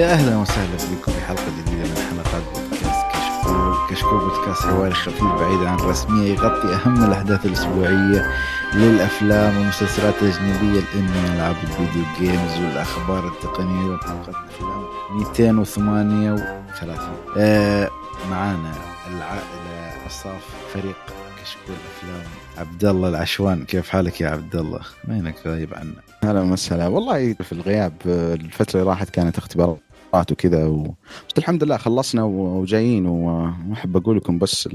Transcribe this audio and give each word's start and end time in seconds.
يا 0.00 0.12
أهلا 0.12 0.36
وسهلا 0.36 0.76
بكم 0.94 1.12
في 1.12 1.20
حلقة 1.20 1.42
جديدة 1.58 1.82
من 1.88 1.96
حلقات 2.10 2.42
بودكاست 2.54 3.06
كشكول. 3.12 3.74
كشكول 3.90 4.18
بودكاست 4.20 4.62
حواري 4.62 4.94
خفيف 4.94 5.22
بعيد 5.24 5.62
عن 5.62 5.78
الرسميه 5.78 6.32
يغطي 6.32 6.74
أهم 6.74 7.04
الأحداث 7.04 7.46
الأسبوعية 7.46 8.30
للأفلام 8.74 9.56
والمسلسلات 9.58 10.14
الأجنبية 10.22 10.80
الإنمي 10.80 11.34
ألعاب 11.36 11.56
الفيديو 11.62 12.02
جيمز 12.18 12.58
والأخبار 12.58 13.28
التقنية 13.28 13.94
وحلقه 13.94 14.30
افلام 14.30 14.84
238 15.18 17.16
آه 17.36 17.90
معانا 18.30 18.72
العائلة 19.10 20.06
أصاف 20.06 20.42
فريق 20.74 20.96
كشكول 21.42 21.76
أفلام. 21.96 22.26
عبد 22.58 22.84
الله 22.84 23.08
العشوان 23.08 23.64
كيف 23.64 23.88
حالك 23.88 24.20
يا 24.20 24.28
عبد 24.28 24.56
الله؟ 24.56 24.80
وينك 25.08 25.34
غايب 25.46 25.74
عنا؟ 25.74 25.94
هلا 26.24 26.40
وسهلا 26.40 26.86
والله 26.86 27.34
في 27.34 27.52
الغياب 27.52 27.92
الفترة 28.06 28.80
اللي 28.80 28.90
راحت 28.90 29.10
كانت 29.10 29.38
اختبارات 29.38 29.78
وكذا 30.14 30.66
و... 30.66 30.94
بس 31.28 31.38
الحمد 31.38 31.64
لله 31.64 31.76
خلصنا 31.76 32.22
وجايين 32.24 33.06
وأحب 33.06 33.96
أقول 33.96 34.16
لكم 34.16 34.38
بس 34.38 34.68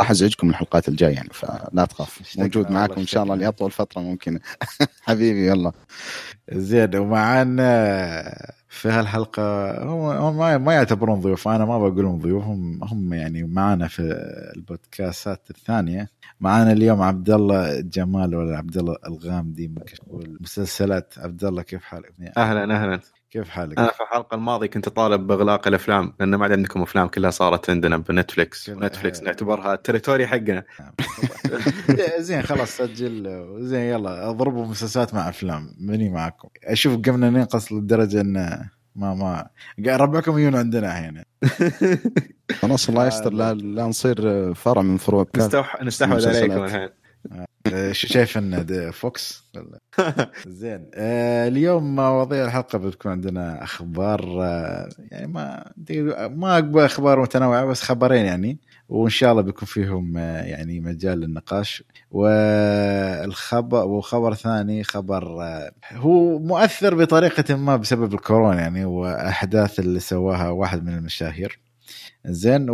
راح 0.00 0.10
أزعجكم 0.10 0.50
الحلقات 0.50 0.88
الجاية 0.88 1.14
يعني 1.14 1.28
فلا 1.32 1.84
تخاف. 1.84 2.22
موجود 2.38 2.70
معاكم 2.70 3.00
إن 3.00 3.06
شاء 3.06 3.22
الله 3.22 3.34
لأطول 3.34 3.70
فترة 3.70 4.00
ممكنه 4.00 4.40
حبيبي 5.06 5.46
يلا. 5.48 5.72
زين 6.52 6.96
ومعنا 6.96 8.48
في 8.68 8.88
هالحلقة 8.88 9.42
هم 9.84 10.36
ما 10.38 10.58
ما 10.58 10.72
يعتبرون 10.74 11.20
ضيوف 11.20 11.48
أنا 11.48 11.64
ما 11.64 11.78
بقول 11.78 12.02
لهم 12.04 12.18
ضيوف 12.18 12.44
هم 12.44 12.84
هم 12.84 13.12
يعني 13.14 13.42
معنا 13.42 13.88
في 13.88 14.02
البودكاستات 14.56 15.50
الثانية. 15.50 16.08
معنا 16.40 16.72
اليوم 16.72 17.02
عبد 17.02 17.30
الله 17.30 17.80
جمال 17.80 18.34
ولا 18.34 18.56
عبد 18.58 18.76
الله 18.76 18.96
الغامدي 19.06 19.68
من 19.68 19.82
المسلسلات. 20.24 21.14
عبد 21.18 21.44
الله 21.44 21.62
كيف 21.62 21.82
حالك؟ 21.84 22.12
أهلا 22.36 22.76
أهلا. 22.82 23.00
كيف 23.30 23.48
حالك؟ 23.48 23.78
أنا 23.78 23.90
في 23.90 24.00
الحلقة 24.00 24.34
الماضية 24.34 24.66
كنت 24.66 24.88
طالب 24.88 25.26
بإغلاق 25.26 25.68
الأفلام 25.68 26.12
لأن 26.20 26.34
ما 26.34 26.46
عندكم 26.46 26.82
أفلام 26.82 27.08
كلها 27.08 27.30
صارت 27.30 27.70
عندنا 27.70 27.96
ب 27.96 28.05
Netflix 28.05 28.70
Netflix 28.70 29.22
نعتبرها 29.22 29.74
ال 29.74 29.79
territory 29.79 30.26
حقنا. 30.26 30.64
زين 32.18 32.42
خلاص 32.42 32.76
سجل. 32.76 33.46
زين 33.60 33.80
يلا 33.80 34.30
أضربوا 34.30 34.66
مسلسلات 34.66 35.14
مع 35.14 35.28
أفلام. 35.28 35.74
مني 35.80 36.08
معكم. 36.08 36.48
أشوف 36.64 37.00
قمنا 37.06 37.30
ننقص 37.30 37.72
لدرجة 37.72 38.20
إن 38.20 38.68
ما 38.96 39.14
ما 39.14 39.48
ربعكم 39.86 40.38
يجون 40.38 40.56
عندنا 40.56 40.92
أحيانا 40.92 41.24
خلاص 42.52 42.88
الله 42.88 43.06
يستر. 43.06 43.32
لا, 43.32 43.54
لا 43.54 43.82
نصير 43.84 44.54
فرع 44.54 44.82
من 44.82 44.96
فروع. 44.96 45.26
نستحوذ 45.82 46.28
عليكم 46.28 46.64
الحين. 46.64 46.88
شو 47.28 47.42
شايف 47.92 48.38
إن 48.38 48.90
فوكس 48.90 49.44
زين. 50.46 50.90
آه 50.94 51.48
اليوم 51.48 51.96
مواضيع 51.96 52.44
الحلقة 52.44 52.78
بتكون 52.78 53.12
عندنا 53.12 53.62
أخبار 53.62 54.42
آه 54.42 54.88
يعني 55.10 55.26
ما 55.26 55.72
ما 56.28 56.54
اقبل 56.54 56.80
أخبار 56.84 57.20
متنوعة 57.20 57.64
بس 57.64 57.82
خبرين 57.82 58.24
يعني 58.26 58.58
وإن 58.88 59.10
شاء 59.10 59.30
الله 59.30 59.42
بيكون 59.42 59.66
فيهم 59.68 60.18
آه 60.18 60.42
يعني 60.42 60.80
مجال 60.80 61.18
للنقاش. 61.20 61.84
والخبر 62.10 63.84
وخبر 63.86 64.34
ثاني 64.34 64.84
خبر 64.84 65.38
هو 65.92 66.38
مؤثر 66.38 66.94
بطريقة 66.94 67.56
ما 67.56 67.76
بسبب 67.76 68.14
الكورونا 68.14 68.60
يعني 68.60 68.84
وأحداث 68.84 69.80
اللي 69.80 70.00
سواها 70.00 70.50
واحد 70.50 70.84
من 70.84 70.94
المشاهير. 70.98 71.67
زين 72.26 72.66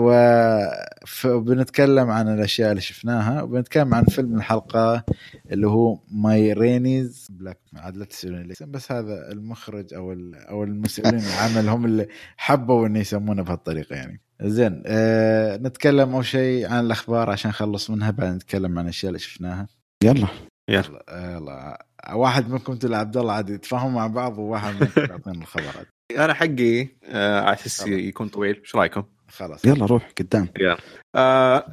وبنتكلم 1.24 2.10
عن 2.10 2.28
الأشياء 2.28 2.70
اللي 2.70 2.80
شفناها 2.80 3.42
وبنتكلم 3.42 3.94
عن 3.94 4.04
فيلم 4.04 4.36
الحلقة 4.36 5.04
اللي 5.52 5.66
هو 5.66 5.98
Ma 6.10 6.52
Rainey's 6.52 7.28
Black 7.30 7.58
عاد 7.76 7.96
لا 7.96 8.04
تسالوني 8.04 8.54
بس 8.60 8.92
هذا 8.92 9.32
المخرج 9.32 9.94
أو 9.94 10.12
أو 10.34 10.64
المسؤولين 10.64 11.20
العمل 11.34 11.68
هم 11.68 11.84
اللي 11.84 12.08
حبوا 12.36 12.86
انه 12.86 12.98
يسمونه 12.98 13.42
بهالطريقة 13.42 13.96
يعني. 13.96 14.20
زين 14.42 14.82
آه 14.86 15.56
نتكلم 15.56 16.14
أول 16.14 16.26
شيء 16.26 16.72
عن 16.72 16.86
الأخبار 16.86 17.30
عشان 17.30 17.50
نخلص 17.50 17.90
منها 17.90 18.10
بعدين 18.10 18.34
نتكلم 18.34 18.78
عن 18.78 18.84
الأشياء 18.84 19.08
اللي 19.08 19.18
شفناها. 19.18 19.68
يلا. 20.04 20.28
يلا. 20.68 21.04
يلا 21.10 21.86
واحد 22.14 22.48
منكم 22.48 22.72
أنتم 22.72 22.94
عبد 22.94 23.16
الله 23.16 23.32
عاد 23.32 23.50
يتفاهموا 23.50 23.90
مع 23.90 24.06
بعض 24.06 24.38
وواحد 24.38 24.74
منكم 24.74 25.00
يعطينا 25.00 25.42
الخبر. 25.42 25.64
عاد 25.78 25.86
أنا 26.18 26.34
حقي 26.34 26.88
آه 27.04 27.40
على 27.40 27.54
أساس 27.54 27.86
يكون 27.86 28.28
طويل. 28.28 28.56
إيش 28.56 28.76
رأيكم؟ 28.76 29.04
خلاص. 29.36 29.64
يلا 29.64 29.86
روح 29.86 30.10
قدام. 30.18 30.48
يلا. 30.60 30.76
آه 31.14 31.66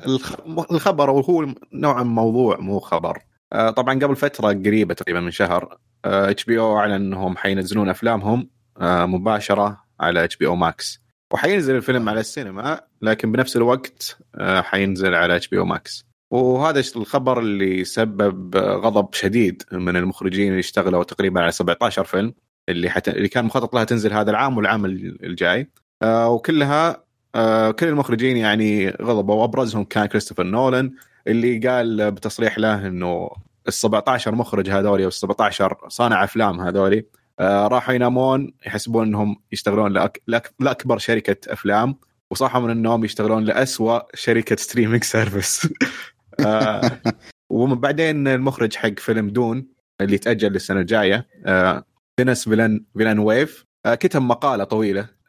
الخبر 0.71 1.11
هو 1.11 1.47
نوعا 1.73 2.03
موضوع 2.03 2.57
مو 2.59 2.79
خبر. 2.79 3.19
آه 3.53 3.69
طبعا 3.69 3.99
قبل 3.99 4.15
فترة 4.15 4.47
قريبة 4.47 4.93
تقريبا 4.93 5.19
من 5.19 5.31
شهر 5.31 5.77
HBO 6.05 6.77
أعلن 6.77 6.93
إنهم 6.93 7.37
حينزلون 7.37 7.89
أفلامهم 7.89 8.49
آه 8.81 9.05
مباشرة 9.05 9.83
على 9.99 10.23
HBO 10.23 10.47
Max 10.47 11.01
وحينزل 11.33 11.75
الفيلم 11.75 12.09
على 12.09 12.19
السينما 12.19 12.81
لكن 13.01 13.31
بنفس 13.31 13.57
الوقت 13.57 14.17
آه 14.35 14.61
حينزل 14.61 15.15
على 15.15 15.35
HBO 15.35 15.57
Max 15.57 16.05
وهذا 16.31 16.79
الخبر 16.95 17.39
اللي 17.39 17.83
سبب 17.83 18.57
غضب 18.57 19.13
شديد 19.13 19.63
من 19.71 19.97
المخرجين 19.97 20.47
اللي 20.47 20.59
اشتغلوا 20.59 21.03
تقريبا 21.03 21.41
على 21.41 21.51
17 21.51 22.03
فيلم 22.03 22.33
اللي 22.69 22.89
حت... 22.89 23.09
اللي 23.09 23.27
كان 23.27 23.45
مخطط 23.45 23.75
لها 23.75 23.83
تنزل 23.83 24.13
هذا 24.13 24.31
العام 24.31 24.57
والعام 24.57 24.85
الجاي. 24.85 25.69
آه 26.03 26.29
وكلها 26.29 27.03
آه 27.35 27.71
كل 27.71 27.87
المخرجين 27.87 28.37
يعني 28.37 28.89
غضبوا 28.89 29.35
وأبرزهم 29.35 29.83
كان 29.83 30.05
كريستوفر 30.05 30.43
نولان 30.43 30.93
اللي 31.27 31.67
قال 31.69 32.11
بتصريح 32.11 32.59
له 32.59 32.87
إنه 32.87 33.29
ال 33.67 33.73
17 33.73 34.35
مخرج 34.35 34.69
هذولي 34.69 35.03
أو 35.03 35.07
ال 35.07 35.13
17 35.13 35.77
صانع 35.87 36.23
أفلام 36.23 36.59
هذولي 36.61 37.05
آه 37.39 37.67
راحوا 37.67 37.93
ينامون 37.93 38.53
يحسبون 38.65 39.07
إنهم 39.07 39.35
يشتغلون 39.51 39.93
لأك... 39.93 40.21
لأك... 40.27 40.53
لأكبر 40.59 40.97
شركة 40.97 41.53
أفلام 41.53 41.95
وصحوا 42.31 42.61
من 42.61 42.69
النوم 42.69 43.05
يشتغلون 43.05 43.43
لأسوأ 43.43 43.99
شركة 44.15 44.55
streaming 44.55 45.03
service 45.03 45.67
آه 46.45 47.01
وبعدين 47.49 48.27
المخرج 48.27 48.75
حق 48.75 48.99
فيلم 48.99 49.29
Dune 49.29 49.67
اللي 50.01 50.17
تأجل 50.17 50.51
للسنة 50.51 50.79
الجاية 50.79 51.27
آه 51.45 51.83
دينيس 52.17 52.49
فيلان 52.49 52.85
فيلانوف 52.97 53.65
كتب 53.87 54.21
مقالة 54.21 54.63
طويلة 54.63 55.20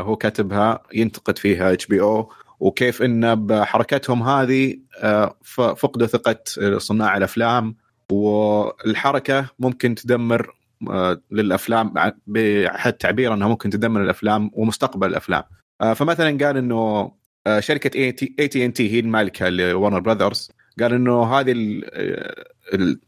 هو 0.00 0.16
كاتبها 0.16 0.82
ينتقد 0.94 1.38
فيها 1.38 1.72
HBO 1.72 2.32
وكيف 2.60 3.02
إن 3.02 3.46
بحركتهم 3.46 4.22
هذه 4.22 4.76
آه 4.98 5.36
فقدوا 5.74 6.06
ثقة 6.06 6.36
صناع 6.78 7.16
الأفلام 7.16 7.76
والحركة 8.12 9.50
ممكن 9.58 9.94
تدمر 9.94 10.54
آه 10.90 11.20
للأفلام 11.30 11.94
بحد 12.26 12.92
تعبير 12.92 13.34
أنها 13.34 13.48
ممكن 13.48 13.70
تدمر 13.70 14.02
الأفلام 14.02 14.50
ومستقبل 14.52 15.06
الأفلام. 15.08 15.42
آه 15.80 15.92
فمثلا 15.92 16.46
قال 16.46 16.56
إنه 16.56 17.12
آه 17.46 17.60
شركة 17.60 17.98
اي 17.98 18.12
تي 18.48 18.64
ان 18.64 18.72
تي 18.72 18.92
هي 18.92 19.00
المالكة 19.00 19.48
ل 19.48 19.55
Warner 19.55 20.00
Brothers 20.00 20.50
قال 20.80 20.92
إنه 20.94 21.24
هذه 21.24 21.80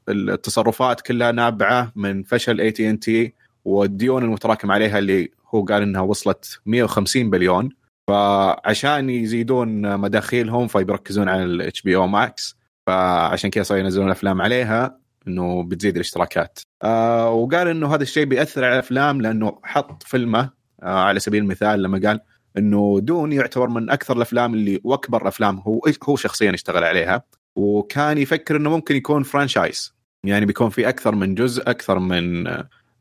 التصرفات 0.08 1.00
كلها 1.00 1.32
نابعة 1.32 1.92
من 1.96 2.22
فشل 2.22 2.60
اي 2.60 2.70
تي 2.70 2.90
ان 2.90 3.00
تي 3.00 3.34
والديون 3.64 4.22
المتراكم 4.22 4.70
عليها 4.70 4.98
اللي 4.98 5.30
هو 5.54 5.64
قال 5.64 5.82
إنها 5.82 6.00
وصلت 6.00 6.60
150 6.66 7.30
بليون. 7.30 7.68
فعشان 8.08 9.10
يزيدون 9.10 9.98
مداخيلهم 9.98 10.66
فيركزون 10.66 11.28
على 11.28 11.44
ال 11.44 11.82
HBO 11.82 11.96
Max 11.96 12.56
فعشان 12.86 13.50
كذا 13.50 13.62
صاروا 13.62 13.82
ينزلون 13.82 14.10
أفلام 14.10 14.42
عليها 14.42 14.98
إنه 15.28 15.62
بتزيد 15.62 15.94
الاشتراكات. 15.94 16.58
آه 16.82 17.30
وقال 17.30 17.68
إنه 17.68 17.94
هذا 17.94 18.02
الشيء 18.02 18.24
بيأثر 18.24 18.64
على 18.64 18.74
الأفلام 18.74 19.20
لأنه 19.20 19.58
حط 19.62 20.02
فيلمه 20.02 20.50
آه 20.82 21.00
على 21.04 21.20
سبيل 21.20 21.42
المثال 21.42 21.82
لما 21.82 22.00
قال 22.08 22.20
إنه 22.58 23.00
Dune 23.02 23.32
يعتبر 23.32 23.68
من 23.68 23.90
أكثر 23.90 24.16
الأفلام 24.16 24.54
اللي 24.54 24.80
وأكبر 24.84 25.22
الافلام 25.22 25.58
هو 25.58 25.80
هو 26.04 26.16
شخصيا 26.16 26.54
اشتغل 26.54 26.84
عليها. 26.84 27.22
وكان 27.56 28.18
يفكر 28.18 28.56
إنه 28.56 28.70
ممكن 28.70 28.96
يكون 28.96 29.22
franchise 29.22 29.94
يعني 30.24 30.46
بيكون 30.46 30.70
في 30.70 30.88
أكثر 30.88 31.14
من 31.14 31.34
جزء 31.34 31.70
أكثر 31.70 31.98
من 31.98 32.46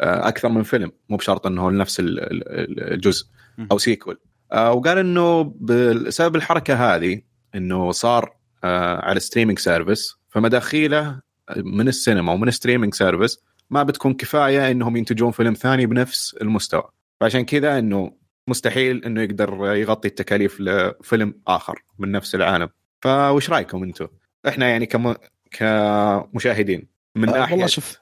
أكثر 0.02 0.50
من 0.50 0.64
فيلم 0.64 0.92
مو 1.10 1.18
بشرط 1.18 1.48
إنه 1.48 1.72
نفس 1.72 1.98
الجزء 2.00 3.26
أو 3.72 3.78
sequel 3.78 4.20
وقال 4.52 4.98
إنه 4.98 5.44
بسبب 5.44 6.36
الحركة 6.36 6.96
هذه 6.96 7.22
إنه 7.56 7.92
صار 7.92 8.36
على 8.64 9.20
streaming 9.20 9.60
service 9.60 10.16
فمداخيله 10.30 11.22
من 11.58 11.88
السينما 11.88 12.32
ومن 12.34 12.52
streaming 12.52 12.94
service 12.94 13.40
ما 13.70 13.84
بتكون 13.84 14.14
كفاية 14.14 14.72
إنهم 14.72 14.98
ينتجون 14.98 15.32
فيلم 15.32 15.54
ثاني 15.54 15.86
بنفس 15.86 16.36
المستوى. 16.42 16.84
فعشان 17.22 17.46
كذا 17.46 17.80
إنه 17.80 18.12
مستحيل 18.48 19.06
إنه 19.06 19.22
يقدر 19.22 19.76
يغطي 19.76 20.08
التكاليف 20.08 20.60
لفيلم 20.60 21.42
آخر 21.48 21.84
من 22.00 22.12
نفس 22.12 22.36
العالم. 22.36 22.70
فوش 23.02 23.50
رأيكم 23.50 23.84
أنتم؟ 23.84 24.08
إحنا 24.48 24.70
يعني 24.70 24.86
كم... 24.86 25.14
كمشاهدين 25.52 26.88
من 27.16 27.26
ناحيه 27.26 27.54
والله 27.54 27.68
شوف 27.68 27.98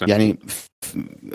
يعني 0.00 0.38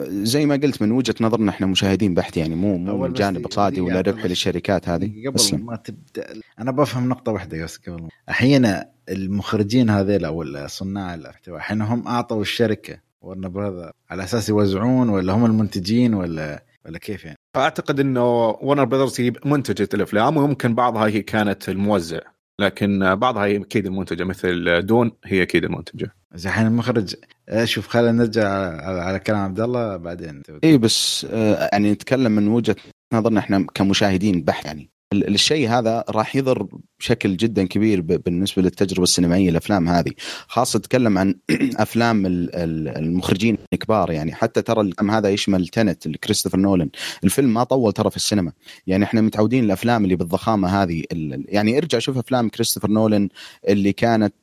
زي 0.07 0.45
ما 0.45 0.55
قلت 0.55 0.81
من 0.81 0.91
وجهة 0.91 1.15
نظرنا 1.21 1.51
إحنا 1.51 1.67
مشاهدين 1.67 2.13
بحت 2.13 2.37
يعني 2.37 2.55
مو 2.55 2.77
مو 2.77 2.97
من 2.97 3.13
جانب 3.13 3.41
اقتصادي 3.41 3.81
ولا 3.81 4.01
ربح 4.01 4.25
للشركات 4.25 4.89
هذه 4.89 5.27
قبل 5.27 5.63
ما 5.63 5.75
تبدأ. 5.75 6.41
أنا 6.59 6.71
بفهم 6.71 7.09
نقطة 7.09 7.31
واحدة 7.31 7.63
بس 7.63 7.77
قبل 7.77 8.09
أحيانا 8.29 8.89
المخرجين 9.09 9.89
هذيل 9.89 10.25
أو 10.25 10.67
صناع 10.67 11.13
المحتوى 11.13 11.57
أحيانا 11.57 11.93
هم 11.93 12.07
أعطوا 12.07 12.41
الشركة 12.41 12.99
ورنا 13.21 13.47
براذر 13.47 13.91
على 14.09 14.23
أساس 14.23 14.49
يوزعون 14.49 15.09
ولا 15.09 15.33
هم 15.33 15.45
المنتجين 15.45 16.13
ولا 16.13 16.63
ولا 16.85 16.97
كيف 16.97 17.25
يعني؟ 17.25 17.37
فأعتقد 17.55 17.99
إنه 17.99 18.49
ورنر 18.49 18.83
براذرز 18.83 19.21
هي 19.21 19.33
منتجة 19.45 19.89
الأفلام 19.93 20.37
ويمكن 20.37 20.75
بعضها 20.75 21.07
هي 21.07 21.21
كانت 21.21 21.69
الموزع. 21.69 22.19
لكن 22.59 23.15
بعضها 23.15 23.45
هي 23.45 23.57
أكيد 23.57 23.85
المنتجه 23.85 24.23
مثل 24.23 24.81
دون 24.85 25.11
هي 25.25 25.41
أكيد 25.41 25.63
المنتجه. 25.63 26.11
زين 26.35 26.51
الحين 26.51 26.67
المخرج 26.67 27.15
شوف 27.63 27.87
خلينا 27.87 28.11
نرجع 28.11 28.49
على, 28.85 29.01
على 29.01 29.19
كلام 29.19 29.39
عبد 29.39 29.59
الله 29.59 29.97
بعدين 29.97 30.41
اي 30.63 30.77
بس 30.77 31.27
آه، 31.31 31.69
يعني 31.71 31.91
نتكلم 31.91 32.31
من 32.31 32.47
وجهة 32.47 32.75
نظرنا 33.13 33.39
إحنا 33.39 33.65
كمشاهدين 33.73 34.41
بحت 34.41 34.65
يعني 34.65 34.89
الشيء 35.13 35.69
هذا 35.69 36.03
راح 36.09 36.35
يضر 36.35 36.67
بشكل 36.99 37.37
جدا 37.37 37.65
كبير 37.67 38.01
بالنسبة 38.01 38.61
للتجربة 38.61 39.03
السينمائية 39.03 39.49
الأفلام 39.49 39.89
هذه. 39.89 40.11
خاصة 40.47 40.79
تتكلم 40.79 41.17
عن 41.17 41.35
أفلام 41.77 42.23
المخرجين 42.25 43.57
الكبار 43.73 44.11
يعني. 44.11 44.35
حتى 44.35 44.61
ترى 44.61 44.81
الفيلم 44.81 45.11
هذا 45.11 45.29
يشمل 45.29 45.67
تنت 45.67 46.07
كريستوفر 46.07 46.57
نولان. 46.57 46.89
الفيلم 47.23 47.53
ما 47.53 47.63
طول 47.63 47.93
ترى 47.93 48.09
في 48.09 48.15
السينما. 48.15 48.51
يعني 48.87 49.03
إحنا 49.03 49.21
متعودين 49.21 49.63
الأفلام 49.63 50.03
اللي 50.03 50.15
بالضخامة 50.15 50.83
هذه 50.83 51.03
يعني 51.45 51.77
ارجع 51.77 51.99
شوف 51.99 52.17
أفلام 52.17 52.49
كريستوفر 52.49 52.91
نولان 52.91 53.29
اللي 53.67 53.93
كانت 53.93 54.35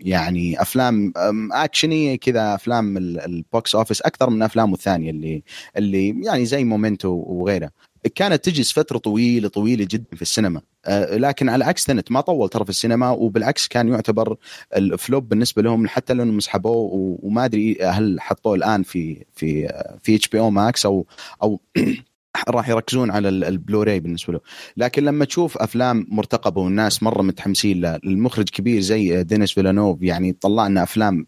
يعني 0.00 0.62
أفلام 0.62 1.12
أكشنية 1.52 2.16
كذا 2.16 2.54
أفلام 2.54 2.96
ال 2.96 3.16
box 3.16 3.74
office 3.74 4.02
أكثر 4.02 4.30
من 4.30 4.42
أفلامه 4.42 4.74
الثانية 4.74 5.10
اللي 5.10 5.42
اللي 5.76 6.20
يعني 6.24 6.46
زي 6.46 6.64
Memento 6.64 7.08
وغيره. 7.26 7.70
كانت 8.14 8.44
تجلس 8.44 8.72
فترة 8.72 8.98
طويلة 8.98 9.48
طويلة 9.48 9.86
جدا 9.90 10.16
في 10.16 10.22
السينما. 10.22 10.60
آه، 10.86 11.16
لكن 11.16 11.48
على 11.48 11.64
عكس 11.64 11.84
Tenet 11.84 12.12
ما 12.12 12.20
طول 12.20 12.48
ترى 12.48 12.64
في 12.64 12.70
السينما 12.70 13.10
وبالعكس 13.10 13.68
كان 13.68 13.88
يعتبر 13.88 14.36
ال 14.76 14.86
flop 14.86 15.28
بالنسبة 15.28 15.62
لهم 15.62 15.88
حتى 15.88 16.14
لانهم 16.14 16.40
سحبوه 16.40 16.90
وما 17.22 17.44
أدري 17.44 17.78
هل 17.82 18.20
حطوه 18.20 18.54
الآن 18.54 18.82
في 18.82 19.24
في 19.34 19.68
في 20.02 20.14
HBO 20.16 20.38
Max 20.38 20.86
أو 20.86 21.06
أو 21.42 21.60
راح 22.48 22.68
يركزون 22.68 23.10
على 23.10 23.28
البلوراي 23.28 24.00
بالنسبة 24.00 24.32
له. 24.32 24.40
لكن 24.76 25.04
لما 25.04 25.24
تشوف 25.24 25.58
أفلام 25.58 26.06
مرتقبة 26.10 26.60
والناس 26.60 27.02
مرة 27.02 27.22
متحمسين 27.22 27.80
لها 27.80 28.00
المخرج 28.04 28.48
كبير 28.48 28.80
زي 28.80 29.22
دينيس 29.24 29.52
فيلنوف 29.52 30.02
يعني 30.02 30.32
طلع 30.32 30.66
لنا 30.68 30.82
أفلام 30.82 31.26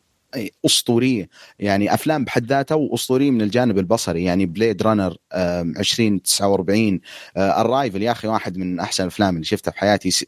أسطورية. 0.67 1.29
يعني 1.59 1.94
أفلام 1.94 2.25
بحد 2.25 2.47
ذاتها 2.47 2.75
وأسطورية 2.75 3.31
من 3.31 3.43
الجانب 3.43 3.79
البصري. 3.79 4.25
يعني 4.25 4.47
Blade 4.47 4.82
Runner 4.82 5.17
2049 5.35 7.00
Arrival 7.37 8.02
يا 8.03 8.12
أخي 8.12 8.29
واحد 8.29 8.59
من 8.59 8.81
أحسن 8.81 9.03
الأفلام 9.05 9.35
اللي 9.35 9.44
شفتها 9.44 9.71
في 9.71 9.79
حياتي 9.79 10.27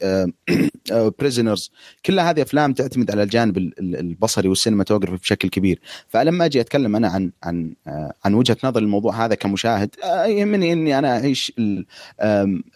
Prisoners 1.19 1.71
كلها 2.07 2.31
هذه 2.31 2.43
أفلام 2.43 2.73
تعتمد 2.73 3.11
على 3.11 3.23
الجانب 3.23 3.59
البصري 3.79 4.49
وال 4.49 4.57
cinematography 4.57 5.17
بشكل 5.17 5.49
كبير. 5.49 5.81
فلما 6.09 6.45
أجي 6.45 6.61
أتكلم 6.61 6.97
أنا 6.97 7.09
عن 7.09 7.33
عن 7.45 7.75
عن 8.25 8.35
وجهة 8.35 8.57
نظر 8.65 8.83
الموضوع 8.83 9.25
هذا 9.25 9.35
كمشاهد 9.35 9.95
يهمني 10.27 10.73
إني 10.73 10.99
أنا 10.99 11.19
أعيش 11.19 11.53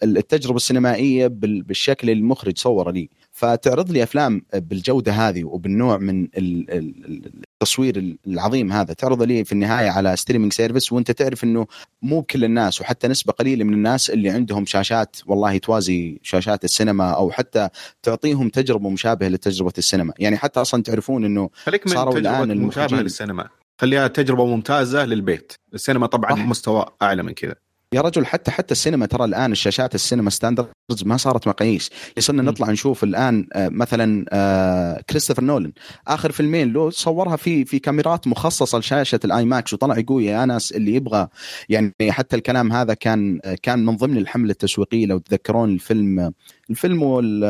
التجربة 0.03 0.55
السينمائية 0.55 1.27
بالشكل 1.27 2.09
المخرج 2.09 2.57
صوره 2.57 2.91
لي. 2.91 3.09
فتعرض 3.37 3.91
لي 3.91 4.03
أفلام 4.03 4.41
بالجودة 4.53 5.11
هذه 5.11 5.43
وبالنوع 5.43 5.97
من 5.97 6.27
التصوير 6.37 8.17
العظيم 8.27 8.71
هذا. 8.71 8.93
تعرض 8.93 9.23
لي 9.23 9.45
في 9.45 9.51
النهاية 9.51 9.89
على 9.89 10.15
streaming 10.15 10.53
service 10.53 10.93
وأنت 10.93 11.11
تعرف 11.11 11.43
إنه 11.43 11.67
مو 12.01 12.19
بكل 12.19 12.43
الناس 12.43 12.81
وحتى 12.81 13.07
نسبة 13.07 13.33
قليلة 13.33 13.63
من 13.63 13.73
الناس 13.73 14.09
اللي 14.09 14.29
عندهم 14.29 14.65
شاشات 14.65 15.15
والله 15.25 15.57
توازي 15.57 16.19
شاشات 16.23 16.63
السينما 16.63 17.11
أو 17.11 17.31
حتى 17.31 17.69
تعطيهم 18.03 18.49
تجربة 18.49 18.89
مشابهة 18.89 19.27
لتجربة 19.27 19.73
السينما. 19.77 20.13
يعني 20.19 20.37
حتى 20.37 20.61
أصلا 20.61 20.83
تعرفون 20.83 21.25
إنه 21.25 21.49
صاروا 21.85 22.17
الآن 22.17 22.57
مشابهه 22.57 23.01
للسينما. 23.01 23.49
خليها 23.81 24.07
تجربة 24.07 24.45
ممتازة 24.45 25.05
للبيت. 25.05 25.53
السينما 25.73 26.07
طبعا 26.07 26.31
صح. 26.31 26.45
مستوى 26.45 26.85
أعلى 27.01 27.23
من 27.23 27.31
كذا. 27.31 27.55
يا 27.93 28.01
رجل 28.01 28.25
حتى 28.25 28.51
حتى 28.51 28.71
السينما 28.71 29.05
ترى 29.05 29.25
الآن 29.25 29.51
الشاشات 29.51 29.95
السينما 29.95 30.29
standards 30.29 31.03
ما 31.05 31.17
صارت 31.17 31.47
مقاييس. 31.47 31.89
صرنا 32.19 32.43
نطلع 32.43 32.71
نشوف 32.71 33.03
الآن 33.03 33.47
آه، 33.53 33.69
مثلا 33.69 34.25
آه، 34.29 35.01
كريستوفر 35.09 35.43
نولن 35.43 35.71
آخر 36.07 36.31
فيلمين 36.31 36.73
له 36.73 36.89
صورها 36.89 37.35
في 37.35 37.65
في 37.65 37.79
كاميرات 37.79 38.27
مخصصة 38.27 38.79
لشاشة 38.79 39.19
ال 39.25 39.45
IMAX 39.45 39.73
وطلع 39.73 39.97
يقول 39.97 40.23
يا 40.23 40.45
ناس 40.45 40.71
اللي 40.71 40.95
يبغى 40.95 41.27
يعني 41.69 41.93
حتى 42.09 42.35
الكلام 42.35 42.71
هذا 42.71 42.93
كان 42.93 43.39
آه، 43.43 43.57
كان 43.61 43.85
من 43.85 43.97
ضمن 43.97 44.17
الحملة 44.17 44.51
التسويقية. 44.51 45.05
لو 45.05 45.17
تذكرون 45.17 45.69
الفيلم 45.69 46.33
الفيلم 46.69 46.99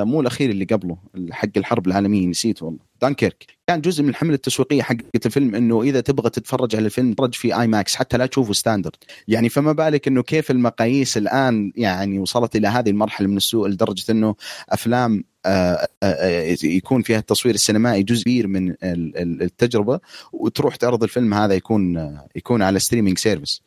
مو 0.08 0.22
الأخير 0.22 0.50
اللي 0.50 0.66
قبله 0.66 0.98
حق 1.32 1.50
الحرب 1.58 1.88
العالمية 1.88 2.28
نسيت 2.28 2.64
والله. 2.64 2.87
دانكيرك. 3.02 3.46
كان 3.68 3.82
جزء 3.82 4.04
من 4.04 4.10
الحملة 4.10 4.34
التسويقية 4.34 4.82
حقت 4.82 5.26
الفيلم 5.26 5.56
إنه 5.56 5.82
إذا 5.82 6.02
تبغى 6.02 6.30
تتفرج 6.30 6.76
على 6.76 6.86
الفيلم 6.86 7.14
تفرج 7.14 7.36
في 7.36 7.62
IMAX 7.62 7.96
حتى 7.96 8.18
لا 8.18 8.26
تشوفه 8.26 8.54
standard. 8.54 8.96
يعني 9.28 9.50
فما 9.50 9.72
بالك 9.72 10.08
إنه 10.08 10.24
كيف 10.24 10.52
المقاييس 10.52 11.18
الآن 11.18 11.72
يعني 11.76 12.20
وصلت 12.20 12.56
إلى 12.56 12.68
هذه 12.68 12.90
المرحلة 12.90 13.28
من 13.28 13.38
السوء 13.38 13.68
لدرجة 13.68 14.12
إنه 14.12 14.36
أفلام 14.70 15.24
آه، 15.48 15.88
آه، 16.04 16.06
آه، 16.06 16.58
يكون 16.64 17.02
فيها 17.02 17.20
التصوير 17.20 17.56
السينمائي 17.56 18.04
جزء 18.04 18.24
كبير 18.24 18.48
من 18.48 18.76
التجربة 18.84 20.00
وتروح 20.34 20.76
تعرض 20.76 21.04
الفيلم 21.04 21.34
هذا 21.34 21.54
يكون 21.54 22.18
يكون 22.36 22.62
على 22.62 22.80
streaming 22.80 23.18
service 23.18 23.62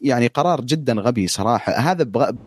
يعني 0.00 0.26
قرار 0.26 0.60
جدا 0.60 0.92
غبي 0.92 1.26
صراحة. 1.26 1.72
هذا 1.72 2.04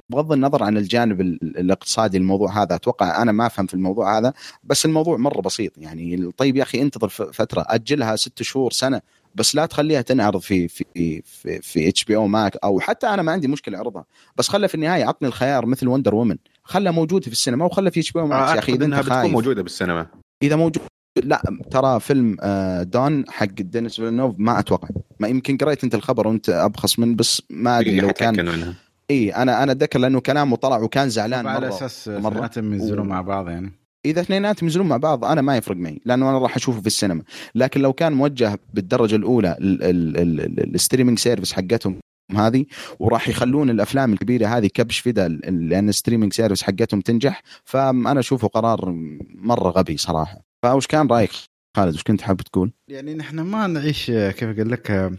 بغض 0.10 0.32
النظر 0.32 0.64
عن 0.64 0.78
الجانب 0.78 1.22
الاقتصادي 1.22 2.18
الموضوع 2.18 2.64
هذا 2.64 2.76
أتوقع 2.76 3.22
أنا 3.22 3.32
ما 3.32 3.46
أفهم 3.46 3.66
في 3.66 3.74
الموضوع 3.74 4.18
هذا 4.18 4.34
بس 4.64 4.86
الموضوع 4.86 5.18
مرة 5.18 5.42
بسيط. 5.42 5.78
يعني 5.78 6.32
طيب 6.38 6.56
يا 6.56 6.64
أخي 6.64 6.82
انتظر 6.82 7.10
فترة 7.10 7.66
أجلها 7.68 8.16
ست 8.16 8.44
شهور 8.44 8.72
سنة 8.72 9.02
بس 9.36 9.56
لا 9.56 9.66
تخليها 9.66 10.02
تنعرض 10.02 10.42
في 10.42 10.68
في 10.68 10.86
في 11.26 11.62
في 11.62 11.90
HBO 11.90 12.16
Max 12.16 12.58
أو 12.64 12.80
حتى 12.80 13.08
أنا 13.08 13.22
ما 13.22 13.32
عندي 13.32 13.48
مشكلة 13.48 13.78
اعرضها 13.78 14.06
بس 14.36 14.48
خلها 14.48 14.68
في 14.68 14.76
النهاية 14.76 15.06
عطني 15.06 15.28
الخيار 15.28 15.66
مثل 15.66 15.88
Wonder 15.88 16.16
Woman 16.16 16.38
خلها 16.64 16.92
موجودة 16.92 17.26
في 17.26 17.32
السينما 17.32 17.66
وخلها 17.66 17.90
في 17.92 18.00
HBO 18.00 18.20
Max 18.20 18.54
يا 18.54 18.60
أخي 18.60 18.74
إذا 18.74 18.86
أنت 18.86 18.96
بتكون 18.96 19.32
موجودة 19.32 19.62
بالسينما. 19.62 20.08
إذا 20.44 20.56
موجود 20.56 20.82
لا 21.24 21.42
ترى 21.72 22.00
فيلم 22.00 22.38
Dune 22.82 23.30
حق 23.30 23.46
دينيس 23.46 23.96
فيلنوف 23.96 24.36
ما 24.38 24.60
أتوقع. 24.60 24.88
ما 25.20 25.28
يمكن 25.28 25.58
قريت 25.58 25.84
أنت 25.84 25.96
الخبر 25.96 26.28
وأنت 26.28 26.50
ابخص 26.50 27.00
من 27.00 27.16
بس 27.16 27.42
ما 27.50 27.80
أدري 27.80 28.00
لو 28.00 28.14
كان. 28.14 28.74
إي 29.12 29.36
أنا 29.36 29.64
أنا 29.64 29.72
أتذكر 29.72 30.00
لأنه 30.00 30.20
كلامه 30.20 30.56
طلع 30.56 30.78
وكان 30.78 31.10
زعلان 31.10 31.46
مره 31.46 31.52
على 31.52 31.68
أساس 31.68 32.08
مرة. 32.08 32.52
ينزلون 32.58 33.08
و... 33.08 33.10
مع 33.10 33.22
بعض 33.22 33.50
يعني. 33.50 33.72
إذا 34.06 34.22
اثنيناتهم 34.22 34.68
ينزلون 34.68 34.88
مع 34.88 34.98
بعض 34.98 35.26
أنا 35.26 35.42
ما 35.42 35.58
يفرق 35.58 35.78
معي 35.78 36.02
لأنه 36.06 36.30
أنا 36.30 36.38
راح 36.38 36.56
أشوفه 36.56 36.82
في 36.82 36.88
السينما. 36.88 37.24
لكن 37.56 37.82
لو 37.82 37.94
كان 37.94 38.14
موجه 38.14 38.60
بالدرجة 38.74 39.16
الأولى 39.16 39.58
ال 39.60 39.76
streaming 39.76 41.20
service 41.20 41.54
حقتهم 41.54 42.00
هذه 42.36 42.66
وراح 43.00 43.30
يخلون 43.30 43.70
الأفلام 43.70 44.14
الكبيرة 44.14 44.48
هذه 44.48 44.68
كبش 44.68 45.00
فدا 45.00 45.28
لأن 45.28 45.90
ال 45.90 45.94
streaming 45.94 46.34
service 46.34 46.64
حقتهم 46.64 47.02
تنجح 47.02 47.42
فأنا 47.64 48.20
أشوفه 48.20 48.48
قرار 48.48 48.96
مرة 49.36 49.70
غبي 49.70 49.98
صراحة. 49.98 50.53
فوش 50.64 50.88
كان 50.88 51.08
رأيك 51.08 51.32
خالد؟ 51.78 51.96
وش 51.96 52.04
كنت 52.04 52.22
حاب 52.22 52.42
تقول؟ 52.42 52.72
يعني 52.88 53.14
نحن 53.16 53.40
ما 53.40 53.68
نعيش 53.68 54.06
كيف 54.12 54.44
أقول 54.44 54.72
لك 54.72 55.12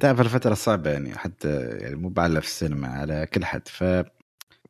تعرف 0.00 0.20
الفترة 0.20 0.52
الصعبة 0.52 0.90
يعني 0.90 1.18
حتى 1.18 1.60
يعني 1.60 1.96
مو 1.96 2.08
بعلى 2.08 2.40
في 2.40 2.46
السينما 2.46 2.88
على 2.88 3.26
كل 3.34 3.44
حد. 3.44 3.68
ف 3.68 3.82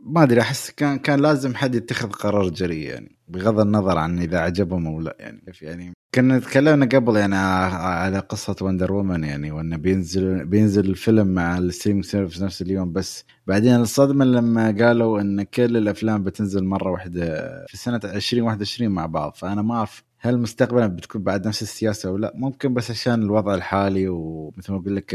ما 0.00 0.22
أدري 0.22 0.40
أحس 0.40 0.70
كان 0.70 0.98
كان 0.98 1.20
لازم 1.20 1.54
حد 1.54 1.74
يتخذ 1.74 2.10
قرار 2.10 2.48
جريء 2.48 2.88
يعني. 2.88 3.15
بغض 3.28 3.60
النظر 3.60 3.98
عن 3.98 4.18
إذا 4.18 4.38
عجبهم 4.38 4.86
أو 4.86 5.00
لا 5.00 5.16
يعني 5.20 5.42
يعني؟ 5.62 5.92
كنا 6.14 6.38
تكلمنا 6.38 6.86
قبل 6.86 7.16
يعني 7.16 7.36
على 7.36 8.18
قصة 8.18 8.56
Wonder 8.62 8.92
Woman 8.92 9.24
يعني 9.24 9.50
وإنه 9.50 9.76
بينزل 9.76 10.44
بينزل 10.44 10.90
الفيلم 10.90 11.26
مع 11.26 11.58
ال 11.58 11.65
stream 11.65 12.02
service 12.02 12.42
نفس 12.42 12.62
اليوم 12.62 12.92
بس 12.92 13.24
بعدين 13.46 13.74
الصدمة 13.74 14.24
لما 14.24 14.76
قالوا 14.78 15.20
إن 15.20 15.42
كل 15.42 15.76
الأفلام 15.76 16.24
بتنزل 16.24 16.64
مرة 16.64 16.90
واحدة 16.90 17.24
في 17.68 17.76
سنة 17.76 18.00
2021 18.04 18.90
مع 18.90 19.06
بعض 19.06 19.34
فأنا 19.34 19.62
ما 19.62 19.74
أعرف 19.74 20.04
هل 20.18 20.38
مستقبلا 20.38 20.86
بتكون 20.86 21.22
بعد 21.22 21.46
نفس 21.46 21.62
السياسة 21.62 22.08
أو 22.08 22.16
لا 22.16 22.32
ممكن 22.34 22.74
بس 22.74 22.90
عشان 22.90 23.22
الوضع 23.22 23.54
الحالي 23.54 24.08
ومثل 24.08 24.72
ما 24.72 24.78
أقول 24.78 24.96
لك 24.96 25.14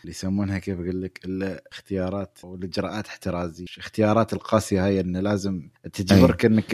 اللي 0.00 0.10
يسمونها 0.10 0.58
كيف 0.58 0.80
أقول 0.80 1.02
لك؟ 1.02 1.20
الاختيارات 1.24 2.38
أو 2.44 2.54
الاجراءات 2.54 3.06
احترازية. 3.06 3.64
الاختيارات 3.74 4.32
القاسية 4.32 4.86
هاي 4.86 5.00
انه 5.00 5.20
لازم 5.20 5.68
تجبرك 5.92 6.44
انك 6.44 6.70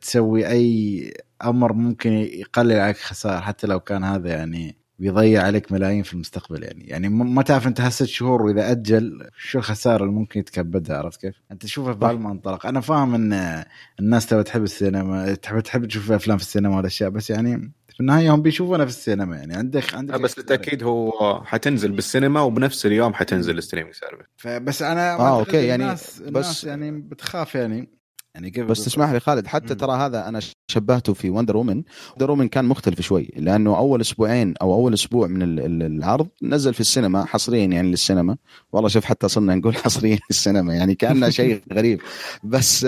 تسوي 0.00 0.48
أي 0.48 1.12
أمر 1.44 1.72
ممكن 1.72 2.12
يقلل 2.12 2.80
عليك 2.80 2.96
خسائر 2.96 3.40
حتى 3.40 3.66
لو 3.66 3.80
كان 3.80 4.04
هذا 4.04 4.28
يعني 4.30 4.76
بيضيع 4.98 5.42
عليك 5.42 5.72
ملايين 5.72 6.02
في 6.02 6.14
المستقبل 6.14 6.62
يعني. 6.62 6.84
يعني 6.84 7.08
ما 7.08 7.42
تعرف 7.42 7.66
أنت 7.66 7.80
هالست 7.80 8.04
شهور 8.04 8.42
وإذا 8.42 8.70
أجل 8.70 9.28
شو 9.38 9.58
الخساره 9.58 10.02
اللي 10.02 10.14
ممكن 10.14 10.40
يتكبدها 10.40 10.96
عرفت 10.96 11.20
كيف؟ 11.20 11.34
أنت 11.52 11.62
تشوفها 11.62 11.92
بهالمنطلق 11.92 12.66
أنا 12.66 12.80
فاهم 12.80 13.14
إن 13.14 13.64
الناس 14.00 14.26
تبغى 14.26 14.42
تحب 14.42 14.62
السينما 14.62 15.34
تحب 15.34 15.60
تحب 15.60 15.86
تشوف 15.86 16.12
أفلام 16.12 16.38
في 16.38 16.44
السينما 16.44 16.76
والأشياء 16.76 17.10
بس 17.10 17.30
يعني 17.30 17.72
في 17.98 18.02
النهاية 18.02 18.34
هم 18.34 18.42
بيشوفونها 18.42 18.84
في 18.84 18.90
السينما 18.90 19.36
يعني. 19.36 19.56
عندك 19.56 19.94
عندك 19.94 20.20
بس 20.20 20.34
بالتأكيد 20.34 20.82
هو 20.82 21.12
حتنزل 21.44 21.92
بالسينما 21.92 22.40
وبنفس 22.40 22.86
اليوم 22.86 23.14
حتنزل 23.14 23.58
ال 23.58 23.62
streaming 23.62 23.94
service. 23.94 24.26
فبس 24.36 24.82
أنا 24.82 25.14
آه 25.14 25.38
okay 25.38 25.66
يعني 25.66 25.82
الناس 25.82 26.20
بس 26.20 26.28
الناس 26.28 26.64
يعني 26.64 26.90
بتخاف 26.90 27.54
يعني. 27.54 27.97
يعني 28.38 28.50
كيف 28.50 28.66
بس 28.66 28.84
تسمح 28.84 29.10
لي 29.10 29.20
خالد 29.20 29.46
حتى. 29.46 29.74
ترى 29.74 29.92
هذا 29.96 30.28
أنا 30.28 30.40
شبهته 30.70 31.14
في 31.14 31.30
Wonder 31.30 31.56
Woman 31.56 31.82
Wonder 32.12 32.30
Woman 32.30 32.48
كان 32.48 32.64
مختلف 32.64 33.00
شوي 33.00 33.30
لأنه 33.36 33.76
أول 33.78 34.00
أسبوعين 34.00 34.54
أو 34.62 34.74
أول 34.74 34.94
أسبوع 34.94 35.26
من 35.26 35.42
ال- 35.42 35.60
ال- 35.60 35.82
العرض 35.82 36.28
نزل 36.42 36.74
في 36.74 36.80
السينما 36.80 37.24
حصريا 37.24 37.64
يعني 37.66 37.90
للسينما. 37.90 38.36
والله 38.72 38.88
شوف 38.88 39.04
حتى 39.04 39.28
صرنا 39.28 39.54
نقول 39.54 39.74
حصريا 39.84 40.18
للسينما 40.30 40.74
يعني 40.74 40.94
كأنه 40.94 41.30
شيء 41.40 41.62
غريب. 41.72 42.00
بس 42.44 42.84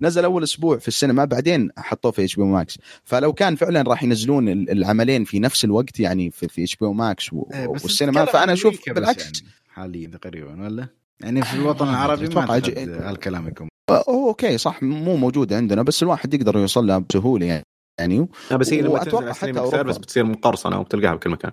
نزل 0.00 0.24
أول 0.24 0.42
أسبوع 0.42 0.78
في 0.78 0.88
السينما 0.88 1.24
بعدين 1.24 1.70
حطوه 1.78 2.10
في 2.12 2.24
HBO 2.24 2.42
Max 2.42 2.78
فلو 3.04 3.32
كان 3.32 3.56
فعلا 3.56 3.82
راح 3.82 4.02
ينزلون 4.02 4.48
ال- 4.48 4.70
العملين 4.70 5.24
في 5.24 5.38
نفس 5.38 5.64
الوقت 5.64 6.00
يعني 6.00 6.30
في, 6.30 6.46
HBO 6.62 6.86
Max 6.86 7.32
والسينما 7.32 8.24
فأنا 8.24 8.52
أشوف 8.52 8.80
بالعكس. 8.90 9.24
يعني 9.24 9.36
حاليا 9.68 10.08
تقريبا 10.08 10.62
ولا؟ 10.64 10.88
يعني 11.22 11.42
في 11.42 11.54
الوطن 11.54 11.88
العربي 11.88 12.28
ما 12.28 12.46
هالكلام 13.08 13.48
يكون. 13.48 13.68
أوه، 13.90 14.28
okay 14.28 14.58
صح 14.58 14.82
مو 14.82 15.16
موجود 15.16 15.52
عندنا 15.52 15.82
بس 15.82 16.02
الواحد 16.02 16.34
يقدر 16.34 16.56
يوصل 16.58 16.86
لها 16.86 16.98
بسهولة 16.98 17.46
يعني. 17.46 17.62
يعني 18.00 18.28
لا 18.50 18.56
بس 18.56 18.72
هي 18.72 18.80
لما 18.82 18.98
تنزل 19.04 19.32
حتى 19.32 19.50
أوروبا. 19.50 19.70
service 19.76 19.98
بتصير 19.98 20.24
مقرصنة 20.24 20.80
وبتلقاها 20.80 21.14
بكل 21.14 21.30
مكان. 21.30 21.52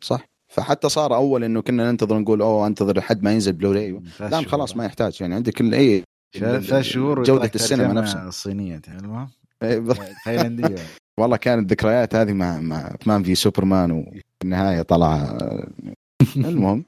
صح 0.00 0.26
فحتى 0.52 0.88
صار 0.88 1.14
أول 1.14 1.44
إنه 1.44 1.62
كنا 1.62 1.90
ننتظر 1.90 2.18
نقول 2.18 2.42
أوه 2.42 2.66
أنتظر 2.66 2.98
لحد 2.98 3.22
ما 3.22 3.32
ينزل 3.32 3.52
بلوراي 3.52 4.00
لا 4.20 4.42
خلاص 4.42 4.76
ما 4.76 4.84
يحتاج. 4.84 5.16
يعني 5.20 5.34
عندك 5.34 5.60
ال- 5.60 5.74
أي 5.74 6.04
ثلاث 6.38 6.80
شهور 6.80 7.22
جودة 7.22 7.50
السينما 7.54 7.92
نفسها. 7.92 8.28
الصينيه 8.28 8.80
المهم 8.88 9.28
إيه، 9.62 9.84
تايلانديه 10.24 10.74
والله 11.20 11.36
كانت 11.36 11.70
ذكريات 11.70 12.14
هذه 12.14 12.32
مع 12.32 12.60
مع 12.60 12.94
مان 13.06 13.22
في 13.22 13.34
سوبرمان 13.34 13.90
وفي 13.90 14.22
النهايه 14.44 14.82
طلع. 14.82 15.38
المهم. 16.36 16.84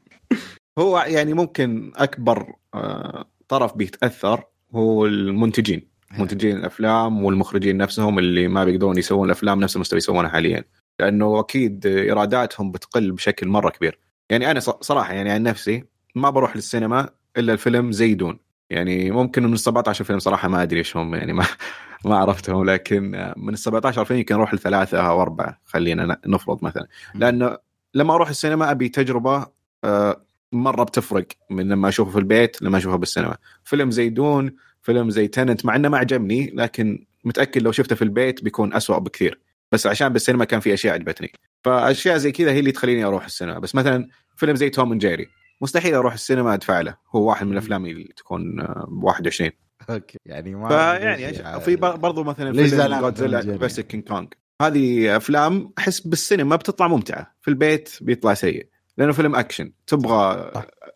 هو 0.78 0.98
يعني 0.98 1.34
ممكن 1.34 1.92
أكبر 1.96 2.52
آه، 2.74 3.24
طرف 3.48 3.76
بيتأثر 3.76 4.44
هو 4.74 5.06
المنتجين. 5.06 5.88
منتجين 6.18 6.56
الأفلام 6.56 7.24
والمخرجين 7.24 7.76
نفسهم 7.76 8.18
اللي 8.18 8.48
ما 8.48 8.64
بيقدرون 8.64 8.98
يسوون 8.98 9.26
الافلام 9.26 9.60
نفس 9.60 9.76
المستوى 9.76 9.96
يسوونها 9.96 10.30
حاليا. 10.30 10.64
لأنه 11.00 11.40
أكيد 11.40 11.86
إيراداتهم 11.86 12.72
بتقل 12.72 13.12
بشكل 13.12 13.48
مرة 13.48 13.70
كبير. 13.70 13.98
يعني 14.30 14.50
أنا 14.50 14.60
صراحة 14.60 15.12
يعني 15.14 15.30
عن 15.30 15.42
نفسي 15.42 15.84
ما 16.14 16.30
بروح 16.30 16.56
للسينما 16.56 17.08
إلا 17.36 17.52
الفيلم 17.52 17.92
زي 17.92 18.14
دون 18.14 18.38
يعني 18.70 19.10
ممكن 19.10 19.42
من 19.42 19.52
ال 19.52 19.58
17 19.58 20.04
فيلم 20.04 20.18
صراحة 20.18 20.48
ما 20.48 20.62
أدري 20.62 20.78
إيش 20.78 20.96
هم 20.96 21.14
يعني 21.14 21.32
ما 21.32 21.46
ما 22.04 22.16
عرفتهم. 22.16 22.64
لكن 22.64 23.32
من 23.36 23.52
ال 23.52 23.58
17 23.58 24.04
فيلم 24.04 24.18
يمكن 24.18 24.34
أروح 24.34 24.54
لثلاثة 24.54 25.08
أو 25.08 25.22
أربعة 25.22 25.60
خلينا 25.64 26.20
نفرض 26.26 26.64
مثلا. 26.64 26.86
لأنه 27.14 27.58
لما 27.94 28.14
أروح 28.14 28.28
السينما 28.28 28.70
أبي 28.70 28.88
تجربة 28.88 29.46
آه، 29.84 30.25
مرة 30.52 30.84
بتفرق 30.84 31.26
من 31.50 31.68
لما 31.68 31.88
أشوفه 31.88 32.10
في 32.10 32.18
البيت 32.18 32.62
لما 32.62 32.78
أشوفه 32.78 32.96
بالسينما. 32.96 33.36
فيلم 33.64 33.90
زي 33.90 34.08
دون 34.08 34.56
فيلم 34.82 35.10
زي 35.10 35.28
تننت 35.28 35.64
مع 35.64 35.76
إنه 35.76 35.88
ما 35.88 35.98
عجبني 35.98 36.50
لكن 36.54 37.06
متأكد 37.24 37.62
لو 37.62 37.72
شفته 37.72 37.94
في 37.96 38.02
البيت 38.02 38.44
بيكون 38.44 38.74
أسوأ 38.74 38.98
بكثير. 38.98 39.40
بس 39.72 39.86
عشان 39.86 40.08
بالسينما 40.08 40.44
كان 40.44 40.60
في 40.60 40.74
أشياء 40.74 40.94
عجبتني. 40.94 41.32
فأشياء 41.64 42.16
زي 42.16 42.32
كذا 42.32 42.50
هي 42.52 42.58
اللي 42.58 42.72
تخليني 42.72 43.04
أروح 43.04 43.24
السينما. 43.24 43.58
بس 43.58 43.74
مثلا 43.74 44.08
فيلم 44.36 44.54
زي 44.56 44.70
Tom 44.70 44.92
and 44.92 45.00
Jerry. 45.00 45.26
مستحيل 45.60 45.94
أروح 45.94 46.12
السينما 46.12 46.54
أدفع 46.54 46.80
له. 46.80 46.96
هو 47.14 47.28
واحد 47.28 47.46
من 47.46 47.52
الأفلام 47.52 47.86
اللي 47.86 48.04
تكون 48.16 48.60
آه، 48.60 48.88
21 49.02 49.50
okay. 49.90 50.18
يعني 50.26 50.54
ما 50.54 50.68
فيعني 50.68 51.32
أش- 51.32 51.58
في 51.58 51.76
بر- 51.76 51.96
برضو 51.96 52.24
مثلا 52.24 52.52
فيلم 52.52 53.00
Godzilla؟ 53.00 53.58
versus 53.58 53.80
King 53.80 54.04
Kong 54.08 54.28
هذه 54.62 55.16
أفلام 55.16 55.72
أحس 55.78 56.00
بالسينما 56.00 56.56
بتطلع 56.56 56.88
ممتعة. 56.88 57.34
في 57.42 57.48
البيت 57.48 57.90
بيطلع 58.00 58.34
سيء. 58.34 58.66
لأنه 58.98 59.12
فيلم 59.12 59.34
أكشن. 59.36 59.72
تبغى. 59.86 60.50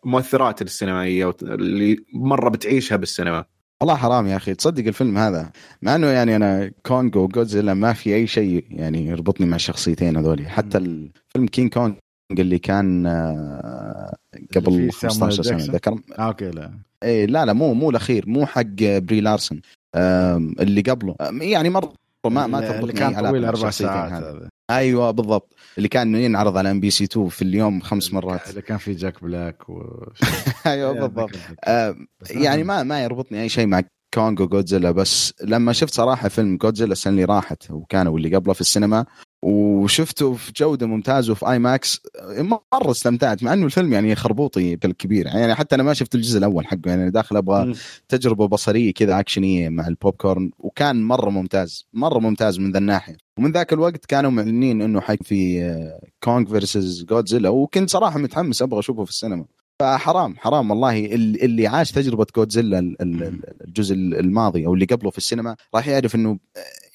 مؤثرات 0.05 0.61
السينمائية 0.61 1.25
وت- 1.25 1.43
اللي 1.43 1.97
مرة 2.13 2.49
بتعيشها 2.49 2.95
بالسينما. 2.95 3.45
والله 3.81 3.95
حرام 3.95 4.27
يا 4.27 4.35
أخي 4.35 4.53
تصدق 4.55 4.87
الفيلم 4.87 5.17
هذا. 5.17 5.51
مع 5.81 5.95
إنه 5.95 6.07
يعني 6.07 6.35
أنا 6.35 6.71
Kong 6.85 7.17
و 7.17 7.23
Godzilla 7.23 7.73
ما 7.73 7.93
في 7.93 8.15
أي 8.15 8.27
شيء 8.27 8.65
يعني 8.69 9.05
يربطني 9.05 9.47
مع 9.47 9.55
الشخصيتين 9.55 10.17
هذولي. 10.17 10.49
حتى 10.49 10.77
الفيلم 10.77 11.47
King 11.47 11.73
Kong 11.73 11.93
اللي 12.31 12.59
كان 12.59 13.05
آه، 13.05 14.15
قبل 14.55 14.91
في 14.91 15.07
15 15.07 15.43
سنة 15.43 15.57
ذكر 15.57 15.91
آه، 15.91 16.21
okay 16.21 16.51
لا. 16.51 16.71
إيه 17.03 17.25
لا 17.25 17.45
لا 17.45 17.53
مو 17.53 17.73
مو 17.73 17.89
الأخير 17.89 18.23
مو 18.29 18.45
حق 18.45 18.61
بري 18.79 19.21
لارسن 19.21 19.61
اللي 20.59 20.81
قبله. 20.81 21.15
يعني 21.41 21.69
مرة 21.69 21.93
ما 22.25 22.47
ما 22.47 22.59
اللي 22.59 22.69
تربطني 22.69 22.93
كان 22.93 23.13
طويل 23.29 23.41
مع 23.41 23.49
أربع 23.49 23.49
الشخصيتين 23.69 23.93
ساعات 23.93 24.11
هذا. 24.11 24.31
هذا. 24.31 24.49
أيوه 24.69 25.11
بالضبط. 25.11 25.53
اللي 25.77 25.87
كان 25.89 26.15
ينعرض 26.15 26.57
على 26.57 26.71
MBC 26.71 27.03
2 27.03 27.27
في 27.27 27.41
اليوم 27.41 27.81
خمس 27.81 28.13
مرات. 28.13 28.49
اللي 28.49 28.61
كان 28.61 28.77
في 28.77 28.93
جاك 28.93 29.23
بلاك 29.23 29.69
و 29.69 29.81
أيوه 30.65 30.91
بالضبط. 30.91 31.31
آم، 31.67 32.07
يعني 32.29 32.63
ما 32.63 32.83
ما 32.83 33.03
يربطني 33.03 33.41
أي 33.41 33.49
شيء 33.49 33.67
مع 33.67 33.81
كونغ 34.13 34.41
وجودزيلا 34.43 34.91
بس 34.91 35.33
لما 35.43 35.73
شفت 35.73 35.93
صراحة 35.93 36.29
فيلم 36.29 36.57
جودزيلا 36.57 36.91
السنة 36.91 37.11
اللي 37.13 37.25
راحت 37.25 37.71
وكان 37.71 38.07
واللي 38.07 38.35
قبله 38.35 38.53
في 38.53 38.61
السينما 38.61 39.05
وشفته 39.41 40.33
في 40.33 40.51
جودة 40.55 40.87
ممتازة 40.87 41.31
وفي 41.31 41.51
IMAX 41.51 42.01
مرة 42.73 42.91
استمتعت 42.91 43.43
مع 43.43 43.53
إنه 43.53 43.65
الفيلم 43.65 43.93
يعني 43.93 44.15
خربوطي 44.15 44.75
بالكبير. 44.75 45.25
يعني 45.25 45.55
حتى 45.55 45.75
أنا 45.75 45.83
ما 45.83 45.93
شفت 45.93 46.15
الجزء 46.15 46.37
الأول 46.37 46.67
حقه. 46.67 46.81
يعني 46.85 47.11
داخل 47.11 47.37
أبغى. 47.37 47.73
تجربة 48.09 48.47
بصرية 48.47 48.93
كذا 48.93 49.19
اكشنيه 49.19 49.69
مع 49.69 49.87
البوب 49.87 50.13
كورن 50.13 50.51
وكان 50.59 51.03
مرة 51.03 51.29
ممتاز 51.29 51.87
مرة 51.93 52.19
ممتاز 52.19 52.59
من 52.59 52.71
ذا 52.71 52.77
الناحية. 52.77 53.17
ومن 53.37 53.51
ذاك 53.51 53.73
الوقت 53.73 54.05
كانوا 54.05 54.31
معلنين 54.31 54.81
إنه 54.81 55.01
حق 55.01 55.23
في 55.23 55.61
Kong 56.23 56.45
versus 56.45 57.03
Godzilla 57.03 57.49
وكنت 57.49 57.89
صراحة 57.89 58.19
متحمس 58.19 58.61
أبغى 58.61 58.79
أشوفه 58.79 59.03
في 59.03 59.11
السينما. 59.11 59.45
فحرام 59.81 60.35
حرام 60.37 60.71
والله. 60.71 61.05
ال- 61.05 61.43
اللي 61.43 61.67
عاش 61.67 61.91
تجربة 61.91 62.25
جودزيلا 62.35 62.79
ال- 62.79 63.01
ال- 63.01 63.41
الجزء 63.67 63.95
الماضي 63.95 64.65
أو 64.65 64.73
اللي 64.73 64.85
قبله 64.85 65.09
في 65.09 65.17
السينما 65.17 65.55
راح 65.75 65.87
يعرف 65.87 66.15
إنه 66.15 66.37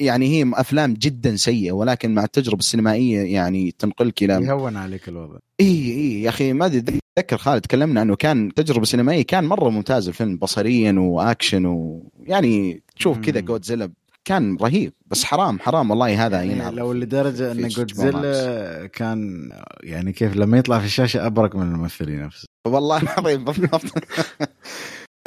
يعني 0.00 0.26
هي 0.28 0.50
أفلام 0.54 0.94
جدا 0.94 1.36
سيئة 1.36 1.72
ولكن 1.72 2.14
مع 2.14 2.24
التجربة 2.24 2.58
السينمائية 2.58 3.34
يعني 3.34 3.74
تنقلك 3.78 4.22
إلى 4.22 4.32
يهون 4.34 4.76
عليك 4.76 5.08
الوضع. 5.08 5.38
إي 5.60 5.66
إي 5.66 6.22
يا 6.22 6.28
أخي 6.28 6.52
ما 6.52 6.66
أدري 6.66 6.98
اتذكر 7.18 7.36
خالد 7.36 7.60
تكلمنا 7.60 8.02
إنه 8.02 8.16
كان 8.16 8.54
تجربة 8.54 8.84
سينمائية 8.84 9.22
كان 9.22 9.44
مرة 9.44 9.68
ممتاز 9.70 10.08
الفيلم 10.08 10.36
بصريا 10.36 10.92
وأكشن 10.98 11.66
ويعني 11.66 12.82
تشوف 12.96 13.18
كذا. 13.18 13.40
جودزيلا 13.40 13.90
كان 14.24 14.56
رهيب 14.56 14.92
بس 15.06 15.24
حرام 15.24 15.58
حرام 15.60 15.90
والله 15.90 16.26
هذا 16.26 16.36
يعني 16.36 16.52
ينعرض 16.52 16.74
لو 16.74 16.92
لدرجة 16.92 17.52
إن 17.52 17.68
جودزيلا 17.68 18.86
كان 18.86 19.50
يعني 19.82 20.12
كيف 20.12 20.36
لما 20.36 20.58
يطلع 20.58 20.78
في 20.78 20.84
الشاشة 20.86 21.26
أبرك 21.26 21.56
من 21.56 21.62
الممثلين 21.62 22.22
نفسه. 22.22 22.45
والله 22.66 23.02
العظيم 23.02 23.44
بالضبط 23.44 23.84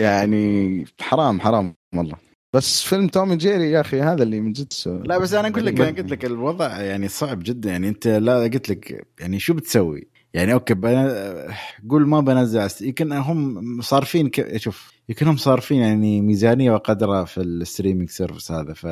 يعني 0.01 0.85
حرام 1.01 1.41
حرام 1.41 1.73
والله. 1.95 2.15
بس 2.55 2.81
فيلم 2.81 3.07
Tom 3.07 3.33
Jerry 3.33 3.71
يا 3.71 3.81
أخي 3.81 4.01
هذا 4.01 4.23
اللي 4.23 4.41
من 4.41 4.51
جد 4.51 4.73
لا 4.85 5.17
بس 5.17 5.33
أنا 5.33 5.47
أقول 5.47 5.65
لك 5.65 5.79
يعني 5.79 5.89
أنا 5.89 5.97
قلت 5.97 6.11
لك 6.11 6.25
الوضع 6.25 6.81
يعني 6.81 7.07
صعب 7.07 7.39
جدا. 7.43 7.69
يعني 7.69 7.89
أنت 7.89 8.07
لا 8.07 8.43
قلت 8.43 8.69
لك 8.69 9.07
يعني 9.19 9.39
شو 9.39 9.53
بتسوي؟ 9.53 10.07
يعني 10.33 10.53
أوكي 10.53 10.73
بنا... 10.73 11.53
قول 11.89 12.07
ما 12.07 12.21
بنزل 12.21 12.87
يمكن 12.87 13.11
هم 13.11 13.81
صارفين 13.81 14.29
ك... 14.29 14.57
شوف 14.57 14.91
يمكن 15.09 15.27
هم 15.27 15.37
صارفين 15.37 15.81
يعني 15.81 16.21
ميزانية 16.21 16.71
وقدرها 16.71 17.25
في 17.25 17.41
ال 17.41 17.48
streaming 17.48 18.09
service 18.09 18.51
هذا. 18.51 18.73
ف 18.73 18.87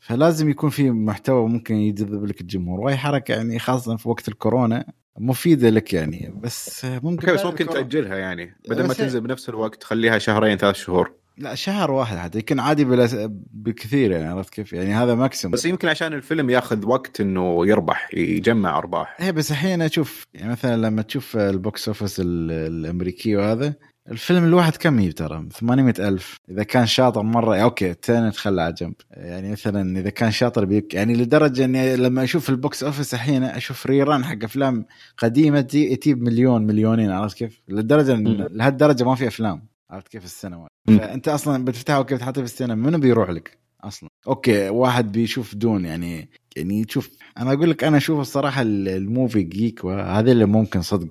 فلازم 0.00 0.50
يكون 0.50 0.70
في 0.70 0.90
محتوى 0.90 1.48
ممكن 1.48 1.74
يجذب 1.74 2.24
لك 2.24 2.40
الجمهور. 2.40 2.80
وهي 2.80 2.96
حركة 2.96 3.34
يعني 3.34 3.58
خاصة 3.58 3.96
في 3.96 4.08
وقت 4.08 4.28
الكورونا. 4.28 4.84
مفيدة 5.20 5.70
لك 5.70 5.92
يعني 5.94 6.34
بس 6.42 6.84
ممكن 6.84 7.28
أوكي 7.28 7.32
بس 7.32 7.44
ممكن 7.44 7.66
تأجلها 7.68 8.16
يعني 8.16 8.56
بدل 8.68 8.86
ما 8.86 8.94
تنزل 8.94 9.20
بنفس 9.20 9.48
الوقت 9.48 9.84
خليها 9.84 10.18
شهرين 10.18 10.56
ثلاث 10.58 10.76
شهور. 10.76 11.12
لا 11.38 11.54
شهر 11.54 11.90
واحد 11.90 12.16
حتى 12.18 12.38
يمكن 12.38 12.60
عادي 12.60 12.84
بلا 12.84 13.08
بكثير 13.52 14.10
يعني 14.10 14.26
عرفت 14.28 14.50
كيف؟ 14.54 14.72
يعني 14.72 14.94
هذا 14.94 15.14
maximum 15.14 15.52
بس 15.52 15.64
يمكن 15.64 15.88
عشان 15.88 16.12
الفيلم 16.12 16.50
ياخذ 16.50 16.86
وقت 16.86 17.20
إنه 17.20 17.66
يربح 17.66 18.08
يجمع 18.14 18.78
أرباح. 18.78 19.16
إيه 19.20 19.30
بس 19.30 19.50
الحين 19.50 19.82
أشوف 19.82 20.26
يعني 20.34 20.50
مثلا 20.52 20.76
لما 20.76 21.02
تشوف 21.02 21.36
ال 21.36 21.49
box 21.49 21.88
office 21.88 22.20
ال- 22.20 22.50
الامريكي 22.50 23.36
وهذا 23.36 23.74
الفيلم 24.10 24.44
الواحد 24.44 24.76
كم 24.76 24.98
يجيب 25.00 25.14
ترى؟ 25.14 25.48
800 25.52 25.94
ألف. 25.98 26.36
إذا 26.50 26.62
كان 26.62 26.86
شاطر 26.86 27.22
مرة 27.22 27.56
أوكي 27.56 27.94
تاني 27.94 28.30
تخلى 28.30 28.62
على 28.62 28.72
جنب. 28.72 28.94
يعني 29.10 29.50
مثلا 29.52 29.98
إذا 30.00 30.10
كان 30.10 30.30
شاطر 30.30 30.64
big 30.64 30.94
يعني 30.94 31.14
لدرجة 31.14 31.64
إني 31.64 31.96
لما 31.96 32.24
أشوف 32.24 32.50
ال 32.50 32.58
box 32.58 32.82
office 32.84 33.14
الحين 33.14 33.42
أشوف 33.44 33.86
rerun 33.86 34.24
حق 34.24 34.44
أفلام 34.44 34.84
قديمة 35.18 35.60
تجي- 35.60 35.96
تجيب 35.96 36.22
مليون 36.22 36.66
مليونين 36.66 37.10
عرفت 37.10 37.36
كيف؟ 37.36 37.62
لدرجة. 37.68 38.14
لهالدرجة 38.52 39.04
ما 39.04 39.14
في 39.14 39.26
أفلام 39.28 39.62
عرفت 39.90 40.08
كيف؟ 40.08 40.24
السينما. 40.24 40.66
فأنت 40.88 41.28
أصلا 41.28 41.64
بتفتحها 41.64 41.98
وكيف 41.98 42.18
تحطها 42.18 42.40
في 42.40 42.46
السينما؟ 42.52 42.74
منو 42.90 42.98
بيروح 42.98 43.30
لك 43.30 43.58
أصلا؟ 43.84 44.08
أوكي 44.26 44.68
واحد 44.68 45.12
بيشوف 45.12 45.54
Dune 45.54 45.84
يعني 45.84 46.28
يعني 46.58 46.84
تشوف 46.84 47.10
أنا 47.38 47.52
أقول 47.52 47.70
لك 47.70 47.84
أنا 47.84 47.96
أشوف 47.96 48.20
الصراحة 48.20 48.62
ال- 48.62 48.88
ال 48.88 48.97
movie 48.97 49.42
geek 49.42 49.84
هذا 49.84 50.32
اللي 50.32 50.44
ممكن 50.44 50.82
صدق 50.82 51.08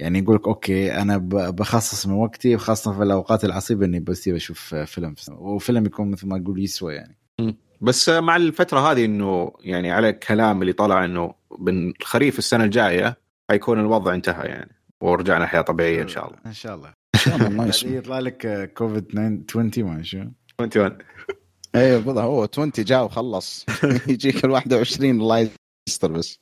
يعني 0.00 0.18
يقول 0.18 0.36
لك 0.36 0.46
أوكي 0.46 0.92
أنا 0.92 1.18
بخصص 1.50 2.06
من 2.06 2.12
وقتي 2.14 2.56
خاصه 2.56 2.92
في 2.92 3.02
الأوقات 3.02 3.44
العصيبة 3.44 3.86
إني 3.86 4.00
بس 4.00 4.28
أشوف 4.28 4.74
فيلم 4.74 5.14
وفيلم 5.30 5.86
يكون 5.86 6.10
مثل 6.10 6.26
ما 6.26 6.36
أقول 6.42 6.62
يسوى 6.62 6.94
يعني. 6.94 7.16
بس 7.80 8.08
مع 8.08 8.36
الفترة 8.36 8.78
هذه 8.92 9.04
إنه 9.04 9.52
يعني 9.60 9.92
على 9.92 10.08
الكلام 10.08 10.62
اللي 10.62 10.72
طلع 10.72 11.04
إنه 11.04 11.34
بالخريف 11.58 12.38
السنة 12.38 12.64
الجاية 12.64 13.16
حيكون 13.50 13.80
الوضع 13.80 14.14
انتهى 14.14 14.48
يعني 14.48 14.70
ورجعنا 15.00 15.46
حياه 15.46 15.60
طبيعية 15.60 16.02
إن 16.02 16.08
شاء 16.08 16.26
الله. 16.26 16.38
إن 16.46 16.52
شاء 16.52 16.74
الله. 16.74 16.88
ان 17.26 17.72
شاء 17.72 17.88
الله 17.90 17.98
يطلع 17.98 18.18
لك 18.18 18.72
كوفيد 18.76 19.04
20 19.50 19.70
ما 19.76 20.02
شو 20.02 20.18
21 20.60 20.98
أيوه 21.74 22.00
بالضبط 22.00 22.18
هو 22.18 22.48
20 22.52 22.70
جاء 22.78 23.04
وخلص. 23.04 23.66
يجيك 24.08 24.44
ال 24.44 24.50
21 24.50 25.10
الله 25.20 25.48
يستر 25.88 26.12
بس. 26.12 26.38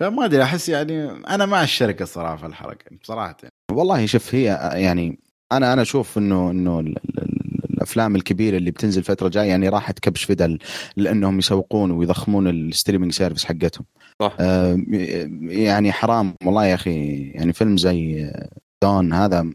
فما 0.00 0.24
أدري 0.24 0.42
أحس 0.42 0.68
يعني 0.68 1.10
أنا 1.10 1.46
مع 1.46 1.62
الشركة 1.62 2.02
الصراحه 2.02 2.36
في 2.36 2.46
الحركة 2.46 2.96
بصراحه 3.02 3.36
يعني. 3.42 3.52
والله 3.72 4.06
شوف 4.06 4.34
هي 4.34 4.44
يعني 4.74 5.18
أنا 5.52 5.72
أنا 5.72 5.82
أشوف 5.82 6.18
إنه 6.18 6.50
إنه 6.50 6.80
ال- 6.80 6.86
ال- 6.88 7.18
ال- 7.22 7.70
الأفلام 7.74 8.16
الكبيرة 8.16 8.56
اللي 8.56 8.70
بتنزل 8.70 9.02
فتره 9.02 9.28
جاية 9.28 9.48
يعني 9.48 9.68
راح 9.68 9.90
تكبش 9.90 10.24
فدا 10.24 10.58
لأنهم 10.96 11.38
يسوقون 11.38 11.90
ويضخمون 11.90 12.48
ال 12.48 12.54
streaming 12.54 13.12
service 13.12 13.44
حقتهم. 13.44 13.86
صح. 14.22 14.36
آه، 14.40 14.78
يعني 15.42 15.92
حرام 15.92 16.34
والله 16.44 16.66
يا 16.66 16.74
أخي. 16.74 17.20
يعني 17.30 17.52
فيلم 17.52 17.76
زي 17.76 18.30
Dune 18.82 19.12
هذا 19.12 19.50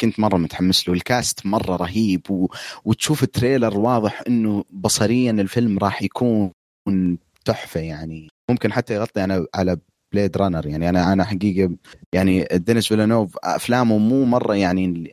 كنت 0.00 0.20
مرة 0.20 0.36
متحمس 0.36 0.88
له. 0.88 0.94
ال 0.94 1.04
cast 1.04 1.46
مرة 1.46 1.76
رهيب 1.76 2.30
و... 2.30 2.48
وتشوف 2.84 3.22
ال 3.22 3.29
trailer 3.29 3.78
واضح 3.78 4.22
إنه 4.28 4.64
بصريا 4.70 5.30
الفيلم 5.30 5.78
راح 5.78 6.02
يكون 6.02 6.52
تحفة 7.44 7.80
يعني. 7.80 8.28
ممكن 8.50 8.72
حتى 8.72 8.94
يغطي 8.94 9.24
أنا 9.24 9.46
على 9.54 9.76
Blade 10.12 10.36
Runner 10.36 10.66
يعني. 10.66 10.88
أنا 10.88 11.12
أنا 11.12 11.24
حقيقة 11.24 11.76
يعني 12.12 12.44
دينيس 12.52 12.88
فيلانوف 12.88 13.36
أفلامه 13.44 13.98
مو 13.98 14.24
مرة 14.24 14.54
يعني 14.56 15.10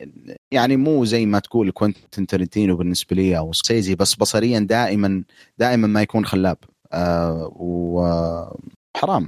يعني 0.52 0.76
مو 0.76 1.04
زي 1.04 1.26
ما 1.26 1.38
تقول 1.38 1.70
كوينتن 1.70 2.26
ترنتينو 2.26 2.76
بالنسبة 2.76 3.16
لي 3.16 3.38
أو 3.38 3.52
سكورسيزي 3.52 3.94
بس 3.94 4.14
بصريا 4.14 4.58
دائما 4.58 5.24
دائما 5.58 5.86
ما 5.86 6.02
يكون 6.02 6.24
خلاب. 6.26 6.56
آه 6.92 7.52
وحرام 7.56 8.76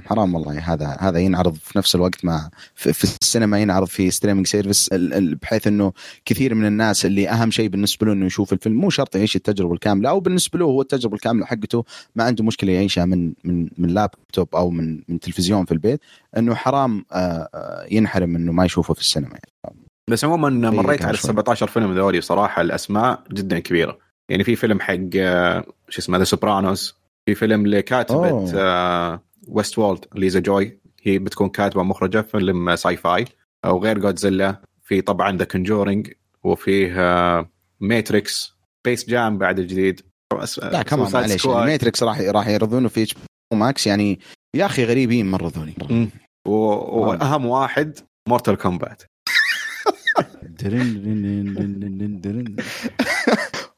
حرام 0.05 0.35
والله. 0.35 0.59
هذا 0.59 0.97
هذا 0.99 1.19
ينعرض 1.19 1.55
في 1.55 1.77
نفس 1.77 1.95
الوقت 1.95 2.25
مع 2.25 2.49
في, 2.75 2.93
في 2.93 3.03
السينما 3.03 3.59
ينعرض 3.59 3.87
في 3.87 4.11
streaming 4.11 4.47
service 4.47 4.89
بحيث 5.41 5.67
إنه 5.67 5.93
كثير 6.25 6.55
من 6.55 6.65
الناس 6.65 7.05
اللي 7.05 7.29
أهم 7.29 7.51
شيء 7.51 7.69
بالنسبة 7.69 8.07
له 8.07 8.13
إنه 8.13 8.25
يشوف 8.25 8.53
الفيلم. 8.53 8.75
مو 8.75 8.89
شرط 8.89 9.15
يعيش 9.15 9.35
التجربة 9.35 9.73
الكاملة 9.73 10.09
أو 10.09 10.19
بالنسبة 10.19 10.59
له 10.59 10.65
هو 10.65 10.81
التجربة 10.81 11.15
الكاملة 11.15 11.45
حقته 11.45 11.85
ما 12.15 12.23
عنده 12.23 12.43
مشكلة 12.43 12.71
يعيشها 12.71 13.05
من 13.05 13.33
من 13.43 13.69
من 13.77 13.89
لابتوب 13.89 14.55
أو 14.55 14.69
من 14.69 15.01
من 15.07 15.19
تلفزيون 15.19 15.65
في 15.65 15.71
البيت. 15.71 16.01
إنه 16.37 16.55
حرام 16.55 17.05
آه، 17.11 17.49
آه، 17.53 17.85
ينحرم 17.91 18.35
إنه 18.35 18.51
ما 18.51 18.65
يشوفه 18.65 18.93
في 18.93 18.99
السينما. 18.99 19.29
يعني. 19.63 19.79
بس 20.09 20.25
عموما 20.25 20.49
مريت 20.69 21.05
على 21.05 21.17
شوي. 21.17 21.31
17 21.31 21.67
فيلم 21.67 21.95
ذولي 21.95 22.21
صراحة 22.21 22.61
الأسماء 22.61 23.23
جدا 23.31 23.59
كبيرة. 23.59 23.97
يعني 24.29 24.43
في 24.43 24.55
فيلم 24.55 24.79
حق 24.79 24.99
آه، 25.15 25.65
شو 25.89 25.99
اسمه 25.99 26.17
The 26.17 26.23
Sopranos 26.23 26.95
في 27.25 27.35
فيلم 27.35 27.67
لكاتبة 27.67 28.45
Westworld 29.47 30.05
ليزا 30.15 30.39
جوي 30.39 30.79
هي 31.03 31.19
بتكون 31.19 31.49
كاتبة 31.49 31.83
مخرجة 31.83 32.21
فيلم 32.21 32.75
sci-fi. 32.75 33.25
وغير 33.65 33.99
جودزيلا 33.99 34.61
في 34.83 35.01
طبعا 35.01 35.37
The 35.37 35.45
Conjuring 35.45 36.11
وفيه 36.43 36.95
Matrix 37.79 38.53
Space 38.85 39.09
Jam 39.09 39.37
بعد 39.37 39.59
الجديد. 39.59 40.01
لا 40.61 40.81
كمان 40.83 41.11
معليش 41.11 41.45
يعني 41.45 41.65
Matrix 41.65 42.03
راح 42.03 42.19
راح 42.19 42.47
يعرضونه 42.47 42.87
في 42.87 43.03
H 43.03 43.15
Max 43.53 43.87
يعني 43.87 44.19
يا 44.55 44.65
أخي 44.65 44.85
غريبين 44.85 45.31
مره 45.31 45.47
ذولي. 45.47 45.73
و... 46.47 46.51
وأهم 46.51 47.45
واحد 47.45 47.99
Mortal 48.27 48.55
Kombat. 48.55 49.03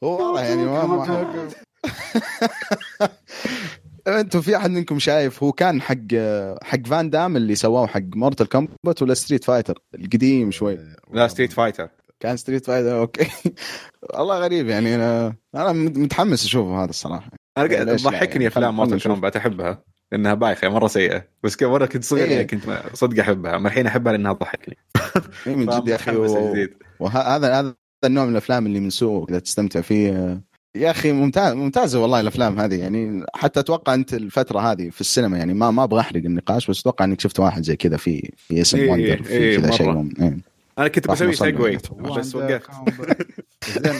والله 0.02 0.42
يعني 0.42 0.64
ما 0.64 1.48
أنتم 4.06 4.40
في 4.40 4.56
احد 4.56 4.70
منكم 4.70 4.98
شايف 4.98 5.42
هو 5.42 5.52
كان 5.52 5.82
حق 5.82 6.14
حق 6.62 6.86
فان 6.86 7.10
دام 7.10 7.36
اللي 7.36 7.54
سواه 7.54 7.86
حق 7.86 8.00
Mortal 8.14 8.48
Kombat 8.48 9.02
ولا 9.02 9.14
Street 9.14 9.44
Fighter 9.44 9.78
القديم 9.94 10.50
شوي. 10.50 10.78
لا 11.12 11.28
Street 11.28 11.52
Fighter 11.52 11.88
كان 12.20 12.36
Street 12.36 12.66
Fighter 12.66 12.98
أوكي. 12.98 13.26
والله 14.18 14.38
غريب 14.38 14.68
يعني 14.68 14.94
أنا 14.94 15.34
أنا 15.54 15.72
متحمس 15.72 16.44
اشوفه 16.44 16.82
هذا 16.82 16.90
الصراحة. 16.90 17.30
أنا 17.58 17.94
ضحكني 17.94 18.32
يعني؟ 18.32 18.46
أفلام 18.46 18.76
Mortal. 18.76 19.02
Kombat 19.02 19.36
أحبها. 19.36 19.82
لأنها 20.12 20.34
بايخة 20.34 20.68
مرة 20.68 20.86
سيئة. 20.86 21.24
بس 21.42 21.56
كم 21.56 21.70
مرة 21.70 21.86
كنت 21.86 22.04
صغير 22.04 22.24
إيه. 22.24 22.32
يعني 22.32 22.44
كنت 22.44 22.62
صدق 22.94 23.20
أحبها. 23.20 23.56
أما 23.56 23.68
الحين 23.68 23.86
أحبها 23.86 24.12
لأنها 24.12 24.32
تضحكني 24.32 24.76
إيه 25.46 25.56
من 25.56 25.66
جد 25.80 25.88
يا 25.88 25.94
أخي. 25.94 26.16
وهذا 27.00 27.60
هذا 27.60 27.74
النوع 28.04 28.24
من 28.24 28.30
الأفلام 28.30 28.66
اللي 28.66 28.80
من 28.80 28.90
سوء 28.90 29.26
كذا 29.26 29.38
تستمتع 29.38 29.80
فيه 29.80 30.40
يا 30.74 30.90
أخي 30.90 31.12
ممتاز 31.12 31.52
ممتازة 31.52 32.00
والله 32.00 32.20
الأفلام 32.20 32.60
هذه 32.60 32.74
يعني 32.74 33.24
حتى 33.34 33.60
أتوقع 33.60 33.94
أنت 33.94 34.14
الفترة 34.14 34.60
هذه 34.60 34.90
في 34.90 35.00
السينما 35.00 35.38
يعني 35.38 35.54
ما 35.54 35.70
ما 35.70 35.84
أبغى 35.84 36.00
احرق 36.00 36.22
النقاش 36.24 36.70
بس 36.70 36.80
أتوقع 36.80 37.04
أنك 37.04 37.20
شفت 37.20 37.40
واحد 37.40 37.62
زي 37.62 37.76
كذا 37.76 37.96
في 37.96 38.30
في 38.36 38.60
اسم 38.60 38.78
إيه، 38.78 38.90
وندر 38.90 39.22
في 39.22 39.30
إيه، 39.32 39.58
كذا. 39.58 39.70
شيء 39.70 39.90
مم- 39.92 40.10
إيه. 40.20 40.38
أنا 40.78 40.88
كنت 40.88 41.08
بسوي 41.10 41.32
سيجوي. 41.34 41.76
بس 42.00 42.34
وقفت 42.34 42.70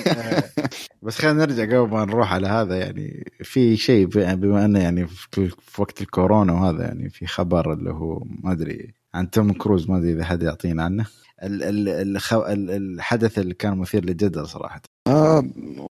آه، 0.07 0.45
بس 1.03 1.19
خلينا 1.19 1.47
نرجع 1.47 1.63
قبل 1.81 1.91
ما 1.91 2.05
نروح 2.05 2.33
على 2.33 2.47
هذا 2.47 2.77
يعني 2.79 3.33
في 3.43 3.77
شيء 3.77 4.07
ب- 4.07 4.41
بما 4.41 4.65
إنه 4.65 4.79
يعني 4.81 5.07
في 5.07 5.49
في 5.49 5.81
وقت 5.83 6.03
الكورونا 6.03 6.53
وهذا 6.53 6.83
يعني 6.85 7.11
في 7.11 7.27
خبر 7.27 7.73
اللي 7.73 7.91
هو 7.91 8.23
ما 8.43 8.53
أدري 8.53 8.95
عن 9.15 9.31
توم 9.31 9.53
كروز 9.53 9.91
ما 9.91 9.97
أدري 9.99 10.13
إذا 10.13 10.25
حد 10.25 10.43
يعطينا 10.43 10.83
عنه 10.85 11.07
ال- 11.43 11.63
ال- 11.63 11.89
الخ- 12.17 12.33
ال- 12.35 12.71
الحدث 12.71 13.39
اللي 13.39 13.55
كان 13.55 13.79
مثير 13.79 14.05
للجدل 14.05 14.47
صراحة 14.47 14.83
آه 15.07 15.45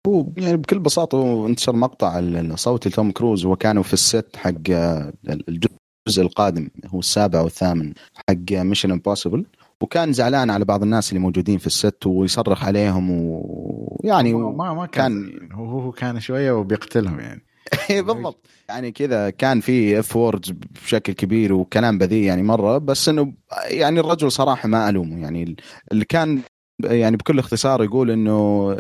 هو 0.08 0.26
يعني 0.38 0.58
بكل 0.58 0.80
بساطة 0.80 1.48
انتشر 1.48 1.76
مقطع 1.76 2.20
الصوتي 2.20 2.90
لتوم 2.90 3.12
كروز 3.12 3.46
وكانوا 3.46 3.84
في 3.84 3.94
ال 3.94 4.04
set 4.04 4.36
حق 4.36 4.52
آه، 4.72 5.14
الجزء 5.30 6.22
القادم 6.22 6.70
هو 6.88 7.00
السابع 7.00 7.42
والثامن 7.42 7.94
حق 8.30 8.52
Mission 8.52 8.92
Impossible 8.92 9.46
وكان 9.82 10.14
زعلان 10.14 10.50
على 10.50 10.66
بعض 10.66 10.84
الناس 10.84 11.10
اللي 11.10 11.20
موجودين 11.20 11.58
في 11.58 11.68
ال 11.68 11.77
set 11.77 12.06
ويصرخ 12.06 12.64
عليهم 12.64 13.08
ويعني 13.12 14.34
ما 14.34 14.74
ما, 14.74 14.86
كان, 14.86 15.30
كان- 15.32 15.52
هو 15.52 15.80
هو 15.80 15.92
كان 15.92 16.20
شوية 16.20 16.52
وبيقتلهم 16.52 17.20
يعني. 17.20 17.46
بالضبط. 17.90 18.46
يعني 18.70 18.92
كذا 18.92 19.30
كان 19.30 19.60
في 19.60 20.00
F 20.00 20.16
words 20.16 20.52
بشكل 20.52 21.14
كبير 21.14 21.54
وكلام 21.54 21.98
بذيء 21.98 22.24
يعني 22.24 22.44
مرة 22.44 22.78
بس 22.78 23.10
إنه 23.10 23.34
يعني 23.66 24.00
الرجل 24.00 24.32
صراحة 24.32 24.68
ما 24.70 24.90
ألومه. 24.90 25.20
يعني 25.22 25.56
اللي 25.92 26.06
كان 26.06 26.42
يعني 26.84 27.18
بكل 27.18 27.40
اختصار 27.40 27.84
يقول 27.84 28.12
إنه 28.12 28.72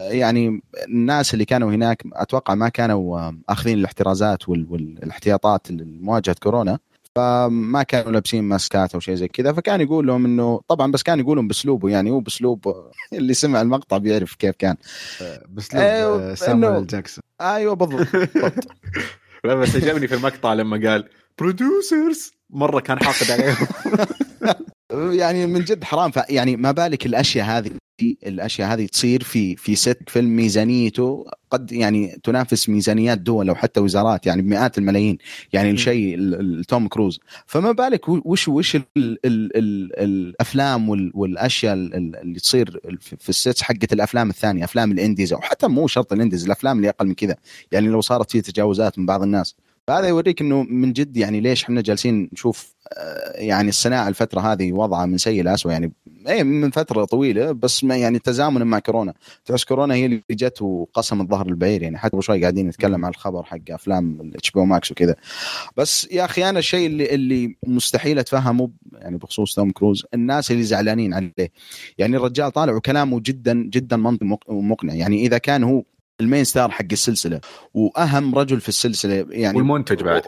يعني 0.00 0.62
الناس 0.88 1.34
اللي 1.34 1.44
كانوا 1.44 1.70
هناك 1.72 2.02
أتوقع 2.12 2.54
ما 2.54 2.68
كانوا 2.68 3.32
آخذين 3.48 3.78
الاحترازات 3.78 4.48
وال- 4.48 4.66
والاحتياطات 4.70 5.70
لمواجهة 5.70 6.36
كورونا 6.42 6.78
فما 7.16 7.82
كانوا 7.82 8.12
لابسين 8.12 8.44
ماسكات 8.44 8.94
أو 8.94 9.00
شيء 9.00 9.14
زي 9.14 9.28
كذا 9.28 9.52
فكان 9.52 9.80
يقول 9.80 10.06
لهم 10.06 10.24
إنه 10.24 10.60
طبعا 10.68 10.92
بس 10.92 11.02
كان 11.02 11.20
يقولهم 11.20 11.48
بأسلوبه 11.48 11.88
يعني 11.88 12.10
هو 12.10 12.20
بأسلوب 12.20 12.66
اللي 13.12 13.34
سمع 13.34 13.62
المقطع 13.62 13.98
بيعرف 13.98 14.34
كيف 14.34 14.54
كان. 14.58 14.76
بأسلوب 15.48 15.82
أيوه، 15.82 16.30
آه، 16.30 16.34
سامويل 16.34 16.86
جاكسون. 16.86 17.24
أيوه 17.40 17.74
بالضبط. 17.74 18.16
بالضبط 18.16 18.68
لا 19.44 19.54
بس 19.54 19.76
عجبني 19.76 20.08
في 20.08 20.14
المقطع 20.14 20.52
لما 20.54 20.88
قال 20.90 21.08
producers 21.38 22.32
مرة 22.50 22.80
كان 22.80 22.98
حاقد 22.98 23.30
عليهم. 23.30 23.56
يعني 24.92 25.46
من 25.46 25.60
جد 25.64 25.84
حرام. 25.84 26.10
يعني 26.28 26.56
ما 26.56 26.72
بالك 26.72 27.06
الأشياء 27.06 27.46
هذه 27.46 27.70
الأشياء 28.26 28.72
هذه 28.74 28.86
تصير 28.86 29.22
في 29.22 29.56
في 29.56 29.74
set 29.76 29.98
فيلم 30.08 30.36
ميزانيته 30.36 31.24
قد 31.50 31.72
يعني 31.72 32.20
تنافس 32.24 32.68
ميزانيات 32.68 33.18
دول 33.18 33.48
أو 33.48 33.54
حتى 33.54 33.80
وزارات 33.80 34.26
يعني 34.26 34.42
بمئات 34.42 34.78
الملايين. 34.78 35.18
يعني 35.52 35.70
الشيء 35.70 36.14
ال- 36.14 36.34
ال- 36.58 36.64
توم 36.64 36.88
كروز. 36.88 37.20
فما 37.46 37.72
بالك 37.72 38.08
وش 38.08 38.48
وش 38.48 38.76
ال 38.76 38.82
ال 38.96 39.18
ال 39.24 39.90
الأفلام 39.98 40.88
وال- 40.88 41.12
والأشياء 41.14 41.74
ال- 41.74 41.94
ال- 41.94 42.16
اللي 42.16 42.40
تصير 42.40 42.80
في 43.18 43.28
ال 43.28 43.35
sets 43.35 43.62
حقت 43.62 43.92
الأفلام 43.92 44.30
الثانية 44.30 44.64
أفلام 44.64 44.92
ال 44.92 44.98
indies 44.98 45.32
أو 45.32 45.40
حتى 45.40 45.66
مو 45.68 45.86
شرط 45.86 46.12
ال 46.12 46.17
indies 46.17 46.44
الأفلام 46.44 46.76
اللي 46.76 46.88
أقل 46.88 47.06
من 47.06 47.14
كذا. 47.14 47.36
يعني 47.72 47.88
لو 47.88 48.00
صارت 48.00 48.30
فيه 48.30 48.40
تجاوزات 48.40 48.98
من 48.98 49.06
بعض 49.06 49.22
الناس. 49.22 49.54
فهذا 49.86 50.08
يوريك 50.08 50.40
إنه 50.40 50.62
من 50.62 50.92
جد 50.92 51.16
يعني 51.16 51.40
ليش 51.40 51.64
إحنا 51.64 51.80
جالسين 51.80 52.28
نشوف 52.32 52.74
يعني 53.34 53.68
الصناعة 53.68 54.08
الفترة 54.08 54.40
هذه 54.40 54.72
وضعها 54.72 55.06
من 55.06 55.18
سيء 55.18 55.42
لأسوأ 55.42 55.72
يعني 55.72 55.92
اي 56.28 56.44
من 56.44 56.70
فترة 56.70 57.04
طويلة 57.04 57.52
بس 57.52 57.84
ما 57.84 57.96
يعني 57.96 58.18
تزامنا 58.18 58.64
مع 58.64 58.78
كورونا. 58.78 59.14
تحس 59.44 59.64
كورونا 59.64 59.94
هي 59.94 60.06
اللي 60.06 60.22
جت 60.30 60.62
وقسمت 60.62 61.30
ظهر 61.30 61.46
البعير 61.48 61.82
يعني 61.82 61.98
حتى 61.98 62.16
شوي 62.20 62.40
قاعدين 62.40 62.68
نتكلم 62.68 63.04
عن 63.04 63.10
الخبر 63.10 63.42
حق 63.42 63.58
أفلام 63.70 64.20
ال 64.20 64.50
HB 64.50 64.60
Max 64.60 64.90
وكذا. 64.90 65.14
بس 65.76 66.08
يا 66.10 66.24
أخي 66.24 66.48
أنا 66.48 66.58
الشيء 66.58 66.86
اللي 66.86 67.14
اللي 67.14 67.56
مستحيل 67.66 68.18
أتفهمه 68.18 68.70
يعني 68.92 69.16
بخصوص 69.18 69.54
توم 69.54 69.70
كروز 69.70 70.06
الناس 70.14 70.50
اللي 70.50 70.62
زعلانين 70.62 71.14
عليه. 71.14 71.32
يعني 71.98 72.16
الرجال 72.16 72.52
طالع 72.52 72.72
وكلامه 72.74 73.20
جدا 73.20 73.54
جدا 73.54 73.96
منطقي 73.96 74.26
ومق- 74.26 74.50
ومقنع. 74.50 74.94
يعني 74.94 75.26
إذا 75.26 75.38
كان 75.38 75.64
هو 75.64 75.82
ال 76.20 76.25
main 76.25 76.44
star 76.44 76.70
حق 76.70 76.84
السلسلة 76.92 77.40
وأهم 77.74 78.34
رجل 78.34 78.60
في 78.60 78.68
السلسلة 78.68 79.26
يعني 79.30 79.56
والمنتج 79.58 80.02
بعد. 80.02 80.22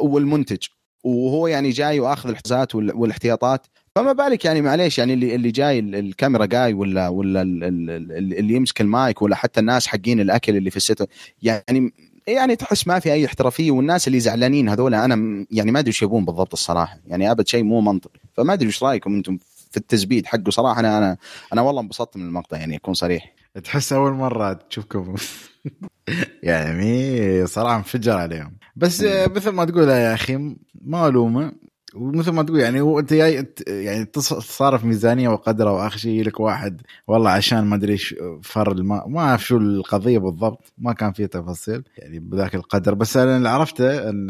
والمنتج. 0.00 0.66
وهو 1.06 1.46
يعني 1.46 1.70
جاي 1.70 2.00
وآخذ 2.00 2.28
الحذرات 2.28 2.74
وال- 2.74 2.94
والاحتياطات. 2.96 3.66
فما 3.96 4.12
بالك 4.12 4.44
يعني 4.44 4.62
معليش 4.62 4.98
يعني 4.98 5.12
اللي 5.14 5.34
اللي 5.34 5.50
جاي 5.50 5.78
ال- 5.78 5.94
الكاميرا 5.94 6.46
جاي 6.46 6.72
ولا 6.74 7.08
ولا 7.08 7.42
ال- 7.42 7.64
ال- 7.64 7.90
ال- 7.90 8.38
اللي 8.38 8.54
يمسك 8.54 8.80
المايك 8.80 9.22
ولا 9.22 9.36
حتى 9.36 9.60
الناس 9.60 9.86
حقين 9.86 10.20
الأكل 10.20 10.56
اللي 10.56 10.70
في 10.70 10.76
ال 10.76 10.84
set 10.84 11.08
يعني 11.42 11.92
يعني 12.26 12.56
تحس 12.56 12.86
ما 12.86 12.98
في 12.98 13.12
أي 13.12 13.26
احترافية 13.26 13.70
والناس 13.70 14.06
اللي 14.08 14.20
زعلانين 14.20 14.68
هذول 14.68 14.94
أنا 14.94 15.46
يعني 15.50 15.70
ما 15.70 15.78
أدري 15.78 15.88
إيش 15.88 16.02
يبون 16.02 16.24
بالضبط 16.24 16.52
الصراحة. 16.52 16.98
يعني 17.06 17.30
أبد 17.30 17.48
شيء 17.48 17.64
مو 17.64 17.80
منطقي 17.80 18.20
فما 18.36 18.52
أدري 18.52 18.66
إيش 18.66 18.82
رأيكم 18.82 19.14
أنتم 19.14 19.38
في 19.70 19.76
التثبيت 19.76 20.26
حقه. 20.26 20.50
صراحة 20.50 20.80
أنا 20.80 20.98
أنا 20.98 21.16
أنا 21.52 21.60
والله 21.62 21.80
انبسطت 21.80 22.16
من 22.16 22.26
المقطع 22.26 22.56
يعني 22.56 22.76
أكون 22.76 22.94
صريح. 22.94 23.32
تحس 23.64 23.92
أول 23.92 24.12
مرة 24.12 24.52
تشوفكم. 24.52 25.14
يعني 26.42 27.46
صراحة 27.46 27.76
انفجر 27.76 28.12
عليهم. 28.12 28.56
بس 28.76 29.02
مثل 29.36 29.50
ما 29.50 29.64
تقول 29.64 29.88
يا 29.88 30.14
أخي 30.14 30.56
ما 30.82 31.08
الومه 31.08 31.52
ومثل 31.94 32.30
ما 32.30 32.42
تقول 32.42 32.60
يعني 32.60 32.80
أنت 32.98 33.12
جاي 33.12 33.46
يعني 33.68 34.04
تصارف 34.04 34.84
ميزانية 34.84 35.28
وقدرة 35.28 35.72
واخر 35.72 35.98
شيء 35.98 36.24
لك 36.24 36.40
واحد 36.40 36.80
والله 37.08 37.30
عشان 37.30 37.64
ما 37.64 37.76
أدري 37.76 37.96
فر 38.42 38.72
الماء 38.72 39.08
ما 39.08 39.20
أعرف 39.20 39.46
شو 39.46 39.56
القضية 39.56 40.18
بالضبط 40.18 40.72
ما 40.78 40.92
كان 40.92 41.12
فيه 41.12 41.26
تفاصيل 41.26 41.82
يعني 41.98 42.18
بذاك 42.18 42.54
القدر. 42.54 42.94
بس 42.94 43.16
أنا 43.16 43.36
اللي 43.36 43.48
عرفته 43.48 44.08
إن 44.10 44.28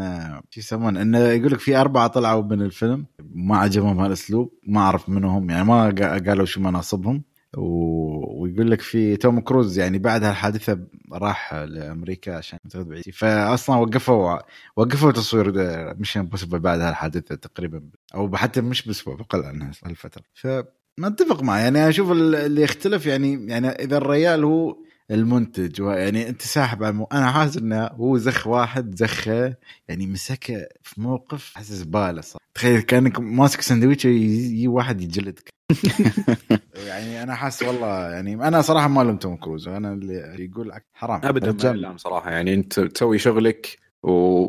شو 0.50 0.60
يسمون 0.60 0.96
إنه 0.96 1.18
يقول 1.18 1.52
لك 1.52 1.58
في 1.60 1.76
أربعة 1.76 2.06
طلعوا 2.06 2.42
من 2.42 2.62
الفيلم 2.62 3.06
ما 3.34 3.56
عجبهم 3.56 4.00
هالأسلوب 4.00 4.52
ما 4.66 4.80
أعرف 4.80 5.08
منهم 5.08 5.50
يعني 5.50 5.64
ما 5.64 5.90
قالوا 6.26 6.44
شو 6.44 6.60
مناصبهم. 6.60 7.22
ويقول 7.56 8.70
لك 8.70 8.80
في 8.80 9.16
توم 9.16 9.40
كروز 9.40 9.78
يعني 9.78 9.98
بعد 9.98 10.24
هالحادثه 10.24 10.78
راح 11.12 11.54
لأمريكا 11.54 12.36
عشان 12.36 12.58
يتغدى 12.66 12.88
بعيد. 12.88 13.10
فأصلا 13.10 13.76
وقفوا 13.76 14.38
وقفوا 14.76 15.12
تصوير 15.12 15.52
Mission 15.98 16.16
Impossible 16.16 16.58
بعد 16.58 16.80
هالحادثه 16.80 17.34
تقريبا 17.34 17.82
أو 18.14 18.36
حتى 18.36 18.60
مش 18.60 18.86
بأسبوع 18.86 19.14
بأقل 19.14 19.42
عن 19.42 19.72
هالفترة. 19.84 20.22
فما 20.34 20.64
أتفق 21.00 21.42
معه. 21.42 21.58
يعني 21.58 21.88
أشوف 21.88 22.10
اللي 22.10 22.62
يختلف 22.62 23.06
يعني 23.06 23.46
يعني 23.46 23.68
إذا 23.68 23.96
الريال 23.96 24.44
هو 24.44 24.76
المنتج. 25.10 25.80
يعني 25.80 26.28
انت 26.28 26.42
ساحب 26.42 26.82
على 26.82 26.92
المو... 26.92 27.04
أنا 27.12 27.30
حاسس 27.30 27.56
إنه 27.56 27.86
هو 27.86 28.16
زخ 28.16 28.46
واحد 28.46 28.94
زخه 28.94 29.54
يعني 29.88 30.06
مسكه 30.06 30.68
في 30.82 31.00
موقف 31.00 31.54
حاسس 31.54 31.72
زباله 31.72 32.20
صح 32.20 32.38
تخيل 32.54 32.80
كأنك 32.80 33.20
ماسك 33.20 33.60
سندويتش 33.60 34.04
يجي 34.04 34.68
واحد 34.68 35.00
يجلدك. 35.00 35.48
يعني 36.88 37.22
أنا 37.22 37.34
حاسس 37.34 37.62
والله 37.62 38.10
يعني 38.10 38.34
أنا 38.34 38.62
صراحة 38.62 38.88
ما 38.88 39.02
لوم 39.02 39.16
توم 39.16 39.36
كروز. 39.36 39.68
أنا 39.68 39.92
اللي 39.92 40.44
يقول 40.44 40.72
حرام. 40.94 41.20
ابدا 41.24 41.72
ما 41.74 41.96
صراحة. 41.96 42.30
يعني 42.30 42.54
أنت 42.54 42.80
تسوي 42.80 43.18
شغلك 43.18 43.78
و... 44.02 44.46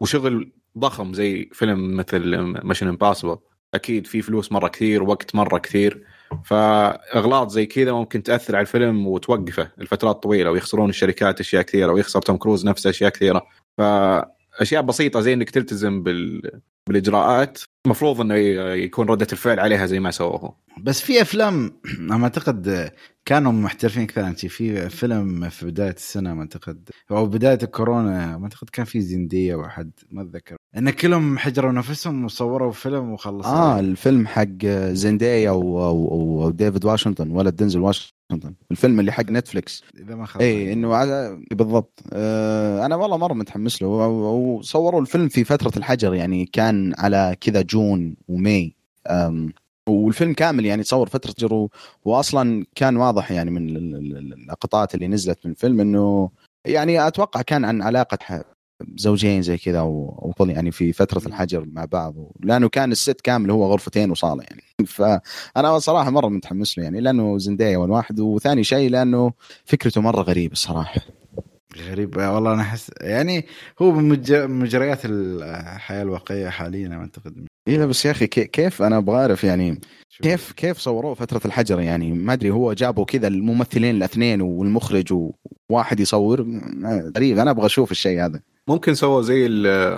وشغل 0.00 0.52
ضخم 0.78 1.14
زي 1.14 1.50
فيلم 1.52 1.96
مثل 1.96 2.36
Mission 2.64 2.88
Impossible 2.88 3.36
أكيد 3.74 4.06
في 4.06 4.22
فلوس 4.22 4.52
مرة 4.52 4.68
كثير 4.68 5.02
وقت 5.02 5.34
مرة 5.34 5.58
كثير. 5.58 6.06
فاغلاط 6.44 7.48
زي 7.50 7.66
كذا 7.66 7.92
ممكن 7.92 8.22
تأثر 8.22 8.56
على 8.56 8.62
الفيلم 8.62 9.06
وتوقفه. 9.06 9.70
لفترات 9.78 10.22
طويلة 10.22 10.50
ويخسرون 10.50 10.90
الشركات 10.90 11.40
أشياء 11.40 11.62
كثيرة 11.62 11.92
ويخسر 11.92 12.22
توم 12.22 12.36
كروز 12.36 12.66
نفسه 12.66 12.90
أشياء 12.90 13.10
كثيرة. 13.10 13.46
فاشياء 14.58 14.82
بسيطة 14.82 15.20
زي 15.20 15.32
إنك 15.32 15.50
تلتزم 15.50 16.02
بال... 16.02 16.42
بالإجراءات 16.88 17.58
المفروض 17.86 18.20
إنه 18.20 18.34
يكون 18.74 19.06
ردة 19.08 19.26
الفعل 19.32 19.60
عليها 19.60 19.86
زي 19.86 20.00
ما 20.00 20.10
سووه. 20.10 20.56
بس 20.82 21.00
في 21.00 21.22
أفلام 21.22 21.80
أنا 22.00 22.24
أعتقد 22.24 22.92
كانوا 23.24 23.52
محترفين 23.52 24.02
أكثر 24.02 24.32
في 24.48 24.88
فيلم 24.88 25.48
في 25.48 25.66
بداية 25.66 25.94
السنة 25.94 26.34
ما 26.34 26.40
أعتقد 26.40 26.90
أو 27.10 27.26
بداية 27.26 27.58
الكورونا 27.62 28.38
ما 28.38 28.44
أعتقد 28.44 28.70
كان 28.70 28.84
في 28.84 29.00
زندية 29.00 29.54
واحد 29.54 29.90
ما 30.10 30.22
أتذكر. 30.22 30.56
إن 30.76 30.90
كلهم 30.90 31.38
حجروا 31.38 31.72
نفسهم 31.72 32.24
وصوروا 32.24 32.72
فيلم 32.72 33.12
وخلصوا. 33.12 33.52
آه 33.52 33.80
الفيلم 33.80 34.26
حق 34.26 34.66
زندية 34.92 35.50
وديفيد 35.50 36.84
واشنطن 36.84 37.30
ولد 37.30 37.56
دنزل 37.56 37.80
واشنطن. 37.80 38.12
الفيلم 38.70 39.00
اللي 39.00 39.12
حق 39.12 39.30
نتفلكس 39.30 39.82
إذا 39.98 40.14
ما 40.14 40.26
اي 40.40 40.72
إنه 40.72 40.88
بالضبط. 41.52 42.02
آه 42.12 42.86
أنا 42.86 42.96
والله 42.96 43.16
مرة 43.16 43.34
متحمس 43.34 43.82
له. 43.82 43.88
وصوروا 43.88 45.00
الفيلم 45.00 45.28
في 45.28 45.44
فترة 45.44 45.72
الحجر 45.76 46.14
يعني 46.14 46.46
كان 46.46 46.94
على 46.98 47.36
كذا 47.40 47.62
جون 47.62 48.16
ومي 48.28 48.74
والفيلم 49.88 50.32
كامل 50.32 50.66
يعني 50.66 50.82
تصور 50.82 51.08
فترة 51.08 51.34
جرو 51.38 51.70
واصلا 52.04 52.66
كان 52.74 52.96
واضح 52.96 53.32
يعني 53.32 53.50
من 53.50 53.68
اللقطات 54.16 54.94
اللي 54.94 55.08
نزلت 55.08 55.38
من 55.44 55.50
الفيلم 55.50 55.80
إنه 55.80 56.30
يعني 56.64 57.06
أتوقع 57.06 57.42
كان 57.42 57.64
عن 57.64 57.82
علاقة 57.82 58.44
زوجين 58.96 59.42
زي 59.42 59.56
كذا 59.56 59.80
وطل 59.80 60.50
يعني 60.50 60.70
في 60.70 60.92
فترة 60.92 61.26
الحجر 61.26 61.66
مع 61.72 61.84
بعض 61.84 62.14
لأنه 62.40 62.68
كان 62.68 62.92
الست 62.92 63.20
كامل 63.20 63.50
هو 63.50 63.66
غرفتين 63.72 64.10
وصالة 64.10 64.42
يعني. 64.42 64.62
فأنا 64.86 65.78
صراحة 65.78 66.10
مرة 66.10 66.28
متحمس 66.28 66.78
له 66.78 66.84
يعني 66.84 67.00
لأنه 67.00 67.38
زندايا 67.38 67.78
واحد. 67.78 68.20
وثاني 68.20 68.64
شيء 68.64 68.90
لأنه 68.90 69.32
فكرته 69.64 70.00
مرة 70.00 70.22
غريبة 70.22 70.52
الصراحة. 70.52 71.00
غريب. 71.90 72.16
والله 72.16 72.52
أنا 72.52 72.62
أحس 72.62 72.90
يعني 73.00 73.46
هو 73.82 73.92
من 73.92 74.08
مجريات 74.58 75.00
الحياة 75.04 76.02
الواقعية 76.02 76.48
حاليا 76.48 76.94
أعتقد. 76.94 77.46
اي 77.68 77.86
بس 77.86 78.06
يا 78.06 78.10
أخي 78.10 78.26
كيف 78.26 78.82
أنا 78.82 78.98
أبغى 78.98 79.16
أعرف 79.16 79.44
يعني 79.44 79.80
كيف 80.22 80.52
كيف 80.52 80.78
صوروه 80.78 81.14
فترة 81.14 81.40
الحجر 81.44 81.80
يعني؟ 81.80 82.12
ما 82.12 82.32
أدري 82.32 82.50
هو 82.50 82.72
جابوا 82.72 83.04
كذا 83.04 83.28
الممثلين 83.28 83.96
الأثنين 83.96 84.40
والمخرج 84.40 85.30
وواحد 85.70 86.00
يصور. 86.00 86.40
غريب. 87.16 87.38
أنا 87.38 87.50
أبغى 87.50 87.66
أشوف 87.66 87.90
الشيء 87.90 88.24
هذا. 88.24 88.40
ممكن 88.68 88.94
سووا 88.94 89.22
زي 89.22 89.48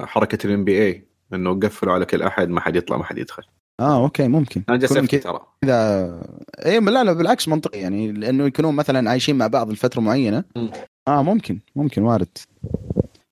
حركة 0.07 0.47
ال 0.47 0.65
NBA 0.65 1.09
إنه 1.35 1.61
قفلوا 1.61 1.93
على 1.95 2.05
كل 2.05 2.23
أحد 2.23 2.49
ما 2.49 2.61
حد 2.61 2.77
يطلع 2.77 2.97
ما 2.97 3.05
حد 3.05 3.19
يدخل. 3.19 3.43
آه 3.81 4.03
أوكي 4.03 4.29
ممكن. 4.29 4.63
أنا 4.69 4.77
جالس 4.77 5.23
ترى. 5.23 5.41
اذا 5.65 6.21
اي 6.67 6.81
لا 6.81 7.05
لا 7.05 7.13
بالعكس 7.13 7.49
منطقي 7.49 7.79
يعني 7.79 8.13
لأنه 8.13 8.45
يكونون 8.45 8.75
مثلا 8.75 9.11
عايشين 9.11 9.39
مع 9.39 9.47
بعض 9.47 9.71
لفترة 9.71 10.01
معينة. 10.01 10.45
م. 10.57 10.69
آه 11.09 11.23
ممكن 11.23 11.59
ممكن 11.77 12.03
وارد. 12.03 12.39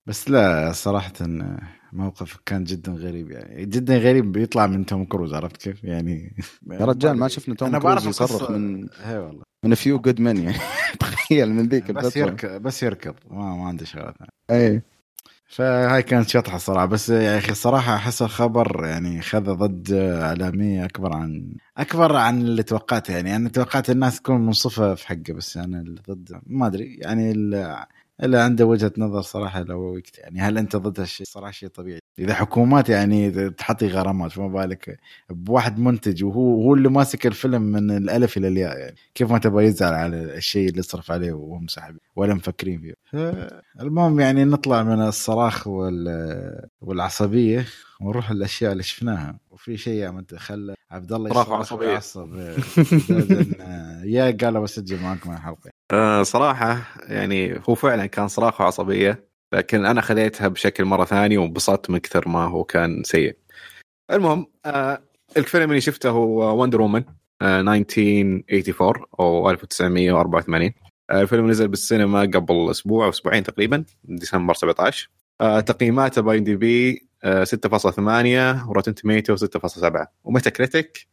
بس 0.06 0.30
لا 0.30 0.72
صراحة 0.72 1.12
موقف 1.92 2.38
كان 2.46 2.64
جدا 2.64 2.92
غريب 2.92 3.30
يعني 3.30 3.64
جدا 3.66 3.98
غريب 3.98 4.32
بيطلع 4.32 4.66
من 4.66 4.86
توم 4.86 5.04
كروز 5.04 5.34
عرفت 5.34 5.56
كيف؟ 5.56 5.84
يعني 5.84 6.36
يا 6.70 6.84
رجال 6.84 7.16
ما 7.16 7.28
شفنا 7.28 7.54
توم 7.54 7.78
كروز 7.78 8.06
يصرخ 8.06 8.50
من 8.50 8.88
هي 9.02 9.18
والله. 9.18 9.42
من 9.64 9.74
Few 9.74 9.98
Good 9.98 10.20
Men 10.20 10.36
يعني. 10.36 10.58
تخيل 11.00 11.52
من 11.52 11.68
ذيك 11.68 11.90
بس 11.90 12.16
يركض 12.16 12.62
بس 12.62 12.82
يركض. 12.82 13.14
ما, 13.30 13.56
ما 13.56 13.68
عنده 13.68 13.84
شغلات 13.84 14.14
اي 14.50 14.82
فهاي 15.52 16.02
كانت 16.02 16.28
شطحة 16.28 16.58
صراحة 16.58 16.86
بس 16.86 17.08
يا 17.08 17.38
أخي 17.38 17.50
الصراحة 17.52 17.96
احس 17.96 18.22
الخبر 18.22 18.84
يعني 18.86 19.22
خذ 19.22 19.54
ضجه 19.54 20.22
إعلامية 20.24 20.84
أكبر 20.84 21.12
عن 21.16 21.52
أكبر 21.76 22.16
عن 22.16 22.40
اللي 22.40 22.62
توقعته 22.62 23.14
يعني. 23.14 23.36
أنا 23.36 23.48
توقعت 23.48 23.90
الناس 23.90 24.20
تكون 24.20 24.46
منصفة 24.46 24.94
في 24.94 25.08
حقه 25.08 25.32
بس 25.32 25.56
أنا 25.56 25.80
اللي 25.80 26.00
ضد 26.10 26.40
ما 26.46 26.66
أدري. 26.66 26.94
يعني 27.00 27.32
إلا 28.22 28.44
عنده 28.44 28.66
وجهة 28.66 28.92
نظر 28.98 29.20
صراحة 29.20 29.62
لو 29.62 30.00
يعني 30.18 30.40
هل 30.40 30.58
أنت 30.58 30.76
ضد 30.76 31.00
هالشيء؟ 31.00 31.26
صراحة 31.26 31.50
شيء 31.50 31.68
طبيعي. 31.68 31.98
إذا 32.18 32.34
حكومات 32.34 32.88
يعني 32.88 33.50
تحطي 33.50 33.88
غرامات 33.88 34.32
فما 34.32 34.48
بالك؟ 34.48 34.98
بواحد 35.30 35.78
منتج 35.78 36.24
وهو 36.24 36.62
هو 36.62 36.74
اللي 36.74 36.88
ماسك 36.88 37.26
الفيلم 37.26 37.62
من 37.62 37.90
الألف 37.90 38.36
إلى 38.36 38.48
الياء 38.48 38.78
يعني. 38.78 38.96
كيف 39.14 39.32
ما 39.32 39.38
تبغى 39.38 39.64
يزعل 39.64 39.94
على 39.94 40.36
الشيء 40.36 40.68
اللي 40.68 40.82
صرف 40.82 41.10
عليه 41.10 41.32
وهم 41.32 41.66
ساحبين 41.66 42.00
ولا 42.16 42.34
مفكرين 42.34 42.80
فيه. 42.80 42.94
المهم 43.80 44.20
يعني 44.20 44.44
نطلع 44.44 44.82
من 44.82 45.00
الصراخ 45.00 45.68
والعصبية. 46.80 47.66
ونروح 48.02 48.30
الأشياء 48.30 48.72
اللي 48.72 48.82
شفناها. 48.82 49.38
وفي 49.50 49.76
شيء 49.76 49.94
يا 49.94 50.24
خلى 50.36 50.74
عبد 50.90 51.12
الله 51.12 51.30
صراخ 51.30 51.50
عصبيه 51.50 51.88
يعصب 51.88 52.36
يا 54.04 54.36
قال 54.40 54.60
بسجل 54.60 55.02
معكم 55.02 55.32
الحلقة. 55.32 55.70
أه 55.92 56.22
صراحة 56.22 56.82
يعني 57.08 57.60
هو 57.68 57.74
فعلا 57.74 58.06
كان 58.06 58.28
صراخ 58.28 58.60
وعصبية 58.60 59.24
لكن 59.54 59.86
أنا 59.86 60.00
خذيتها 60.00 60.48
بشكل 60.48 60.84
مرة 60.84 61.04
ثاني 61.04 61.38
وانبسطت 61.38 61.90
من 61.90 61.98
كثر 61.98 62.28
ما 62.28 62.44
هو 62.44 62.64
كان 62.64 63.02
سيء. 63.04 63.36
المهم 64.10 64.46
آه 64.66 65.02
الفيلم 65.36 65.70
اللي 65.70 65.80
شفته 65.80 66.10
هو 66.10 66.62
Wonder 66.62 66.80
Woman 66.80 67.04
آه 67.42 67.60
1984 67.60 69.04
أو 69.20 69.50
1984 69.50 70.72
آه 71.10 71.22
الفيلم 71.22 71.50
نزل 71.50 71.68
بالسينما 71.68 72.20
قبل 72.20 72.70
أسبوع 72.70 73.04
أو 73.04 73.10
أسبوعين 73.10 73.42
تقريبا 73.42 73.84
ديسمبر 74.04 74.54
17 74.54 75.10
آه 75.40 75.60
تقييماته 75.60 76.22
IMDb 76.22 77.06
6.8 77.26 78.68
و 78.68 78.72
Rotten 78.72 78.94
Tomato 78.94 79.36
6.7 79.36 80.06
و 80.24 80.50
Metacritic 80.50 81.06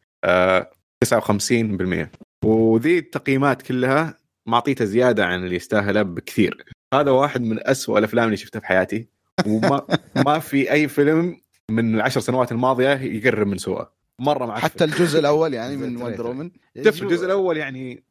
59% 1.05 2.07
وذي 2.45 2.97
التقييمات 2.97 3.61
كلها 3.61 4.17
معطيته 4.45 4.85
زيادة 4.85 5.25
عن 5.25 5.43
اللي 5.43 5.55
يستاهله 5.55 6.01
بكثير. 6.01 6.65
هذا 6.93 7.11
واحد 7.11 7.41
من 7.41 7.67
أسوأ 7.67 7.99
الأفلام 7.99 8.25
اللي 8.25 8.37
شفتها 8.37 8.59
في 8.59 8.65
حياتي 8.65 9.07
وما 9.47 9.85
ما 10.25 10.39
في 10.39 10.71
أي 10.71 10.87
فيلم 10.87 11.41
من 11.69 11.95
العشر 11.95 12.19
سنوات 12.19 12.51
الماضية 12.51 12.89
يقرب 12.89 13.47
من 13.47 13.57
سوءه. 13.57 13.93
مرة 14.19 14.45
معفن 14.45 14.61
حتى 14.61 14.83
الجزء 14.83 15.19
الأول 15.19 15.53
يعني 15.53 15.77
من 15.77 16.01
وندر 16.01 16.27
وومن 16.27 16.51
شوف 16.83 17.03
الجزء 17.03 17.25
الأول 17.25 17.57
يعني 17.57 18.03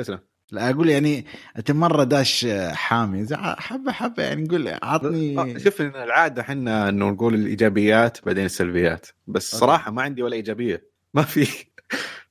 اسلم. 0.00 0.18
لا 0.52 0.70
أقول 0.70 0.88
يعني 0.88 1.26
انت 1.58 1.70
مره 1.70 2.04
داش 2.04 2.46
حامي. 2.72 3.26
حبة 3.36 3.92
حبة 3.92 4.22
يعني 4.22 4.42
نقول 4.42 4.68
عطني 4.82 5.38
آه، 5.38 5.58
شوف 5.58 5.80
العادة 5.80 6.42
إحنا 6.42 6.88
إنه 6.88 7.10
نقول 7.10 7.34
الإيجابيات 7.34 8.18
بعدين 8.26 8.44
السلبيات. 8.44 9.06
بس 9.26 9.56
صراحة 9.56 9.90
ما 9.90 10.02
عندي 10.02 10.22
ولا 10.22 10.36
إيجابية. 10.36 10.88
ما 11.14 11.22
في. 11.22 11.48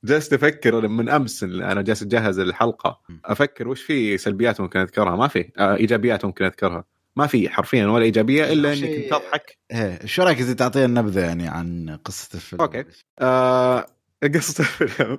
جالس 0.04 0.32
أفكر 0.32 0.88
من 0.88 1.08
أمس 1.08 1.42
أنا 1.42 1.82
جالس 1.82 2.02
أجهز 2.02 2.38
الحلقة. 2.38 3.00
أفكر 3.24 3.68
وش 3.68 3.82
في 3.82 4.18
سلبيات 4.18 4.60
ممكن 4.60 4.80
أذكرها؟ 4.80 5.16
ما 5.16 5.28
في. 5.28 5.50
آه 5.58 5.76
إيجابيات 5.76 6.24
ممكن 6.24 6.44
أذكرها. 6.44 6.84
ما 7.16 7.26
في 7.26 7.48
حرفيا 7.48 7.86
ولا 7.86 8.04
إيجابية 8.04 8.52
إلا 8.52 8.72
إنك 8.72 9.10
تضحك. 9.10 9.58
إيه 9.72 10.06
شو 10.06 10.22
رأيك 10.22 10.38
إذا 10.38 10.52
تعطينا 10.52 10.86
نبذة 10.86 11.20
يعني 11.20 11.48
عن 11.48 11.98
قصة 12.04 12.28
الفيلم؟ 12.34 12.62
أوكي. 12.62 12.84
آه 13.20 13.86
قصة 14.34 14.60
الفيلم. 14.80 15.18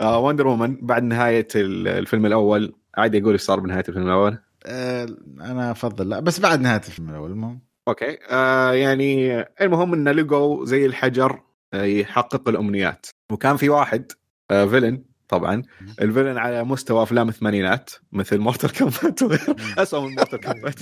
وندر 0.00 0.46
وومن 0.46 0.76
بعد 0.76 1.02
نهاية 1.02 1.48
الفيلم 1.54 2.26
الأول. 2.26 2.74
عادي 2.96 3.20
أقول 3.20 3.32
إيش 3.32 3.40
صار 3.40 3.60
بنهاية 3.60 3.84
الفيلم 3.88 4.06
الأول. 4.06 4.38
آه 4.66 5.06
أنا 5.40 5.70
أفضل 5.70 6.08
لا 6.08 6.20
بس 6.20 6.40
بعد 6.40 6.60
نهاية 6.60 6.80
الفيلم 6.88 7.10
الأول 7.10 7.30
المهم. 7.30 7.60
أوكي. 7.88 8.18
آه 8.30 8.72
يعني 8.72 9.40
المهم 9.60 9.94
انه 9.94 10.12
لقوا 10.12 10.64
زي 10.64 10.86
الحجر 10.86 11.40
آه، 11.74 11.82
يحقق 11.84 12.48
الأمنيات. 12.48 13.06
وكان 13.32 13.56
في 13.56 13.68
واحد 13.68 14.12
آه 14.50 14.66
villain 14.66 15.02
طبعا. 15.28 15.62
ال 16.00 16.05
villain 16.05 16.38
على 16.38 16.64
مستوى 16.64 17.02
أفلام 17.02 17.28
الثمانينات 17.28 17.90
مثل 18.12 18.38
Mortal 18.38 18.72
Kombat 18.72 19.22
اسوء 19.78 20.08
من 20.08 20.14
Mortal 20.14 20.40
Kombat 20.40 20.74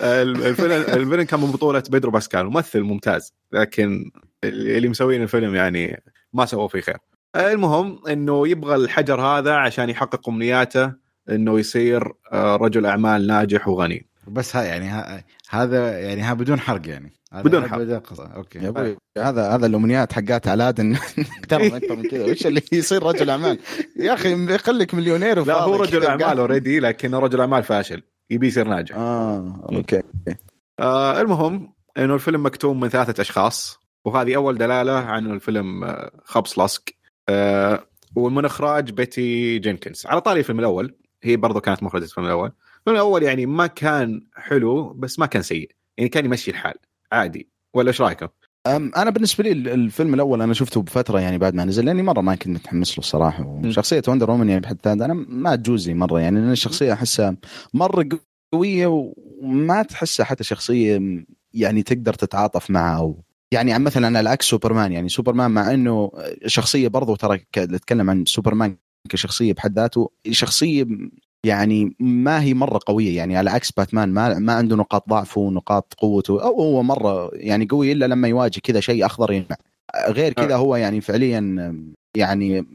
ال 0.00 0.09
villain 0.09 0.72
ال 0.72 0.78
villain 0.78 1.22
كان 1.22 1.40
من 1.40 1.50
بطولة 1.50 1.82
بيدرو 1.90 2.10
باسكال 2.10 2.46
ممثل 2.46 2.80
ممتاز. 2.80 3.34
لكن 3.52 4.10
اللي 4.44 4.88
مسوين 4.88 5.22
الفيلم 5.22 5.54
يعني 5.54 6.02
ما 6.32 6.46
سووا 6.46 6.68
فيه 6.68 6.80
خير. 6.80 6.96
المهم 7.36 7.98
إنه 8.08 8.48
يبغى 8.48 8.74
الحجر 8.74 9.20
هذا 9.20 9.54
عشان 9.54 9.90
يحقق 9.90 10.28
أمنياته 10.28 10.92
إنه 11.30 11.58
يصير 11.58 12.12
آه، 12.32 12.56
رجل 12.56 12.86
أعمال 12.86 13.26
ناجح 13.26 13.68
وغني. 13.68 14.06
بس 14.28 14.56
ها 14.56 14.62
يعني 14.62 14.88
ها 14.88 15.24
هذا 15.50 16.00
يعني 16.00 16.22
ها 16.22 16.34
بدون 16.34 16.60
حرق 16.60 16.88
يعني. 16.88 17.12
بدون 17.32 17.68
حرق. 17.68 17.78
بدون 17.80 17.98
قصة. 17.98 18.26
أوكي. 18.26 18.58
يا 18.58 18.68
أبوي. 18.68 18.96
هذا 19.18 19.50
هذا 19.50 19.66
الأمنيات 19.66 20.12
حقات 20.12 20.48
علادن 20.48 20.96
أكثر 21.38 21.58
من 21.58 21.74
أكثر 21.74 21.96
من 21.96 22.02
كذا. 22.02 22.24
وش 22.30 22.46
اللي 22.46 22.62
يصير 22.72 23.02
رجل 23.02 23.30
أعمال؟ 23.30 23.58
يا 23.96 24.14
أخي 24.14 24.58
خليك 24.58 24.94
مليونير 24.94 25.44
لا 25.44 25.54
هو 25.54 25.76
رجل. 25.76 26.06
أعمال 26.06 26.38
already 26.38 26.80
لكنه 26.80 27.18
رجل 27.18 27.40
أعمال 27.40 27.62
فاشل. 27.62 28.02
يبي 28.30 28.46
يصير 28.46 28.68
ناجح. 28.68 28.96
آه 28.96 29.68
أوكي. 29.72 30.02
آه 30.80 31.20
المهم 31.20 31.72
إنه 31.98 32.14
الفيلم 32.14 32.46
مكتوب 32.46 32.76
من 32.76 32.88
ثلاثة 32.88 33.20
أشخاص 33.20 33.80
وهذه 34.04 34.36
أول 34.36 34.58
دلالة 34.58 34.92
عن 34.92 35.30
الفيلم 35.30 35.84
آه، 35.84 36.10
قص 36.24 36.58
لصق. 36.58 36.82
آه 37.28 37.86
ومن 38.16 38.44
إخراج 38.44 38.90
باتي 38.90 39.58
جينكنز. 39.58 40.06
على 40.06 40.20
طاري 40.20 40.40
الفيلم 40.40 40.58
الأول 40.58 40.94
هي 41.22 41.36
برضو 41.36 41.60
كانت 41.60 41.82
مخرجة 41.82 42.04
الفيلم 42.04 42.26
الأول. 42.26 42.52
الفيلم 42.78 42.96
الأول 42.96 43.22
يعني 43.22 43.46
ما 43.46 43.66
كان 43.66 44.26
حلو 44.34 44.92
بس 44.92 45.18
ما 45.18 45.26
كان 45.26 45.42
سيء. 45.42 45.70
يعني 45.98 46.08
كان 46.08 46.24
يمشي 46.24 46.50
الحال. 46.50 46.74
عادي. 47.12 47.48
ولا 47.74 47.88
إيش 47.88 48.00
رأيكم؟ 48.00 48.28
أنا 48.66 49.10
بالنسبة 49.10 49.44
لي 49.44 49.52
الفيلم 49.52 50.14
الأول 50.14 50.42
أنا 50.42 50.54
شفته 50.54 50.82
بفترة 50.82 51.20
يعني 51.20 51.38
بعد 51.38 51.54
ما 51.54 51.64
نزل 51.64 51.84
لأني 51.84 52.02
مرة 52.02 52.20
ما 52.20 52.34
كنت 52.34 52.48
متحمس 52.48 52.90
له 52.90 52.98
الصراحه 52.98 53.46
وشخصية 53.46 54.02
Wonder 54.08 54.30
Woman 54.30 54.48
يعني 54.48 54.60
بحد 54.60 54.78
ذاتها 54.84 55.04
أنا 55.04 55.14
ما 55.28 55.56
تجوز 55.56 55.88
لي 55.88 55.94
مرة 55.94 56.20
يعني 56.20 56.40
لأن 56.40 56.50
الشخصية 56.50 56.92
أحسها 56.92 57.36
مرة 57.74 58.08
قوية 58.52 58.86
وما 59.42 59.82
تحسها 59.82 60.26
حتى 60.26 60.44
شخصية 60.44 61.00
يعني 61.54 61.82
تقدر 61.82 62.14
تتعاطف 62.14 62.70
معها 62.70 62.98
أو 62.98 63.24
يعني 63.52 63.72
عن 63.72 63.84
مثلا 63.84 64.18
على 64.18 64.30
عكس 64.30 64.46
سوبرمان 64.46 64.92
يعني 64.92 65.08
سوبرمان 65.08 65.50
مع 65.50 65.74
إنه 65.74 66.12
شخصية 66.46 66.88
برضو 66.88 67.16
ترى 67.16 67.40
نتكلم 67.58 68.10
عن 68.10 68.24
سوبرمان 68.24 68.76
كشخصية 69.08 69.52
بحد 69.52 69.78
ذاته 69.78 70.10
شخصية 70.30 70.86
يعني 71.44 71.96
ما 72.00 72.42
هي 72.42 72.54
مرة 72.54 72.80
قوية 72.86 73.16
يعني 73.16 73.36
على 73.36 73.50
عكس 73.50 73.70
باتمان 73.72 74.08
ما 74.08 74.38
ما 74.38 74.52
عنده 74.52 74.76
نقاط 74.76 75.08
ضعفه 75.08 75.40
ونقاط 75.40 75.94
قوته 75.98 76.42
أو 76.42 76.60
هو 76.60 76.82
مرة 76.82 77.30
يعني 77.32 77.66
قوي 77.66 77.92
إلا 77.92 78.04
لما 78.04 78.28
يواجه 78.28 78.60
كذا 78.60 78.80
شيء 78.80 79.06
أخضر 79.06 79.32
ينفع 79.32 79.56
غير 80.08 80.32
كذا 80.32 80.56
هو 80.56 80.76
يعني 80.76 81.00
فعليا 81.00 81.74
يعني 82.16 82.66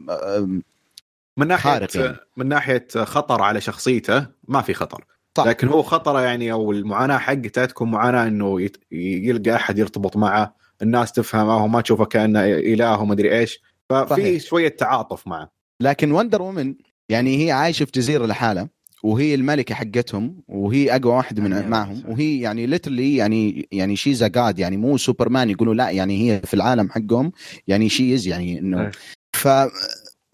من 1.38 1.48
ناحية 1.48 1.72
خارق 1.72 1.98
يعني. 1.98 2.18
من 2.38 2.48
ناحية 2.48 2.88
خطر 2.96 3.42
على 3.42 3.62
شخصيته 3.62 4.28
ما 4.48 4.62
في 4.62 4.74
خطر 4.74 5.06
صح. 5.38 5.46
لكن 5.46 5.68
هو 5.68 5.84
خطره 5.84 6.22
يعني 6.22 6.52
أو 6.52 6.72
المعاناة 6.72 7.18
حقته 7.18 7.66
تكون 7.66 7.92
معاناة 7.92 8.28
إنه 8.28 8.70
يلقى 8.92 9.56
أحد 9.56 9.80
يرتبط 9.80 10.18
معه 10.18 10.56
الناس 10.82 11.12
تفهمه 11.12 11.64
وما 11.64 11.82
تشوفه 11.82 12.06
كأنه 12.06 12.40
إله 12.46 13.02
وما 13.02 13.14
أدري 13.14 13.40
إيش 13.40 13.60
ففي 13.90 14.10
صحيح. 14.10 14.42
شوية 14.44 14.68
تعاطف 14.68 15.28
معه 15.28 15.52
لكن 15.82 16.12
Wonder 16.12 16.42
Woman 16.42 16.76
يعني 17.10 17.46
هي 17.46 17.52
عايشة 17.52 17.86
في 17.86 17.92
جزيرة 17.96 18.26
لحالها 18.26 18.70
وهي 19.04 19.36
الملكة 19.36 19.76
حقتهم 19.76 20.44
وهي 20.48 20.96
أقوى 20.96 21.14
واحد 21.16 21.40
من 21.40 21.52
يعني 21.52 21.68
معهم 21.68 21.96
صح. 21.96 22.10
وهي 22.10 22.40
يعني 22.40 22.66
literally 22.66 23.16
يعني 23.16 23.68
يعني 23.72 23.96
she's 23.96 24.24
god 24.24 24.60
يعني 24.60 24.78
مو 24.78 24.98
سوبرمان 24.98 25.50
يقولوا 25.50 25.74
لا 25.74 25.90
يعني 25.90 26.32
هي 26.32 26.42
في 26.46 26.54
العالم 26.54 26.90
حقهم 26.90 27.32
يعني 27.68 27.90
she's 27.90 28.28
يعني 28.28 28.60
إنه 28.60 28.82
أي. 28.82 28.92
ف 29.34 29.48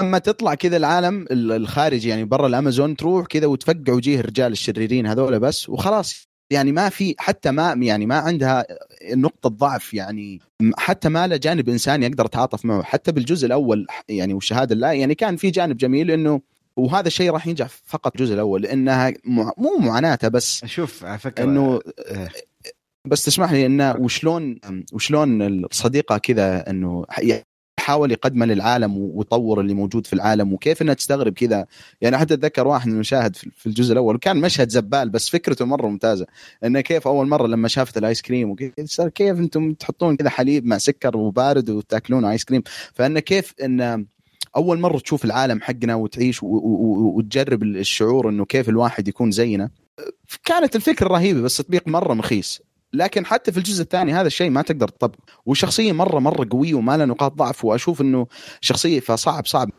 اما 0.01 0.17
تطلع 0.17 0.53
كذا 0.55 0.77
العالم 0.77 1.25
ال- 1.31 1.51
الخارجي 1.51 2.09
يعني 2.09 2.23
برا 2.25 2.47
الأمازون 2.47 2.95
تروح 2.95 3.25
كذا 3.27 3.45
وتفقع 3.47 3.93
وجيه 3.93 4.19
الرجال 4.19 4.51
الشريرين 4.51 5.07
هذول 5.07 5.39
بس 5.39 5.69
وخلاص 5.69 6.27
يعني 6.51 6.71
ما 6.71 6.89
في 6.89 7.15
حتى 7.17 7.51
ما 7.51 7.73
يعني 7.81 8.05
ما 8.05 8.15
عندها 8.15 8.65
نقطة 9.13 9.49
ضعف 9.49 9.93
يعني 9.93 10.39
حتى 10.77 11.09
ما 11.09 11.27
له 11.27 11.37
جانب 11.37 11.69
إنساني 11.69 12.07
أقدر 12.07 12.25
اتعاطف 12.25 12.65
معه. 12.65 12.83
حتى 12.83 13.11
بالجزء 13.11 13.45
الأول 13.47 13.87
يعني 14.09 14.33
والشهادة 14.33 14.75
لا 14.75 14.91
يعني 14.93 15.15
كان 15.15 15.35
في 15.35 15.49
جانب 15.49 15.77
جميل 15.77 16.11
إنه 16.11 16.41
وهذا 16.75 17.07
الشيء 17.07 17.31
راح 17.31 17.47
ينجح 17.47 17.67
فقط 17.85 18.15
الجزء 18.15 18.33
الأول 18.33 18.61
لأنها 18.61 19.13
مع- 19.25 19.53
مو 19.57 19.77
معاناتها 19.77 20.27
بس 20.27 20.65
شوف 20.65 21.05
على 21.05 21.19
فكرة 21.19 21.43
إنه 21.43 21.79
آه، 22.07 22.29
بس 23.07 23.25
تسمح 23.25 23.51
لي 23.51 23.65
انه 23.65 23.95
وشلون 23.99 24.59
وشلون 24.93 25.41
الصديقة 25.41 26.17
كذا 26.17 26.69
إنه 26.69 27.05
يحاول 27.81 28.11
يقدمه 28.11 28.45
للعالم 28.45 28.97
ويطور 28.97 29.61
اللي 29.61 29.73
موجود 29.73 30.07
في 30.07 30.13
العالم 30.13 30.53
وكيف 30.53 30.81
انها 30.81 30.93
تستغرب 30.93 31.33
كذا. 31.33 31.65
يعني 32.01 32.17
حتى 32.17 32.33
أتذكر 32.33 32.67
واحد 32.67 32.87
من 32.87 32.93
المشاهد 32.93 33.35
في 33.35 33.65
الجزء 33.65 33.93
الأول 33.93 34.17
كان 34.17 34.37
مشهد 34.37 34.69
زبال 34.69 35.09
بس 35.09 35.29
فكرته 35.29 35.65
مرة 35.65 35.87
ممتازة. 35.87 36.25
إنه 36.63 36.81
كيف 36.81 37.07
أول 37.07 37.27
مرة 37.27 37.47
لما 37.47 37.67
شافت 37.67 37.97
الآيس 37.97 38.21
كريم 38.21 38.49
وكيف 38.49 39.01
كيف 39.01 39.37
أنتم 39.37 39.73
تحطون 39.73 40.15
كذا 40.15 40.29
حليب 40.29 40.65
مع 40.65 40.77
سكر 40.77 41.17
وبارد 41.17 41.69
وتأكلون 41.69 42.25
آيس 42.25 42.43
كريم؟ 42.43 42.63
فإنه 42.93 43.19
كيف 43.19 43.53
إن 43.63 44.05
أول 44.55 44.79
مرة 44.79 44.99
تشوف 44.99 45.25
العالم 45.25 45.61
حقنا 45.61 45.95
وتعيش 45.95 46.39
وتجرب 46.43 47.63
الشعور 47.63 48.29
إنه 48.29 48.45
كيف 48.45 48.69
الواحد 48.69 49.07
يكون 49.07 49.31
زينا. 49.31 49.69
كانت 50.45 50.75
الفكرة 50.75 51.07
رهيبة 51.07 51.41
بس 51.41 51.59
التطبيق 51.59 51.87
مرة 51.87 52.13
مخيس. 52.13 52.61
لكن 52.93 53.25
حتى 53.25 53.51
في 53.51 53.57
الجزء 53.57 53.81
الثاني 53.83 54.13
هذا 54.13 54.27
الشيء 54.27 54.49
ما 54.49 54.61
تقدر 54.61 54.87
تطبق 54.87 55.19
وشخصية 55.45 55.91
مره 55.91 56.19
مرة 56.19 56.47
قوية 56.51 56.73
وما 56.73 56.97
لها 56.97 57.05
نقاط 57.05 57.33
ضعف 57.33 57.65
وأشوف 57.65 58.01
إنه 58.01 58.27
شخصية 58.61 58.99
فصعب 58.99 59.45
صعب 59.45 59.69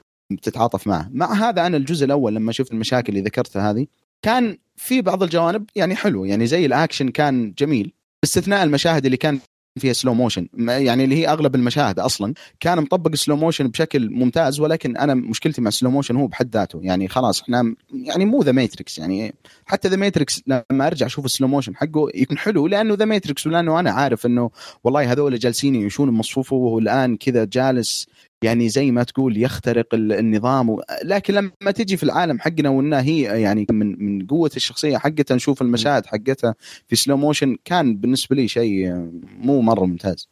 تتعاطف 0.42 0.86
معه. 0.86 1.08
مع 1.12 1.32
هذا 1.32 1.66
أنا 1.66 1.76
الجزء 1.76 2.04
الأول 2.04 2.34
لما 2.34 2.52
شفت 2.52 2.72
المشاكل 2.72 3.12
اللي 3.12 3.24
ذكرتها 3.24 3.70
هذه 3.70 3.86
كان 4.22 4.58
في 4.76 5.02
بعض 5.02 5.22
الجوانب 5.22 5.64
يعني 5.76 5.96
حلو 5.96 6.24
يعني 6.24 6.46
زي 6.46 6.66
الأكشن 6.66 7.08
كان 7.08 7.54
جميل. 7.58 7.92
باستثناء 8.22 8.64
المشاهد 8.64 9.04
اللي 9.04 9.16
كان 9.16 9.38
فيها 9.78 9.92
slow 9.92 10.14
motion 10.14 10.48
يعني 10.58 11.04
اللي 11.04 11.16
هي 11.16 11.28
أغلب 11.28 11.54
المشاهد 11.54 11.98
أصلا. 11.98 12.34
كان 12.60 12.78
مطبق 12.80 13.14
slow 13.14 13.36
motion 13.36 13.68
بشكل 13.68 14.10
ممتاز 14.10 14.60
ولكن 14.60 14.96
أنا 14.96 15.14
مشكلتي 15.14 15.60
مع 15.60 15.70
slow 15.70 15.90
motion 15.90 16.16
هو 16.16 16.26
بحد 16.26 16.54
ذاته. 16.54 16.80
يعني 16.82 17.08
خلاص 17.08 17.42
إحنا 17.42 17.74
يعني 17.92 18.24
مو 18.24 18.42
The 18.42 18.52
Matrix 18.52 18.98
يعني 18.98 19.34
حتى 19.66 19.88
The 19.88 19.96
Matrix 19.96 20.42
لما 20.46 20.86
أرجع 20.86 21.06
أشوف 21.06 21.24
ال 21.24 21.29
slow 21.29 21.48
motion 21.48 21.76
حقه 21.76 22.08
يكون 22.14 22.38
حلو 22.38 22.66
لأنه 22.66 22.94
The 22.94 23.04
Matrix 23.04 23.46
ولأنه 23.46 23.80
أنا 23.80 23.90
عارف 23.90 24.26
إنه 24.26 24.50
والله 24.84 25.12
هذول 25.12 25.38
جالسين 25.38 25.74
يعيشون 25.74 26.10
بمصفوفه 26.10 26.56
وهو 26.56 26.78
الآن 26.78 27.16
كذا 27.16 27.44
جالس 27.44 28.06
يعني 28.42 28.68
زي 28.68 28.90
ما 28.90 29.02
تقول 29.02 29.36
يخترق 29.36 29.94
ال- 29.94 30.12
النظام 30.12 30.70
و... 30.70 30.82
لكن 31.04 31.34
لما 31.34 31.70
تجي 31.74 31.96
في 31.96 32.02
العالم 32.02 32.40
حقنا 32.40 32.68
وإنها 32.68 33.00
هي 33.02 33.20
يعني 33.22 33.66
من 33.70 34.04
من 34.04 34.26
قوة 34.26 34.50
الشخصية 34.56 34.98
حقتها 34.98 35.34
نشوف 35.34 35.62
المشاهد 35.62 36.06
حقتها 36.06 36.54
في 36.88 36.96
slow 36.96 37.16
motion 37.16 37.56
كان 37.64 37.96
بالنسبة 37.96 38.36
لي 38.36 38.48
شيء 38.48 38.92
مو 39.40 39.60
مرة 39.60 39.84
ممتاز. 39.84 40.28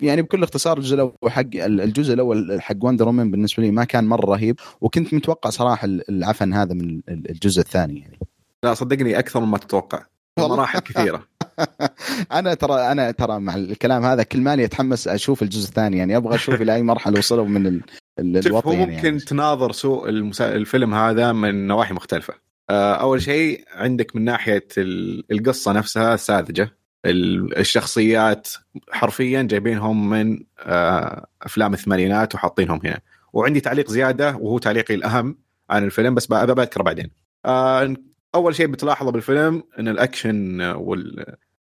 يعني 0.00 0.22
بكل 0.22 0.42
اختصار 0.42 0.78
الجزء 0.78 0.94
الأول 0.94 1.12
حق 1.28 1.44
الجزء 1.54 2.14
الأول 2.14 2.62
حق 2.62 2.76
Wonder 2.82 3.06
Woman 3.06 3.30
بالنسبة 3.30 3.62
لي 3.62 3.70
ما 3.70 3.84
كان 3.84 4.04
مرة 4.04 4.26
رهيب 4.34 4.56
وكنت 4.80 5.14
متوقع 5.14 5.50
صراحة 5.50 5.84
العفن 6.08 6.52
هذا 6.52 6.74
من 6.74 7.00
ال- 7.08 7.30
الجزء 7.30 7.60
الثاني 7.60 8.00
يعني. 8.00 8.18
لا 8.64 8.74
صدقني 8.74 9.18
أكثر 9.18 9.40
مما 9.40 9.58
تتوقع. 9.58 10.02
مراحل 10.38 10.78
كثيرة. 10.78 11.26
أنا 12.32 12.54
ترى 12.54 12.92
أنا 12.92 13.10
ترى 13.10 13.40
مع 13.40 13.54
الكلام 13.54 14.04
هذا 14.04 14.22
كل 14.22 14.40
مالي 14.40 14.64
اتحمس 14.64 15.08
أشوف 15.08 15.42
الجزء 15.42 15.68
الثاني 15.68 15.98
يعني 15.98 16.16
أبغى 16.16 16.34
أشوف 16.34 16.62
إلى 16.62 16.74
أي 16.74 16.82
مرحلة 16.82 17.18
وصلوا 17.18 17.46
من 17.46 17.66
ال... 17.66 17.80
ال... 18.18 18.44
شوف 18.44 18.52
هو 18.52 18.72
الوضع 18.72 18.78
ممكن 18.78 19.04
يعني. 19.04 19.18
تناظر 19.18 19.72
سوء 19.72 20.08
المسا... 20.08 20.54
الفيلم 20.54 20.94
هذا 20.94 21.32
من 21.32 21.66
نواحي 21.66 21.94
مختلفة. 21.94 22.34
آه، 22.70 22.94
أول 22.94 23.22
شيء 23.22 23.64
عندك 23.74 24.16
من 24.16 24.24
ناحية 24.24 24.66
ال- 24.78 25.24
القصة 25.32 25.72
نفسها 25.72 26.16
ساذجة. 26.16 26.76
ال- 27.04 27.58
الشخصيات 27.58 28.48
حرفيا 28.90 29.42
جايبينهم 29.42 30.10
من 30.10 30.38
آه، 30.60 31.26
أفلام 31.42 31.74
الثمانينات 31.74 32.34
وحاطينهم 32.34 32.80
هنا. 32.84 33.00
وعندي 33.32 33.60
تعليق 33.60 33.90
زيادة 33.90 34.36
وهو 34.36 34.58
تعليقي 34.58 34.94
الأهم 34.94 35.38
عن 35.70 35.84
الفيلم 35.84 36.14
بس 36.14 36.26
بذكره 36.26 36.82
بعدين. 36.82 37.10
آه، 37.46 37.94
أول 38.34 38.54
شيء 38.54 38.66
بتلاحظه 38.66 39.10
بالفيلم 39.10 39.62
إن 39.78 39.88
الأكشن 39.88 40.60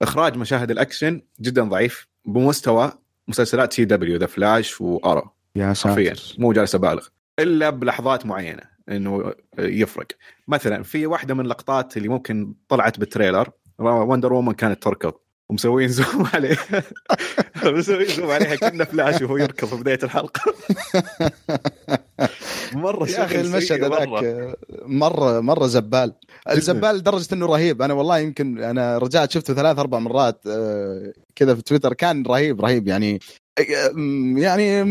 والاخراج 0.00 0.36
مشاهد 0.36 0.70
الأكشن 0.70 1.22
جدا 1.40 1.64
ضعيف 1.64 2.08
بمستوى 2.24 2.92
مسلسلات 3.28 3.72
CW 3.72 3.84
The 3.84 4.16
Flash 4.16 4.26
و 4.26 4.80
Arrow 4.80 5.30
يا 5.56 5.72
ساتر. 5.72 6.34
مو 6.38 6.52
جالس 6.52 6.74
أبالغ. 6.74 7.06
إلا 7.38 7.70
بلحظات 7.70 8.26
معينة 8.26 8.62
إنه 8.88 9.32
يفرق. 9.58 10.06
مثلا 10.48 10.82
في 10.82 11.06
واحدة 11.06 11.34
من 11.34 11.40
اللقطات 11.44 11.96
اللي 11.96 12.08
ممكن 12.08 12.54
طلعت 12.68 12.98
بال 12.98 13.10
trailer 13.10 13.50
Wonder 13.78 14.32
Woman 14.32 14.52
كانت 14.52 14.82
تركض 14.82 15.12
ومسوين 15.48 15.88
zoom 15.88 16.26
عليها 16.34 16.82
مسوين 17.64 18.06
zoom 18.08 18.30
عليها 18.30 18.56
كنا 18.56 18.84
فلاش 18.84 19.22
وهو 19.22 19.36
يركض 19.36 19.68
في 19.68 19.76
بداية 19.76 19.98
الحلقة. 20.02 20.54
مرة 22.72 23.08
يا 23.08 23.24
أخي 23.24 23.40
المشهد 23.40 23.84
هذاك 23.84 24.08
مرة. 24.08 24.56
مره 24.86 25.40
مرة 25.40 25.66
زبال. 25.66 26.12
زبال 26.50 26.96
لدرجه 26.96 27.34
إنه 27.34 27.46
رهيب. 27.46 27.82
أنا 27.82 27.94
والله 27.94 28.18
يمكن 28.18 28.62
أنا 28.62 28.98
رجعت 28.98 29.30
شفته 29.30 29.54
ثلاث 29.54 29.78
أربع 29.78 29.98
مرات 29.98 30.40
آه، 30.46 31.12
كذا 31.36 31.54
في 31.54 31.62
تويتر. 31.62 31.92
كان 31.94 32.22
رهيب 32.26 32.60
رهيب. 32.60 32.88
يعني 32.88 33.20
آه، 33.58 33.92
يعني 34.36 34.82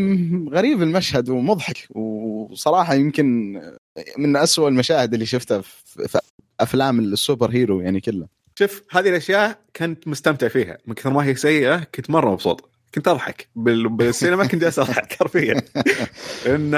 غريب 0.52 0.82
المشهد 0.82 1.30
ومضحك. 1.30 1.78
وصراحة 1.96 2.94
يمكن 2.94 3.54
من 4.18 4.36
أسوأ 4.36 4.70
المشاهد 4.70 5.13
اللي 5.13 5.26
شفتها 5.26 5.62
في 5.62 6.08
في 6.08 6.20
أفلام 6.60 7.00
ال 7.00 7.52
superhero 7.52 7.82
يعني 7.82 8.02
كلها. 8.02 8.28
شوف 8.60 8.84
هذه 8.92 9.10
الأشياء 9.10 9.60
كنت 9.76 10.08
مستمتع 10.08 10.48
فيها. 10.48 10.78
من 10.88 10.94
كثر 10.94 11.10
ما 11.10 11.26
هي 11.26 11.36
سيئة 11.36 11.78
كنت 11.96 12.10
مرة 12.10 12.32
مبسوط. 12.32 12.77
كنت 12.95 13.08
أضحك. 13.08 13.47
بال- 13.56 13.89
بالسينما 13.89 14.45
كنت 14.47 14.62
جالس 14.62 14.80
أضحك 14.80 15.13
حرفيا. 15.13 15.62
إنه 16.56 16.72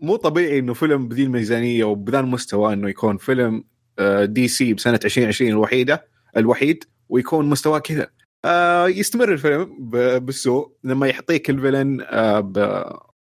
مو 0.00 0.16
طبيعي 0.16 0.58
إنه 0.58 0.74
فيلم 0.74 1.08
بذي 1.08 1.22
الميزانيه 1.22 1.84
وبذا 1.84 2.20
المستوى 2.20 2.72
إنه 2.72 2.88
يكون 2.88 3.16
فيلم 3.16 3.64
آه، 3.98 4.24
DC 4.24 4.74
بسنة 4.74 5.00
2020 5.04 5.50
الوحيدة 5.50 6.04
الوحيد 6.36 6.84
ويكون 7.08 7.48
مستواه 7.48 7.78
كذا. 7.78 8.06
آه، 8.44 8.88
يستمر 8.88 9.32
الفيلم 9.32 9.76
بالسوء. 10.18 10.72
لما 10.84 11.06
يعطيك 11.06 11.50
الفيلن 11.50 12.00
آه، 12.00 12.40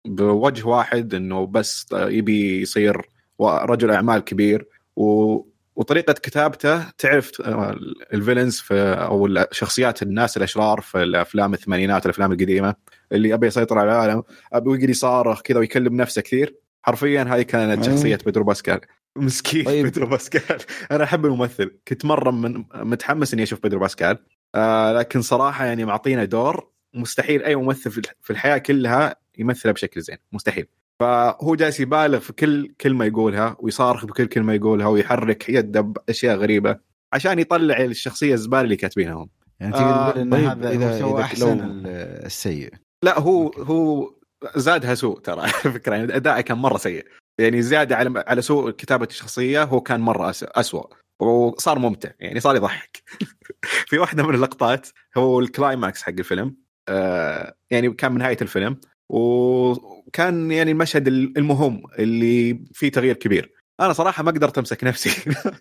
بوجه 0.06 0.68
واحد 0.68 1.14
إنه 1.14 1.46
بس 1.48 1.86
يبي 1.94 2.62
يصير 2.62 3.02
رجل 3.42 3.92
أعمال 3.92 4.20
كبير 4.20 4.68
و 4.96 5.36
وطريقة 5.80 6.14
كتابته 6.14 6.90
تعرف 6.90 7.42
آه، 7.42 7.76
الفيلنز 8.14 8.60
في 8.60 8.74
أو 8.94 9.30
شخصيات 9.52 10.02
الناس 10.02 10.38
الأشرار 10.38 10.82
في 10.82 11.04
الأفلام 11.04 11.54
الثمانينات 11.54 12.06
الأفلام 12.06 12.32
القديمة 12.32 12.76
اللي 13.12 13.34
أبي 13.34 13.48
يسيطر 13.48 13.78
على 13.80 13.92
العالم 13.92 14.24
أبي 14.54 14.70
يقعد 14.74 14.90
يصارخ 14.90 15.42
كذا 15.42 15.60
ويكلم 15.60 15.96
نفسه 15.96 16.22
كثير. 16.22 16.56
حرفيا 16.84 17.24
هذه 17.24 17.42
كانت 17.42 17.84
أيوه. 17.88 17.96
شخصية 17.98 18.20
بيدرو 18.26 18.44
باسكال. 18.44 18.80
مسكين 19.16 19.66
طيب. 19.66 19.86
بيدرو 19.86 20.06
باسكال. 20.08 20.58
أنا 20.92 21.04
أحب 21.04 21.26
الممثل. 21.26 21.80
كنت 21.88 22.06
مرة 22.06 22.32
من 22.32 22.64
متحمس 22.76 23.34
إني 23.34 23.44
أشوف 23.44 23.62
بيدرو 23.64 23.80
باسكال. 23.80 24.18
آه 24.56 24.94
لكن 24.94 25.22
صراحة 25.22 25.66
يعني 25.66 25.86
معطينا 25.86 26.26
دور. 26.26 26.72
مستحيل 26.94 27.44
أي 27.44 27.56
ممثل 27.56 27.92
في- 27.92 28.02
في 28.22 28.30
الحياة 28.30 28.58
كلها 28.58 29.16
يمثله 29.38 29.72
بشكل 29.72 30.02
زين. 30.02 30.18
مستحيل. 30.32 30.68
فهو 31.00 31.56
جالس 31.56 31.80
يبالغ 31.80 32.20
في 32.20 32.34
كل 32.34 32.74
كلمه 32.82 33.06
يقولها 33.06 33.56
ويصارخ 33.60 34.06
بكل 34.06 34.26
كلمه 34.26 34.54
يقولها 34.54 34.88
ويحرك 34.88 35.50
يده 35.50 35.82
بأشياء 35.82 36.36
غريبة 36.38 36.80
عشان 37.14 37.40
يطلع 37.40 37.78
الشخصية 37.82 38.34
الزبالة 38.34 38.62
اللي 38.62 38.76
كاتبينها 38.76 39.14
هم. 39.14 39.30
يعني 39.60 39.76
آه، 39.76 40.10
تقول 40.12 40.22
إن 40.22 40.30
طيب، 40.30 40.46
هذا 40.46 40.72
إذا- 41.00 41.04
هو 41.04 41.16
إذا 41.18 41.24
أحسن 41.26 41.58
لو- 41.58 41.64
ال- 41.66 41.88
السيء. 42.26 42.74
لا 43.04 43.20
هو 43.20 43.48
هو 43.50 44.14
زادها 44.56 44.96
سوء 44.96 45.20
ترى 45.20 45.42
على 45.42 45.52
فكره 45.52 45.96
يعني 45.96 46.16
اداءه 46.16 46.42
كان 46.42 46.58
مرة 46.58 46.78
سيء. 46.78 47.06
يعني 47.40 47.62
زيادة 47.62 47.96
على 47.96 48.24
على 48.28 48.42
سوء 48.42 48.72
كتابة 48.72 49.06
الشخصية 49.10 49.64
هو 49.64 49.82
كان 49.82 50.00
مرة 50.00 50.32
أس- 50.32 50.36
اسوء 50.44 50.94
وصار 51.20 51.80
ممتع 51.80 52.10
يعني 52.20 52.40
صار 52.40 52.56
يضحك. 52.56 53.04
في 53.88 53.98
واحدة 54.00 54.24
من 54.28 54.36
اللقطات 54.36 54.88
هو 55.18 55.40
الكلايماكس 55.40 56.04
حق 56.04 56.10
الفيلم 56.20 56.56
آه 56.90 57.56
يعني 57.72 57.94
كان 57.94 58.12
من 58.12 58.18
نهاية 58.18 58.38
الفيلم 58.42 58.80
وكان 59.10 60.52
يعني 60.52 60.72
المشهد 60.72 61.08
المهم 61.08 61.84
اللي 62.00 62.64
فيه 62.74 62.92
تغيير 62.92 63.16
كبير. 63.16 63.52
أنا 63.80 63.94
صراحة 63.94 64.24
ما 64.24 64.32
قدرت 64.32 64.58
أمسك 64.58 64.84
نفسي. 64.84 65.10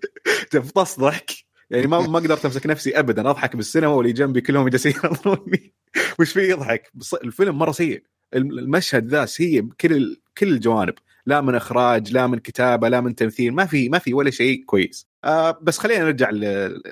فطس 0.75 1.01
ضحك. 1.01 1.31
يعني 1.71 1.87
ما 1.87 2.01
ما 2.01 2.19
قدرت 2.19 2.45
أمسك 2.45 2.67
نفسي 2.67 2.99
ابدا. 2.99 3.31
أضحك 3.31 3.57
بالسينما 3.57 3.89
واللي 3.89 4.13
جنبي 4.13 4.41
كلهم 4.41 4.69
جالسين 4.69 4.93
ينظروني. 5.05 5.75
وش 6.21 6.33
فيه 6.33 6.43
يضحك. 6.43 6.93
الفيلم 7.25 7.59
مرة 7.59 7.73
سيء. 7.73 8.03
المشهد 8.35 9.09
ذا 9.09 9.27
سيء 9.27 9.61
بكل 9.61 10.21
كل 10.39 10.49
الجوانب. 10.49 10.95
لا 11.27 11.41
من 11.41 11.55
إخراج 11.55 12.13
لا 12.13 12.27
من 12.27 12.39
كتابة 12.39 12.89
لا 12.89 13.01
من 13.01 13.15
تمثيل. 13.15 13.55
ما 13.55 13.67
في 13.67 13.89
ما 13.89 13.99
في 13.99 14.15
ولا 14.15 14.31
شيء 14.31 14.65
كويس. 14.65 15.07
آه 15.25 15.59
بس 15.63 15.79
خلينا 15.79 16.05
نرجع 16.05 16.31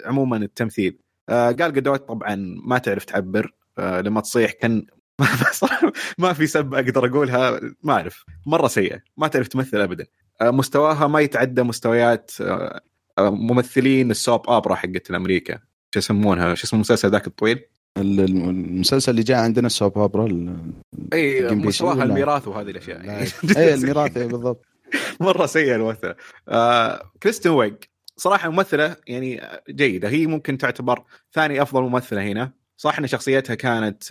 عموما 0.05 0.37
التمثيل. 0.37 0.99
آه 1.29 1.51
قال 1.53 1.73
قدوت 1.73 2.09
طبعا 2.09 2.57
ما 2.65 2.79
تعرف 2.79 3.05
تعبر. 3.05 3.53
آه 3.79 4.01
لما 4.01 4.21
تصيح 4.21 4.53
كان 4.53 4.87
ما 6.19 6.33
في 6.33 6.47
سب 6.47 6.75
أقدر 6.75 7.07
أقولها 7.07 7.61
ما 7.83 7.93
أعرف. 7.93 8.25
مرة 8.47 8.67
سيئة 8.69 9.01
ما 9.17 9.29
تعرف 9.29 9.49
تمثل 9.49 9.81
ابدا. 9.81 10.07
آه 10.41 10.51
مستواها 10.51 11.07
ما 11.07 11.21
يتعدى 11.21 11.63
مستويات 11.63 12.31
آه 12.41 12.81
آه، 13.19 13.31
ممثلين 13.31 14.11
السوب 14.11 14.47
أوبرا 14.47 14.75
حقت 14.75 15.11
أمريكا 15.11 15.55
شو 15.95 15.99
يسمونها؟ 15.99 16.55
شو 16.55 16.65
اسمه 16.67 16.77
المسلسل 16.77 17.11
ذاك 17.11 17.27
الطويل؟ 17.27 17.61
ال- 17.99 18.21
المسلسل 18.21 19.11
اللي 19.11 19.23
جاء 19.23 19.39
عندنا 19.39 19.67
ال 19.67 19.73
soap 19.73 19.99
opera 19.99 20.27
ال- 20.27 20.57
إي 21.13 21.49
مستواها؟ 21.55 22.03
الميراث 22.03 22.49
وهذه 22.49 22.71
الأشياء. 22.71 22.99
لا. 22.99 23.05
يعني 23.07 23.27
إي 23.57 23.75
الميراث 23.79 24.19
بالضبط. 24.19 24.65
مرة 25.21 25.47
سيئة 25.47 25.77
الممثلة. 25.77 26.15
آه 26.49 27.11
Kristen 27.23 27.53
Wiig. 27.53 27.75
صراحة 28.17 28.51
ممثلة 28.51 28.97
يعني 29.07 29.41
جيدة. 29.71 30.09
هي 30.09 30.27
ممكن 30.27 30.59
تعتبر 30.59 31.03
ثاني 31.33 31.63
أفضل 31.63 31.83
ممثلة 31.83 32.23
هنا. 32.23 32.53
صح 32.77 32.99
إن 32.99 33.07
شخصيتها 33.07 33.55
كانت 33.55 34.05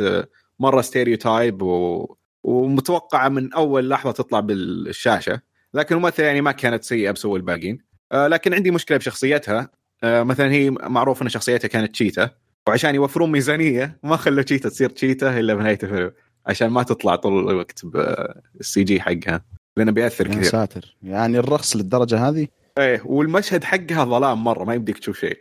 مرة 0.59 0.81
stereotype 0.81 1.61
و... 1.61 2.15
ومتوقعة 2.43 3.29
من 3.29 3.53
أول 3.53 3.89
لحظة 3.89 4.11
تطلع 4.11 4.39
بالشاشة 4.39 5.41
لكن 5.73 5.95
الممثله 5.95 6.25
يعني 6.25 6.41
ما 6.41 6.51
كانت 6.51 6.83
سيئة 6.83 7.11
بسوء 7.11 7.35
الباقيين 7.37 7.77
آه 8.11 8.27
لكن 8.27 8.53
عندي 8.53 8.71
مشكلة 8.71 8.97
بشخصيتها. 8.97 9.69
آه 10.03 10.23
مثلا 10.23 10.51
هي 10.51 10.69
معروف 10.69 11.21
إن 11.21 11.29
شخصيتها 11.29 11.67
كانت 11.67 11.91
تشيتا 11.91 12.29
وعشان 12.67 12.95
يوفرون 12.95 13.31
ميزانية 13.31 13.99
ما 14.03 14.17
خلوا 14.17 14.43
تشيتا 14.43 14.69
تصير 14.69 14.89
تشيتا 14.89 15.39
إلا 15.39 15.53
بنهايه 15.53 15.79
الفيلم 15.83 16.11
عشان 16.45 16.67
ما 16.67 16.83
تطلع 16.83 17.15
طول 17.15 17.49
الوقت 17.49 17.85
بالسي 17.85 18.83
جي 18.83 19.01
حقها 19.01 19.45
لأنه 19.77 19.91
بيأثر 19.91 20.27
يا 20.27 20.31
كثير. 20.31 20.43
ساتر. 20.43 20.97
يعني 21.03 21.39
الرخص 21.39 21.75
للدرجة 21.75 22.29
هذه؟ 22.29 22.47
إيه 22.77 23.01
والمشهد 23.05 23.63
حقها 23.63 24.05
ظلام 24.05 24.43
مرة 24.43 24.63
ما 24.63 24.73
يمديك 24.73 24.97
تشوف 24.99 25.19
شيء. 25.19 25.37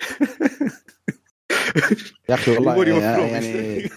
يا 2.29 2.35
أخي 2.35 2.51
والله. 2.51 2.99
يعني 2.99 3.91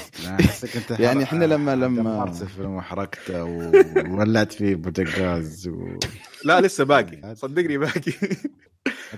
يعني 0.98 1.24
إحنا 1.24 1.44
لما- 1.44 1.76
لما- 1.76 2.02
دمرت 2.02 2.42
الفيلم 2.42 2.74
وحرقته 2.74 3.44
وولعت 4.10 4.52
فيه 4.52 4.74
بوتاغاز 4.74 5.68
و... 5.68 5.98
لا 6.44 6.60
لسه 6.60 6.84
باقي. 6.84 7.34
صدقني 7.42 7.78
باقي. 7.78 8.12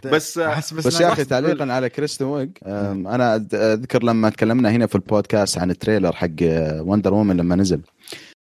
بس 0.04 0.38
أحس 0.38 0.74
بس, 0.74 0.86
بس 0.86 0.96
إنه 0.96 1.06
يا 1.08 1.12
أخي 1.12 1.22
بس- 1.22 1.28
تعليقا 1.28 1.72
على 1.72 1.88
Kristen 1.88 2.24
Wiig 2.24 2.50
أنا 2.66 3.36
أذكر 3.52 4.02
لما 4.02 4.30
تكلمنا 4.30 4.70
هنا 4.70 4.86
في 4.86 4.94
البودكاست 4.94 5.58
عن 5.58 5.70
ال 5.70 5.76
trailer 5.76 6.12
حق 6.12 6.28
Wonder 6.81 7.14
Woman 7.14 7.37
لما 7.36 7.56
نزل. 7.56 7.80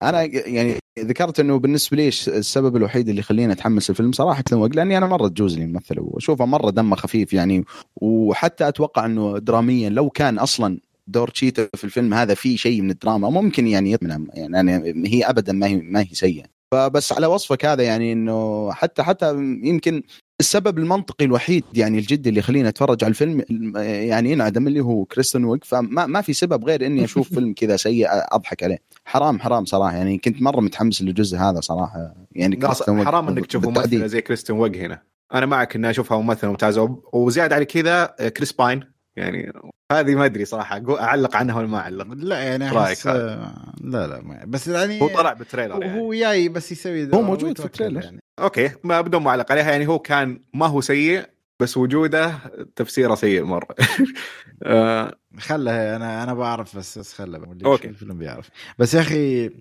أنا 0.03 0.21
يعني 0.23 0.77
ذكرت 0.99 1.39
إنه 1.39 1.59
بالنسبة 1.59 1.97
لي 1.97 2.07
السبب 2.07 2.75
الوحيد 2.75 3.09
اللي 3.09 3.19
يخليني 3.19 3.53
أتحمس 3.53 3.89
الفيلم 3.89 4.11
صراحة 4.11 4.43
ويج 4.51 4.75
لأني 4.75 4.97
أنا 4.97 5.05
مرة 5.07 5.27
تجوز 5.27 5.57
لي 5.57 5.63
الممثلة 5.63 5.95
وأشوفه 5.99 6.45
مرة 6.45 6.69
دمه 6.69 6.95
خفيف 6.95 7.33
يعني 7.33 7.65
وحتى 7.95 8.67
أتوقع 8.67 9.05
إنه 9.05 9.37
دراميا 9.37 9.89
لو 9.89 10.09
كان 10.09 10.39
أصلا 10.39 10.79
دور 11.07 11.29
تشيتا 11.29 11.67
في 11.75 11.83
الفيلم 11.83 12.13
هذا 12.13 12.33
فيه 12.33 12.57
شيء 12.57 12.81
من 12.81 12.89
الدراما 12.89 13.29
ممكن 13.29 13.67
يعني 13.67 13.91
يطمن 13.91 14.27
يعني 14.33 14.93
هي 15.07 15.23
ابدا 15.23 15.53
ما 15.53 15.67
هي 15.67 15.75
ما 15.75 15.99
هي 16.01 16.07
سيئة. 16.11 16.45
فبس 16.71 17.13
على 17.13 17.27
وصفك 17.27 17.65
هذا 17.65 17.83
يعني 17.83 18.13
إنه 18.13 18.71
حتى 18.71 19.03
حتى 19.03 19.33
يمكن 19.63 20.03
السبب 20.39 20.77
المنطقي 20.77 21.25
الوحيد 21.25 21.63
يعني 21.73 21.97
الجدي 21.97 22.29
اللي 22.29 22.39
يخليني 22.39 22.69
أتفرج 22.69 23.03
على 23.03 23.09
الفيلم 23.11 23.43
يعني 23.83 24.31
ينعدم 24.31 24.67
اللي 24.67 24.79
هو 24.79 25.05
كريستن 25.05 25.43
ويج 25.43 25.63
فما 25.63 26.05
ما 26.05 26.21
في 26.21 26.33
سبب 26.33 26.65
غير 26.65 26.85
إني 26.85 27.03
أشوف 27.03 27.33
فيلم 27.33 27.53
كذا 27.53 27.77
سيء 27.77 28.07
أضحك 28.09 28.63
عليه. 28.63 28.77
حرام 29.05 29.39
حرام 29.39 29.65
صراحة 29.65 29.95
يعني 29.95 30.17
كنت 30.17 30.41
مرة 30.41 30.61
متحمس 30.61 31.01
للجزء 31.01 31.37
هذا 31.37 31.61
صراحة. 31.61 32.15
يعني 32.31 32.59
حرام 32.87 33.27
إنك 33.27 33.45
تشوف. 33.45 33.67
ممثلة 33.67 34.07
زي 34.07 34.21
كريستن 34.21 34.53
ويج 34.53 34.77
هنا. 34.77 35.01
أنا 35.33 35.45
معك 35.45 35.75
إني 35.75 35.89
أشوفها 35.89 36.21
ممثلة 36.21 36.49
ممتازة. 36.49 37.01
وزيادة 37.13 37.55
على 37.55 37.65
كذا 37.65 38.05
كريس 38.05 38.51
باين 38.51 38.83
يعني 39.15 39.51
هذه 39.91 40.15
ما 40.15 40.25
أدري 40.25 40.45
صراحة 40.45 40.99
أعلق 40.99 41.35
عنها 41.35 41.57
ولا 41.57 41.67
ما 41.67 41.77
أعلق 41.77 42.05
لا 42.13 42.39
يعني 42.39 42.69
رأيك 42.69 42.97
أحس 42.97 43.07
لا 43.07 44.07
لا 44.07 44.21
ما 44.21 44.43
بس 44.45 44.67
يعني 44.67 45.01
هو 45.01 45.07
طلع 45.07 45.33
بال 45.33 45.44
trailer 45.44 45.83
يعني. 45.83 46.01
هو 46.01 46.13
جاي 46.13 46.49
بس 46.49 46.71
يسوي 46.71 47.13
هو 47.13 47.21
موجود 47.21 47.59
في 47.59 47.65
ال 47.65 47.70
trailer. 47.70 48.03
يعني. 48.03 48.19
okay 48.39 48.71
ما 48.83 49.01
بدون 49.01 49.23
معلق 49.23 49.51
عليها 49.51 49.71
يعني 49.71 49.87
هو 49.87 49.99
كان 49.99 50.39
ما 50.53 50.65
هو 50.65 50.81
سيء 50.81 51.25
بس 51.59 51.77
وجوده 51.77 52.39
تفسيره 52.75 53.15
سيء 53.15 53.43
مرة 53.43 53.75
آه، 54.63 55.15
خله 55.39 55.95
أنا 55.95 56.23
أنا 56.23 56.33
بعرف 56.33 56.77
بس 56.77 56.99
بس 56.99 57.13
خله. 57.13 57.55
يشوف 57.61 57.85
الفيلم 57.85 58.17
بيعرف 58.17 58.49
بس 58.79 58.93
يا 58.93 59.01
أخي 59.01 59.51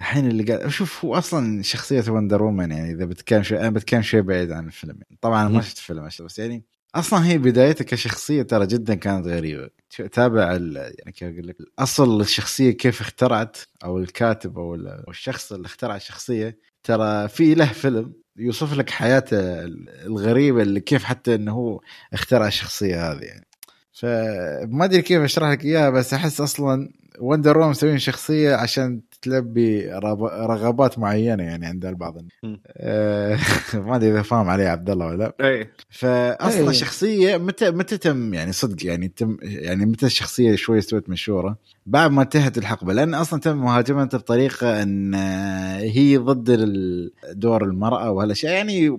الحين 0.00 0.26
اللي 0.26 0.42
قاعد 0.42 0.68
شوف 0.68 1.04
هو 1.04 1.14
أصلا 1.14 1.62
شخصية 1.62 2.04
Wonder 2.08 2.42
Woman 2.42 2.70
يعني 2.70 2.90
إذا 2.90 3.04
بتكلم 3.04 3.42
شوي 3.42 3.60
أنا 3.60 3.70
بتكلم 3.70 4.02
شوي 4.02 4.22
بعيد 4.22 4.52
عن 4.52 4.66
الفيلم 4.66 4.98
يعني. 5.02 5.18
طبعا 5.20 5.48
ما. 5.48 5.60
شفت 5.60 5.78
الفيلم 5.78 6.08
بس 6.20 6.38
يعني 6.38 6.64
أصلا 6.94 7.26
هي 7.26 7.38
بدايتها 7.38 7.84
كشخصية 7.84 8.42
ترى 8.42 8.66
جدا 8.66 8.94
كانت 8.94 9.26
غريبة. 9.26 9.70
تابع 10.12 10.52
يعني 10.52 11.12
كيف 11.14 11.28
أقول 11.32 11.48
لك 11.48 11.56
اصل 11.78 12.20
الشخصية 12.20 12.70
كيف 12.70 13.00
اخترعت 13.00 13.56
أو 13.84 13.98
الكاتب 13.98 14.58
أو 14.58 14.74
الشخص 15.08 15.52
اللي 15.52 15.66
اخترع 15.66 15.96
الشخصية. 15.96 16.58
ترى 16.82 17.28
في 17.28 17.54
له 17.54 17.66
فيلم 17.66 18.12
يوصف 18.36 18.74
لك 18.74 18.90
حياته 18.90 19.36
الغريبة 20.06 20.62
اللي 20.62 20.80
كيف 20.80 21.04
حتى 21.04 21.34
إنه 21.34 21.52
هو 21.52 21.80
اخترع 22.12 22.46
الشخصية 22.46 23.12
هذه 23.12 23.22
يعني. 23.22 23.46
فما 23.92 24.84
أدري 24.84 25.02
كيف 25.02 25.22
أشرح 25.22 25.50
لك 25.50 25.64
إياها 25.64 25.90
بس 25.90 26.14
أحس 26.14 26.40
أصلا 26.40 26.92
وندر 27.18 27.58
وومن 27.58 27.70
مسوين 27.70 27.98
شخصية 27.98 28.54
عشان 28.54 29.00
تلبي 29.22 29.86
رغب- 29.90 30.24
رغبات 30.50 30.98
معينة 30.98 31.42
يعني 31.42 31.66
عند 31.66 31.86
البعض. 31.86 32.14
آه، 32.76 33.38
ما 33.74 33.96
أدري 33.96 34.10
إذا 34.10 34.22
فاهم 34.22 34.48
علي 34.48 34.66
عبد 34.66 34.90
الله 34.90 35.06
ولا 35.06 35.16
لا. 35.40 35.48
اي 35.48 35.70
فأصلا 35.90 36.60
إيه. 36.62 36.68
الشخصيه 36.68 37.36
متى 37.36 37.70
متى 37.70 37.96
تم 37.98 38.34
يعني 38.34 38.52
صدق 38.52 38.86
يعني 38.86 39.08
تم 39.08 39.36
يعني 39.42 39.86
متى 39.86 40.06
الشخصية 40.06 40.54
شوي 40.54 40.78
استوت 40.78 41.08
مشهوره 41.08 41.56
بعد 41.86 42.10
ما 42.10 42.22
انتهت 42.22 42.58
الحقبة. 42.58 42.92
لأن 42.92 43.14
أصلا 43.14 43.40
تم 43.40 43.56
مهاجمتها 43.56 44.18
بطريقة 44.18 44.82
إن 44.82 45.14
آه، 45.14 45.78
هي 45.78 46.16
ضد 46.16 46.50
دور 47.32 47.64
المرأة 47.64 48.10
وهالأشياء. 48.10 48.52
يعني 48.54 48.98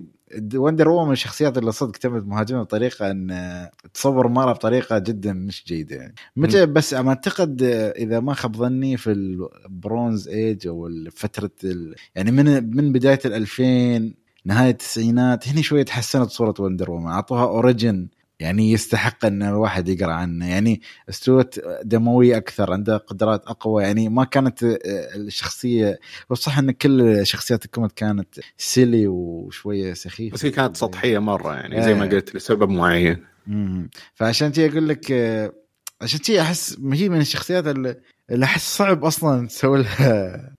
Wonder 0.54 0.88
Woman 0.88 1.06
من 1.06 1.12
الشخصيات 1.12 1.58
اللي 1.58 1.72
صدق 1.72 1.90
تمت 1.90 2.24
مهاجمته 2.24 2.62
بطريقة 2.62 3.10
أن 3.10 3.68
تصور 3.94 4.26
المراه 4.26 4.52
بطريقة 4.52 4.98
جدا 4.98 5.32
مش 5.32 5.64
جيدة 5.66 5.96
يعني. 5.96 6.14
متى 6.36 6.66
بس 6.66 6.94
أما 6.94 7.08
أعتقد 7.08 7.62
إذا 7.96 8.20
ما 8.20 8.34
خاب 8.34 8.56
ظني 8.56 8.96
في 8.96 9.12
ال 9.12 9.29
Bronze 9.29 10.28
Age 10.28 10.66
أو 10.66 10.90
فترة 11.12 11.50
ال... 11.64 11.94
يعني 12.14 12.30
من 12.30 12.76
من 12.76 12.92
بداية 12.92 13.20
ال 13.24 13.32
2000 13.32 14.14
نهاية 14.44 14.70
التسعينات 14.70 15.48
هنا 15.48 15.62
شوية 15.62 15.82
تحسنت 15.82 16.30
صورة 16.30 16.54
Wonder 16.58 16.90
Woman 16.90 17.06
أعطوها 17.06 17.44
origin 17.44 18.08
يعني 18.40 18.72
يستحق 18.72 19.24
أن 19.24 19.42
الواحد 19.42 19.88
يقرأ 19.88 20.12
عنه. 20.12 20.50
يعني 20.50 20.80
استوت 21.08 21.60
دمويه 21.82 22.36
أكثر 22.36 22.72
عندها 22.72 22.96
قدرات 22.96 23.46
أقوى. 23.46 23.82
يعني 23.82 24.08
ما 24.08 24.24
كانت 24.24 24.64
آه، 24.64 24.78
الشخصية 25.16 25.98
وصح 26.30 26.58
أن 26.58 26.70
كل 26.70 27.26
شخصيات 27.26 27.64
ال 27.64 27.69
comic 27.69 27.92
كانت 27.92 28.34
silly 28.56 29.06
وشوية 29.06 29.94
سخيفة. 29.94 30.34
بس 30.34 30.44
هي 30.44 30.50
كانت 30.50 30.76
سطحية 30.76 31.18
مرة 31.18 31.54
يعني 31.54 31.82
زي 31.82 31.94
ما 31.94 32.04
إيه. 32.04 32.10
قلت 32.10 32.34
لسبب 32.34 32.68
معين. 32.68 33.24
مم. 33.46 33.90
فعشان 34.14 34.52
تي 34.52 34.66
أقول 34.66 34.88
لك 34.88 35.12
آه، 35.12 35.52
عشان 36.00 36.20
تي 36.20 36.40
أحس 36.40 36.78
هي 36.92 37.08
من 37.08 37.20
الشخصيات 37.20 37.66
اللي 37.66 38.44
أحس 38.44 38.76
صعب 38.76 39.04
أصلا 39.04 39.46
تسوي 39.46 39.82
لها. 39.82 40.56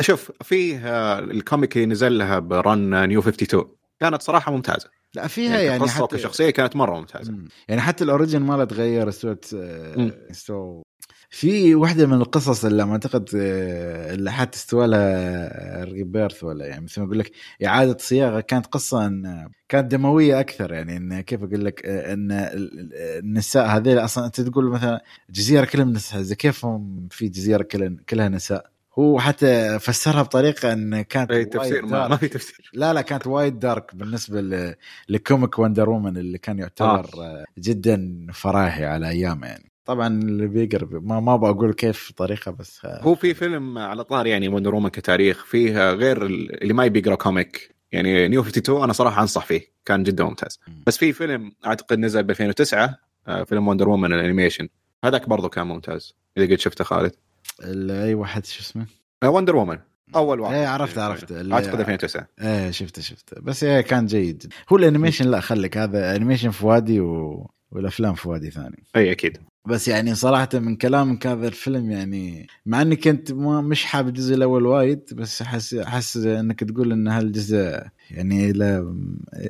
شوف 0.00 0.32
فيه 0.42 0.78
آه، 0.88 1.18
ال 1.18 1.28
comic 1.28 1.76
اللي 1.76 1.86
نزل 1.86 2.18
لها 2.18 2.38
brand 2.38 3.08
New 3.08 3.20
52 3.20 3.64
كانت 4.00 4.22
صراحة 4.22 4.52
ممتازة. 4.52 5.01
لا 5.14 5.26
فيها 5.26 5.60
يعني 5.60 5.64
يعني 5.64 5.88
حتى 5.88 6.16
كشخصية 6.16 6.50
كانت 6.50 6.76
مرة 6.76 6.98
ممتازة 6.98 7.32
مم. 7.32 7.48
يعني 7.68 7.80
حتى 7.80 8.04
ال 8.04 8.09
origin 8.09 8.42
ماله 8.42 8.64
تغير 8.64 9.08
استوت 9.08 9.54
آه، 9.54 9.96
مم. 9.96 10.12
استو 10.30 10.82
في 11.30 11.74
واحدة 11.74 12.06
من 12.06 12.12
القصص 12.12 12.64
اللي 12.64 12.86
ما 12.86 12.92
أعتقد 12.92 13.28
آه، 13.36 14.14
اللي 14.14 14.32
حتى 14.32 14.56
استوى 14.58 14.86
لها 14.86 15.84
rebirth 15.84 16.44
ولا 16.44 16.66
يعني 16.66 16.84
مثل 16.84 17.00
ما 17.00 17.06
أقول 17.06 17.18
لك 17.18 17.32
إعادة 17.64 17.96
صياغة 18.00 18.40
كانت 18.40 18.66
قصة 18.66 19.06
إن 19.06 19.48
كانت 19.68 19.90
دموية 19.92 20.40
أكثر 20.40 20.72
يعني 20.72 20.96
إن 20.96 21.20
كيف 21.20 21.42
أقول 21.42 21.64
لك 21.64 21.86
آه، 21.86 22.12
إن 22.12 22.32
ال- 22.32 22.80
ال- 22.80 22.90
النساء 23.24 23.66
هذيل 23.66 23.98
أصلا 23.98 24.26
أنت 24.26 24.40
تقول 24.40 24.64
مثلا 24.70 25.02
جزيرة 25.30 25.64
كلها 25.64 25.84
نساء 25.84 26.22
زي 26.22 26.34
كيف 26.34 26.64
هم 26.64 27.08
في 27.10 27.28
جزيرة 27.28 27.62
كلها 27.62 27.96
كلها 28.08 28.28
نساء 28.28 28.70
هو 28.98 29.20
حتى 29.20 29.78
فسرها 29.78 30.22
بطريقة 30.22 30.72
إن 30.72 31.02
كانت 31.02 31.30
أي 31.30 31.44
تفسير 31.44 31.86
ما. 31.86 32.08
ما 32.08 32.16
في 32.16 32.28
تفسير 32.28 32.70
لا 32.74 32.92
لا 32.92 33.00
كانت 33.00 33.26
وايد 33.26 33.58
dark 33.58 33.94
بالنسبة 33.96 34.74
ل 35.08 35.16
comic 35.16 35.58
Wonder 35.58 35.90
Woman 35.90 36.16
اللي 36.16 36.38
كان 36.38 36.58
يعتبر 36.58 37.06
آه. 37.18 37.44
جدا 37.58 38.26
فراهي 38.32 38.84
على 38.86 39.08
ايامه 39.08 39.46
يعني 39.46 39.72
طبعا 39.84 40.06
اللي 40.08 40.46
بيقرا 40.46 40.88
ما 41.00 41.20
ما 41.20 41.36
بقول 41.36 41.72
كيف 41.74 42.12
طريقة 42.16 42.50
بس 42.50 42.80
هو 42.86 43.14
في 43.14 43.34
فيلم 43.34 43.78
على 43.78 44.04
طار 44.04 44.26
يعني 44.26 44.48
Wonder 44.48 44.74
Woman 44.74 44.88
كتاريخ 44.88 45.44
فيه 45.44 45.90
غير 45.90 46.26
اللي 46.26 46.74
ما 46.74 46.84
يبي 46.84 46.98
يقرأ 46.98 47.14
comic 47.14 47.74
يعني 47.92 48.28
New 48.28 48.40
52 48.40 48.82
أنا 48.84 48.92
صراحة 48.92 49.22
أنصح 49.22 49.46
فيه 49.46 49.60
كان 49.84 50.02
جدا 50.02 50.24
ممتاز 50.24 50.60
مم. 50.68 50.82
بس 50.86 50.98
في 50.98 51.12
فيلم 51.12 51.52
أعتقد 51.66 51.98
نزل 51.98 52.22
ب 52.22 52.30
2009 52.30 52.98
آه، 53.28 53.44
فيلم 53.44 53.68
Wonder 53.68 53.88
Woman 53.88 54.12
ال 54.12 54.18
animation 54.18 54.68
هذاك 55.04 55.28
برضه 55.28 55.48
كان 55.48 55.66
ممتاز 55.66 56.14
إذا 56.38 56.46
قد 56.46 56.58
شفته 56.60 56.84
خالد 56.84 57.04
ال- 57.12 57.16
أي 57.64 58.14
واحد 58.14 58.46
شو 58.46 58.60
اسمه؟ 58.60 58.86
آه، 59.22 59.30
Wonder 59.30 59.56
Woman 59.56 59.78
أول 60.16 60.40
واحد. 60.40 60.54
إيه 60.54 60.66
عرفت 60.66 60.98
عرفت. 60.98 61.32
اعتقد 61.32 61.80
2009 61.80 62.28
إيه 62.40 62.70
شفته 62.70 63.02
شفته 63.02 63.40
بس 63.40 63.64
إيه 63.64 63.80
كان 63.80 64.06
جيد. 64.06 64.52
هو 64.72 64.76
ال 64.76 64.81
animation 64.81 65.30
لا 65.30 65.40
خليك. 65.40 65.78
هذا 65.78 66.16
animation 66.16 66.50
في 66.50 66.66
وادي 66.66 67.00
و... 67.00 67.50
والأفلام 67.70 68.14
في 68.14 68.28
وادي 68.28 68.50
ثاني. 68.50 68.82
أي 68.96 69.12
أكيد. 69.12 69.38
بس 69.68 69.88
يعني 69.88 70.14
صراحة 70.14 70.48
من 70.54 70.76
كلامك 70.76 71.26
هذا 71.26 71.48
الفيلم 71.48 71.90
يعني 71.90 72.46
مع 72.66 72.82
إني 72.82 72.96
كنت 72.96 73.32
ما 73.32 73.60
مش 73.60 73.84
حاب 73.84 74.08
الجزء 74.08 74.34
الأول 74.34 74.66
وايد 74.66 75.00
بس 75.12 75.42
أحس 75.42 75.74
أحس 75.74 76.16
إنك 76.16 76.60
تقول 76.60 76.92
إن 76.92 77.08
هالجزء 77.08 77.80
يعني 78.10 78.50
إلى 78.50 78.94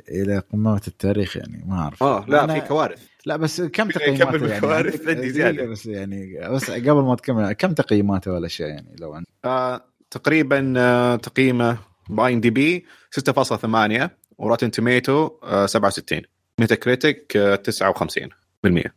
إلى 0.09 0.39
قمة 0.39 0.81
التاريخ 0.87 1.37
يعني 1.37 1.63
ما 1.67 1.75
أعرف. 1.79 2.03
آه 2.03 2.25
لا 2.27 2.53
في 2.53 2.67
كوارث. 2.67 3.12
لا 3.25 3.37
بس 3.37 3.61
كم 3.61 3.89
تقييماته 3.89 4.23
يعني؟ 4.25 4.37
بالكوارث، 4.37 4.99
عندك- 4.99 5.09
عندي 5.09 5.29
زيادة. 5.29 5.65
بس 5.65 5.85
يعني 5.85 6.49
بس 6.49 6.71
قبل 6.71 6.91
ما 7.01 7.15
تكمل 7.15 7.51
كم 7.53 7.73
تقييماته 7.73 8.31
والاشياء 8.33 8.69
يعني؟ 8.69 8.95
لو 8.99 9.13
عندك 9.13 9.27
آه 9.45 9.85
تقريبا 10.11 10.73
آه 10.77 11.15
تقييمه 11.15 11.77
باين 12.09 12.41
دي 12.41 12.49
بي 12.49 12.85
6.8 13.11 14.09
وراتن 14.37 14.71
توميتو 14.71 15.29
آه 15.43 15.65
67 15.65 16.21
ميتا 16.59 16.75
كريتيك 16.75 17.37
آه 17.37 17.55
59 17.55 18.29
بالمية. 18.63 18.95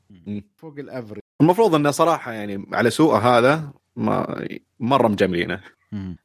فوق 0.56 0.74
الافرج 0.78 1.20
المفروض 1.40 1.74
إنه 1.74 1.90
صراحة 1.90 2.32
يعني 2.32 2.66
على 2.72 2.90
سوء 2.90 3.14
هذا 3.14 3.70
ما 3.96 4.46
مرة 4.80 5.08
مجملينه 5.08 5.60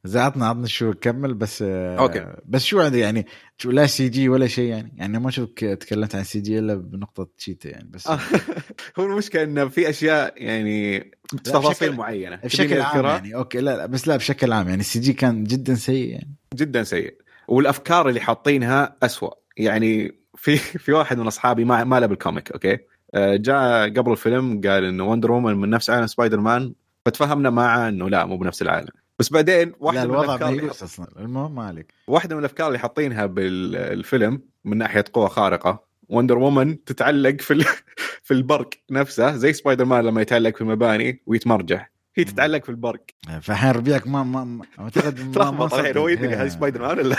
زي 0.04 0.20
عطنا 0.20 0.46
عطنا 0.46 0.66
شو 0.66 0.92
كمل 0.92 1.34
بس 1.34 1.62
آه، 1.66 1.98
أوكي. 1.98 2.26
بس 2.46 2.64
شو 2.64 2.80
عندي 2.80 2.98
يعني 2.98 3.26
شو 3.58 3.70
لا 3.70 3.86
CG 3.86 4.28
ولا 4.28 4.46
شيء 4.46 4.68
يعني؟ 4.70 4.92
يعني 4.96 5.18
ما 5.18 5.28
اشوفك 5.28 5.58
تكلمت 5.80 6.14
عن 6.14 6.24
CG 6.24 6.58
إلا 6.58 6.74
بنقطة 6.74 7.28
Cheetah 7.38 7.68
يعني 7.68 7.88
بس. 7.92 8.06
آه، 8.06 8.18
هو 8.98 9.04
المشكلة 9.06 9.42
إنه 9.42 9.68
في 9.68 9.90
أشياء 9.90 10.34
يعني 10.36 11.00
تفاصيل 11.44 11.88
بشكل- 11.88 11.98
معينة. 11.98 12.36
بشكل 12.36 12.80
عام؟ 12.80 13.04
يعني 13.06 13.34
okay 13.34 13.60
لا, 13.60 13.76
لا 13.76 13.86
بس 13.86 14.08
لا 14.08 14.16
بشكل 14.16 14.52
عام 14.52 14.68
يعني 14.68 14.80
ال 14.80 15.00
CG 15.00 15.12
كان 15.12 15.44
جدا 15.44 15.74
سيء 15.74 16.08
يعني. 16.12 16.34
جدا 16.54 16.82
سيء. 16.82 17.16
والأفكار 17.48 18.08
اللي 18.08 18.20
حاطينها 18.20 18.96
أسوأ. 19.02 19.30
يعني 19.56 20.18
في 20.36 20.56
في 20.84 20.92
واحد 20.92 21.18
من 21.18 21.26
أصحابي 21.26 21.64
ما 21.64 21.84
ما 21.84 22.00
له 22.00 22.06
بال 22.06 22.19
comic 22.19 22.52
okay؟ 22.52 22.78
آه، 23.14 23.36
جاء 23.36 23.88
قبل 23.90 24.12
الفيلم 24.12 24.60
قال 24.64 24.84
إنه 24.84 25.04
Wonder 25.04 25.32
Woman 25.32 25.54
من 25.56 25.70
نفس 25.70 25.90
عالم 25.90 26.06
سبايدر 26.06 26.40
مان 26.40 26.74
فتفهمنا 27.06 27.50
معه 27.50 27.88
إنه 27.88 28.10
لا 28.10 28.24
مو 28.26 28.36
بنفس 28.36 28.62
العالم. 28.62 28.88
بس 29.18 29.32
بعدين 29.32 29.68
لا 29.68 29.74
واحدة 29.80 30.04
من 30.04 30.10
الوضع 30.10 30.24
الأفكار 30.24 30.48
اللي 30.48 30.60
مهيوس 30.62 30.82
أصلا. 30.82 31.06
المهم 31.18 31.54
ما 31.54 31.64
عليك. 31.66 31.94
واحدة 32.06 32.34
من 32.34 32.40
الأفكار 32.40 32.66
اللي 32.66 32.78
حاطينها 32.78 33.26
بالفيلم 33.26 34.40
من 34.64 34.78
ناحية 34.78 35.04
قوة 35.12 35.28
خارقة 35.28 35.84
Wonder 36.08 36.38
Woman 36.38 36.84
تتعلق 36.84 37.40
في 37.40 37.52
ال- 37.54 37.64
في 38.24 38.34
البرق 38.34 38.70
نفسه 38.90 39.36
زي 39.36 39.52
سبايدر 39.52 39.84
مان 39.84 40.04
لما 40.04 40.22
يتعلق 40.22 40.54
في 40.54 40.60
المباني 40.60 41.22
ويتمرجح. 41.26 41.92
هي 42.16 42.24
تتعلق 42.24 42.62
في 42.64 42.68
البرق. 42.68 43.00
فالحين 43.40 43.70
ربيعك 43.70 44.06
ما 44.06 44.22
ما 44.22 44.64
أعتقد 44.78 45.18
ما- 45.20 45.24
ما 45.26 45.32
تلخبط 45.32 45.74
الحين 45.74 45.96
هو. 45.96 46.08
يدري 46.08 46.34
هل 46.34 46.50
سبايدر 46.50 46.82
مان 46.82 46.98
ولا. 46.98 47.16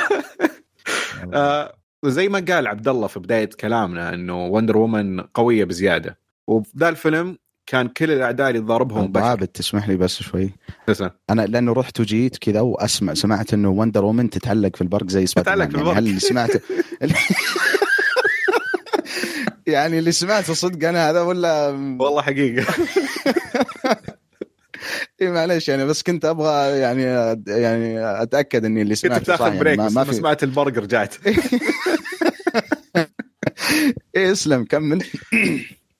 آه، 1.34 1.76
زي 2.06 2.30
ما 2.30 2.46
قال 2.50 2.68
عبد 2.68 2.88
الله 2.88 3.08
في 3.08 3.20
بداية 3.20 3.50
كلامنا 3.60 4.14
إنه 4.14 4.46
Wonder 4.46 4.78
Woman 4.78 5.22
قوية 5.22 5.64
بزيادة. 5.66 6.20
وفي 6.48 6.72
ذا 6.78 6.90
الفيلم 6.90 7.38
كان 7.66 7.88
كل 7.88 8.12
الأعداء 8.12 8.50
اللي 8.50 8.60
ضاربهم 8.60 9.12
بشر 9.12 9.24
عابد 9.24 9.48
تسمح 9.48 9.90
لي 9.90 9.98
بس 9.98 10.22
شوي. 10.24 10.54
تسلم. 10.88 11.12
أنا 11.30 11.42
لأنه 11.42 11.74
رحت 11.74 12.00
وجيت 12.00 12.38
كذا 12.38 12.62
وأسمع 12.62 13.14
سمعت 13.14 13.54
إنه 13.54 13.70
Wonder 13.70 14.06
Woman 14.06 14.30
تتعلق 14.30 14.76
في 14.76 14.82
البرق 14.82 15.08
زي 15.10 15.26
Spider 15.26 15.52
تتعلق 15.52 15.70
في 15.70 15.72
يعني 15.72 15.82
البرق. 15.82 15.98
هل 15.98 16.08
اللي 16.08 16.20
سمعته 16.20 16.60
يعني 19.68 20.00
اللي 20.00 20.12
سمعته 20.12 20.54
صدق 20.54 20.88
أنا 20.88 21.10
هذا 21.10 21.22
ولا؟ 21.22 21.68
والله 22.00 22.22
حقيقة. 22.22 22.66
إيه 25.22 25.32
معلش 25.32 25.70
يعني 25.70 25.86
بس 25.86 26.04
كنت 26.04 26.26
أبغى 26.26 26.80
يعني 26.80 27.04
يعني 27.48 28.22
أتأكد 28.22 28.66
إني 28.66 28.82
اللي 28.82 28.96
كنت 28.96 29.06
سمعته 29.06 29.24
صح 29.24 29.34
بتاخذ 29.34 29.46
يعني 29.48 29.60
break 29.60 29.80
ما, 29.80 30.04
بس 30.04 30.08
في 30.08 30.14
سمعت 30.14 30.44
البرق 30.44 30.78
رجعت. 30.78 31.16
إيه 34.16 34.32
اسلم 34.32 34.66
كمل. 34.66 35.04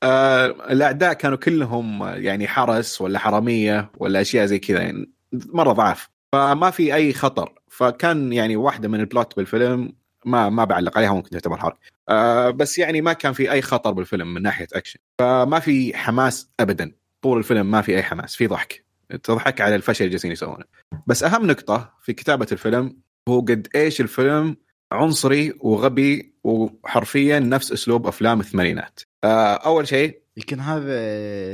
آه 0.04 0.46
الأعداء 0.46 1.14
كانوا 1.14 1.38
كلهم 1.38 2.04
يعني 2.04 2.48
حرس 2.48 3.02
ولا 3.02 3.20
حرامية 3.20 3.92
ولا 3.98 4.22
أشياء 4.22 4.46
زي 4.46 4.60
كذا 4.60 4.82
يعني 4.82 5.12
مرة 5.34 5.74
ضعاف 5.74 6.10
فما 6.34 6.70
في 6.70 6.96
أي 6.96 7.14
خطر. 7.14 7.54
فكان 7.70 8.34
يعني 8.34 8.56
واحدة 8.56 8.88
من 8.88 9.00
البلوت 9.00 9.38
بالفيلم 9.38 9.94
ما 10.26 10.50
ما 10.50 10.64
بعلق 10.64 10.98
عليها 10.98 11.14
ممكن 11.14 11.30
تعتبر 11.30 11.58
حرق. 11.58 11.78
آه 12.10 12.50
بس 12.50 12.78
يعني 12.78 13.02
ما 13.02 13.14
كان 13.14 13.34
في 13.34 13.52
أي 13.52 13.62
خطر 13.62 13.92
بالفيلم 13.92 14.34
من 14.34 14.42
ناحية 14.42 14.68
أكشن. 14.74 15.00
فما 15.20 15.60
في 15.60 15.98
حماس 15.98 16.50
ابدا. 16.60 16.92
طول 17.22 17.38
الفيلم 17.38 17.72
ما 17.72 17.82
في 17.82 17.96
أي 17.96 18.04
حماس 18.04 18.36
في 18.36 18.48
ضحك. 18.48 18.86
تضحك 19.24 19.62
على 19.62 19.76
الفشل 19.76 20.04
اللي 20.04 20.12
جالسين 20.12 20.32
يسوونه. 20.32 20.66
بس 21.08 21.24
أهم 21.24 21.48
نقطة 21.48 21.94
في 22.02 22.14
كتابة 22.14 22.48
الفيلم 22.52 22.98
هو 23.30 23.40
قد 23.40 23.68
إيش 23.76 24.02
الفيلم 24.02 24.58
عنصري 24.92 25.54
وغبي 25.60 26.34
وحرفيا 26.44 27.40
نفس 27.40 27.72
أسلوب 27.72 28.08
أفلام 28.08 28.40
الثمانينات. 28.40 29.00
آه 29.24 29.54
أول 29.54 29.88
شيء 29.88 30.20
يمكن 30.38 30.60
هذا 30.60 30.94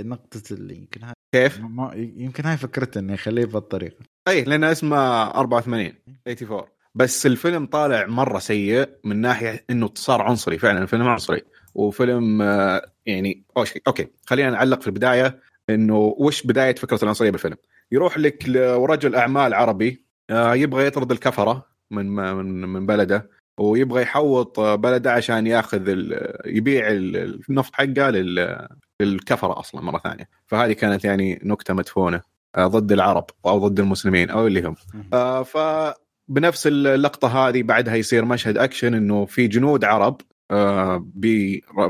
نقطة 0.04 0.42
اللي 0.52 0.76
يمكن 0.78 1.04
هذا 1.04 1.14
كيف؟ 1.36 1.60
ما 1.60 1.92
يمكن 1.96 2.46
هاي 2.46 2.58
فكرته 2.58 3.00
إنه 3.00 3.14
يخليه 3.14 3.46
بهالطريقة. 3.46 3.96
أي 4.28 4.44
لأن 4.44 4.64
اسمه 4.64 4.98
84 5.32 5.94
84 6.28 6.66
بس 6.96 7.26
الفيلم 7.26 7.66
طالع 7.66 8.06
مرة 8.08 8.40
سيء 8.40 8.90
من 9.04 9.22
ناحية 9.22 9.66
إنه 9.70 9.90
صار 9.96 10.22
عنصري 10.22 10.58
فعلا 10.58 10.82
الفيلم 10.84 11.08
عنصري. 11.08 11.42
وفيلم 11.76 12.42
آه، 12.42 12.92
يعني 13.06 13.44
أوش- 13.60 13.78
أوكي 13.88 14.08
خلينا 14.26 14.50
نعلق 14.50 14.82
في 14.82 14.88
البداية 14.88 15.40
إنه 15.70 15.98
وش 16.18 16.44
بداية 16.44 16.76
فكرة 16.76 17.00
العنصرية 17.04 17.30
بالفيلم؟ 17.32 17.56
يروح 17.92 18.18
لك 18.18 18.50
لرجل 18.50 19.16
أعمال 19.16 19.54
عربي 19.54 20.06
آه، 20.30 20.56
يبغى 20.56 20.86
يطرد 20.88 21.12
الكفرة 21.12 21.66
من 21.92 22.06
من 22.16 22.46
من 22.70 22.86
بلده. 22.86 23.30
ويبغى 23.60 24.02
يحوط 24.02 24.60
بلده 24.60 25.12
عشان 25.12 25.48
ياخذ 25.48 25.84
يبيع 26.46 26.88
النفط 26.90 27.76
حقه 27.76 28.10
للكفرة 29.00 29.60
أصلا 29.60 29.82
مرة 29.82 30.00
ثانية. 30.00 30.30
فهذه 30.48 30.74
كانت 30.74 31.06
يعني 31.06 31.40
نكتة 31.44 31.74
مدفونة 31.74 32.22
آه، 32.56 32.68
ضد 32.68 32.92
العرب 32.92 33.26
أو 33.46 33.68
ضد 33.68 33.80
المسلمين 33.80 34.30
أو 34.30 34.48
اللي 34.48 34.62
هم. 34.62 34.76
آه، 35.14 35.44
ف 35.44 35.58
بنفس 36.28 36.68
اللقطة 36.68 37.28
هذه 37.28 37.64
بعدها 37.64 37.96
يصير 37.96 38.26
مشهد 38.26 38.58
أكشن 38.58 38.94
إنه 38.94 39.26
في 39.26 39.48
جنود 39.48 39.84
عرب 39.84 40.22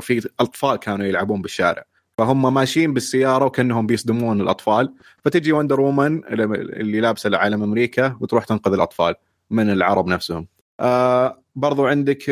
في 0.00 0.28
أطفال 0.40 0.76
كانوا 0.76 1.06
يلعبون 1.06 1.42
بالشارع. 1.42 1.84
فهم 2.18 2.54
ماشيين 2.54 2.94
بالسيارة 2.94 3.44
وكأنهم 3.44 3.86
بيصدمون 3.86 4.40
الأطفال. 4.40 4.94
فتجي 5.24 5.52
Wonder 5.52 5.80
Woman 5.80 6.24
اللي 6.24 7.00
لابسة 7.00 7.36
علم 7.36 7.62
أمريكا 7.62 8.16
وتروح 8.20 8.44
تنقذ 8.44 8.72
الأطفال 8.72 9.14
من 9.50 9.70
العرب 9.70 10.06
نفسهم. 10.06 10.46
آه 10.80 11.42
برضو 11.54 11.86
عندك 11.86 12.28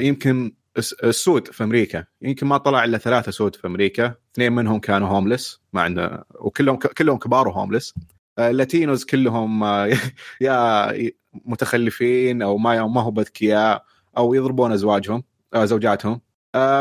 يمكن 0.00 0.52
السود 1.04 1.48
في 1.48 1.64
أمريكا. 1.64 2.04
يمكن 2.22 2.46
ما 2.46 2.56
طلع 2.56 2.84
إلا 2.84 2.98
ثلاثة 2.98 3.32
سود 3.32 3.56
في 3.56 3.66
أمريكا. 3.66 4.14
اثنين 4.34 4.52
منهم 4.52 4.78
كانوا 4.78 5.08
homeless 5.08 5.60
ما 5.72 5.82
عنده 5.82 6.24
وكلهم 6.40 6.76
كلهم 6.76 7.18
كبار 7.18 7.48
و 7.48 7.53
homeless 7.53 7.94
ال 8.38 8.46
Latinos 8.46 9.02
آه، 9.02 9.06
كلهم 9.06 9.64
آه، 9.64 9.96
يا 10.40 10.92
متخلفين 11.44 12.42
أو 12.42 12.58
ما 12.58 12.86
ما 12.86 13.00
هو 13.00 13.10
بذكياء 13.10 13.84
أو 14.16 14.34
يضربون 14.34 14.72
أزواجهم 14.72 15.22
زوجاتهم. 15.56 16.20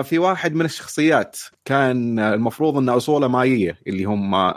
في 0.04 0.20
واحد 0.20 0.54
من 0.54 0.66
الشخصيات 0.66 1.40
كان 1.66 2.20
المفروض 2.20 2.78
ان 2.78 2.90
أصوله 2.90 3.28
مايية 3.28 3.78
اللي 3.88 4.04
هم 4.04 4.54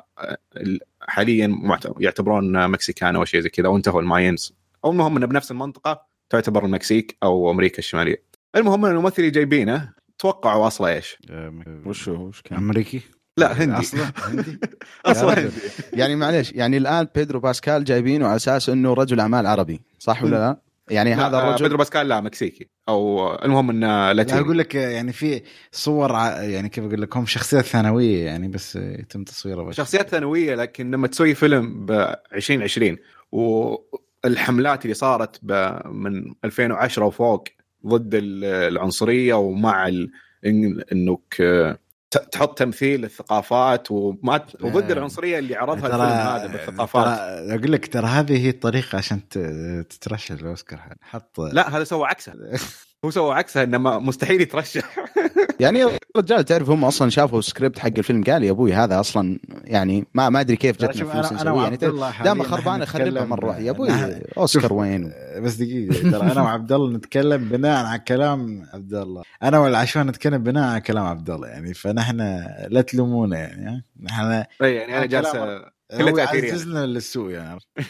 حاليا 1.00 1.78
يعتبرون 2.00 2.68
Mexican 2.68 3.16
أو 3.16 3.24
شيء 3.24 3.40
زي 3.40 3.48
كذا 3.48 3.68
وانتهوا 3.68 4.00
ال 4.00 4.08
Mayans 4.08 4.54
أو 4.84 4.90
المهم 4.90 5.16
إنه 5.16 5.26
بنفس 5.26 5.50
المنطقة 5.50 6.07
تعتبر 6.30 6.64
المكسيك 6.64 7.16
أو 7.22 7.50
أمريكا 7.50 7.78
الشمالية. 7.78 8.22
المهم 8.56 8.84
إن 8.84 8.92
الممثل 8.92 9.14
اللي 9.18 9.30
جايبينه 9.30 9.92
توقعوا 10.18 10.66
أصله 10.66 10.88
إيش؟ 10.88 11.18
وش 11.86 12.08
هو؟ 12.08 12.26
وش 12.26 12.42
كان؟ 12.42 12.58
أمريكي؟ 12.58 13.00
لا 13.36 13.64
هندي. 13.64 13.78
أصلا 13.78 14.12
هندي؟ 14.16 14.58
أصلا 15.06 15.38
هندي. 15.38 15.52
يعني 15.92 16.16
معليش 16.16 16.52
يعني 16.52 16.76
الآن 16.76 17.08
بيدرو 17.14 17.40
باسكال 17.40 17.84
جايبينه 17.84 18.26
على 18.26 18.36
أساس 18.36 18.68
إنه 18.68 18.94
رجل 18.94 19.20
أعمال 19.20 19.46
عربي 19.46 19.80
صح 19.98 20.22
ولا 20.22 20.36
لا؟ 20.36 20.60
يعني 20.90 21.14
هذا 21.14 21.38
الرجل 21.38 21.62
بيدرو 21.62 21.78
باسكال 21.78 22.08
لا 22.08 22.20
مكسيكي. 22.20 22.68
أو 22.88 23.34
المهم 23.34 23.70
إنه 23.70 24.12
لاتيني. 24.12 24.40
أقول 24.40 24.58
لك 24.58 24.74
يعني 24.74 25.12
في 25.12 25.42
صور 25.72 26.10
يعني 26.40 26.68
كيف 26.68 26.84
أقول 26.84 27.02
لك 27.02 27.16
هم 27.16 27.26
شخصيات 27.26 27.64
ثانوية 27.64 28.24
يعني 28.24 28.48
بس 28.48 28.76
يتم 28.76 29.24
تصويرها 29.24 29.64
بس. 29.64 29.76
شخصيات 29.76 30.08
ثانوية 30.08 30.54
لكن 30.54 30.90
لما 30.90 31.06
تسوي 31.06 31.34
فيلم 31.34 31.86
ب 31.86 31.90
2020 32.32 32.96
والحملات 34.28 34.84
اللي 34.84 34.94
صارت 34.94 35.40
من 35.84 36.34
2010 36.44 37.04
وفوق 37.04 37.48
ضد 37.86 38.10
العنصرية 38.14 39.34
ومع 39.34 39.92
إنك 40.92 41.34
تحط 42.32 42.58
تمثيل 42.58 43.04
الثقافات 43.04 43.90
وما 43.90 44.46
وضد 44.62 44.90
العنصرية 44.90 45.38
اللي 45.38 45.56
عرضها 45.56 45.86
الفيلم 45.86 46.02
هذا 46.02 46.46
بالثقافات. 46.46 47.18
أقول 47.50 47.72
لك 47.72 47.92
ترى 47.92 48.06
هذه 48.06 48.44
هي 48.44 48.50
الطريقة 48.50 48.98
عشان 48.98 49.28
تترشح 49.88 50.34
الأوسكار 50.34 50.94
حط 51.00 51.40
لا 51.40 51.76
هذا 51.76 51.84
سوى 51.84 52.06
عكسه. 52.06 52.32
هو 53.04 53.10
سوى 53.10 53.34
عكسه 53.34 53.62
إنه 53.62 53.78
مستحيل 53.78 54.40
يترشح. 54.40 55.04
يعني 55.60 55.84
الرجال 56.16 56.44
تعرف 56.44 56.70
هم 56.70 56.84
أصلا 56.84 57.10
شافوا 57.10 57.38
السكريبت 57.38 57.78
حق 57.78 57.90
الفيلم 57.98 58.24
قال 58.24 58.44
يا 58.44 58.50
أبوي 58.50 58.72
هذا 58.72 59.00
أصلا 59.00 59.38
يعني 59.64 60.06
ما 60.14 60.28
ما 60.28 60.40
أدري 60.40 60.56
كيف 60.56 60.76
جتنا 60.76 61.12
فلوس 61.12 61.32
نسويها. 61.32 61.62
يعني 61.62 61.76
دام 62.24 62.42
خربانة 62.42 62.84
خربها 62.84 63.24
مره 63.24 63.58
يا 63.58 63.70
أبوي 63.70 63.90
أوسكار 64.38 64.72
وين؟ 64.72 65.12
بس 65.38 65.54
دقيقة 65.54 66.10
ترى 66.10 66.32
أنا 66.32 66.42
وعبد 66.42 66.72
الله 66.72 66.96
نتكلم 66.96 67.44
بناء 67.48 67.86
على 67.86 67.98
كلام 67.98 68.66
عبد 68.72 68.94
الله. 68.94 69.22
أنا 69.42 69.58
والعشوان 69.58 70.06
نتكلم 70.06 70.42
بناء 70.42 70.64
على 70.64 70.80
كلام 70.80 71.06
عبد 71.06 71.30
الله 71.30 71.48
يعني 71.48 71.74
فنحن 71.74 72.20
لا 72.68 72.80
تلومونا 72.80 73.38
يعني 73.38 73.84
نحن 74.00 74.44
يعني 74.60 74.98
أنا 74.98 75.06
جالس 75.06 75.32
كله 75.98 76.10
تاثير 76.10 76.52
عززنا 76.52 76.86
للسوء 76.86 77.30
يعني. 77.30 77.60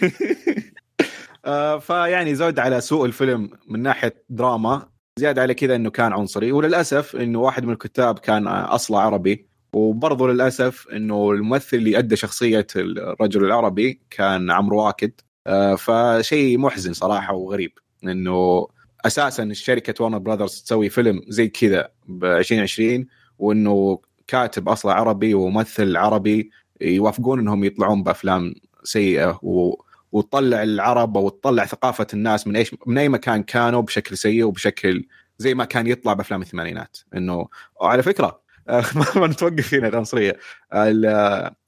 آه، 1.45 1.79
فيعني 1.79 2.35
زود 2.35 2.59
على 2.59 2.81
سوء 2.81 3.07
الفيلم 3.07 3.51
من 3.69 3.83
ناحية 3.83 4.25
دراما. 4.29 4.98
زيادة 5.19 5.43
على 5.43 5.55
كذا 5.55 5.77
إنه 5.77 5.91
كان 5.91 6.13
عنصري. 6.13 6.53
وللأسف 6.53 7.17
إنه 7.17 7.41
واحد 7.41 7.65
من 7.65 7.73
الكتاب 7.73 8.19
كان 8.19 8.47
أصله 8.47 9.01
عربي 9.01 9.49
وبرضه 9.73 10.29
للأسف 10.29 10.89
إنه 10.89 11.31
الممثل 11.31 11.77
اللي 11.77 11.99
أدى 11.99 12.17
شخصية 12.17 12.67
الرجل 12.77 13.45
العربي 13.45 14.01
كان 14.11 14.51
عمرو 14.51 14.85
واكد. 14.87 15.13
آه، 15.47 15.75
فشيء 15.75 16.59
محزن 16.59 16.93
صراحة 16.93 17.35
وغريب 17.35 17.73
إنه 18.05 18.69
أساسا 19.07 19.53
شركة 19.53 20.05
ورنر 20.05 20.19
براذرز 20.19 20.63
تسوي 20.63 20.89
فيلم 20.89 21.23
زي 21.29 21.49
كذا 21.49 21.89
ب 22.09 22.25
2020 22.25 23.07
وإنه 23.39 24.01
كاتب 24.27 24.69
أصله 24.69 24.93
عربي 24.93 25.35
وممثل 25.35 25.97
عربي 25.97 26.51
يوافقون 26.81 27.39
إنهم 27.39 27.65
يطلعون 27.65 28.03
بأفلام 28.03 28.55
سيئة 28.85 29.39
و 29.43 29.75
وتطلع 30.13 30.63
العرب 30.63 31.17
أو 31.17 31.29
تطلع 31.29 31.65
ثقافة 31.65 32.07
الناس 32.15 32.47
من 32.47 32.57
إيش 32.57 32.77
من 32.87 32.99
أي 32.99 33.09
مكان 33.09 33.43
كانوا 33.43 33.83
بشكل 33.83 34.17
سيء 34.17 34.45
وبشكل 34.45 35.05
زي 35.39 35.55
ما 35.55 35.65
كان 35.65 35.87
يطلع 35.87 36.13
بأفلام 36.13 36.43
الثمانينات. 36.43 36.97
إنه 37.17 37.49
على 37.83 38.03
فكرة 38.03 38.41
ما 39.17 39.27
نتوقف 39.27 39.75
هنا 39.75 39.89
العنصريه 39.89 40.37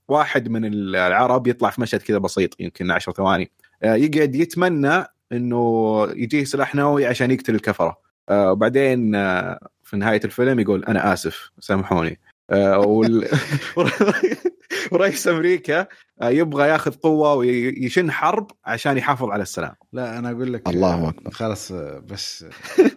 واحد 0.08 0.48
من 0.48 0.64
العرب 0.64 1.46
يطلع 1.46 1.70
في 1.70 1.80
مشهد 1.80 2.02
كذا 2.02 2.18
بسيط 2.18 2.60
يمكن 2.60 2.90
10 2.90 3.12
ثواني. 3.12 3.50
يقعد 3.82 4.34
يتمنى 4.34 5.04
إنه 5.32 6.02
يجيه 6.16 6.44
سلاح 6.44 6.74
نووي 6.74 7.06
عشان 7.06 7.30
يقتل 7.30 7.54
الكفرة. 7.54 7.96
آه، 8.28 8.52
وبعدين 8.52 9.14
آه، 9.14 9.68
في 9.82 9.96
نهاية 9.96 10.20
الفيلم 10.24 10.60
يقول 10.60 10.84
أنا 10.84 11.12
آسف 11.12 11.50
سامحوني. 11.60 12.20
ورئيس 14.92 15.28
أمريكا 15.28 15.86
آه، 16.22 16.28
يبغى 16.28 16.68
ياخذ 16.68 16.90
قوة 16.90 17.34
ويشن 17.34 18.10
حرب 18.10 18.50
عشان 18.64 18.98
يحافظ 18.98 19.28
على 19.30 19.42
السلام. 19.42 19.74
لا 19.92 20.18
أنا 20.18 20.30
أقول 20.30 20.52
لك 20.52 20.68
الله 20.68 21.08
أكبر. 21.08 21.30
خلاص 21.30 21.72
بس 22.08 22.44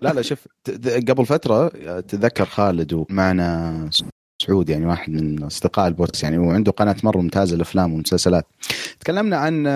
لا 0.02 0.14
لا 0.14 0.22
شوف 0.22 0.48
قبل 1.10 1.26
فترة 1.26 1.68
تذكر 2.00 2.46
خالد 2.46 2.94
ومعنا 2.94 3.90
سعود 4.42 4.70
يعني 4.70 4.86
واحد 4.86 5.12
من 5.12 5.44
أصدقاء 5.44 5.88
البودكاست 5.88 6.24
يعني 6.24 6.38
وعنده 6.38 6.72
قناة 6.72 6.96
مرة 7.04 7.18
ممتازة 7.22 7.56
الأفلام 7.56 7.94
والمسلسلات. 7.94 8.46
تكلمنا 9.00 9.38
عن 9.38 9.68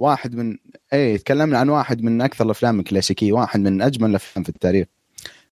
واحد 0.00 0.34
من 0.34 0.56
اي 0.92 1.18
تكلمنا 1.18 1.58
عن 1.58 1.68
واحد 1.68 2.02
من 2.02 2.22
أكثر 2.22 2.44
الأفلام 2.44 2.80
الكلاسيكية 2.80 3.32
واحد 3.32 3.60
من 3.60 3.82
أجمل 3.82 4.10
الأفلام 4.10 4.42
في 4.42 4.48
التاريخ 4.48 4.86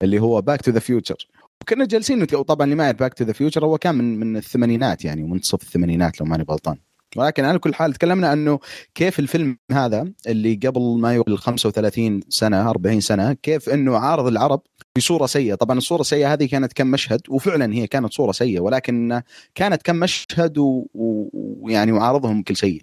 اللي 0.02 0.20
هو 0.20 0.42
Back 0.42 0.62
to 0.62 0.72
the 0.72 0.80
Future 0.80 1.28
وكنا 1.64 1.86
جالسين 1.86 2.26
طبعا 2.26 2.64
اللي 2.64 2.76
ما 2.76 2.84
يعرف 2.84 3.00
Back 3.00 3.14
to 3.14 3.26
the 3.26 3.34
Future 3.34 3.66
هو 3.66 3.78
كان 3.78 3.96
من 3.96 4.20
من 4.20 4.38
الثمانينات 4.38 5.06
يعني 5.06 5.24
ومنتصف 5.24 5.62
الثمانينات 5.62 6.20
لو 6.20 6.26
ماني 6.26 6.46
غلطان. 6.50 6.78
ولكن 7.16 7.46
على 7.46 7.60
كل 7.60 7.74
حال 7.74 7.94
تكلمنا 7.94 8.34
أنه 8.34 8.60
كيف 8.96 9.20
الفيلم 9.20 9.58
هذا 9.72 10.12
اللي 10.28 10.60
قبل 10.66 10.82
ما 10.82 11.16
يقول 11.16 11.38
35 11.38 12.20
سنة 12.30 12.70
40 12.70 13.00
سنة 13.00 13.34
كيف 13.34 13.70
إنه 13.70 13.98
عارض 13.98 14.28
العرب 14.28 14.62
بصورة 14.98 15.26
سيئة. 15.26 15.56
طبعا 15.56 15.78
الصورة 15.78 16.02
السيئة 16.02 16.34
هذه 16.34 16.46
كانت 16.46 16.74
كم 16.74 16.88
مشهد 16.88 17.22
وفعلا 17.30 17.74
هي 17.74 17.88
كانت 17.88 18.14
صورة 18.14 18.32
سيئة 18.32 18.60
ولكن 18.60 19.22
كانت 19.56 19.82
كم 19.82 19.96
مشهد 19.96 20.54
ويعني 20.58 21.92
وعارضهم 21.92 22.42
بكل 22.42 22.56
سيء. 22.56 22.82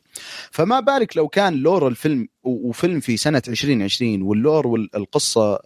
فما 0.50 0.80
بالك 0.80 1.16
لو 1.16 1.28
كان 1.28 1.54
lore 1.54 1.88
الفيلم 1.88 2.28
وفيلم 2.42 3.00
في 3.00 3.16
سنة 3.16 3.42
2020 3.48 4.22
وال 4.22 4.37
lore 4.37 4.66
والقصة 4.66 5.58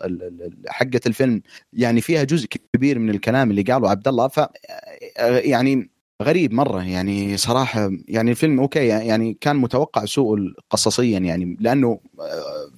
حقه 0.69 1.01
الفيلم 1.07 1.43
يعني 1.73 2.01
فيها 2.01 2.25
جزء 2.25 2.47
كبير 2.73 2.99
من 2.99 3.11
الكلام 3.11 3.51
اللي 3.51 3.63
قاله 3.63 3.91
عبد 3.91 4.09
الله 4.09 4.29
ف 4.29 4.41
يعني 5.19 5.91
غريب 6.23 6.53
مرة 6.53 6.83
يعني 6.83 7.37
صراحة 7.37 7.91
يعني 8.09 8.31
الفيلم 8.31 8.61
okay 8.61 8.87
يعني 8.87 9.39
كان 9.41 9.57
متوقع 9.57 10.05
سوء 10.05 10.39
قصصيا 10.71 11.19
يعني 11.19 11.57
لأنه 11.61 12.01
آه، 12.21 12.71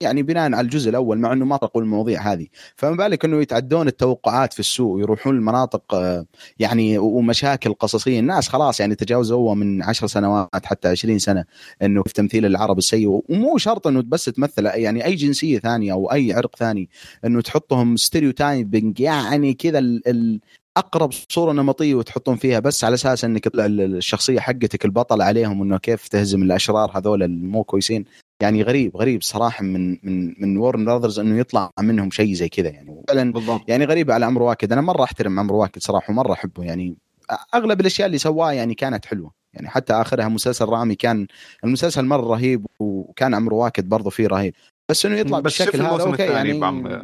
يعني 0.00 0.22
بناء 0.22 0.44
على 0.44 0.60
الجزء 0.60 0.90
الأول 0.90 1.18
مع 1.18 1.32
إنه 1.32 1.44
ما 1.44 1.56
طرقوا 1.56 1.82
المواضيع 1.82 2.32
هذه. 2.32 2.46
فما 2.76 2.96
بالك 2.96 3.24
إنه 3.24 3.40
يتعدون 3.40 3.88
التوقعات 3.88 4.52
في 4.52 4.60
السوء 4.60 4.92
ويروحون 4.94 5.36
المناطق 5.36 5.94
آه، 5.94 6.26
يعني 6.58 6.98
ومشاكل 6.98 7.74
قصصية. 7.74 8.20
الناس 8.20 8.48
خلاص 8.48 8.80
يعني 8.80 8.94
تجاوزوا 8.94 9.54
من 9.54 9.82
10 9.82 10.06
سنوات 10.06 10.66
حتى 10.66 10.88
20 10.88 11.18
سنة 11.18 11.44
إنه 11.82 12.02
في 12.02 12.12
تمثيل 12.12 12.46
العرب 12.46 12.78
السيء. 12.78 13.22
ومو 13.28 13.58
شرط 13.58 13.86
إنه 13.86 14.02
بس 14.06 14.24
تمثل 14.24 14.66
يعني 14.66 15.04
أي 15.04 15.14
جنسية 15.14 15.58
ثانية 15.58 15.92
أو 15.92 16.12
أي 16.12 16.32
عرق 16.32 16.56
ثاني 16.56 16.88
إنه 17.24 17.40
تحطهم 17.40 17.96
stereotyping 17.96 19.00
يعني 19.00 19.54
كذا 19.54 19.78
أقرب 20.78 21.10
صورة 21.28 21.52
نمطية 21.52 21.94
وتحطون 21.94 22.36
فيها 22.36 22.60
بس 22.60 22.84
على 22.84 22.94
أساس 22.94 23.24
إنك 23.24 23.50
الشخصية 23.56 24.40
حقتك 24.40 24.84
البطل 24.84 25.22
عليهم 25.22 25.62
انه 25.62 25.78
كيف 25.78 26.08
تهزم 26.08 26.42
الأشرار 26.42 26.98
هذول 26.98 27.22
المو 27.22 27.64
كويسين. 27.64 28.04
يعني 28.42 28.62
غريب 28.62 28.96
غريب 28.96 29.22
صراحة 29.22 29.64
من 29.64 29.90
من 29.90 30.34
من 30.38 30.56
Warner 30.56 30.84
Brothers 30.84 31.18
إنه 31.18 31.38
يطلع 31.38 31.70
منهم 31.80 32.10
شيء 32.10 32.34
زي 32.34 32.48
كذا 32.48 32.68
يعني. 32.68 33.02
فعلا 33.08 33.32
يعني 33.68 33.84
غريب 33.84 34.10
على 34.10 34.26
عمرو 34.26 34.48
واكد. 34.48 34.72
أنا 34.72 34.80
مرة 34.80 35.04
أحترم 35.04 35.40
عمرو 35.40 35.58
واكد 35.58 35.82
صراحة 35.82 36.10
ومرة 36.10 36.32
أحبه 36.32 36.64
يعني. 36.64 36.96
أغلب 37.54 37.80
الأشياء 37.80 38.06
اللي 38.06 38.18
سواها 38.18 38.52
يعني 38.52 38.74
كانت 38.74 39.06
حلوة. 39.06 39.32
يعني 39.54 39.68
حتى 39.68 39.92
آخرها 39.92 40.28
مسلسل 40.28 40.64
رامي 40.64 40.94
كان 40.94 41.26
المسلسل 41.64 42.04
مرة 42.04 42.26
رهيب 42.26 42.66
وكان 42.78 43.34
عمرو 43.34 43.56
واكد 43.56 43.88
برضه 43.88 44.10
فيه 44.10 44.26
رهيب. 44.26 44.54
بس 44.90 45.06
إنه 45.06 45.16
يطلع 45.16 45.38
بس 45.40 45.42
بالشكل 45.42 45.82
هذا 45.82 46.02
okay 46.02 46.22
يعني. 46.22 46.60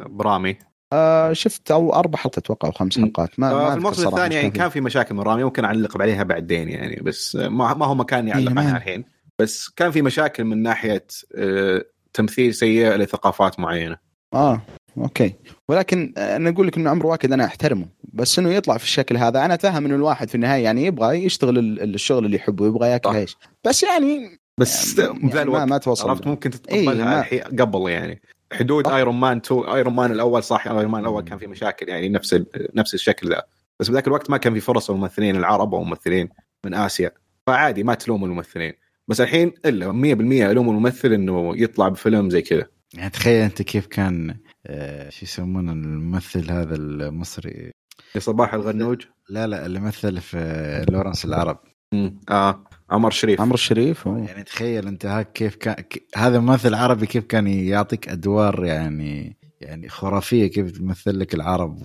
برامي. 0.09 0.57
آه 0.93 1.33
شفت 1.33 1.71
أو 1.71 1.93
أربع 1.93 2.17
حلقات 2.19 2.37
أتوقع 2.37 2.67
أو 2.67 2.71
خمس. 2.73 2.99
حلقات. 2.99 3.39
ما, 3.39 3.51
آه، 3.51 3.69
في 3.69 3.75
الموسم 3.77 4.07
الثاني 4.07 4.35
يعني. 4.35 4.49
كان 4.49 4.69
في 4.69 4.81
مشاكل 4.81 5.15
من 5.15 5.21
رامي 5.21 5.43
ممكن 5.43 5.65
أعلق 5.65 6.01
عليها 6.01 6.23
بعدين 6.23 6.69
يعني 6.69 6.95
بس 7.03 7.35
ما, 7.35 7.73
ما 7.73 7.85
هو 7.85 7.95
مكان 7.95 8.27
يعلق 8.27 8.51
إيه، 8.51 8.59
عنها 8.59 8.77
الحين. 8.77 9.05
بس 9.39 9.69
كان 9.69 9.91
في 9.91 10.01
مشاكل 10.01 10.43
من 10.43 10.63
ناحية 10.63 11.05
آه، 11.35 11.85
تمثيل 12.13 12.53
سيء 12.53 12.95
لثقافات 12.95 13.59
معينة. 13.59 13.97
آه 14.33 14.61
okay. 14.97 15.33
ولكن 15.69 16.13
آه، 16.17 16.35
أنا 16.35 16.49
أقول 16.49 16.67
لك 16.67 16.77
إنه 16.77 16.89
عمرو 16.89 17.11
واكد 17.11 17.33
أنا 17.33 17.45
أحترمه. 17.45 17.85
بس 18.13 18.39
إنه 18.39 18.49
يطلع 18.53 18.77
في 18.77 18.83
الشكل 18.83 19.17
هذا 19.17 19.45
أنا 19.45 19.53
أتفهم 19.53 19.85
إنه 19.85 19.95
الواحد 19.95 20.29
في 20.29 20.35
النهاية 20.35 20.63
يعني 20.63 20.85
يبغى 20.85 21.25
يشتغل 21.25 21.57
ال- 21.57 21.93
الشغل 21.95 22.25
اللي 22.25 22.35
يحبه 22.37 22.67
يبغى 22.67 22.87
ياكل. 22.89 23.09
عيش 23.09 23.37
بس 23.67 23.83
يعني 23.83 24.39
بس 24.59 24.99
يعني 24.99 25.19
بذا 25.19 25.43
ما, 25.43 25.65
ما 25.65 25.77
توصل 25.77 26.09
عرفت 26.09 26.27
ممكن 26.27 26.49
إيه، 26.69 26.85
تتقبلها 26.85 27.19
الحين 27.19 27.41
قبل 27.41 27.89
يعني. 27.89 28.21
حدود. 28.55 28.87
Iron 28.87 29.15
Man 29.19 29.37
2 29.37 29.61
Iron 29.63 29.93
Man 29.95 30.11
الأول 30.11 30.43
صح 30.43 30.67
Iron 30.67 30.85
Man 30.91 31.01
الأول 31.01 31.23
كان 31.23 31.37
في 31.37 31.47
مشاكل 31.47 31.89
يعني 31.89 32.09
نفس 32.09 32.33
ال- 32.33 32.45
نفس 32.75 32.93
الشكل 32.93 33.29
ذا. 33.29 33.41
بس 33.79 33.89
بذاك 33.89 34.07
الوقت 34.07 34.29
ما 34.29 34.37
كان 34.37 34.53
في 34.53 34.59
فرص 34.59 34.89
للممثلين 34.91 35.35
العرب 35.35 35.75
أو 35.75 35.83
ممثلين 35.83 36.29
من 36.65 36.73
آسيا. 36.73 37.11
فعادي 37.47 37.83
ما 37.83 37.93
تلوم 37.93 38.25
الممثلين. 38.25 38.73
بس 39.07 39.21
الحين 39.21 39.53
إلا 39.65 39.91
100% 39.91 40.51
ألوم 40.51 40.69
الممثل 40.69 41.13
إنه 41.13 41.53
يطلع 41.61 41.87
بفيلم 41.87 42.29
زي 42.29 42.41
كذا. 42.41 42.65
يعني 42.93 43.09
تخيل 43.09 43.41
أنت 43.43 43.61
كيف 43.61 43.87
كان 43.87 44.35
آه، 44.67 45.09
شو 45.09 45.25
يسمونه 45.25 45.71
الممثل 45.71 46.51
هذا 46.51 46.75
المصري؟ 46.75 47.71
صباح 48.17 48.53
الغنوج؟ 48.53 49.01
لا 49.29 49.47
لا 49.47 49.65
اللي 49.65 49.79
مثل 49.79 50.21
في 50.21 50.85
لورنس 50.89 51.25
العرب. 51.25 51.59
مم. 51.93 52.19
آه. 52.29 52.63
عمر 52.89 53.11
شريف 53.11 53.41
عمرو 53.41 53.53
الشريف 53.55 54.07
هو. 54.07 54.17
يعني 54.17 54.43
تخيل 54.43 54.87
أنت 54.87 55.05
هاك 55.05 55.31
كيف 55.31 55.55
كان 55.55 55.73
ك- 55.73 56.03
هذا 56.15 56.39
ممثل 56.39 56.73
عربي 56.73 57.05
كيف 57.05 57.23
كان 57.23 57.47
يعطيك 57.47 58.09
أدوار 58.09 58.65
يعني 58.65 59.37
يعني 59.61 59.89
خرافية 59.89 60.47
كيف 60.47 60.71
تمثل 60.71 61.19
لك 61.19 61.33
العرب 61.33 61.79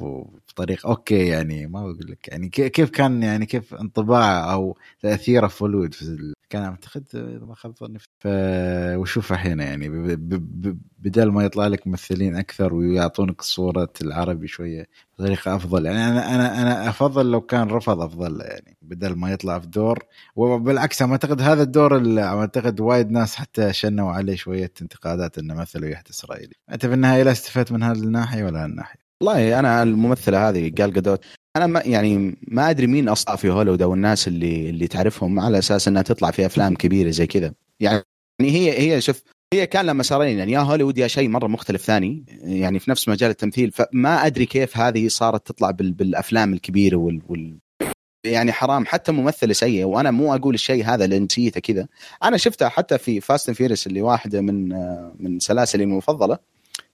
وبطريقه 0.50 0.88
okay 0.88 1.26
يعني 1.28 1.66
ما 1.66 1.80
بقول 1.80 1.98
لك 2.08 2.28
يعني 2.28 2.48
كي- 2.48 2.68
كيف 2.68 2.90
كان 2.90 3.22
يعني 3.22 3.46
كيف 3.46 3.74
انطباعه 3.74 4.52
أو 4.52 4.76
تاثيره 5.00 5.46
في 5.46 5.64
هوليوود 5.64 5.94
في 5.94 6.34
كان 6.50 6.62
أعتقد 6.62 7.04
إذا 7.14 7.44
ما 7.46 7.54
خاب 7.54 7.74
ظني. 7.78 7.98
وشوف 8.96 9.32
الحين 9.32 9.60
يعني 9.60 9.88
بدل 10.98 11.30
ما 11.32 11.44
يطلع 11.44 11.66
لك 11.66 11.86
ممثلين 11.86 12.36
أكثر 12.36 12.74
ويعطونك 12.74 13.42
صوره 13.42 13.88
العربي 14.02 14.46
شوية 14.46 14.86
بطريقة 15.14 15.56
أفضل. 15.56 15.86
يعني 15.86 15.98
أنا 16.08 16.34
أنا 16.34 16.62
أنا 16.62 16.88
أفضل 16.88 17.30
لو 17.30 17.40
كان 17.40 17.68
رفض 17.68 18.00
أفضل 18.00 18.40
يعني 18.40 18.76
بدل 18.82 19.14
ما 19.16 19.32
يطلع 19.32 19.58
في 19.58 19.66
دور. 19.66 19.98
وبالعكس 20.36 21.02
أعتقد 21.02 21.42
هذا 21.42 21.62
الدور 21.62 22.18
أعتقد 22.22 22.80
وايد 22.80 23.10
ناس 23.10 23.34
حتى 23.36 23.72
شنوا 23.72 24.12
عليه 24.12 24.36
شوية 24.36 24.72
انتقادات 24.82 25.38
إنه 25.38 25.54
مثل 25.54 25.84
ويحد 25.84 26.04
اسرائيلي 26.10 26.54
أنت 26.72 26.86
في 26.86 26.94
النهاية 26.94 27.22
لا 27.22 27.32
استفدت 27.32 27.72
من 27.72 27.82
هذه 27.82 27.98
الناحية 27.98 28.44
ولا 28.44 28.64
هالناحية؟ 28.64 29.09
والله 29.22 29.58
أنا 29.58 29.82
الممثلة 29.82 30.48
هذه 30.48 30.72
قال 30.78 30.94
قدوت 30.94 31.24
أنا 31.56 31.66
ما 31.66 31.82
يعني 31.84 32.38
ما 32.48 32.70
أدري 32.70 32.86
مين 32.86 33.08
أصلا 33.08 33.36
في 33.36 33.50
هوليوود 33.50 33.82
أو 33.82 33.94
الناس 33.94 34.28
اللي 34.28 34.70
اللي 34.70 34.86
تعرفهم 34.86 35.40
على 35.40 35.58
أساس 35.58 35.88
إنها 35.88 36.02
تطلع 36.02 36.30
في 36.30 36.46
أفلام 36.46 36.74
كبيرة 36.74 37.10
زي 37.10 37.26
كذا. 37.26 37.54
يعني 37.80 38.04
هي 38.40 38.78
هي 38.78 39.00
شوف 39.00 39.22
هي 39.54 39.66
كان 39.66 39.86
لها 39.86 39.94
مسارين 39.94 40.38
يعني 40.38 40.52
يا 40.52 40.60
هوليوود 40.60 40.98
يا 40.98 41.06
شيء 41.06 41.28
مرة 41.28 41.46
مختلف 41.46 41.82
ثاني 41.82 42.24
يعني 42.42 42.78
في 42.78 42.90
نفس 42.90 43.08
مجال 43.08 43.30
التمثيل 43.30 43.70
فما 43.70 44.26
أدري 44.26 44.46
كيف 44.46 44.76
هذه 44.76 45.08
صارت 45.08 45.46
تطلع 45.46 45.70
بال 45.70 45.92
بالأفلام 45.92 46.52
الكبيرة 46.52 46.96
وال, 46.96 47.22
وال 47.28 47.58
يعني 48.24 48.52
حرام 48.52 48.86
حتى 48.86 49.12
ممثلة 49.12 49.52
سيئة 49.52 49.84
وأنا 49.84 50.10
مو 50.10 50.34
أقول 50.34 50.54
الشيء 50.54 50.84
هذا 50.84 51.06
لجنسيتها 51.06 51.60
كذا. 51.60 51.86
أنا 52.22 52.36
شفتها 52.36 52.68
حتى 52.68 52.98
في 52.98 53.20
Fast 53.20 53.48
and 53.48 53.56
Furious 53.56 53.86
اللي 53.86 54.02
واحدة 54.02 54.40
من 54.40 54.68
من 55.18 55.38
سلاسلي 55.38 55.84
المفضلة. 55.84 56.38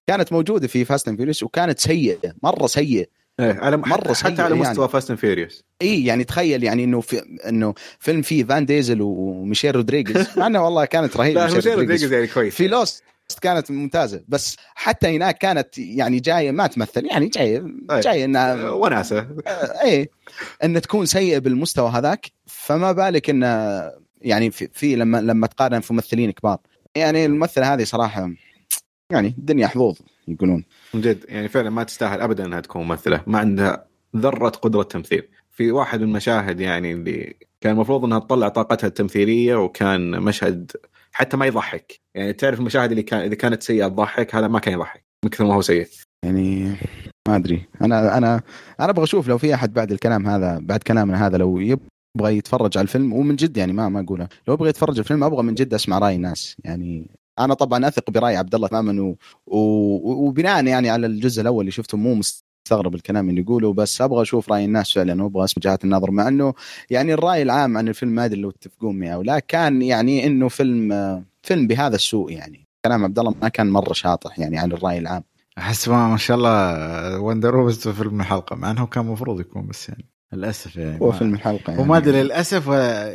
كانت 0.07 0.33
موجودة 0.33 0.69
في 0.69 0.85
Fast 0.85 1.09
and 1.09 1.19
Furious 1.19 1.43
وكانت 1.43 1.79
سيئة 1.79 2.35
مرة 2.43 2.67
سيئة 2.67 3.07
إيه 3.41 3.53
على 3.53 3.77
مرة 3.77 3.89
مرة 3.89 4.13
سيء 4.13 4.31
حتى 4.33 4.43
على 4.43 4.57
يعني. 4.57 4.71
مستوى 4.71 4.89
Fast 4.89 5.11
and 5.11 5.19
Furious 5.19 5.65
إي 5.83 6.05
يعني 6.05 6.25
تخيل 6.25 6.65
يعني 6.65 6.85
إنه 6.85 7.01
في 7.01 7.23
إنه 7.49 7.75
فيلم 8.01 8.23
فيه 8.23 8.45
فان 8.45 8.67
ديزل 8.67 9.03
وميشيل 9.03 9.77
رودريغيز 9.77 10.39
مع 10.39 10.47
إنه 10.47 10.65
والله 10.65 10.85
كانت 10.85 11.17
رهيبة 11.17 11.45
ميشيل 11.45 11.67
رودريغيز. 11.67 12.13
يعني 12.13 12.27
كويس 12.27 12.55
في 12.55 12.69
Lost 12.69 13.05
كانت 13.41 13.71
ممتازة 13.71 14.23
بس 14.29 14.57
حتى 14.75 15.17
هناك 15.17 15.39
كانت 15.39 15.79
يعني 15.79 16.21
جاية 16.21 16.51
ما 16.51 16.67
تمثل 16.67 17.07
يعني 17.07 17.29
جاية 17.29 17.65
أي. 17.91 18.01
جاية 18.01 18.25
إنها 18.25 18.55
آه، 18.55 18.73
وناسة 18.73 19.19
آه، 19.47 19.83
إيه 19.85 20.11
ان 20.65 20.81
تكون 20.81 21.07
سيئة 21.07 21.39
بالمستوى 21.39 21.91
هذاك 21.91 22.27
فما 22.47 22.93
بالك 22.93 23.31
ان 23.31 23.43
يعني 24.21 24.51
في, 24.51 24.69
في 24.73 24.97
لما 24.97 25.19
لما 25.19 25.47
تقارن 25.47 25.81
في 25.81 25.93
ممثلين 25.95 26.31
كبار 26.31 26.59
يعني 26.95 27.27
الممثلة 27.27 27.75
هذه 27.75 27.85
صراحة 27.85 28.31
يعني 29.13 29.35
الدنيا 29.39 29.67
حظوظ 29.67 29.99
يقولون. 30.29 30.65
من 30.95 31.01
جد 31.01 31.25
يعني 31.29 31.49
فعلا 31.49 31.71
ما 31.71 31.83
تستاهل 31.83 32.21
ابدا 32.21 32.47
إنها 32.47 32.61
تكون 32.61 32.83
ممثلة 32.83 33.23
ما 33.27 33.39
عندها 33.39 33.87
ذرة 34.17 34.49
قدرة 34.49 34.83
تمثيل. 34.83 35.23
في 35.51 35.71
واحد 35.71 36.01
من 36.01 36.09
المشاهد 36.09 36.61
يعني 36.61 36.93
اللي 36.93 37.35
كان 37.61 37.73
المفروض 37.73 38.05
إنها 38.05 38.19
تطلع 38.19 38.49
طاقتها 38.49 38.87
التمثيلية 38.87 39.55
وكان 39.55 40.11
مشهد 40.11 40.73
حتى 41.13 41.37
ما 41.37 41.47
يضحك. 41.47 42.01
يعني 42.15 42.33
تعرف 42.33 42.61
المشاهد 42.61 42.91
اللي 42.91 43.03
كان 43.03 43.21
إذا 43.21 43.35
كانت 43.35 43.63
سيئة 43.63 43.89
تضحك 43.89 44.35
هذا 44.35 44.49
ما 44.49 44.59
كان 44.59 44.75
يضحك 44.75 45.05
من 45.25 45.31
كثر 45.31 45.45
ما 45.45 45.55
هو 45.55 45.63
سيء. 45.63 45.87
يعني 46.25 46.77
ما 47.29 47.37
أدري. 47.37 47.63
أنا 47.83 48.19
أنا 48.19 48.43
أنا 48.81 48.91
أبغى 48.91 49.05
أشوف 49.05 49.29
لو 49.29 49.39
في 49.39 49.55
أحد 49.55 49.73
بعد 49.73 49.93
الكلام 49.93 50.27
هذا 50.27 50.59
بعد 50.63 50.83
كلامنا 50.83 51.27
هذا 51.27 51.37
لو 51.37 51.61
يبغى 51.61 52.37
يتفرج 52.37 52.79
على 52.79 52.85
الفيلم 52.85 53.13
ومن 53.13 53.37
جد 53.37 53.57
يعني 53.57 53.73
ما 53.73 53.89
ما 53.89 54.01
أقوله. 54.01 54.29
لو 54.49 54.55
يبغى 54.55 54.69
يتفرج 54.69 54.91
على 54.91 55.01
الفيلم 55.01 55.25
أبغى 55.25 55.43
من 55.43 55.55
جد 55.55 55.75
أسمع 55.75 55.99
رأي 55.99 56.17
الناس. 56.17 56.57
يعني 56.65 57.11
أنا 57.39 57.55
طبعا 57.55 57.89
أثق 57.89 58.11
برأي 58.11 58.37
عبد 58.37 58.55
الله 58.55 58.69
تماما 58.69 59.03
و... 59.03 59.17
و... 59.47 60.27
وبناء 60.27 60.67
يعني 60.67 60.91
على 60.91 61.07
الجزء 61.07 61.43
الأول 61.43 61.61
اللي 61.61 61.71
شفته 61.71 61.99
مو 61.99 62.15
مستغرب 62.15 62.95
الكلام 62.95 63.31
اللي 63.31 63.41
يقوله 63.41 63.73
بس 63.73 64.01
أبغى 64.01 64.23
أشوف 64.23 64.53
رأي 64.53 64.65
الناس 64.65 64.93
فعلا 64.93 65.23
وأبغى 65.23 65.45
أسمع 65.45 65.55
وجهات 65.61 65.85
النظر 65.85 66.11
مع 66.11 66.29
إنه 66.29 66.55
يعني 66.91 67.15
الرأي 67.15 67.43
العام 67.43 67.77
عن 67.77 67.89
الفيلم 67.89 68.13
ما 68.13 68.25
أدري 68.25 68.41
لو 68.41 68.51
تتفقون 68.51 68.99
معي 68.99 69.15
أو 69.15 69.23
لا 69.23 69.39
كان 69.39 69.83
يعني 69.83 70.27
إنه 70.27 70.49
فيلم 70.49 71.25
فيلم 71.43 71.67
بهذا 71.67 71.97
السوء 71.97 72.33
يعني. 72.33 72.67
كلام 72.85 73.05
عبد 73.05 73.19
الله 73.19 73.35
ما 73.43 73.49
كان 73.49 73.71
مرة 73.71 73.93
شاطح 73.93 74.39
يعني 74.39 74.59
عن 74.59 74.73
الرأي 74.73 74.99
العام. 74.99 75.23
أحس 75.59 75.89
ما 75.89 76.09
ما 76.09 76.17
شاء 76.17 76.37
الله 76.37 77.21
وندر 77.21 77.71
في 77.71 77.93
فيلم 77.93 78.21
الحلقة 78.21 78.57
مع 78.57 78.71
إنه 78.71 78.87
كان 78.87 79.05
المفروض 79.05 79.41
يكون 79.41 79.67
بس 79.67 79.89
يعني. 79.89 80.05
للأسف 80.33 80.77
يعني 80.77 81.01
هو 81.01 81.13
فيلم 81.13 81.35
الحلقة 81.35 81.71
يعني. 81.71 81.83
وما 81.83 81.97
أدري 81.97 82.23
للأسف 82.23 82.67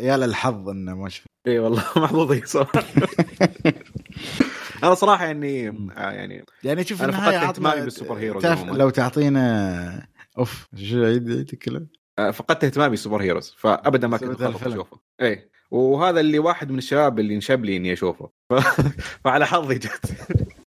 يا 0.01 0.17
للحظ 0.17 0.69
إنه 0.69 0.95
ما 0.95 1.09
شفت. 1.09 1.27
إي 1.47 1.59
والله 1.59 1.83
محظوظين 1.97 2.41
صراحة. 2.45 2.83
أنا 4.83 4.93
صراحة 4.93 5.25
يعني 5.25 5.63
يعني 5.97 6.45
يعني 6.63 6.83
شوف 6.83 7.01
أنا 7.03 7.11
النهاية 7.11 7.37
فقدت 7.37 7.47
اهتمامي 7.49 7.81
بال 7.81 8.17
superheroes 8.17 8.43
تعرف 8.43 8.59
عموماً. 8.59 8.77
لو 8.77 8.89
تعطينا 8.89 10.07
أوف 10.37 10.67
شو 10.75 11.03
عيد 11.03 11.29
عيد 11.31 11.49
الكلام؟ 11.53 11.87
آه، 12.19 12.31
فقدت 12.31 12.63
اهتمامي 12.63 12.89
بال 12.89 13.21
superheroes 13.21 13.55
فابدا 13.57 14.07
ما 14.07 14.17
كنت. 14.17 14.41
أشوفه. 14.41 14.99
اي 15.21 15.49
وهذا 15.71 16.19
اللي 16.19 16.39
واحد 16.39 16.71
من 16.71 16.77
الشباب 16.77 17.19
اللي 17.19 17.35
انشب 17.35 17.65
لي 17.65 17.77
إني 17.77 17.93
أشوفه. 17.93 18.29
ف... 18.49 18.53
فعلى 19.23 19.45
حظي 19.45 19.75
جت 19.75 20.11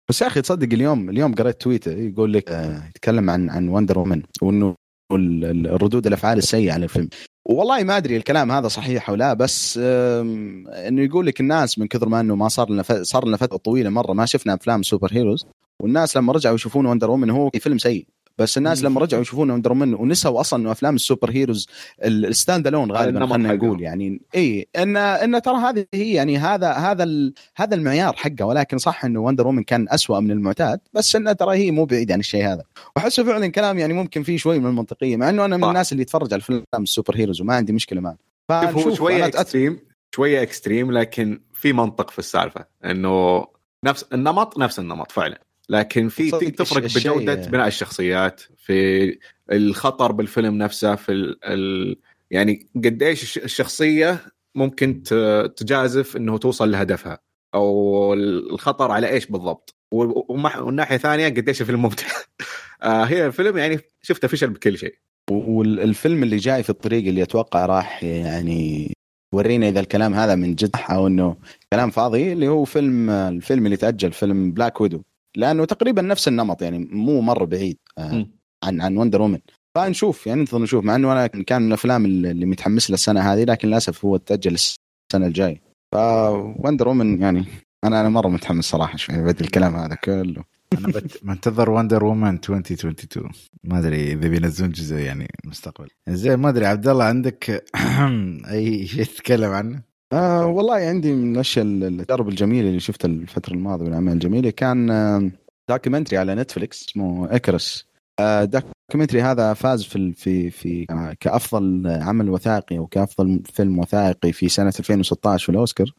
بس 0.09 0.21
يا 0.21 0.27
أخي 0.27 0.41
تصدق 0.41 0.73
اليوم 0.73 1.09
اليوم 1.09 1.35
قريت 1.35 1.61
تويتر 1.61 1.97
يقول 1.97 2.33
لك 2.33 2.51
آه 2.51 2.87
يتكلم 2.87 3.29
عن 3.29 3.49
عن 3.49 3.67
Wonder 3.69 3.99
Woman 3.99 4.23
وإنه 4.41 4.75
ال- 5.15 5.45
ال- 5.45 5.67
الردود 5.67 6.07
الأفعال 6.07 6.37
السيئة 6.37 6.71
على 6.73 6.83
الفيلم. 6.83 7.09
والله 7.45 7.83
ما 7.83 7.97
أدري 7.97 8.17
الكلام 8.17 8.51
هذا 8.51 8.67
صحيح 8.67 9.09
أو 9.09 9.15
لا 9.15 9.33
بس 9.33 9.77
إنه 9.77 11.01
يقول 11.01 11.25
لك 11.25 11.39
الناس 11.39 11.79
من 11.79 11.87
كثر 11.87 12.09
ما 12.09 12.19
إنه 12.19 12.35
ما 12.35 12.47
صار 12.47 12.69
لنا 12.69 12.83
صار 13.01 13.27
لنا 13.27 13.37
فترة 13.37 13.57
طويلة 13.57 13.89
مرة 13.89 14.13
ما 14.13 14.25
شفنا 14.25 14.53
أفلام 14.53 14.83
superheroes 14.83 15.45
والناس 15.81 16.17
لما 16.17 16.33
رجعوا 16.33 16.55
يشوفون 16.55 16.85
Wonder 16.85 17.09
Woman 17.11 17.29
هو 17.29 17.49
فيلم 17.49 17.77
سيء. 17.77 18.07
بس 18.37 18.57
الناس 18.57 18.83
لما 18.83 19.01
رجعوا 19.01 19.21
يشوفون 19.21 19.49
Wonder 19.51 19.71
Woman 19.71 19.93
ونسوا 19.93 20.39
أصلا 20.39 20.59
إنه 20.61 20.71
أفلام 20.71 20.95
ال 20.95 21.31
superheroes 21.31 21.67
ال- 22.03 22.25
ال 22.25 22.32
stand 22.32 22.67
alone 22.67 22.91
غالبا 22.91 23.19
خلينا. 23.25 23.53
نقول 23.53 23.81
يعني 23.81 24.21
إي 24.35 24.67
ان 24.75 24.97
إن 24.97 25.41
ترى 25.41 25.55
هذه 25.55 25.85
هي 25.93 26.13
يعني 26.13 26.37
هذا 26.37 26.71
هذا 26.71 27.31
هذا 27.55 27.75
المعيار 27.75 28.13
حقه 28.15 28.45
ولكن 28.45 28.77
صح 28.77 29.05
إنه 29.05 29.19
Wonder 29.19 29.47
Woman 29.47 29.63
كان 29.63 29.85
أسوأ 29.89 30.19
من 30.19 30.31
المعتاد 30.31 30.79
بس 30.93 31.15
إنه 31.15 31.31
ترى 31.33 31.55
هي 31.57 31.71
مو 31.71 31.85
بعيد 31.85 32.11
عن 32.11 32.19
الشيء 32.19 32.45
هذا 32.45 32.63
وأحسه 32.95 33.23
فعلا 33.23 33.47
كلام 33.47 33.77
يعني 33.79 33.93
ممكن 33.93 34.23
فيه 34.23 34.37
شوي 34.37 34.59
من 34.59 34.65
المنطقية 34.65 35.17
مع 35.17 35.29
إنه 35.29 35.45
أنا 35.45 35.57
من. 35.57 35.63
الناس 35.63 35.91
اللي 35.91 36.01
يتفرج 36.01 36.33
على 36.33 36.39
الفيلم 36.39 36.63
ال 36.79 37.15
superheroes 37.17 37.41
وما 37.41 37.55
عندي 37.55 37.73
مشكلة 37.73 38.01
معه 38.01 38.17
هو. 38.51 38.93
شوية 38.95 39.25
extreme 39.27 39.79
شوية 40.15 40.41
extreme 40.41 40.91
لكن 40.91 41.41
في 41.53 41.73
منطق 41.73 42.09
في 42.09 42.19
السالفة 42.19 42.65
إنه 42.85 43.45
نفس 43.85 44.05
النمط 44.13 44.57
نفس 44.57 44.79
النمط 44.79 45.11
فعلا 45.11 45.41
لكن 45.69 46.09
في 46.09 46.31
تفرق 46.31 46.83
الشيء- 46.83 47.11
بجودة 47.11 47.35
بناء 47.35 47.67
الشخصيات 47.67 48.41
في 48.57 49.17
الخطر 49.51 50.11
بالفيلم 50.11 50.57
نفسه 50.57 50.95
في 50.95 51.11
ال... 51.11 51.39
ال... 51.45 51.95
يعني 52.31 52.67
قديش 52.75 53.23
الش- 53.23 53.37
الشخصية 53.37 54.19
ممكن 54.55 55.03
ت- 55.03 55.53
تجازف 55.57 56.17
إنه 56.17 56.37
توصل 56.37 56.71
لهدفها 56.71 57.19
أو 57.55 58.13
الخطر 58.13 58.91
على 58.91 59.09
إيش 59.09 59.25
بالضبط. 59.25 59.75
والناحية 59.91 60.95
الثانية 60.95 61.27
قديش 61.29 61.61
الفيلم 61.61 61.81
ممتع. 61.81 62.05
آه 62.83 63.03
هي 63.03 63.25
الفيلم 63.25 63.57
يعني 63.57 63.79
شفته 64.01 64.27
فشل 64.27 64.49
بكل 64.49 64.77
شيء. 64.77 64.95
والفيلم 65.31 66.23
اللي 66.23 66.37
جاي 66.37 66.63
في 66.63 66.69
الطريق 66.69 67.07
اللي 67.07 67.23
أتوقع 67.23 67.65
راح 67.65 68.03
يعني 68.03 68.93
ورينا 69.33 69.69
إذا 69.69 69.79
الكلام 69.79 70.13
هذا 70.13 70.35
من 70.35 70.55
جد 70.55 70.75
أو 70.89 71.07
إنه 71.07 71.35
كلام 71.73 71.89
فاضي 71.89 72.33
اللي 72.33 72.47
هو 72.47 72.63
فيلم 72.65 73.09
الفيلم 73.09 73.65
اللي 73.65 73.77
تأجل 73.77 74.11
فيلم 74.11 74.51
Black 74.51 74.81
Widow 74.81 75.01
لأنه 75.37 75.65
تقريبا 75.65 76.01
نفس 76.01 76.27
النمط 76.27 76.61
يعني 76.61 76.79
مو 76.91 77.21
مرة 77.21 77.45
بعيد 77.45 77.77
آه، 77.97 78.25
عن 78.63 78.81
عن 78.81 78.97
Wonder 78.97 79.21
Woman 79.21 79.39
فنشوف 79.75 80.27
يعني 80.27 80.39
ننتظر 80.39 80.61
نشوف. 80.61 80.85
مع 80.85 80.95
إنه 80.95 81.11
أنا 81.11 81.27
كان 81.27 81.61
من 81.61 81.67
الأفلام 81.67 82.05
اللي 82.05 82.45
متحمس 82.45 82.89
السنة 82.89 83.33
هذه 83.33 83.43
لكن 83.43 83.67
للأسف 83.67 84.05
هو 84.05 84.17
تأجل 84.17 84.53
السنة 84.53 85.27
الجاي 85.27 85.61
ف 85.95 86.08
Wonder 86.08 86.87
Woman 86.87 87.21
يعني 87.21 87.45
أنا 87.83 88.01
أنا 88.01 88.09
مرة 88.09 88.27
متحمس 88.27 88.65
صراحة 88.65 88.97
شوي 88.97 89.23
بعد 89.23 89.39
الكلام 89.39 89.75
هذا 89.75 89.95
كله. 89.95 90.43
أنا 90.77 90.87
بت... 90.87 91.19
منتظر 91.23 91.69
Wonder 91.69 92.03
Woman 92.03 92.39
2022 92.49 93.31
ما 93.63 93.79
أدري 93.79 94.11
إذا 94.13 94.27
بينزلون 94.27 94.71
جزء 94.71 94.95
يعني 94.95 95.27
مستقبل. 95.45 95.87
زين 96.09 96.35
ما 96.35 96.49
أدري 96.49 96.65
عبد 96.65 96.87
الله 96.87 97.03
عندك 97.03 97.65
أي 98.51 98.87
شيء 98.87 99.03
تتكلم 99.03 99.51
عنه؟ 99.51 99.81
آه 100.13 100.45
والله 100.45 100.73
عندي 100.75 101.13
من 101.13 101.35
الأشياء 101.35 101.65
التجارب 101.65 102.29
الجميلة 102.29 102.67
اللي 102.67 102.79
شفتها 102.79 103.07
الفترة 103.09 103.53
الماضية 103.53 103.85
والأعمال 103.85 104.13
الجميلة. 104.13 104.49
كان 104.49 105.31
documentary 105.69 106.17
على 106.17 106.35
نتفلكس 106.35 106.85
اسمه 106.89 107.35
Icarus 107.35 107.87
آه 108.19 108.43
documentary 108.43 109.21
هذا 109.21 109.53
فاز 109.53 109.83
في 109.83 110.13
في 110.13 110.49
في 110.49 110.85
آه 110.89 111.13
كأفضل 111.19 111.87
عمل 112.01 112.29
وثائقي 112.29 112.77
أو 112.77 112.87
كأفضل 112.87 113.41
فيلم 113.53 113.79
وثائقي 113.79 114.31
في 114.31 114.49
سنة 114.49 114.73
2016 114.79 115.45
في 115.45 115.51
الاوسكار 115.51 115.93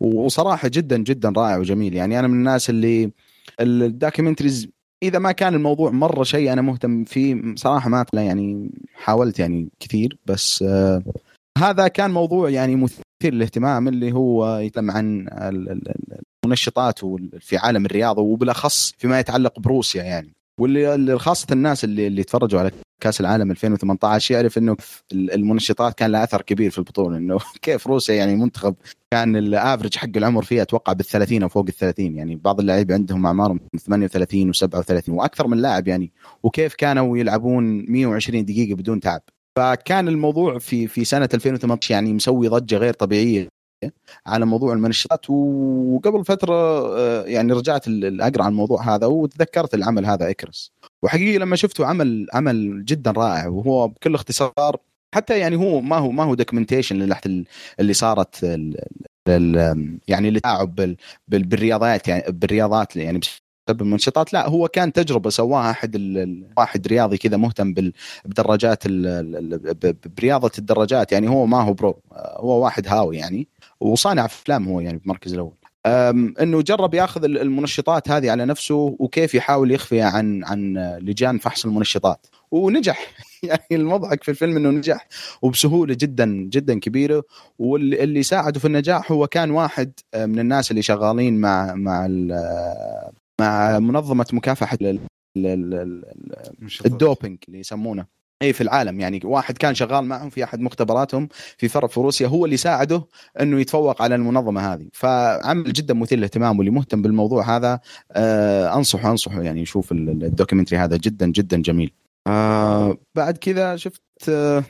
وصراحة 0.00 0.68
جدا 0.68 0.98
جدا 0.98 1.32
رائع 1.36 1.56
وجميل. 1.56 1.94
يعني 1.94 2.18
أنا 2.18 2.28
من 2.28 2.34
الناس 2.34 2.70
اللي 2.70 3.10
الدوكيومنتريز 3.60 4.68
إذا 5.02 5.18
ما 5.18 5.32
كان 5.32 5.54
الموضوع 5.54 5.90
مرة 5.90 6.22
شيء 6.22 6.52
أنا 6.52 6.62
مهتم 6.62 7.04
فيه 7.04 7.54
صراحة 7.56 7.90
ما 7.90 8.04
يعني 8.12 8.70
حاولت 8.94 9.38
يعني 9.38 9.68
كثير 9.80 10.18
بس 10.26 10.62
آه 10.62 11.02
هذا 11.58 11.88
كان 11.88 12.10
موضوع 12.10 12.50
يعني 12.50 12.76
مثير 12.76 13.03
للاهتمام 13.30 13.88
اللي 13.88 14.12
هو 14.12 14.58
يتكلم 14.58 14.90
عن 14.90 15.28
المنشطات 16.44 16.98
في 17.40 17.56
عالم 17.56 17.86
الرياضة 17.86 18.22
وبالأخص 18.22 18.92
فيما 18.98 19.20
يتعلق 19.20 19.58
بروسيا 19.58 20.02
يعني. 20.02 20.34
واللي 20.60 21.18
خاصة 21.18 21.46
الناس 21.52 21.84
اللي 21.84 22.06
اللي 22.06 22.22
تفرجوا 22.22 22.60
على 22.60 22.70
كأس 23.00 23.20
العالم 23.20 23.50
2018 23.50 24.34
يعرف 24.34 24.58
إنه 24.58 24.76
المنشطات 25.12 25.94
كان 25.94 26.12
لها 26.12 26.24
أثر 26.24 26.42
كبير 26.42 26.70
في 26.70 26.78
البطولة 26.78 27.16
إنه 27.16 27.38
كيف 27.62 27.86
روسيا 27.86 28.14
يعني 28.14 28.36
منتخب 28.36 28.74
كان 29.10 29.36
الافرج 29.36 29.96
حق 29.96 30.08
العمر 30.16 30.42
فيه 30.42 30.62
أتوقع 30.62 30.92
بال 30.92 31.04
30 31.04 31.42
أو 31.42 31.48
فوق 31.48 31.64
ال 31.68 31.74
30 31.74 32.16
يعني 32.16 32.36
بعض 32.36 32.60
اللعيبة 32.60 32.94
عندهم 32.94 33.26
أعمارهم 33.26 33.60
38 33.78 34.52
و37 34.54 35.08
وأكثر 35.08 35.46
من 35.46 35.58
لاعب 35.58 35.88
يعني. 35.88 36.12
وكيف 36.42 36.74
كانوا 36.74 37.18
يلعبون 37.18 37.84
120 37.90 38.44
دقيقة 38.44 38.76
بدون 38.76 39.00
تعب. 39.00 39.22
فكان 39.56 40.08
الموضوع 40.08 40.58
في 40.58 40.86
في 40.86 41.04
سنة 41.04 41.28
2018 41.34 41.94
يعني 41.94 42.12
مسوي 42.12 42.48
ضجة 42.48 42.76
غير 42.76 42.94
طبيعية 42.94 43.48
على 44.26 44.46
موضوع 44.46 44.72
المنشطات 44.72 45.30
وقبل 45.30 46.24
فترة 46.24 46.54
آه، 46.98 47.24
يعني 47.24 47.52
رجعت 47.52 47.84
أقرأ 48.04 48.42
عن 48.42 48.50
الموضوع 48.50 48.94
هذا 48.94 49.06
وتذكرت 49.06 49.74
العمل 49.74 50.06
هذا 50.06 50.30
إكرس. 50.30 50.72
وحقيقه 51.02 51.38
لما 51.38 51.56
شفته 51.56 51.86
عمل 51.86 52.26
عمل 52.34 52.84
جدا 52.84 53.10
رائع. 53.10 53.46
وهو 53.46 53.88
بكل 53.88 54.14
اختصار 54.14 54.76
حتى 55.14 55.38
يعني 55.38 55.56
هو 55.56 55.80
ما 55.80 55.96
هو 55.96 56.10
ما 56.10 56.24
هو 56.24 56.34
documentation 56.34 57.14
اللي 57.80 57.92
صارت 57.92 58.42
يعني 60.08 60.28
التلاعب 60.28 60.96
بالرياضات 61.28 62.08
يعني 62.08 62.24
بالرياضات 62.28 62.96
يعني 62.96 63.20
بسبب 63.68 63.82
المنشطات 63.82 64.32
لا 64.32 64.48
هو 64.48 64.68
كان 64.68 64.92
تجربة 64.92 65.30
سواها 65.30 65.70
أحد 65.70 65.96
واحد 66.56 66.86
رياضي 66.86 67.18
كذا 67.18 67.36
مهتم 67.36 67.74
بالدراجات 68.24 68.82
برياضة 70.18 70.50
الدراجات. 70.58 71.12
يعني 71.12 71.28
هو 71.28 71.46
ما 71.46 71.62
هو 71.62 71.72
pro 71.72 72.00
هو 72.12 72.64
واحد 72.64 72.88
هاوي 72.88 73.16
يعني 73.16 73.48
وصانع 73.80 74.24
أفلام 74.24 74.68
هو 74.68 74.80
يعني 74.80 74.98
بالمركز 74.98 75.34
الأول. 75.34 75.54
إنه 76.40 76.62
جرب 76.62 76.94
ياخذ 76.94 77.24
المنشطات 77.24 78.10
هذه 78.10 78.30
على 78.30 78.44
نفسه 78.44 78.96
وكيف 78.98 79.34
يحاول 79.34 79.70
يخفي 79.70 80.00
عن 80.00 80.44
عن 80.44 80.76
لجان 81.02 81.38
فحص 81.38 81.64
المنشطات. 81.64 82.26
ونجح. 82.50 83.10
يعني 83.42 83.66
المضحك 83.72 84.22
في 84.22 84.30
الفيلم 84.30 84.56
إنه 84.56 84.70
نجح 84.70 85.08
وبسهولة 85.42 85.96
جدا 86.00 86.26
جدا 86.26 86.80
كبيرة. 86.80 87.22
واللي 87.58 88.22
ساعده 88.22 88.60
في 88.60 88.66
النجاح 88.66 89.12
هو 89.12 89.26
كان 89.26 89.50
واحد 89.50 89.92
من 90.16 90.38
الناس 90.38 90.70
اللي 90.70 90.82
شغالين 90.82 91.40
مع 91.40 91.74
مع 91.74 92.06
مع 93.40 93.78
منظمة 93.78 94.26
مكافحة 94.32 94.78
الدوبينج 96.86 97.38
اللي 97.48 97.60
يسمونه. 97.60 98.06
اي 98.42 98.52
في 98.52 98.60
العالم 98.60 99.00
يعني 99.00 99.20
واحد 99.24 99.58
كان 99.58 99.74
شغال 99.74 100.04
معهم 100.04 100.30
في 100.30 100.44
أحد 100.44 100.60
مختبراتهم 100.60 101.28
في 101.58 101.68
فرق 101.68 101.90
في 101.90 102.00
روسيا 102.00 102.26
هو 102.26 102.44
اللي 102.44 102.56
ساعده 102.56 103.06
إنه 103.40 103.60
يتفوق 103.60 104.02
على 104.02 104.14
المنظمة 104.14 104.72
هذه. 104.72 104.86
فعمل 104.92 105.72
جدا 105.72 105.94
مثير 105.94 106.18
للاهتمام 106.18 106.58
واللي 106.58 106.70
مهتم 106.70 107.02
بالموضوع 107.02 107.56
هذا. 107.56 107.80
آه 108.12 108.76
أنصحه 108.76 109.10
أنصحه 109.10 109.42
يعني 109.42 109.62
يشوف 109.62 109.92
ال 109.92 109.99
documentary 109.99 110.78
هذا 110.78 110.96
جدا 110.96 111.26
جدا 111.26 111.62
جميل. 111.62 111.92
آه 112.26 112.98
بعد 113.14 113.38
كذا 113.38 113.76
شفت 113.76 114.02
آه 114.28 114.64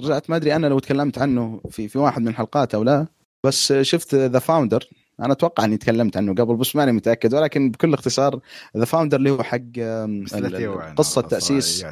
رجعت 0.00 0.30
ما 0.30 0.36
أدري 0.36 0.56
أنا 0.56 0.66
لو 0.66 0.78
تكلمت 0.78 1.18
عنه 1.18 1.60
في 1.70 1.88
في 1.88 1.98
واحد 1.98 2.22
من 2.22 2.28
الحلقات 2.28 2.74
أو 2.74 2.82
لا 2.82 3.06
بس 3.46 3.72
شفت 3.72 4.14
The 4.14 4.38
Founder 4.38 4.88
أنا 5.22 5.32
أتوقع 5.32 5.64
إني 5.64 5.76
تكلمت 5.76 6.16
عنه 6.16 6.34
قبل 6.34 6.56
بس 6.56 6.76
ماني 6.76 6.92
متأكد 6.92 7.34
ولكن 7.34 7.70
بكل 7.70 7.94
اختصار 7.94 8.40
The 8.76 8.84
Founder 8.84 9.16
اللي 9.16 9.30
هو 9.30 9.42
حق 9.42 9.58
قصة 10.96 11.20
تأسيس. 11.20 11.84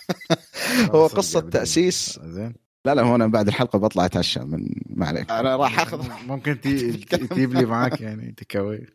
هو 0.94 1.06
قصة 1.06 1.40
تأسيس. 1.40 2.20
زين. 2.24 2.54
لا 2.86 2.94
لا 2.94 3.02
هو 3.02 3.14
أنا 3.14 3.26
بعد 3.26 3.48
الحلقة 3.48 3.78
بطلع 3.78 4.04
أتعشى 4.04 4.40
من 4.40 4.66
ما 4.90 5.06
عليك. 5.06 5.30
أنا 5.30 5.56
راح 5.56 5.80
اخذ 5.80 6.08
ممكن 6.26 6.60
تجيب 6.60 7.54
لي 7.58 7.64
معك 7.64 8.00
يعني 8.00 8.34
تكاوي 8.36 8.86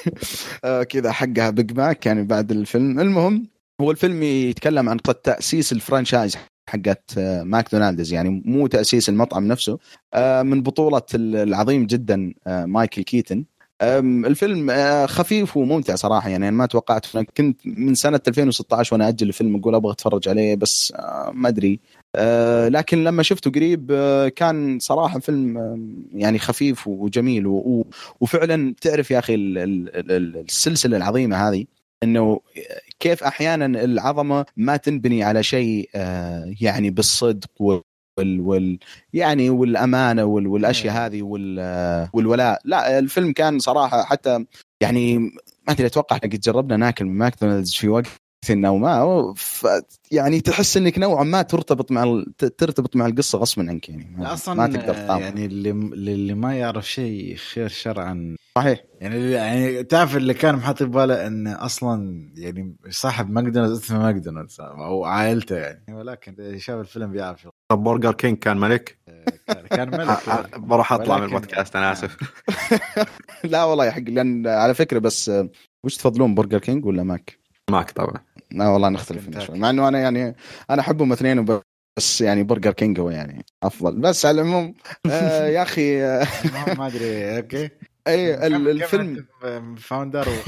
آه، 0.64 0.82
كذا 0.82 1.12
حقها 1.12 1.50
Big 1.50 1.72
Mac 1.78 2.06
يعني 2.06 2.24
بعد 2.24 2.50
الفيلم. 2.50 3.00
المهم 3.00 3.48
هو 3.80 3.90
الفيلم 3.90 4.22
يتكلم 4.22 4.88
عن 4.88 4.96
تأسيس 5.24 5.72
ال 5.72 5.78
franchise. 5.78 6.36
حقت 6.66 7.18
آه، 7.18 7.42
ماكدونالدز. 7.42 8.12
يعني 8.12 8.42
مو 8.44 8.66
تأسيس 8.66 9.08
المطعم 9.08 9.46
نفسه. 9.46 9.78
آه، 10.14 10.42
من 10.42 10.62
بطولة 10.62 11.02
العظيم 11.14 11.86
جدا 11.86 12.34
آه، 12.46 12.64
مايكل 12.64 13.02
كيتن. 13.02 13.44
الفيلم 13.82 14.72
خفيف 15.06 15.56
وممتع 15.56 15.94
صراحة. 15.94 16.28
يعني 16.28 16.48
أنا 16.48 16.56
ما 16.56 16.66
توقعت 16.66 17.06
كنت 17.36 17.60
من 17.64 17.94
سنة 17.94 18.20
2016 18.28 18.94
وأنا 18.94 19.08
أجل 19.08 19.28
الفيلم 19.28 19.56
أقول 19.56 19.74
أبغى 19.74 19.92
أتفرج 19.92 20.28
عليه 20.28 20.54
بس 20.54 20.92
ما 21.32 21.48
أدري. 21.48 21.80
لكن 22.68 23.04
لما 23.04 23.22
شفته 23.22 23.50
قريب 23.50 23.92
كان 24.36 24.78
صراحة 24.78 25.18
فيلم 25.18 25.58
يعني 26.12 26.38
خفيف 26.38 26.88
وجميل. 26.88 27.46
وفعلا 28.20 28.74
تعرف 28.80 29.10
يا 29.10 29.18
أخي 29.18 29.34
السلسلة 29.34 30.96
العظيمة 30.96 31.48
هذه 31.48 31.64
إنه 32.02 32.40
كيف 33.00 33.24
أحيانا 33.24 33.66
العظمة 33.66 34.46
ما 34.56 34.76
تنبني 34.76 35.22
على 35.22 35.42
شيء 35.42 35.90
آه، 35.94 36.54
يعني 36.60 36.90
بالصدق 36.90 37.50
وال, 37.60 38.40
وال 38.40 38.78
يعني 39.12 39.50
والأمانة 39.50 40.24
وال 40.24 40.46
والأشياء 40.46 40.94
نعم. 40.94 41.02
هذه 41.02 41.22
وال 41.22 42.08
والولاء 42.12 42.60
لا 42.64 42.98
الفيلم 42.98 43.32
كان 43.32 43.58
صراحة 43.58 44.04
حتى 44.04 44.44
يعني 44.80 45.18
ما 45.18 45.32
أدري 45.68 45.86
أتوقع 45.86 46.16
قد 46.16 46.40
جربنا 46.40 46.76
ناكل 46.76 47.04
من 47.04 47.18
ماكدونالدز 47.18 47.74
في 47.74 47.88
وقت 47.88 48.06
أو 48.50 48.78
ما 48.78 49.32
يعني 50.10 50.40
تحس 50.40 50.76
إنك 50.76 50.98
نوعا 50.98 51.24
ما 51.24 51.42
ترتبط 51.42 51.92
مع 51.92 52.24
ترتبط 52.38 52.96
مع 52.96 53.06
القصة 53.06 53.38
غصبا 53.38 53.66
عنك 53.68 53.88
يعني. 53.88 54.32
أصلا 54.32 54.54
ما 54.54 54.66
تقدر 54.66 54.94
تطابق. 54.94 55.22
يعني 55.22 55.46
اللي 55.46 55.70
اللي 55.70 56.34
ما 56.34 56.54
يعرف 56.58 56.90
شيء 56.90 57.36
خير 57.36 57.68
شرعا. 57.68 58.36
صحيح. 58.56 58.84
يعني 59.00 59.30
يعني 59.30 59.82
تعرف 59.82 60.16
اللي 60.16 60.34
كان 60.34 60.54
محط 60.54 60.82
بباله 60.82 61.26
انه 61.26 61.64
أصلا 61.64 62.26
يعني 62.36 62.76
صاحب 62.90 63.30
ماكدونالدز 63.30 63.84
اسمه 63.84 63.98
ماكدونالدز 63.98 64.60
أو 64.60 65.04
عائلته 65.04 65.56
يعني. 65.56 65.84
ولكن 65.90 66.58
شاف 66.58 66.80
الفيلم 66.80 67.12
بيعرف. 67.12 67.48
طب 67.68 67.78
برجر 67.78 68.12
كينج 68.12 68.38
كان 68.38 68.56
ملك؟ 68.56 68.98
كان 69.70 69.90
ملك. 69.90 70.18
بروح 70.70 70.92
أطلع 70.92 71.18
من 71.18 71.24
البودكاست 71.24 71.76
أنا 71.76 71.92
آسف. 71.92 72.16
لا 73.44 73.64
والله 73.64 73.86
يا 73.86 73.90
حق 73.90 74.02
لأن 74.08 74.46
على 74.46 74.74
فكرة 74.74 74.98
بس 74.98 75.32
وش 75.84 75.96
تفضلون 75.96 76.34
برجر 76.34 76.58
كينج 76.58 76.86
ولا 76.86 77.02
ماك؟ 77.02 77.38
ماك 77.70 77.90
طبعا. 77.90 78.25
لا 78.50 78.68
والله 78.68 78.88
نختلف 78.88 79.38
شوي. 79.38 79.58
مع 79.58 79.70
إنه 79.70 79.88
أنا 79.88 79.98
يعني 79.98 80.36
أنا 80.70 80.80
أحبهم 80.80 81.12
اثنين 81.12 81.60
بس 81.96 82.20
يعني 82.20 82.42
برجر 82.42 82.72
كينج 82.72 83.00
هو 83.00 83.10
يعني 83.10 83.44
أفضل. 83.62 83.96
بس 84.00 84.26
على 84.26 84.40
العموم 84.40 84.74
آه 85.10 85.46
يا 85.46 85.62
أخي 85.62 86.04
آه 86.04 86.26
ما 86.78 86.86
أدري 86.86 87.36
أوكي. 87.36 87.68
اي 88.08 88.46
الفيلم 88.46 89.26
founder 89.78 90.28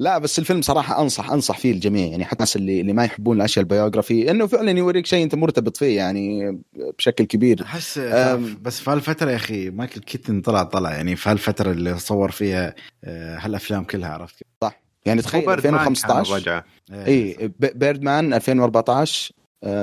لا 0.00 0.18
بس 0.18 0.38
الفيلم 0.38 0.62
صراحة 0.62 1.02
أنصح 1.02 1.30
أنصح 1.30 1.58
فيه 1.58 1.72
الجميع. 1.72 2.06
يعني 2.06 2.24
حتى 2.24 2.34
الناس 2.34 2.56
اللي 2.56 2.80
اللي 2.80 2.92
ما 2.92 3.04
يحبون 3.04 3.36
الأشياء 3.36 3.62
ال 3.62 3.69
biography 3.69 4.30
إنه 4.30 4.46
فعلا 4.46 4.70
يوريك 4.70 5.06
شيء 5.06 5.24
أنت 5.24 5.34
مرتبط 5.34 5.76
فيه 5.76 5.96
يعني 5.96 6.58
بشكل 6.98 7.24
كبير. 7.24 7.62
احس 7.62 7.98
بس 8.62 8.80
في 8.80 8.90
هالفترة 8.90 9.30
يا 9.30 9.36
أخي 9.36 9.70
مايكل 9.70 10.00
كيتن 10.00 10.40
طلع 10.40 10.62
طلع. 10.62 10.92
يعني 10.92 11.16
في 11.16 11.30
هالفترة 11.30 11.70
اللي 11.70 11.98
صور 11.98 12.30
فيها 12.30 12.74
آه، 13.04 13.38
هالأفلام 13.38 13.84
كلها 13.84 14.08
عرفت 14.08 14.42
صح. 14.62 14.87
يعني 15.08 15.22
تخيل 15.22 15.50
2015 15.50 16.34
رجعه 16.34 16.64
اي 16.92 17.50
Birdman 17.58 18.34
2014 18.34 19.32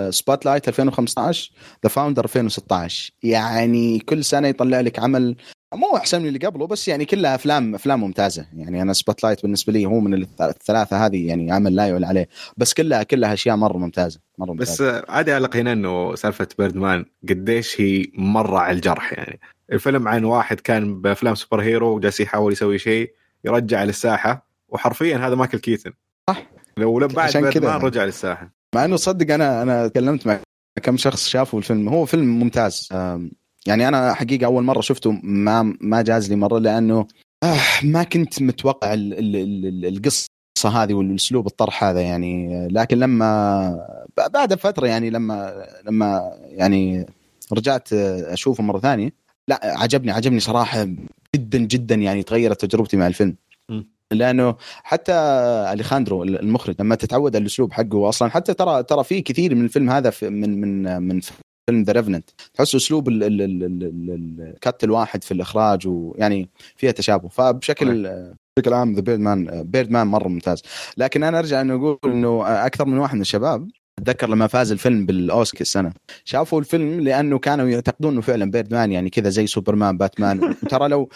Spotlight 0.10 0.68
2015 0.68 1.52
The 1.84 1.90
Founder 1.90 2.24
2016 2.24 3.12
يعني 3.24 4.00
كل 4.00 4.24
سنة 4.24 4.48
يطلع 4.48 4.80
لك 4.80 5.00
عمل 5.00 5.36
مو 5.74 5.98
أحسن 5.98 6.22
من 6.22 6.28
اللي 6.28 6.40
قبله 6.40 6.68
بس 6.68 6.88
يعني 6.88 7.06
كلها 7.06 7.36
أفلام 7.36 7.76
أفلام 7.76 8.02
ممتازة. 8.02 8.46
يعني 8.56 8.82
أنا 8.82 8.94
Spotlight 8.94 9.42
بالنسبة 9.42 9.74
لي 9.74 9.86
هو 9.86 10.00
من 10.00 10.14
الثلاثة 10.42 11.06
هذه 11.06 11.28
يعني 11.28 11.52
عمل 11.52 11.76
لا 11.76 11.88
يعلى 11.88 12.06
عليه. 12.06 12.30
بس 12.58 12.74
كلها 12.74 13.04
كلها 13.04 13.34
أشياء 13.34 13.56
مرة 13.56 13.78
ممتازة 13.78 14.20
مرة 14.38 14.52
ممتازة. 14.52 15.00
بس 15.00 15.04
عادي 15.10 15.34
على 15.34 15.48
قينا 15.48 15.72
إنه 15.72 16.16
سالفة 16.16 16.48
Birdman 16.60 17.06
قديش 17.30 17.82
هي 17.82 18.06
مرة 18.14 18.60
على 18.60 18.76
الجرح 18.76 19.14
يعني. 19.14 19.40
الفيلم 19.72 20.08
عن 20.08 20.24
واحد 20.24 20.60
كان 20.60 21.02
بأفلام 21.02 21.36
superhero 21.36 21.96
وجالس 21.96 22.20
يحاول 22.20 22.52
يسوي 22.52 22.80
شيء 22.80 23.14
يرجع 23.46 23.84
للساحة 23.84 24.45
وحرفيا 24.70 25.18
هذا 25.18 25.36
مايكل 25.36 25.58
كيتن. 25.58 25.92
صح. 26.30 26.48
لو 26.78 27.00
بعد 27.00 27.38
Birdman 27.38 27.82
رجع 27.82 28.04
للساحة. 28.04 28.54
مع 28.76 28.86
إنه 28.86 28.96
صدق 28.96 29.34
أنا 29.34 29.62
أنا 29.62 29.88
تكلمت 29.88 30.28
مع 30.28 30.40
كم 30.84 30.98
شخص 30.98 31.28
شافوا 31.28 31.60
الفيلم. 31.60 31.90
هو 31.90 32.06
فيلم 32.06 32.40
ممتاز. 32.40 32.90
يعني 33.68 33.88
أنا 33.88 34.14
حقيقة 34.14 34.46
أول 34.46 34.64
مرة 34.64 34.82
شفته 34.82 35.20
ما 35.24 35.78
ما 35.82 36.02
جاز 36.02 36.30
لي 36.30 36.36
مرة 36.36 36.60
لأنه 36.60 37.08
آه 37.44 37.60
ما 37.84 38.04
كنت 38.04 38.42
متوقع 38.42 38.94
القصة 38.94 40.28
هذه 40.66 40.94
والأسلوب 40.94 41.48
الطرح 41.48 41.84
هذا 41.84 42.02
يعني. 42.02 42.68
لكن 42.68 43.00
لما 43.00 43.88
بعد 44.34 44.54
فترة 44.54 44.88
يعني 44.88 45.10
لما 45.10 45.66
لما 45.86 46.32
يعني 46.44 47.06
رجعت 47.54 47.94
أشوفه 47.94 48.64
مرة 48.64 48.80
ثانية 48.80 49.14
لا 49.48 49.60
عجبني 49.64 50.12
عجبني 50.12 50.40
صراحة 50.40 50.88
جدا 51.36 51.58
جدا 51.58 51.96
يعني 51.96 52.24
تغيرت 52.24 52.66
تجربتي 52.66 52.98
مع 52.98 53.08
الفيلم. 53.08 53.36
لأنه 54.14 54.56
حتى 54.84 55.14
أليخاندرو 55.74 56.24
المخرج 56.24 56.76
لما 56.80 56.96
تتعود 56.96 57.36
على 57.36 57.42
الأسلوب 57.42 57.74
حقه 57.74 58.10
أصلا 58.10 58.30
حتى 58.30 58.54
ترى 58.54 58.84
ترى 58.84 59.04
في 59.04 59.22
كثير 59.22 59.56
من 59.56 59.66
الفيلم 59.66 59.90
هذا 59.90 60.14
من 60.22 60.62
من 60.62 61.02
من 61.02 61.20
فيلم 61.70 61.84
ذا 61.84 61.94
ريفننت 61.94 62.30
تحس 62.54 62.76
أسلوب 62.76 63.10
الكت 63.10 64.84
الواحد 64.84 65.24
في 65.24 65.32
الإخراج 65.34 65.88
ويعني 65.88 66.50
فيها 66.76 66.92
تشابه. 66.92 67.30
فبشكل 67.30 68.04
بشكل 68.58 68.74
عام 68.74 68.94
the 68.94 69.02
Birdman 69.02 69.64
Birdman 69.64 70.08
مرة 70.08 70.28
ممتاز. 70.28 70.62
لكن 70.98 71.24
أنا 71.24 71.40
أرجع 71.40 71.62
انه 71.62 71.76
أقول 71.76 72.00
إنه 72.06 72.66
أكثر 72.66 72.86
من 72.86 72.98
واحد 72.98 73.16
من 73.16 73.22
الشباب 73.22 73.68
أتذكر 74.00 74.30
لما 74.30 74.48
فاز 74.48 74.72
الفيلم 74.72 75.06
بالأوسكار 75.06 75.62
السنة. 75.62 75.92
شافوا 76.26 76.60
الفيلم 76.60 77.00
لأنه 77.02 77.40
كانوا 77.40 77.70
يعتقدون 77.70 78.12
إنه 78.12 78.22
فعلا 78.22 78.52
Birdman 78.52 78.92
يعني 78.92 79.10
كذا 79.10 79.30
زي 79.30 79.48
Superman 79.48 79.98
Batman. 79.98 80.44
وترى 80.64 80.88
لو 80.88 81.10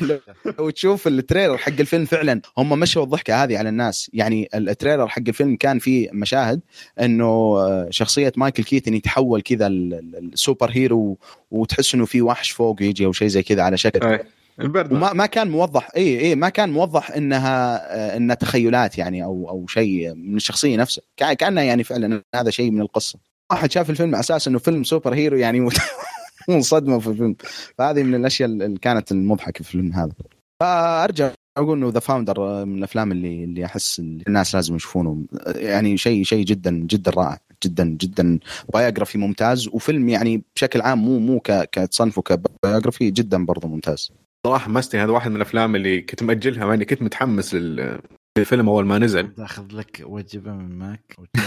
لو 0.58 0.70
تشوف 0.70 1.06
ال 1.06 1.12
trailer 1.12 1.56
حق 1.56 1.72
الفيلم 1.80 2.04
فعلا 2.04 2.40
هم 2.58 2.80
مشوا 2.80 3.02
الضحكة 3.02 3.44
هذه 3.44 3.58
على 3.58 3.68
الناس. 3.68 4.10
يعني 4.14 4.48
ال 4.54 4.61
trailer 4.61 5.08
حق 5.08 5.22
الفيلم 5.28 5.56
كان 5.56 5.78
فيه 5.78 6.08
مشاهد 6.12 6.60
إنه 7.00 7.56
شخصية 7.90 8.32
مايكل 8.36 8.64
كيتن 8.64 8.94
يتحول 8.94 9.40
كذا 9.42 9.66
ال 9.66 10.70
superhero 10.70 11.18
وتحس 11.50 11.94
إنه 11.94 12.04
في 12.04 12.22
وحش 12.22 12.50
فوق 12.50 12.82
يجي 12.82 13.06
أو 13.06 13.12
شيء 13.12 13.28
زي 13.28 13.42
كذا 13.42 13.62
على 13.62 13.76
شكل. 13.76 14.18
ال 14.60 14.65
bird. 14.65 14.92
وما 14.92 15.12
ما 15.12 15.26
كان 15.26 15.50
موضح 15.50 15.90
اي 15.96 16.20
اي 16.20 16.34
ما 16.34 16.48
كان 16.48 16.70
موضح 16.70 17.10
إنها 17.10 17.76
آه، 17.94 18.16
إنها 18.16 18.34
تخيلات 18.34 18.98
يعني 18.98 19.24
أو 19.24 19.48
أو 19.48 19.66
شيء 19.66 20.14
من 20.14 20.36
الشخصية 20.36 20.76
نفسها. 20.76 21.02
كأنها 21.16 21.62
يعني 21.62 21.84
فعلا 21.84 22.22
هذا 22.34 22.50
شيء 22.50 22.70
من 22.70 22.80
القصة. 22.80 23.18
واحد 23.52 23.70
شاف 23.70 23.90
الفيلم 23.90 24.14
على 24.14 24.20
أساس 24.20 24.48
إنه 24.48 24.58
فيلم 24.58 24.84
superhero 24.84 25.36
يعني 25.36 25.68
منصدمة 26.48 26.98
في 26.98 27.06
الفيلم. 27.06 27.36
فهذه 27.78 28.02
من 28.02 28.14
الأشياء 28.14 28.48
اللي 28.48 28.78
كانت 28.78 29.12
المضحكة 29.12 29.64
في 29.64 29.74
الفيلم 29.74 29.92
هذا. 29.92 30.12
فأرجع 30.60 31.30
أقول 31.56 31.78
إنه 31.78 31.88
The 31.88 32.00
Founder 32.00 32.64
من 32.64 32.78
الأفلام 32.78 33.12
اللي 33.12 33.44
اللي 33.44 33.64
أحس 33.64 33.98
الناس 33.98 34.54
لازم 34.54 34.76
يشوفونه. 34.76 35.24
يعني 35.46 35.96
شيء 35.96 36.24
شيء 36.24 36.44
جدا 36.44 36.70
جدا 36.70 37.10
رائع. 37.10 37.38
جدا 37.64 37.84
جدا 37.84 38.38
biography 38.72 39.18
ممتاز. 39.18 39.68
وفيلم 39.68 40.08
يعني 40.08 40.42
بشكل 40.56 40.80
عام 40.80 40.98
مو 40.98 41.18
مو 41.18 41.40
كتصنفه 41.72 42.22
ك 42.22 42.31
biography 42.31 43.10
جدا 43.10 43.44
برضه 43.44 43.68
ممتاز. 43.68 44.12
صراحة 44.46 44.70
مستني 44.70 45.02
هذا 45.02 45.12
واحد 45.12 45.30
من 45.30 45.36
الأفلام 45.36 45.76
اللي 45.76 46.00
كنت 46.00 46.22
مأجلها 46.22 46.66
مع 46.66 46.74
إني 46.74 46.84
كنت 46.84 47.02
متحمس 47.02 47.54
للفيلم 47.54 48.68
أول 48.68 48.86
ما 48.86 48.98
نزل. 48.98 49.34
تاخذ 49.34 49.66
لك 49.72 50.02
وجبة 50.06 50.52
من 50.52 50.78
ماك. 50.78 51.16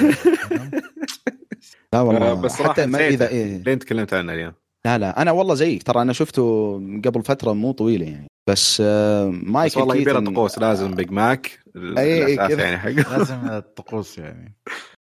لا 1.94 2.02
والله 2.02 2.34
بس 2.34 2.62
حتى 2.62 2.86
ما 2.86 3.08
اذا 3.08 3.30
إيه. 3.30 3.64
لين 3.64 3.80
تكلمت 3.80 4.14
عنه 4.14 4.34
اليوم. 4.34 4.54
لا 4.86 4.98
لا 4.98 5.22
أنا 5.22 5.32
والله 5.32 5.56
زيك. 5.56 5.84
ترى 5.84 6.02
أنا 6.02 6.14
شفته 6.14 6.74
قبل 7.06 7.24
فترة 7.24 7.54
مو 7.54 7.72
طويله 7.72 8.06
يعني. 8.06 8.28
بس 8.50 8.82
مايك 8.82 9.72
بس 9.72 9.78
والله 9.78 9.96
يبي 9.96 10.14
طقوس 10.14 10.60
لازم 10.60 10.96
Big 10.96 11.12
Mac 11.12 11.60
اي 11.76 12.36
يعني 12.36 12.78
حق 12.78 12.90
لازم 13.18 13.48
الطقوس 13.48 14.18
يعني. 14.18 14.56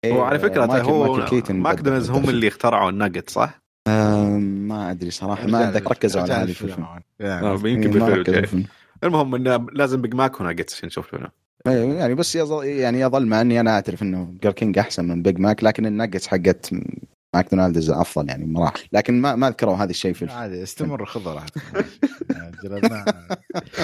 هو 0.07 0.22
على 0.22 0.39
فكرة 0.39 0.64
هو 0.64 1.26
ماكدونالدز 1.51 2.11
هم 2.11 2.31
اللي 2.31 2.49
اخترعوا 2.49 2.91
ال 2.91 2.96
nugget 2.96 3.30
صح؟ 3.31 3.68
ما 4.39 4.91
أدري 4.91 5.11
صراحة 5.11 5.47
ما 5.47 5.68
اتذكر 5.68 5.91
ركزوا 5.91 6.22
على 6.22 6.32
هذه 6.32 6.53
في 6.53 6.62
الفيلم. 6.62 6.86
آه، 7.20 7.53
يمكن 7.64 7.91
بالفيلم 7.91 8.64
المهم 9.05 9.34
إنه 9.34 9.66
لازم 9.72 10.03
Big 10.03 10.14
Mac 10.14 10.41
و 10.41 10.45
nuggets 10.45 10.74
عشان 10.74 10.86
نشوف 10.86 11.14
الفيلم 11.14 11.30
إيه، 11.66 11.93
يعني 11.93 12.14
بس 12.14 12.36
يظل 12.36 12.64
يعني 12.64 13.01
يظل 13.01 13.26
مع 13.26 13.41
إني 13.41 13.61
أنا 13.61 13.70
أعترف 13.70 14.03
إنه 14.03 14.34
برجر 14.43 14.53
كينج 14.53 14.78
أحسن 14.78 15.05
من 15.05 15.22
Big 15.22 15.39
Mac 15.39 15.64
لكن 15.64 15.86
الناجتس 15.86 16.26
حقت 16.26 16.70
ماكدونالدز 17.34 17.91
أفضل 17.91 18.28
يعني 18.28 18.47
مراحل 18.47 18.89
لكن 18.93 19.20
ما 19.20 19.36
ما 19.36 19.51
ذكروا 19.51 19.76
هذا 19.76 19.91
الشيء 19.91 20.12
في 20.12 20.30
عادي 20.30 20.62
استمر 20.62 21.07
خذها 21.12 21.34
راحتك 21.34 21.62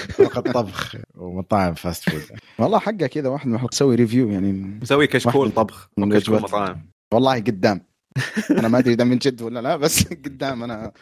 فقط 0.08 0.48
طبخ 0.48 0.96
ومطاعم 1.14 1.74
فاست 1.74 2.10
فود 2.10 2.38
والله 2.58 2.78
حقه 2.78 3.06
كذا 3.06 3.28
واحد 3.28 3.48
من 3.48 3.60
نسوي 3.72 3.94
ريفيو 3.94 4.30
يعني 4.30 4.52
مسوي 4.52 5.06
كشكول 5.06 5.50
طبخ 5.50 5.88
كشكول 6.12 6.42
مطاعم. 6.42 6.86
والله 7.14 7.34
قدام. 7.34 7.80
أنا 8.50 8.68
ما 8.68 8.78
أدري 8.78 8.94
إذا 8.94 9.04
من 9.04 9.18
جد 9.18 9.42
ولا 9.42 9.60
لا 9.60 9.76
بس 9.76 10.04
قدام 10.08 10.62
أنا 10.62 10.92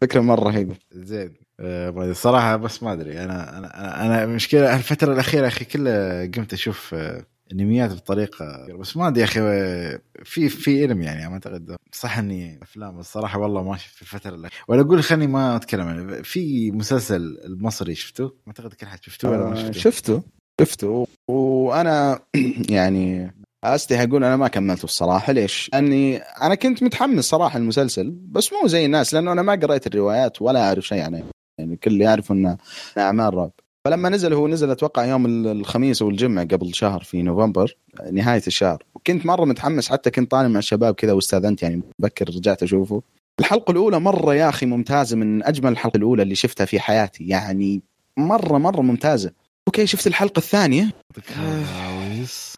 فكرة 0.00 0.20
مرة 0.20 0.44
رهيبة. 0.50 0.76
زين. 0.92 1.34
آه 1.60 2.12
صراحة 2.12 2.56
بس 2.56 2.82
ما 2.82 2.92
أدري. 2.92 3.24
أنا 3.24 3.58
أنا 3.58 4.06
أنا 4.06 4.24
المشكلة 4.24 4.76
الفترة 4.76 5.12
الأخيرة 5.12 5.46
أخي 5.46 5.64
كلها 5.64 6.22
قمت 6.26 6.52
أشوف 6.52 6.94
آه، 6.94 7.26
أنميات 7.52 7.92
بطريقة 7.92 8.66
بس 8.80 8.96
ما 8.96 9.08
أدري 9.08 9.20
يا 9.20 9.24
أخي 9.24 9.40
آه، 9.40 10.00
في 10.24 10.48
في 10.48 10.84
أنمي 10.84 11.04
يعني 11.04 11.26
ما 11.28 11.34
أعتقد. 11.34 11.76
صح 11.92 12.18
إني 12.18 12.58
أفلام 12.62 12.98
الصراحه 12.98 13.38
والله 13.38 13.62
ما 13.62 13.76
شفت 13.76 13.94
في 13.94 14.02
الفترة 14.02 14.34
الأخيرة. 14.34 14.60
ولا 14.68 14.80
أقول 14.80 15.02
خليني 15.02 15.26
ما 15.26 15.56
أتكلم 15.56 15.88
عنه. 15.88 16.22
في 16.22 16.70
مسلسل 16.72 17.38
المصري 17.44 17.94
شفته 17.94 18.24
ما 18.24 18.32
أعتقد 18.48 18.72
كل 18.74 18.86
حد 18.86 18.98
شفته 19.02 19.30
ولا 19.30 19.44
ما 19.48 19.54
شفته. 19.54 19.72
شفته. 19.80 20.22
شفته 20.60 21.06
وأنا 21.30 22.20
يعني 22.70 23.34
استحي 23.64 24.04
أقول 24.04 24.24
أنا 24.24 24.36
ما 24.36 24.48
كملته 24.48 24.84
الصراحة 24.84 25.32
ليش؟ 25.32 25.70
لأني 25.72 26.16
أنا 26.16 26.54
كنت 26.54 26.82
متحمس 26.82 27.24
صراحة 27.24 27.58
المسلسل 27.58 28.10
بس 28.10 28.52
مو 28.52 28.68
زي 28.68 28.86
الناس 28.86 29.14
لأنه 29.14 29.32
أنا 29.32 29.42
ما 29.42 29.54
قريت 29.54 29.86
الروايات 29.86 30.42
ولا 30.42 30.68
أعرف 30.68 30.86
شيء 30.86 31.02
عنه. 31.02 31.22
يعني 31.58 31.74
الكل 31.74 32.00
يعرف 32.00 32.32
إنه 32.32 32.56
أعمال 32.98 33.34
رعب. 33.34 33.50
فلما 33.84 34.08
نزل 34.08 34.32
هو 34.32 34.48
نزل 34.48 34.70
أتوقع 34.70 35.04
يوم 35.04 35.26
الخميس 35.46 36.02
أو 36.02 36.10
الجمعة 36.10 36.44
قبل 36.44 36.74
شهر 36.74 37.02
في 37.02 37.22
نوفمبر 37.22 37.76
نهاية 38.12 38.42
الشهر. 38.46 38.84
وكنت 38.94 39.26
مرة 39.26 39.44
متحمس 39.44 39.88
حتى 39.88 40.10
كنت 40.10 40.30
طالع 40.30 40.48
مع 40.48 40.58
الشباب 40.58 40.94
كذا 40.94 41.12
واستأذنت 41.12 41.62
يعني 41.62 41.82
بكر 41.98 42.28
رجعت 42.28 42.62
أشوفه. 42.62 43.02
الحلقة 43.40 43.70
الأولى 43.70 44.00
مرة 44.00 44.34
يا 44.34 44.48
أخي 44.48 44.66
ممتازة 44.66 45.16
من 45.16 45.44
أجمل 45.44 45.72
الحلقة 45.72 45.96
الأولى 45.96 46.22
اللي 46.22 46.34
شفتها 46.34 46.64
في 46.64 46.80
حياتي. 46.80 47.28
يعني 47.28 47.82
مرة 48.16 48.58
مرة 48.58 48.80
ممتازة. 48.80 49.32
أوكي 49.68 49.86
شفت 49.86 50.06
الحلقة 50.06 50.38
الثانية؟ 50.38 50.90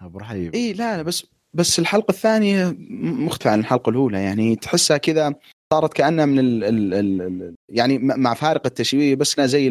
أبو 0.03 0.19
رهيب 0.19 0.55
إي 0.55 0.73
لا 0.73 0.97
لا 0.97 1.03
بس 1.03 1.27
بس 1.55 1.79
الحلقة 1.79 2.13
الثانية 2.13 2.77
مختلفه 3.01 3.51
عن 3.51 3.61
الحلقة 3.61 3.91
الأولى. 3.91 4.23
يعني 4.23 4.57
تحسها 4.57 4.97
كذا 4.97 5.35
صارت 5.73 5.93
كأنها 5.93 6.27
من 6.27 6.39
ال 6.39 6.65
ال 6.65 6.95
ال 6.95 7.55
يعني 7.69 7.99
مع 7.99 8.35
فارق 8.35 8.67
التشبيه 8.67 9.15
بس 9.15 9.41
زي 9.41 9.69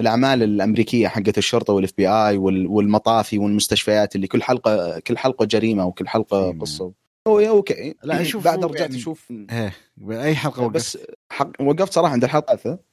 الأعمال 0.00 0.42
الأمريكية 0.42 1.08
حقت 1.08 1.38
الشرطة 1.38 1.72
وال 1.72 1.90
FBI 1.96 2.38
والمطافي 2.38 3.38
والمستشفيات 3.38 4.16
اللي 4.16 4.26
كل 4.26 4.42
حلقة 4.42 4.98
كل 4.98 5.18
حلقة 5.18 5.44
جريمة 5.44 5.86
وكل 5.86 6.08
حلقة 6.08 6.58
قصة. 6.60 6.92
أوكي. 7.26 7.94
لا 8.04 8.22
شوف 8.22 8.44
بعد 8.44 8.64
رجعت 8.64 8.80
يعني 8.80 8.96
أشوف. 8.96 9.30
إيه 9.30 9.72
أي 10.10 10.34
حلقة 10.34 10.62
وقفت. 10.62 10.74
بس 10.74 10.98
حق 11.30 11.50
وقفت 11.60 11.92
صراحة 11.92 12.12
عند 12.12 12.24
الحلقة 12.24 12.54
الثالثة. 12.54 12.88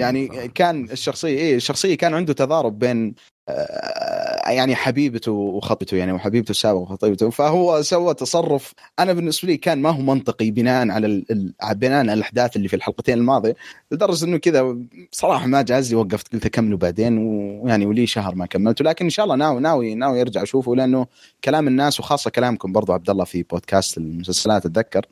يعني 0.00 0.48
كان 0.48 0.84
الشخصية 0.84 1.38
إيه 1.38 1.56
الشخصية 1.56 1.94
كان 1.94 2.14
عنده 2.14 2.32
تضارب 2.32 2.78
بين 2.78 3.14
آه، 3.48 4.35
يعني 4.50 4.74
حبيبته 4.76 5.32
وخطيبته 5.32 5.96
يعني 5.96 6.12
وحبيبته 6.12 6.50
السابقه 6.50 6.80
وخطيبته. 6.80 7.30
فهو 7.30 7.82
سوى 7.82 8.14
تصرف 8.14 8.72
أنا 8.98 9.12
بالنسبة 9.12 9.48
لي 9.48 9.56
كان 9.56 9.82
ما 9.82 9.90
هو 9.90 10.00
منطقي 10.00 10.50
بناء 10.50 10.90
على 10.90 11.06
ال... 11.06 11.52
بناء 11.74 11.98
على 11.98 12.12
الأحداث 12.12 12.56
اللي 12.56 12.68
في 12.68 12.76
الحلقتين 12.76 13.18
الماضية. 13.18 13.56
لدرجة 13.90 14.24
إنه 14.24 14.36
كذا 14.36 14.76
صراحة 15.12 15.46
ما 15.46 15.62
جاز 15.62 15.90
لي 15.90 15.96
وقفت 15.96 16.32
قلت 16.32 16.46
اكمله 16.46 16.76
بعدين 16.76 17.18
ويعني 17.18 17.86
ولي 17.86 18.06
شهر 18.06 18.34
ما 18.34 18.46
كملته 18.46 18.84
لكن 18.84 19.04
إن 19.04 19.10
شاء 19.10 19.24
الله 19.24 19.36
ناوي 19.36 19.60
ناوي 19.60 19.94
ناوي 19.94 20.20
أرجع 20.20 20.42
أشوفه 20.42 20.76
لأنه 20.76 21.06
كلام 21.44 21.68
الناس 21.68 22.00
وخاصة 22.00 22.30
كلامكم 22.30 22.72
برضو 22.72 22.92
عبد 22.92 23.10
الله 23.10 23.24
في 23.24 23.42
بودكاست 23.42 23.98
المسلسلات 23.98 24.66
أتذكر. 24.66 25.06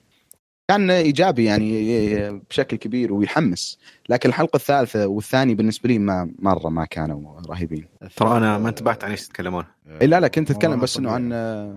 كان 0.70 0.90
إيجابي 0.90 1.44
يعني 1.44 2.40
بشكل 2.50 2.76
كبير 2.76 3.12
ويحمس. 3.12 3.78
لكن 4.08 4.28
الحلقة 4.28 4.56
الثالثة 4.56 5.06
والثانية 5.06 5.54
بالنسبة 5.54 5.88
لي 5.88 5.98
ما 5.98 6.34
مرة 6.38 6.68
ما 6.68 6.84
كانوا 6.84 7.40
رهيبين. 7.48 7.86
ترى 8.16 8.36
أنا 8.36 8.58
ما 8.58 8.68
انتبهت 8.68 9.04
عن 9.04 9.10
إيش 9.10 9.28
تتكلمون. 9.28 9.64
إيه 10.00 10.06
لا 10.06 10.20
لا 10.20 10.28
كنت 10.28 10.50
أتكلم 10.50 10.80
بس 10.80 10.96
إنه 10.96 11.10
عن 11.10 11.28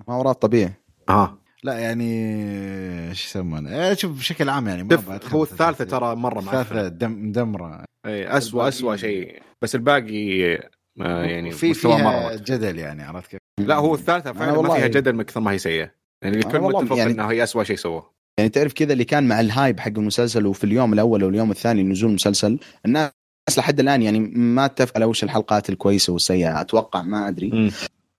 ما 0.07 0.15
وراء 0.15 0.31
الطبيعه 0.31 0.73
آه. 1.09 1.37
لا 1.63 1.79
يعني 1.79 3.09
إيش 3.09 3.25
يسمونه؟ 3.25 3.69
إيه، 3.69 3.93
شوف 3.93 4.19
بشكل 4.19 4.49
عام 4.49 4.67
يعني 4.67 4.83
ما 4.83 4.95
هو 5.31 5.43
التفاصيل. 5.43 5.87
ترى 5.87 6.15
مرة 6.15 6.39
الثالثة 6.39 7.07
مدمره 7.07 7.83
اي 8.05 8.37
اسوء 8.37 8.67
اسوء 8.67 8.95
شيء. 8.95 9.41
بس 9.61 9.75
الباقي 9.75 10.55
آه، 11.01 11.23
يعني 11.23 11.51
في 11.51 11.73
فيها 11.73 11.97
مرة. 11.97 12.35
جدل 12.35 12.79
يعني 12.79 13.03
عرفت 13.03 13.31
كيف؟ 13.31 13.39
لا 13.59 13.75
هو 13.75 13.95
الثالثة 13.95 14.33
فعلا 14.33 14.61
ما 14.61 14.75
فيها 14.75 14.87
جدل 14.87 15.13
من 15.13 15.23
كثر 15.23 15.39
ما 15.39 15.51
هي 15.51 15.57
سيئة. 15.57 15.91
يعني 16.21 16.37
الكل 16.37 16.59
متفق 16.59 16.97
يعني- 16.97 17.11
إنها 17.11 17.31
هي 17.31 17.43
اسوء 17.43 17.63
شيء 17.63 17.75
سووه. 17.75 18.16
يعني 18.37 18.49
تعرف 18.49 18.73
كذا 18.73 18.93
اللي 18.93 19.03
كان 19.05 19.27
مع 19.27 19.39
الهايب 19.39 19.79
حق 19.79 19.87
المسلسل 19.97 20.45
وفي 20.45 20.63
اليوم 20.63 20.93
الأول 20.93 21.23
واليوم 21.23 21.51
الثاني 21.51 21.83
نزول 21.83 22.09
المسلسل 22.09 22.59
الناس 22.85 23.11
لحد 23.57 23.79
الآن 23.79 24.01
يعني 24.01 24.19
ما 24.19 24.65
اتفق 24.65 24.91
على 24.95 25.05
وش 25.05 25.23
الحلقات 25.23 25.69
الكويسة 25.69 26.13
والسيئة 26.13 26.61
أتوقع 26.61 27.01
ما 27.01 27.27
أدري. 27.27 27.71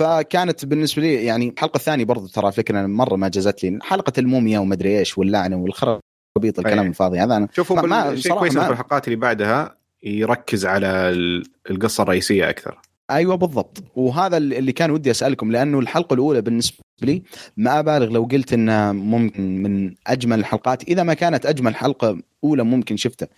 فكانت 0.03 0.65
بالنسبة 0.65 1.03
لي 1.03 1.15
يعني 1.25 1.49
الحلقة 1.49 1.77
الثانية 1.77 2.05
برضو 2.05 2.27
ترى 2.27 2.53
فكرة 2.53 2.87
مرة 2.87 3.17
ما 3.17 3.29
جازت 3.29 3.65
لي 3.65 3.79
حلقة 3.83 4.13
الموميا 4.19 4.59
ومدري 4.59 4.99
إيش 4.99 5.19
واللعنة 5.19 5.57
والخرابيط 5.57 6.59
الكلام 6.59 6.79
أي. 6.79 6.87
الفاضي 6.87 7.19
هذا 7.19 7.37
أنا 7.37 7.49
شوفوا 7.53 7.77
ما- 7.77 7.83
ما- 7.83 8.05
كويس 8.39 8.55
ما- 8.57 8.65
في 8.67 8.71
الحلقات 8.73 9.09
اللي 9.09 9.17
بعدها 9.17 9.77
يركز 10.03 10.67
على 10.67 10.87
ال- 10.87 11.43
القصة 11.71 12.03
الرئيسية 12.03 12.51
أكثر. 12.51 12.81
أيوه 13.11 13.35
بالضبط. 13.35 13.83
وهذا 13.97 14.37
اللي 14.37 14.73
كان 14.73 14.91
ودي 14.91 15.11
أسألكم 15.11 15.53
لأنه 15.53 15.79
الحلقة 15.79 16.15
الأولى 16.15 16.41
بالنسبة 16.41 16.77
لي 17.03 17.23
ما 17.57 17.79
أبالغ 17.79 18.09
لو 18.09 18.29
قلت 18.33 18.53
إنها 18.53 18.93
ممكن 18.93 19.63
من 19.63 19.95
أجمل 20.07 20.39
الحلقات. 20.39 20.83
إذا 20.83 21.03
ما 21.03 21.15
كانت 21.15 21.47
أجمل 21.47 21.77
حلقة 21.77 22.19
أولى 22.45 22.63
ممكن 22.65 22.97
شفتها. 22.97 23.29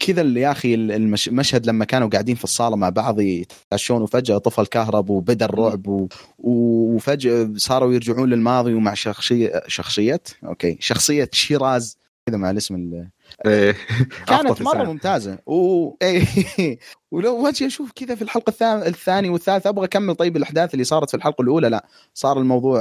كذا 0.00 0.22
يا 0.40 0.50
أخي 0.52 0.74
المش- 0.74 1.28
المشهد 1.28 1.66
لما 1.66 1.84
كانوا 1.84 2.08
قاعدين 2.08 2.34
في 2.34 2.44
الصالة 2.44 2.76
مع 2.76 2.88
بعض 2.88 3.20
يتعشون 3.20 4.02
وفجأة 4.02 4.38
طفى 4.38 4.60
الكهرب 4.60 5.10
وبدأ 5.10 5.44
الرعب 5.44 5.88
و... 5.88 6.08
وفجأة 6.38 7.50
صاروا 7.56 7.92
يرجعون 7.92 8.30
للماضي 8.30 8.74
ومع 8.74 8.94
شخصيه 8.94 9.62
شخصية 9.66 10.20
أوكي 10.44 10.76
شخصية 10.80 11.28
شيراز. 11.32 11.96
كذا 12.26 12.36
مع 12.36 12.50
الاسم 12.50 12.74
ال... 12.74 13.08
كانت 14.28 14.50
أفضل 14.50 14.64
مرة 14.64 14.74
لسان. 14.74 14.86
ممتازة. 14.86 15.38
و... 15.46 15.90
إيه. 16.02 16.78
ولو 17.10 17.46
وجه 17.46 17.66
أشوف 17.66 17.92
كذا 17.96 18.14
في 18.14 18.22
الحلقة 18.22 18.50
الثا- 18.50 18.86
الثانية 18.86 19.30
والثالثة 19.30 19.70
أبغى 19.70 19.84
أكمل 19.84 20.14
طيب 20.14 20.36
الأحداث 20.36 20.74
اللي 20.74 20.84
صارت 20.84 21.10
في 21.10 21.16
الحلقة 21.16 21.42
الأولى. 21.42 21.68
لا 21.68 21.86
صار 22.14 22.38
الموضوع 22.38 22.80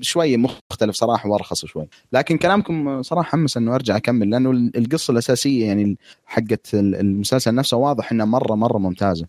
شوي 0.00 0.36
مختلف 0.36 0.94
صراحة 0.96 1.28
وأرخص 1.28 1.64
شوي. 1.66 1.86
لكن 2.12 2.36
كلامكم 2.38 3.02
صراحة 3.02 3.28
حمس 3.30 3.56
إنه 3.56 3.74
أرجع 3.74 3.96
أكمل 3.96 4.30
لأنه 4.30 4.50
القصة 4.50 5.12
الأساسية 5.12 5.66
يعني 5.66 5.96
حقت 6.26 6.74
المسلسل 6.74 7.54
نفسه 7.54 7.76
واضح 7.76 8.12
انها 8.12 8.26
مرة 8.26 8.54
مرة 8.54 8.78
ممتازة. 8.78 9.26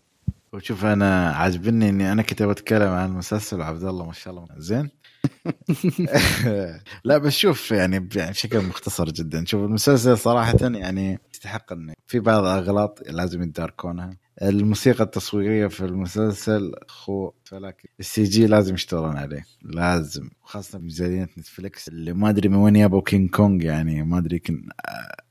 وشوف 0.52 0.84
أنا 0.84 1.30
عاجبني 1.32 1.88
إني 1.88 2.12
أنا 2.12 2.22
كنت 2.22 2.42
بتكلم 2.42 2.88
عن 2.88 3.08
المسلسل 3.08 3.60
وعبد 3.60 3.84
الله 3.84 4.06
ما 4.06 4.12
شاء 4.12 4.34
الله. 4.34 4.46
زين؟ 4.56 4.90
لا 7.04 7.18
بس 7.18 7.32
شوف 7.32 7.70
يعني 7.70 8.08
يعني 8.16 8.30
بشكل 8.30 8.60
مختصر 8.60 9.04
جدا. 9.10 9.44
شوف 9.44 9.64
المسلسل 9.64 10.18
صراحة 10.18 10.56
يعني 10.62 11.18
يستحق 11.34 11.72
انه 11.72 11.94
في 12.06 12.20
بعض 12.20 12.44
الاغلاط 12.44 13.02
لازم 13.08 13.42
يداركونها 13.42 14.16
الموسيقى 14.42 15.04
التصويرية 15.04 15.66
في 15.66 15.80
المسلسل 15.84 16.72
خو 16.88 17.30
فلكن 17.44 17.88
ال 18.00 18.24
CG 18.24 18.46
لازم 18.46 18.74
يشتغلون 18.74 19.16
عليه. 19.16 19.44
لازم. 19.62 20.30
خاصة 20.42 20.78
بميزانية 20.78 21.22
نتفلكس 21.38 21.88
اللي 21.88 22.12
ما 22.12 22.28
أدري 22.28 22.48
من 22.48 22.56
وين 22.56 22.76
يابوا 22.76 23.02
كينج 23.02 23.30
كونج 23.30 23.64
يعني 23.64 24.02
ما 24.02 24.18
أدري 24.18 24.36
يمكن 24.36 24.68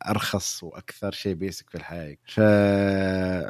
أرخص 0.09 0.63
وأكثر 0.63 1.11
شيء 1.11 1.33
basic 1.35 1.69
في 1.69 1.75
الحياة 1.75 2.15
ف 2.25 2.39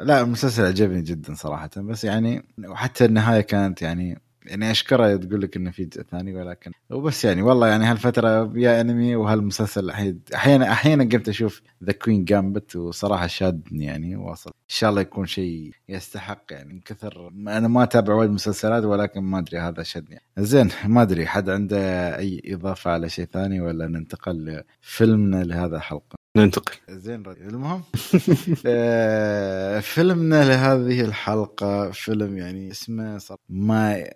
لا 0.02 0.20
المسلسل 0.20 0.64
عجبني 0.64 1.02
جدا 1.02 1.34
صراحة. 1.34 1.70
بس 1.76 2.04
يعني 2.04 2.42
وحتى 2.68 3.04
النهاية 3.04 3.40
كانت 3.40 3.82
يعني 3.82 4.22
يعني 4.46 4.70
اشكرها 4.70 5.16
تقول 5.16 5.40
لك 5.42 5.56
إنه 5.56 5.70
في 5.70 5.84
جزء 5.84 6.02
ثاني 6.02 6.34
ولكن 6.34 6.72
وبس 6.90 7.24
يعني 7.24 7.42
والله 7.42 7.68
يعني 7.68 7.84
هالفترة 7.84 8.52
يا 8.58 8.80
أنمي 8.80 9.16
وهالمسلسل 9.16 9.90
أحيانا 10.34 10.72
أحيانا 10.72 11.04
قمت 11.04 11.28
أشوف 11.28 11.62
The 11.84 11.92
Queen's 11.92 12.24
Gambit 12.24 12.76
وصراحة 12.76 13.26
شادني 13.26 13.84
يعني 13.84 14.16
واصل. 14.16 14.50
إن 14.50 14.68
شاء 14.76 14.90
الله 14.90 15.00
يكون 15.00 15.26
شيء 15.26 15.72
يستحق 15.88 16.44
يعني 16.50 16.72
من 16.72 16.80
كثر 16.80 17.28
أنا 17.28 17.68
ما 17.68 17.82
أتابع 17.82 18.14
وايد 18.14 18.30
مسلسلات 18.30 18.84
ولكن 18.84 19.20
ما 19.20 19.38
أدري 19.38 19.58
هذا 19.58 19.82
شدني. 19.82 20.20
زين 20.38 20.68
ما 20.86 21.02
أدري 21.02 21.26
حد 21.26 21.50
عنده 21.50 21.78
أي 22.18 22.42
إضافة 22.46 22.90
على 22.90 23.08
شيء 23.08 23.24
ثاني 23.24 23.60
ولا 23.60 23.86
ننتقل 23.86 24.62
لفيلمنا 24.82 25.44
لهذا 25.44 25.76
الحلقة. 25.76 26.21
ننتقل. 26.36 26.74
زين 26.90 27.22
رجل. 27.22 27.48
المهم 27.48 27.82
آه، 28.66 29.80
فيلمنا 29.80 30.44
لهذه 30.44 31.00
الحلقة 31.00 31.90
فيلم 31.90 32.38
يعني 32.38 32.70
اسمه 32.70 33.18
صار 33.18 33.36
Ma 33.48 34.14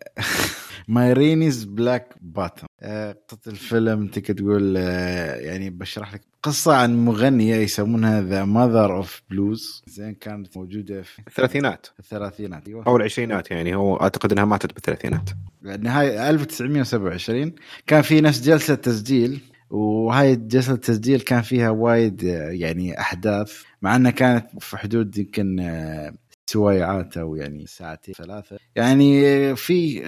Rainey's 0.88 1.64
Black 1.64 2.14
Bottom 2.20 2.66
قصة 2.82 3.40
الفيلم 3.46 4.06
تقدر 4.06 4.34
تقول 4.34 4.74
آه، 4.76 5.34
يعني 5.36 5.70
بشرح 5.70 6.14
لك 6.14 6.20
قصة 6.42 6.74
عن 6.74 7.04
مغنية 7.04 7.56
يسمونها 7.56 8.22
the 8.22 8.44
Mother 8.44 8.96
of 8.96 9.22
Blues 9.30 9.82
زين 9.86 10.14
كانت 10.14 10.56
موجودة 10.56 11.02
في 11.02 11.18
الثلاثينات 11.28 11.86
الثلاثينات. 12.00 12.68
أيوه. 12.68 12.86
أو 12.86 12.96
العشرينات 12.96 13.50
يعني 13.50 13.74
هو 13.74 13.96
أعتقد 13.96 14.32
إنها 14.32 14.44
ماتت 14.44 14.74
بالثلاثينات. 14.74 15.30
نهاية 15.62 16.30
1927 16.30 17.52
كان 17.86 18.02
في 18.02 18.20
نفس 18.20 18.40
جلسة 18.40 18.74
تسجيل. 18.74 19.40
وهاي 19.70 20.36
جلسة 20.36 20.72
التسجيل 20.72 21.20
كان 21.20 21.42
فيها 21.42 21.70
وايد 21.70 22.22
يعني 22.22 23.00
أحداث 23.00 23.62
مع 23.82 23.96
أنها 23.96 24.10
كانت 24.10 24.46
في 24.60 24.76
حدود 24.76 25.18
يمكن 25.18 25.60
آه، 25.60 26.14
سويعات 26.46 27.16
أو 27.16 27.36
يعني 27.36 27.66
ساعتين 27.66 28.14
ثلاثة. 28.14 28.58
يعني 28.76 29.56
في 29.56 30.00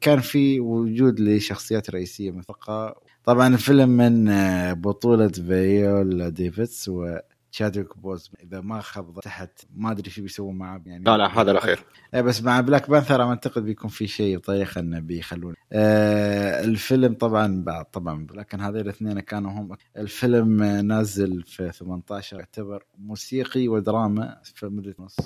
كان 0.00 0.20
في 0.20 0.60
وجود 0.60 1.20
لشخصيات 1.20 1.90
رئيسية 1.90 2.30
مثقة. 2.30 2.94
طبعا 3.24 3.54
الفيلم 3.54 3.88
من 3.88 4.28
آه، 4.28 4.72
بطولة 4.72 5.28
فيولا 5.28 6.28
ديفيدز 6.28 6.90
وتشادويك 7.52 7.98
بوز 7.98 8.30
إذا 8.42 8.60
ما 8.60 8.80
خاب 8.80 9.20
تحت 9.20 9.50
ما 9.74 9.90
أدري 9.90 10.10
شو 10.10 10.22
بيسوون 10.22 10.58
معاه 10.58 10.82
يعني 10.86 11.04
لا 11.04 11.16
لا 11.16 11.40
هذا 11.40 11.50
الأخير. 11.50 11.84
إيه 12.14 12.20
بس 12.20 12.42
مع 12.42 12.60
بلاك 12.60 12.90
بانثر 12.90 13.22
أعتقد 13.22 13.64
بيكون 13.64 13.90
في 13.90 14.06
شيء 14.06 14.38
طريقه 14.38 14.78
إنه 14.78 14.98
بيخلون. 15.00 15.54
آه 15.72 16.64
الفيلم 16.64 17.14
طبعا 17.14 17.62
بعد 17.64 17.84
طبعا 17.84 18.26
لكن 18.34 18.60
هذول 18.60 18.80
الاثنين 18.80 19.20
كانوا 19.20 19.50
هم. 19.50 19.76
الفيلم 19.96 20.62
نازل 20.62 21.42
في 21.42 21.72
18 21.72 22.38
يعتبر 22.38 22.84
موسيقي 22.98 23.68
ودراما 23.68 24.40
في 24.44 24.66
مدة 24.66 24.94
نص. 24.98 25.16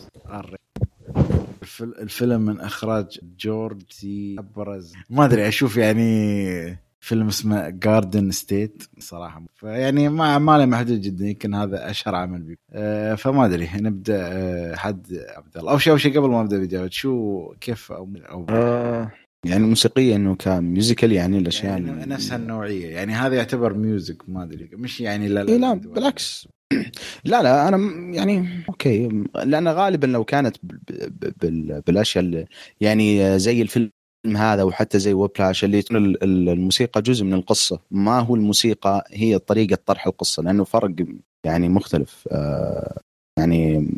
الفيلم 1.83 2.41
من 2.41 2.61
إخراج 2.61 3.19
جورج 3.39 3.83
سي 3.91 4.37
أبرز. 4.39 4.95
ما 5.11 5.25
أدري 5.25 5.49
أشوف 5.49 5.77
يعني 5.77 6.86
فيلم 7.01 7.27
اسمه 7.29 7.69
جاردن 7.69 8.31
ستيت 8.31 8.83
صراحة. 8.99 9.43
فيعني 9.55 10.09
ما 10.09 10.25
اعماله 10.25 10.67
محدود 10.67 11.01
جدا 11.01 11.27
يمكن 11.27 11.55
هذا 11.55 11.91
أشهر 11.91 12.15
عمل 12.15 12.43
بي. 12.43 12.59
آه 12.73 13.15
فما 13.15 13.45
أدري 13.47 13.71
نبدأ 13.75 14.19
آه 14.33 14.75
حد 14.77 15.25
عبد 15.37 15.57
الله 15.57 15.73
أو 15.73 15.79
شيء 15.79 15.93
أو 15.93 15.97
شيء 15.99 16.19
قبل 16.19 16.29
ما 16.29 16.41
أبدأ 16.41 16.59
بجاوب 16.59 16.91
شو 16.93 17.49
كيف 17.61 17.93
أو, 17.93 18.09
أو 18.31 18.47
يعني 19.45 19.65
موسيقيا 19.65 20.17
إنه 20.17 20.35
ك 20.35 20.44
musical 20.44 21.13
يعني 21.13 21.39
الأشياء 21.39 21.67
يعني 21.73 21.91
اللي- 21.91 22.07
نفس 22.07 22.33
النوعية. 22.33 22.87
يعني 22.87 23.13
هذا 23.13 23.35
يعتبر 23.37 23.75
music 23.75 24.29
ما 24.29 24.43
أدري. 24.43 24.71
مش 24.73 25.01
يعني 25.01 25.29
لا 25.29 25.49
إيه 25.49 25.57
لا 25.57 25.75
بالعكس. 25.75 26.49
لا 27.25 27.43
لا 27.43 27.69
أنا 27.69 27.77
يعني 28.15 28.49
okay. 28.69 29.09
لأن 29.45 29.69
غالبا 29.69 30.07
لو 30.07 30.25
كانت 30.25 30.57
بالأشياء 31.87 32.45
يعني 32.81 33.39
زي 33.39 33.63
الفيلم 33.63 33.91
هذا 34.35 34.63
وحتى 34.63 34.99
زي 34.99 35.13
Whiplash 35.13 35.65
اللي 35.65 35.85
الموسيقى 36.23 37.03
جزء 37.03 37.25
من 37.25 37.35
القصة. 37.35 37.81
ما 37.91 38.21
هو 38.21 38.35
الموسيقى 38.35 39.05
هي 39.11 39.39
طريقة 39.39 39.79
طرح 39.87 40.07
القصة 40.07 40.43
لأنه 40.43 40.65
فرق 40.65 40.95
يعني 41.45 41.69
مختلف. 41.69 42.29
آه 42.33 43.01
يعني 43.39 43.89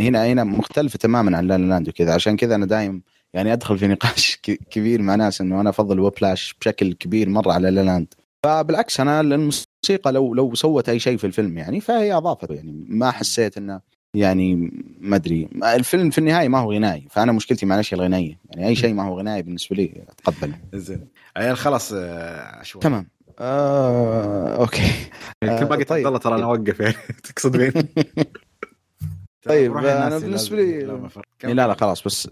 هنا 0.00 0.26
هنا 0.26 0.44
مختلفة 0.44 0.96
تماما 0.96 1.36
عن 1.36 1.46
La 1.46 1.58
La 1.58 1.66
Land 1.66 1.88
وكذا 1.88 2.14
عشان 2.14 2.36
كذا 2.36 2.54
أنا 2.54 2.66
دايم 2.66 3.02
يعني 3.34 3.52
أدخل 3.52 3.78
في 3.78 3.86
نقاش 3.88 4.36
كبير 4.70 5.02
مع 5.02 5.14
ناس 5.14 5.40
إنه 5.40 5.60
أنا 5.60 5.70
أفضل 5.70 6.00
Whiplash 6.00 6.54
بشكل 6.60 6.92
كبير 6.92 7.28
مرة 7.28 7.52
على 7.52 7.70
La 7.70 7.80
La 7.80 7.90
Land. 7.90 8.14
فبالعكس 8.44 9.00
أنا 9.00 9.20
الموسيقى 9.20 10.12
لو 10.12 10.34
لو 10.34 10.54
سوت 10.54 10.88
أي 10.88 10.98
شيء 10.98 11.16
في 11.16 11.26
الفيلم 11.26 11.58
يعني 11.58 11.80
فهي 11.80 12.12
أضافت 12.12 12.50
يعني. 12.50 12.84
ما 12.88 13.10
حسيت 13.10 13.56
إنه 13.56 13.80
يعني 14.14 14.70
ما 15.00 15.16
أدري. 15.16 15.48
الفيلم 15.64 16.10
في 16.10 16.18
النهاية 16.18 16.48
ما 16.48 16.58
هو 16.58 16.72
غنائي 16.72 17.06
فأنا 17.10 17.32
مشكلتي 17.32 17.66
مع 17.66 17.74
الاشياء 17.74 18.00
الغنائيه 18.00 18.38
يعني 18.50 18.68
أي 18.68 18.74
شيء 18.74 18.94
ما 18.94 19.02
هو 19.02 19.18
غنائي 19.18 19.42
بالنسبة 19.42 19.76
لي 19.76 20.04
أتقبل. 20.08 20.52
زين. 20.74 21.08
عيال 21.36 21.56
خلاص 21.56 21.92
آه 21.96 22.62
شوي 22.62 22.82
تمام. 22.82 23.06
آه، 23.38 24.56
okay. 24.56 24.92
كل 25.42 25.64
باقي 25.64 25.84
طيب. 25.84 26.06
الله 26.06 26.18
ترى 26.18 26.34
أنا 26.34 26.44
أوقف 26.44 26.80
يعني. 26.80 26.94
تقصد 27.24 27.56
مين؟ 27.56 27.72
طيب، 29.46 29.72
بالنسبة 29.72 30.28
لازم- 30.28 30.56
لي- 30.56 30.78
لا، 31.44 31.52
لا 31.54 31.66
لا 31.66 31.74
خلاص 31.74 32.02
بس 32.02 32.28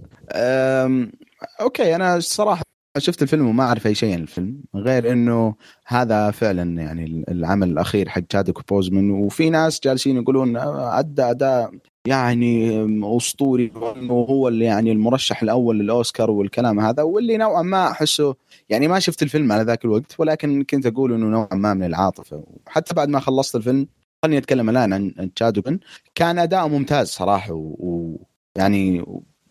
أوكي 1.61 1.95
أنا 1.97 2.17
الصراحه 2.17 2.63
شفت 2.99 3.23
الفيلم 3.23 3.47
وما 3.47 3.65
أعرف 3.65 3.87
أي 3.87 3.95
شيء 3.95 4.13
عن 4.15 4.21
الفيلم 4.21 4.63
غير 4.75 5.13
إنه 5.13 5.55
هذا 5.87 6.31
فعلا 6.31 6.83
يعني 6.83 7.25
العمل 7.29 7.71
الأخير 7.71 8.09
حق 8.09 8.21
تشادوك 8.21 8.69
بوزمان. 8.69 9.11
وفي 9.11 9.51
ناس 9.51 9.81
جالسين 9.85 10.17
يقولون 10.17 10.57
ادى 10.57 11.23
اداء 11.23 11.73
يعني 12.07 12.85
أسطوري 13.17 13.73
وانه 13.75 14.13
هو 14.13 14.49
اللي 14.49 14.65
يعني 14.65 14.93
المرشح 14.93 15.43
الأول 15.43 15.79
للأوسكار 15.79 16.31
والكلام 16.31 16.81
هذا 16.81 17.03
واللي 17.03 17.37
نوعا 17.37 17.63
ما 17.63 17.91
أحسه 17.91 18.35
يعني 18.69 18.89
ما 18.89 18.99
شفت 18.99 19.23
الفيلم 19.23 19.53
على 19.53 19.63
ذاك 19.63 19.85
الوقت 19.85 20.15
ولكن 20.19 20.65
كنت 20.65 20.87
أقول 20.87 21.13
إنه 21.13 21.27
نوعا 21.27 21.55
ما 21.55 21.75
من 21.75 21.85
العاطفة. 21.85 22.45
وحتى 22.67 22.95
بعد 22.95 23.09
ما 23.09 23.21
خلصت 23.21 23.57
الفيلم 23.57 23.87
خليني 24.23 24.39
أتكلم 24.39 24.71
الآن 24.71 24.93
عن 24.93 25.35
تشادوكن 25.35 25.79
كان 26.15 26.39
أداء 26.39 26.69
ممتاز 26.69 27.09
صراحة 27.09 27.53
ويعني 27.55 29.05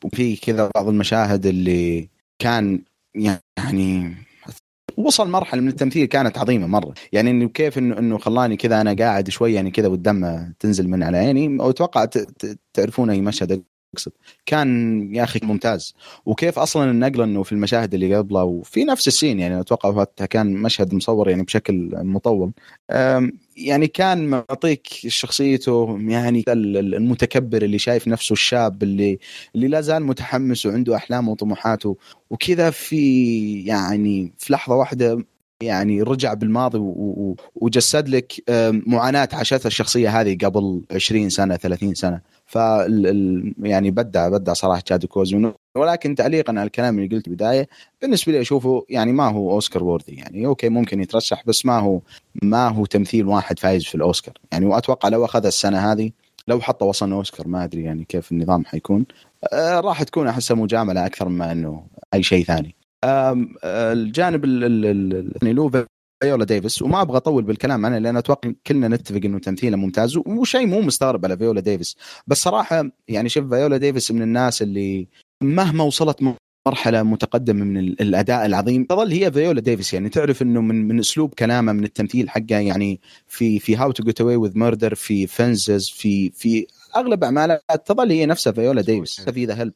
وفي 0.04 0.36
كذا 0.36 0.72
بعض 0.76 0.88
المشاهد 0.88 1.46
اللي 1.46 2.10
كان 2.40 2.82
يعني 3.16 4.16
وصل 4.98 5.30
مرحلة 5.30 5.62
من 5.62 5.68
التمثيل 5.68 6.06
كانت 6.06 6.38
عظيمة 6.38 6.68
مرة. 6.68 6.94
يعني 7.12 7.32
إنه 7.32 7.50
كيف 7.50 7.78
انه 7.78 8.00
إنه 8.00 8.18
خلاني 8.18 8.58
كذا 8.58 8.82
أنا 8.82 8.94
قاعد 8.94 9.30
شوي 9.30 9.54
يعني 9.54 9.72
كذا 9.72 9.88
والدم 9.88 10.52
تنزل 10.60 10.88
من 10.88 11.04
على 11.04 11.18
عيني. 11.18 11.58
وأتوقع 11.58 12.08
تعرفون 12.74 13.10
أي 13.10 13.22
مشهد 13.22 13.64
اقصد 13.96 14.12
كان 14.46 15.16
يا 15.16 15.24
أخي 15.24 15.40
ممتاز. 15.44 15.94
وكيف 16.26 16.60
أصلا 16.60 16.92
النقلة 16.92 17.24
إنه 17.24 17.44
في 17.44 17.52
المشاهد 17.52 17.94
اللي 17.94 18.16
قبله 18.16 18.44
وفي 18.44 18.84
نفس 18.84 19.08
السين 19.08 19.40
يعني 19.40 19.60
أتوقع 19.60 20.04
كان 20.30 20.54
مشهد 20.54 20.94
مصور 20.94 21.30
يعني 21.30 21.44
بشكل 21.44 21.92
مطول. 21.94 22.52
يعني 23.62 23.88
كان 23.88 24.28
معطيك 24.28 24.88
شخصيته 25.08 25.98
يعني 26.02 26.44
المتكبر 26.48 27.62
اللي 27.62 27.80
شايف 27.80 28.08
نفسه 28.08 28.34
الشاب 28.34 28.84
اللي 28.84 29.20
اللي 29.56 29.68
لا 29.68 29.82
زال 29.82 30.04
متحمس 30.06 30.66
وعنده 30.66 30.96
احلامه 30.96 31.32
وطموحاته. 31.32 31.98
وكذا 32.30 32.70
في 32.70 33.64
يعني 33.66 34.34
في 34.38 34.54
لحظة 34.54 34.76
واحدة 34.76 35.26
يعني 35.62 36.02
رجع 36.02 36.34
بالماضي 36.34 36.78
وجسد 37.56 38.10
لك 38.10 38.34
معاناة 38.88 39.30
عاشتها 39.34 39.68
الشخصية 39.68 40.22
هذه 40.22 40.38
قبل 40.46 40.82
20 40.92 41.30
سنة 41.30 41.56
30 41.56 41.94
سنة. 41.94 42.22
ف 42.52 42.56
يعني 43.64 43.92
بدع 43.92 44.30
بدع 44.30 44.54
صراحة 44.54 44.80
تشادويك 44.80 45.08
بوزمان 45.08 45.54
ولكن 45.78 46.16
تعليقا 46.16 46.52
على 46.52 46.64
الكلام 46.64 47.00
اللي 47.00 47.16
قلته 47.16 47.32
بداية 47.32 47.68
بالنسبة 48.02 48.32
لي 48.32 48.42
أشوفه 48.42 48.86
يعني 48.90 49.12
ما 49.12 49.28
هو 49.28 49.52
أوسكار 49.52 49.84
worthy 49.84 50.12
يعني. 50.12 50.46
okay 50.46 50.70
ممكن 50.70 51.02
يترشح 51.02 51.44
بس 51.46 51.66
ما 51.66 51.80
هو 51.80 52.02
ما 52.44 52.68
هو 52.68 52.86
تمثيل 52.86 53.28
واحد 53.28 53.60
فايز 53.60 53.86
في 53.86 53.96
الأوسكار 53.96 54.34
يعني. 54.52 54.66
وأتوقع 54.66 55.10
لو 55.10 55.26
أخذ 55.26 55.46
السنة 55.46 55.92
هذه 55.92 56.12
لو 56.48 56.62
حتى 56.62 56.86
وصلنا 56.86 57.16
أوسكار 57.16 57.48
ما 57.48 57.64
أدري 57.64 57.84
يعني 57.84 58.04
كيف 58.04 58.32
النظام 58.32 58.66
حيكون. 58.66 59.06
آه 59.54 59.80
راح 59.80 60.04
تكون 60.04 60.28
احسها 60.28 60.56
مجاملة 60.56 61.06
أكثر 61.06 61.30
ما 61.30 61.52
إنه 61.52 61.84
أي 62.14 62.24
شيء 62.24 62.46
ثاني. 62.46 62.76
الجانب 63.64 64.46
الثاني 64.46 65.54
له 65.54 65.86
فيولا 66.22 66.46
ديفيس 66.46 66.82
وما 66.82 67.02
أبغى 67.02 67.18
أطول 67.18 67.44
بالكلام 67.44 67.86
عنها 67.86 68.00
لأن 68.00 68.18
أتوقع 68.18 68.52
كلنا 68.68 68.88
نتفق 68.88 69.20
إنه 69.26 69.40
تمثيله 69.40 69.78
ممتاز 69.78 70.18
وشيء 70.18 70.68
مو 70.68 70.82
مستغرب 70.82 71.26
على 71.26 71.38
فيولا 71.38 71.62
ديفيس. 71.62 71.98
بس 72.28 72.42
صراحة 72.42 72.90
يعني 73.08 73.30
شوف 73.30 73.50
فيولا 73.54 73.78
ديفيس 73.78 74.12
من 74.12 74.22
الناس 74.22 74.62
اللي 74.62 75.08
مهما 75.44 75.84
وصلت 75.84 76.36
مرحلة 76.68 77.04
متقدمة 77.04 77.66
من 77.66 77.78
الأداء 77.78 78.46
العظيم 78.46 78.84
تظل 78.84 79.12
هي 79.12 79.32
فيولا 79.32 79.62
ديفيس. 79.62 79.94
يعني 79.94 80.10
تعرف 80.10 80.42
إنه 80.42 80.62
من 80.62 80.88
من 80.88 81.00
أسلوب 81.00 81.34
كلامه 81.34 81.72
من 81.72 81.84
التمثيل 81.84 82.30
حقه 82.30 82.60
يعني 82.60 83.00
في 83.28 83.60
في 83.60 83.76
How 83.76 83.92
to 83.92 84.04
Get 84.04 84.22
Away 84.22 84.36
with 84.36 84.58
Murder 84.58 84.96
في 84.96 85.28
Fences 85.28 85.90
في 85.90 86.30
في 86.30 86.68
أغلب 86.96 87.24
اعمالها 87.24 87.62
تظل 87.86 88.12
هي 88.12 88.26
نفسها 88.26 88.54
فيولا 88.54 88.82
ديفيس. 88.82 89.22
في 89.22 89.46
The 89.46 89.60
Help 89.60 89.74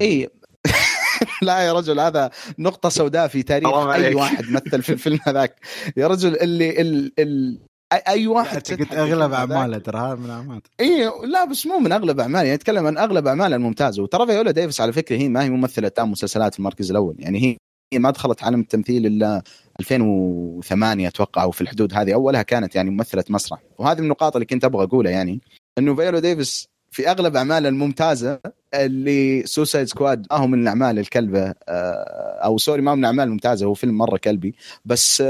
إي. 0.00 0.28
لا 1.42 1.58
يا 1.58 1.72
رجل 1.72 2.00
هذا 2.00 2.30
نقطة 2.58 2.88
سوداء 2.88 3.28
في 3.28 3.42
تاريخ 3.42 3.68
أي 3.68 4.14
واحد 4.14 4.44
مثل 4.50 4.82
في 4.82 4.92
الفيلم 4.92 5.18
هذاك. 5.26 5.60
يا 5.96 6.06
رجل 6.06 6.36
اللي 6.36 6.80
ال 6.80 7.12
ال 7.18 7.58
اي 7.92 8.26
واحد 8.26 8.62
قلت 8.70 8.92
أغلب 8.92 9.32
أعماله 9.32 9.78
ترى 9.78 9.98
هذا 9.98 10.14
من 10.14 10.30
أعماله. 10.30 10.62
اي 10.80 11.10
لا 11.24 11.44
بس 11.44 11.66
مو 11.66 11.78
من 11.78 11.92
أغلب 11.92 12.20
أعماله 12.20 12.42
يعني 12.44 12.54
اتكلم 12.54 12.86
عن 12.86 12.98
أغلب 12.98 13.26
أعماله 13.26 13.56
الممتازه 13.56 14.02
وترى 14.02 14.26
فيولا 14.26 14.50
ديفيس 14.50 14.80
على 14.80 14.92
فكرة 14.92 15.16
هي 15.16 15.28
ما 15.28 15.44
هي 15.44 15.50
ممثلة 15.50 15.88
تام 15.88 16.10
مسلسلات 16.10 16.52
في 16.52 16.58
المركز 16.58 16.90
الأول. 16.90 17.16
يعني 17.18 17.42
هي 17.42 17.56
هي 17.92 17.98
ما 17.98 18.10
دخلت 18.10 18.42
عالم 18.42 18.60
التمثيل 18.60 19.06
إلا 19.06 19.42
2008 19.80 21.08
أتوقع 21.08 21.42
أو 21.42 21.50
في 21.50 21.60
الحدود 21.60 21.94
هذه. 21.94 22.14
أولها 22.14 22.42
كانت 22.42 22.76
يعني 22.76 22.90
ممثلة 22.90 23.24
مسرح. 23.30 23.58
وهذه 23.78 23.98
من 23.98 24.04
النقاط 24.04 24.36
اللي 24.36 24.46
كنت 24.46 24.64
أبغى 24.64 24.84
أقولها 24.84 25.12
يعني 25.12 25.40
إنه 25.78 25.94
فيولا 25.94 26.20
ديفيس 26.20 26.67
في 26.98 27.10
أغلب 27.10 27.36
أعماله 27.36 27.68
الممتازة 27.68 28.40
اللي 28.74 29.46
Suicide 29.46 29.86
Squad 29.86 30.26
ما 30.30 30.36
هو 30.36 30.46
من 30.46 30.62
الأعمال 30.62 30.98
الكلبة 30.98 31.54
آه، 31.68 32.40
أو 32.44 32.58
sorry 32.58 32.82
ما 32.82 32.90
هو 32.90 32.96
من 32.96 33.00
الأعمال 33.00 33.24
الممتازة 33.24 33.66
هو 33.66 33.74
فيلم 33.74 33.98
مرة 33.98 34.16
كلبي 34.16 34.54
بس 34.84 35.22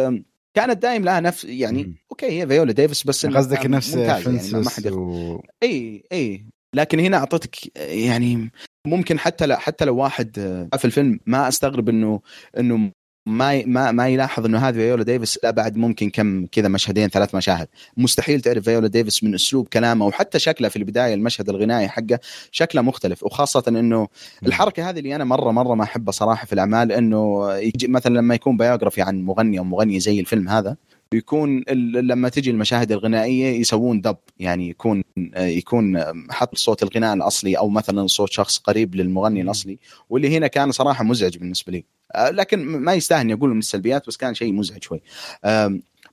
كانت 0.55 0.83
دايم 0.83 1.05
لها 1.05 1.21
نفس 1.21 1.45
يعني. 1.45 1.95
okay 2.11 2.27
هي 2.27 2.47
فيولا 2.47 2.73
ديفيس 2.73 3.05
بس 3.05 3.27
قصدك 3.27 3.67
نفس 3.67 3.95
يعني 3.95 4.53
ما 4.53 4.71
حد 4.71 4.87
و... 4.87 5.41
إي 5.63 6.05
إي 6.13 6.45
لكن 6.75 7.01
هنا 7.01 7.17
اعطتك 7.17 7.77
يعني 7.77 8.51
ممكن 8.87 9.19
حتى 9.19 9.47
لا 9.47 9.59
حتى 9.59 9.85
لو 9.85 9.97
واحد 9.97 10.33
في 10.79 10.85
الفيلم 10.85 11.21
ما 11.27 11.49
أستغرب 11.49 11.89
انه 11.89 12.21
إنه 12.59 12.91
ما 13.29 13.63
ما 13.67 13.93
ما 13.93 14.09
يلاحظ 14.09 14.45
إنه 14.45 14.59
هذه 14.59 14.75
فيولا 14.75 15.05
ديفيس 15.05 15.39
لا 15.43 15.51
بعد 15.51 15.77
ممكن 15.77 16.11
كم 16.11 16.47
كذا 16.47 16.69
مشهدين 16.69 17.09
ثلاث 17.09 17.35
مشاهد. 17.35 17.69
مستحيل 17.97 18.41
تعرف 18.41 18.65
فيولا 18.65 18.89
ديفيس 18.89 19.25
من 19.25 19.35
أسلوب 19.35 19.69
كلامه 19.69 20.07
وحتى 20.07 20.39
شكله 20.39 20.69
في 20.69 20.77
البداية 20.77 21.15
المشهد 21.15 21.49
الغنائي 21.49 21.89
حقه 21.89 22.19
شكله 22.53 22.83
مختلف. 22.83 23.25
وخاصة 23.25 23.65
إنه 23.69 24.09
الحركة 24.47 24.91
هذه 24.91 24.99
اللي 24.99 25.17
أنا 25.17 25.25
مره 25.25 25.51
مرة 25.51 25.75
ما 25.75 25.85
أحبها 25.85 26.13
صراحة 26.13 26.47
في 26.47 26.53
الأعمال 26.53 26.93
إنه 26.93 27.53
يجي 27.55 27.89
مثلا 27.89 28.19
لما 28.19 28.35
يكون 28.35 28.57
biography 28.57 29.03
عن 29.03 29.23
مغني 29.23 29.59
أو 29.59 29.65
مغني 29.65 30.01
زي 30.01 30.21
الفيلم 30.21 30.49
هذا 30.49 30.77
يكون 31.13 31.65
لما 31.95 32.29
تجي 32.29 32.51
المشاهد 32.51 32.93
الغنائية 32.93 33.61
يسوون 33.61 34.01
dub 34.01 34.17
يعني 34.39 34.69
يكون 34.69 35.03
يكون 35.37 36.05
حط 36.31 36.57
صوت 36.57 36.83
الغناء 36.83 37.15
الأصلي 37.15 37.59
أو 37.59 37.69
مثلا 37.69 38.07
صوت 38.07 38.33
شخص 38.33 38.59
قريب 38.59 38.95
للمغني 38.95 39.43
الأصلي 39.43 39.79
واللي 40.11 40.37
هنا 40.37 40.47
كان 40.47 40.73
صراحة 40.73 41.05
مزعج 41.05 41.39
بالنسبة 41.39 41.73
لي. 41.73 41.98
لكن 42.17 42.67
ما 42.67 42.95
يستاهل 42.95 43.33
أقول 43.33 43.51
من 43.51 43.59
السلبيات 43.59 44.07
بس 44.07 44.17
كان 44.17 44.35
شيء 44.35 44.53
مزعج 44.53 44.83
شوي. 44.83 45.03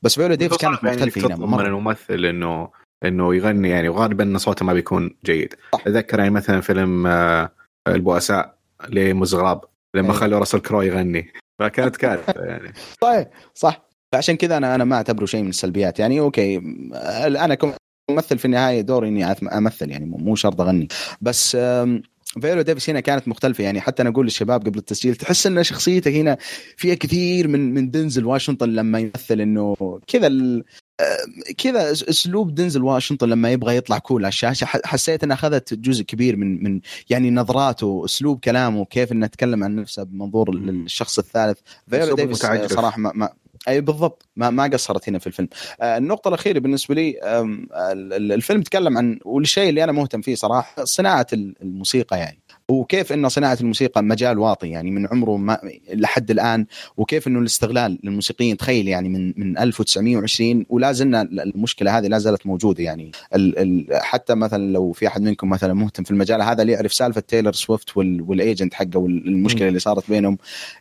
بس 0.01 0.15
فيولا 0.15 0.35
ديفيس 0.35 0.57
كانت 0.57 0.83
مختلفه 0.83 1.21
يعني 1.21 1.33
هنا 1.33 1.57
من 1.57 1.65
الممثل 1.65 2.25
انه 2.25 2.69
إنه 3.05 3.35
يغني 3.35 3.69
يعني 3.69 3.89
وغالبا 3.89 4.37
صوته 4.37 4.65
ما 4.65 4.73
بيكون 4.73 5.15
جيد. 5.25 5.53
أتذكر 5.73 6.19
يعني 6.19 6.31
مثلا 6.31 6.61
فيلم 6.61 7.07
آه، 7.07 7.51
البؤساء 7.87 8.55
Les 8.89 9.06
Misérables 9.06 9.61
لما 9.95 10.11
إيه. 10.11 10.19
خلوا 10.19 10.39
راسل 10.39 10.59
كرو 10.59 10.81
يغني. 10.81 11.33
فكانت 11.59 11.97
كارثه 11.97 12.43
يعني. 12.51 12.73
صحيح 13.01 13.27
صح. 13.53 13.85
فعشان 14.13 14.35
كذا 14.35 14.57
أنا 14.57 14.75
أنا 14.75 14.83
ما 14.83 14.95
أعتبره 14.95 15.25
شيء 15.25 15.43
من 15.43 15.49
السلبيات. 15.49 15.99
يعني 15.99 16.19
okay 16.19 16.57
أنا 17.25 17.55
كممثل 17.55 18.37
في 18.37 18.45
النهاية 18.45 18.81
دوري 18.81 19.07
إني 19.07 19.25
أمثل 19.31 19.91
يعني 19.91 20.05
مو 20.05 20.35
شرط 20.35 20.61
أغني. 20.61 20.87
بس 21.21 21.57
فيولا 22.41 22.61
ديفيس 22.61 22.89
هنا 22.89 22.99
كانت 22.99 23.27
مختلفة 23.27 23.63
يعني 23.63 23.81
حتى 23.81 24.01
أنا 24.01 24.09
أقول 24.09 24.25
للشباب 24.25 24.65
قبل 24.65 24.79
التسجيل 24.79 25.15
تحس 25.15 25.47
إن 25.47 25.63
شخصيته 25.63 26.11
هنا 26.11 26.37
فيها 26.77 26.95
كثير 26.95 27.47
من 27.47 27.73
من 27.73 27.91
دنزل 27.91 28.25
واشنطن 28.25 28.69
لما 28.69 28.99
يمثل 28.99 29.41
إنه 29.41 29.75
كذا 30.07 30.29
كذا 31.57 31.91
أسلوب 31.91 32.55
دنزل 32.55 32.83
واشنطن 32.83 33.29
لما 33.29 33.51
يبغى 33.51 33.77
يطلع 33.77 33.97
cool 33.97 34.25
على 34.25 34.29
الشاشة. 34.29 34.65
حسيت 34.65 35.23
انها 35.23 35.35
أخذت 35.35 35.73
جزء 35.73 36.03
كبير 36.03 36.35
من 36.35 36.63
من 36.63 36.81
يعني 37.09 37.31
نظراته 37.31 38.01
أسلوب 38.05 38.39
كلامه 38.39 38.85
كيف 38.85 39.11
إنه 39.11 39.25
يتكلم 39.25 39.63
عن 39.63 39.75
نفسه 39.75 40.03
بمنظور 40.03 40.49
الشخص 40.49 41.19
الثالث. 41.19 41.59
فيولا 41.89 42.15
ديفيس 42.15 42.45
صراحة 42.65 42.99
ما, 42.99 43.11
ما 43.15 43.29
أي 43.67 43.81
بالضبط. 43.81 44.25
ما 44.35 44.49
ما 44.49 44.63
قصرت 44.63 45.09
هنا 45.09 45.19
في 45.19 45.27
الفيلم. 45.27 45.49
آه 45.81 45.97
النقطة 45.97 46.27
الأخيرة 46.27 46.59
بالنسبة 46.59 46.95
لي 46.95 47.19
الفيلم 48.33 48.61
تكلم 48.61 48.97
عن 48.97 49.19
والشيء 49.25 49.69
اللي 49.69 49.83
أنا 49.83 49.91
مهتم 49.91 50.21
فيه 50.21 50.35
صراحة 50.35 50.83
صناعة 50.85 51.27
الموسيقى 51.33 52.19
يعني. 52.19 52.39
وكيف 52.69 53.13
انه 53.13 53.27
صناعة 53.27 53.57
الموسيقى 53.61 54.03
مجال 54.03 54.39
واطي 54.39 54.69
يعني 54.69 54.91
من 54.91 55.07
عمره 55.07 55.37
ما 55.37 55.59
لحد 55.93 56.31
الآن 56.31 56.65
وكيف 56.97 57.27
إنه 57.27 57.39
الاستغلال 57.39 57.99
للموسيقيين 58.03 58.57
تخيل 58.57 58.87
يعني 58.87 59.09
من 59.09 59.33
من 59.37 59.57
1920 59.57 60.65
ولا 60.69 60.91
زلنا 60.91 61.21
المشكلة 61.21 61.97
هذه 61.97 62.07
لا 62.07 62.17
زالت 62.17 62.47
موجودة 62.47 62.83
يعني. 62.83 63.11
ال 63.35 63.59
ال 63.59 64.03
حتى 64.03 64.35
مثلا 64.35 64.71
لو 64.71 64.91
في 64.91 65.07
أحد 65.07 65.21
منكم 65.21 65.49
مثلا 65.49 65.73
مهتم 65.73 66.03
في 66.03 66.11
المجال 66.11 66.41
هذا 66.41 66.61
اللي 66.61 66.73
يعرف 66.73 66.93
سالفة 66.93 67.21
تايلر 67.21 67.53
سويفت 67.53 67.97
وال 67.97 68.19
agent 68.19 68.73
حقه 68.73 68.99
والمشكلة 68.99 69.67
اللي 69.67 69.79
صارت 69.79 70.09
بينهم. 70.09 70.37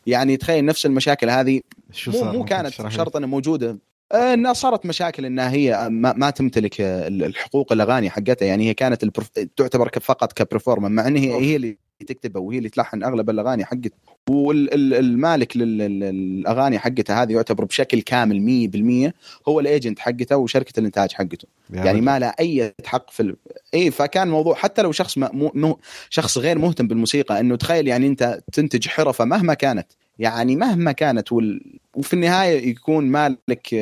يعني 0.06 0.36
تخيل 0.36 0.64
نفس 0.64 0.86
المشاكل 0.86 1.30
هذه 1.30 1.60
مو 2.06 2.32
مو 2.32 2.44
كانت 2.44 2.88
شرط 2.88 3.16
إنها 3.16 3.28
موجودة 3.28 3.78
إنها 4.14 4.52
صارت 4.52 4.86
مشاكل 4.86 5.24
إنها 5.24 5.50
هي 5.50 5.88
ما, 5.90 6.12
ما 6.12 6.30
تمتلك 6.30 6.80
الحقوق 6.80 7.72
الأغاني 7.72 8.10
حقتها. 8.10 8.46
يعني 8.46 8.68
هي 8.68 8.74
كانت 8.74 9.02
ال 9.02 9.06
perf... 9.06 9.28
تعتبر 9.28 9.90
فقط 10.00 10.32
ك 10.32 10.38
performer 10.38 10.88
مع 10.88 11.06
إن 11.06 11.16
هي 11.16 11.34
هي 11.34 11.56
اللي 11.56 11.78
تكتبها 12.06 12.42
وهي 12.42 12.58
اللي 12.58 12.68
تلحن 12.68 13.02
أغلب 13.02 13.30
الأغاني 13.30 13.64
حقت. 13.64 13.92
والمالك 14.30 15.56
للاغاني 15.56 16.78
حقتها 16.78 17.22
هذه 17.22 17.32
يعتبر 17.32 17.64
بشكل 17.64 18.00
كامل 18.00 19.10
100% 19.12 19.48
هو 19.48 19.60
ال 19.60 19.67
agent 19.67 19.98
حقته 19.98 20.36
وشركة 20.36 20.80
الإنتاج 20.80 21.12
حقته. 21.12 21.48
يعني 21.70 22.00
ما 22.00 22.18
له 22.18 22.34
أي 22.40 22.74
حق 22.84 23.10
في 23.10 23.20
ال... 23.20 23.36
إي 23.74 23.90
فكان 23.90 24.28
موضوع 24.28 24.54
حتى 24.54 24.82
لو 24.82 24.92
شخص 24.92 25.18
م... 25.18 25.24
م... 25.54 25.74
شخص 26.10 26.38
غير 26.38 26.58
مهتم 26.58 26.88
بالموسيقى 26.88 27.40
إنه 27.40 27.56
تخيل 27.56 27.88
يعني 27.88 28.06
أنت 28.06 28.40
تنتج 28.52 28.88
حرفة 28.88 29.24
مهما 29.24 29.54
كانت 29.54 29.86
يعني 30.18 30.56
مهما 30.56 30.92
كانت 30.92 31.32
وال... 31.32 31.78
وفي 31.96 32.14
النهاية 32.14 32.68
يكون 32.68 33.06
مالك 33.06 33.74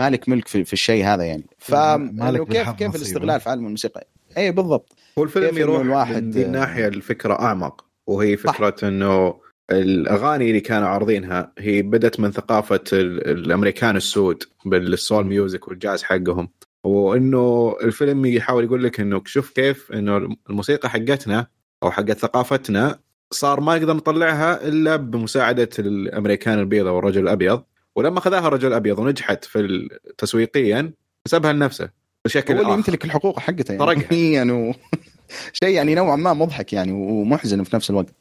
مالك 0.00 0.28
ملك 0.28 0.48
في, 0.48 0.64
في 0.64 0.72
الشيء 0.72 1.04
هذا 1.04 1.24
يعني. 1.24 1.46
فكيف 1.58 2.70
كيف 2.70 2.96
الاستغلال 2.96 3.40
في 3.40 3.50
عالم 3.50 3.66
الموسيقى؟ 3.66 4.06
اي 4.36 4.52
بالضبط. 4.52 4.92
هو 5.18 5.24
الفيلم 5.24 5.58
يروح 5.58 5.80
الواحد 5.80 6.22
من 6.22 6.30
دي 6.30 6.46
الناحية 6.46 6.88
الفكرة 6.88 7.34
أعمق 7.34 7.84
وهي 8.06 8.36
فكرة 8.36 8.88
إنه 8.88 9.40
الأغاني 9.70 10.48
اللي 10.48 10.60
كانوا 10.60 10.88
عارضينها 10.88 11.52
هي 11.58 11.82
بدت 11.82 12.20
من 12.20 12.30
ثقافة 12.30 12.84
الأمريكان 12.92 13.96
السود 13.96 14.42
بال 14.64 14.85
soul 14.85 15.26
music 15.26 15.68
والجاز 15.68 16.02
حقهم. 16.02 16.48
وإنه 16.84 17.76
الفيلم 17.82 18.26
يحاول 18.26 18.64
يقول 18.64 18.84
لك 18.84 19.00
إنه 19.00 19.22
شوف 19.26 19.50
كيف 19.50 19.92
إنه 19.92 20.36
الموسيقى 20.50 20.90
حقتنا 20.90 21.46
أو 21.82 21.90
حقت 21.90 22.18
ثقافتنا 22.18 22.98
صار 23.30 23.60
ما 23.60 23.78
نقدر 23.78 23.94
نطلعها 23.94 24.68
إلا 24.68 24.96
بمساعدة 24.96 25.68
الأمريكان 25.78 26.58
البيضاء 26.58 26.92
والرجل 26.92 27.22
الأبيض. 27.22 27.62
ولما 27.96 28.20
خذاها 28.20 28.48
الرجل 28.48 28.68
الأبيض 28.68 28.98
ونجحت 28.98 29.44
في 29.44 29.88
تسويقيا 30.18 30.92
حسبها 31.26 31.52
لنفسه 31.52 31.90
بشكل 32.24 32.54
هو 32.54 32.60
اللي 32.60 32.72
يمتلك 32.72 33.04
الحقوق 33.04 33.38
حقته 33.38 33.74
يعني, 33.74 34.32
يعني 34.36 34.74
شيء 35.62 35.68
يعني 35.68 35.94
نوعا 35.94 36.16
ما 36.16 36.34
مضحك 36.34 36.72
يعني 36.72 36.92
ومحزن 36.92 37.62
في 37.62 37.76
نفس 37.76 37.90
الوقت. 37.90 38.14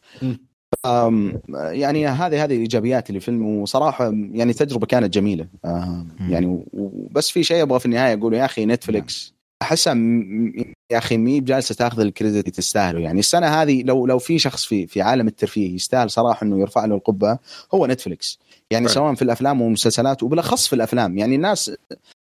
يعني 1.56 2.08
هذه 2.08 2.44
هذه 2.44 2.56
الإيجابيات 2.56 3.10
اللي 3.10 3.20
في 3.20 3.30
الفيلم 3.30 3.46
وصراحة 3.46 4.14
يعني 4.32 4.54
تجربة 4.54 4.86
كانت 4.86 5.14
جميلة. 5.14 5.48
يعني 6.30 6.66
وبس 6.74 7.30
في 7.30 7.44
شيء 7.44 7.62
أبغى 7.62 7.80
في 7.80 7.86
النهاية 7.86 8.14
أقول 8.14 8.34
يا 8.34 8.46
أخي 8.46 8.66
نتفلكس 8.66 9.35
أحسها 9.62 9.94
يا 10.92 10.98
أخي 10.98 11.18
مي 11.18 11.42
بجالسة 11.42 11.76
تأخذ 11.76 12.00
ال 12.00 12.05
credit 12.05 12.40
اللي 12.40 12.52
تستاهله. 12.52 13.00
يعني 13.00 13.20
السنة 13.20 13.48
هذه 13.48 13.84
لو 13.84 14.06
لو 14.06 14.20
في 14.20 14.40
شخص 14.40 14.66
في 14.66 14.88
في 14.88 15.02
عالم 15.02 15.28
الترفيه 15.28 15.76
يستاهل 15.76 16.10
صراحة 16.12 16.44
إنه 16.44 16.60
يرفع 16.60 16.86
له 16.86 16.96
القبعة 16.96 17.38
هو 17.74 17.86
نتفلكس 17.88 18.40
يعني 18.72 18.88
سواء 18.88 19.14
في 19.14 19.22
الأفلام 19.22 19.62
والمسلسلات 19.62 20.24
وبالأخص 20.24 20.68
في 20.68 20.74
الأفلام. 20.74 21.18
يعني 21.18 21.36
الناس 21.36 21.72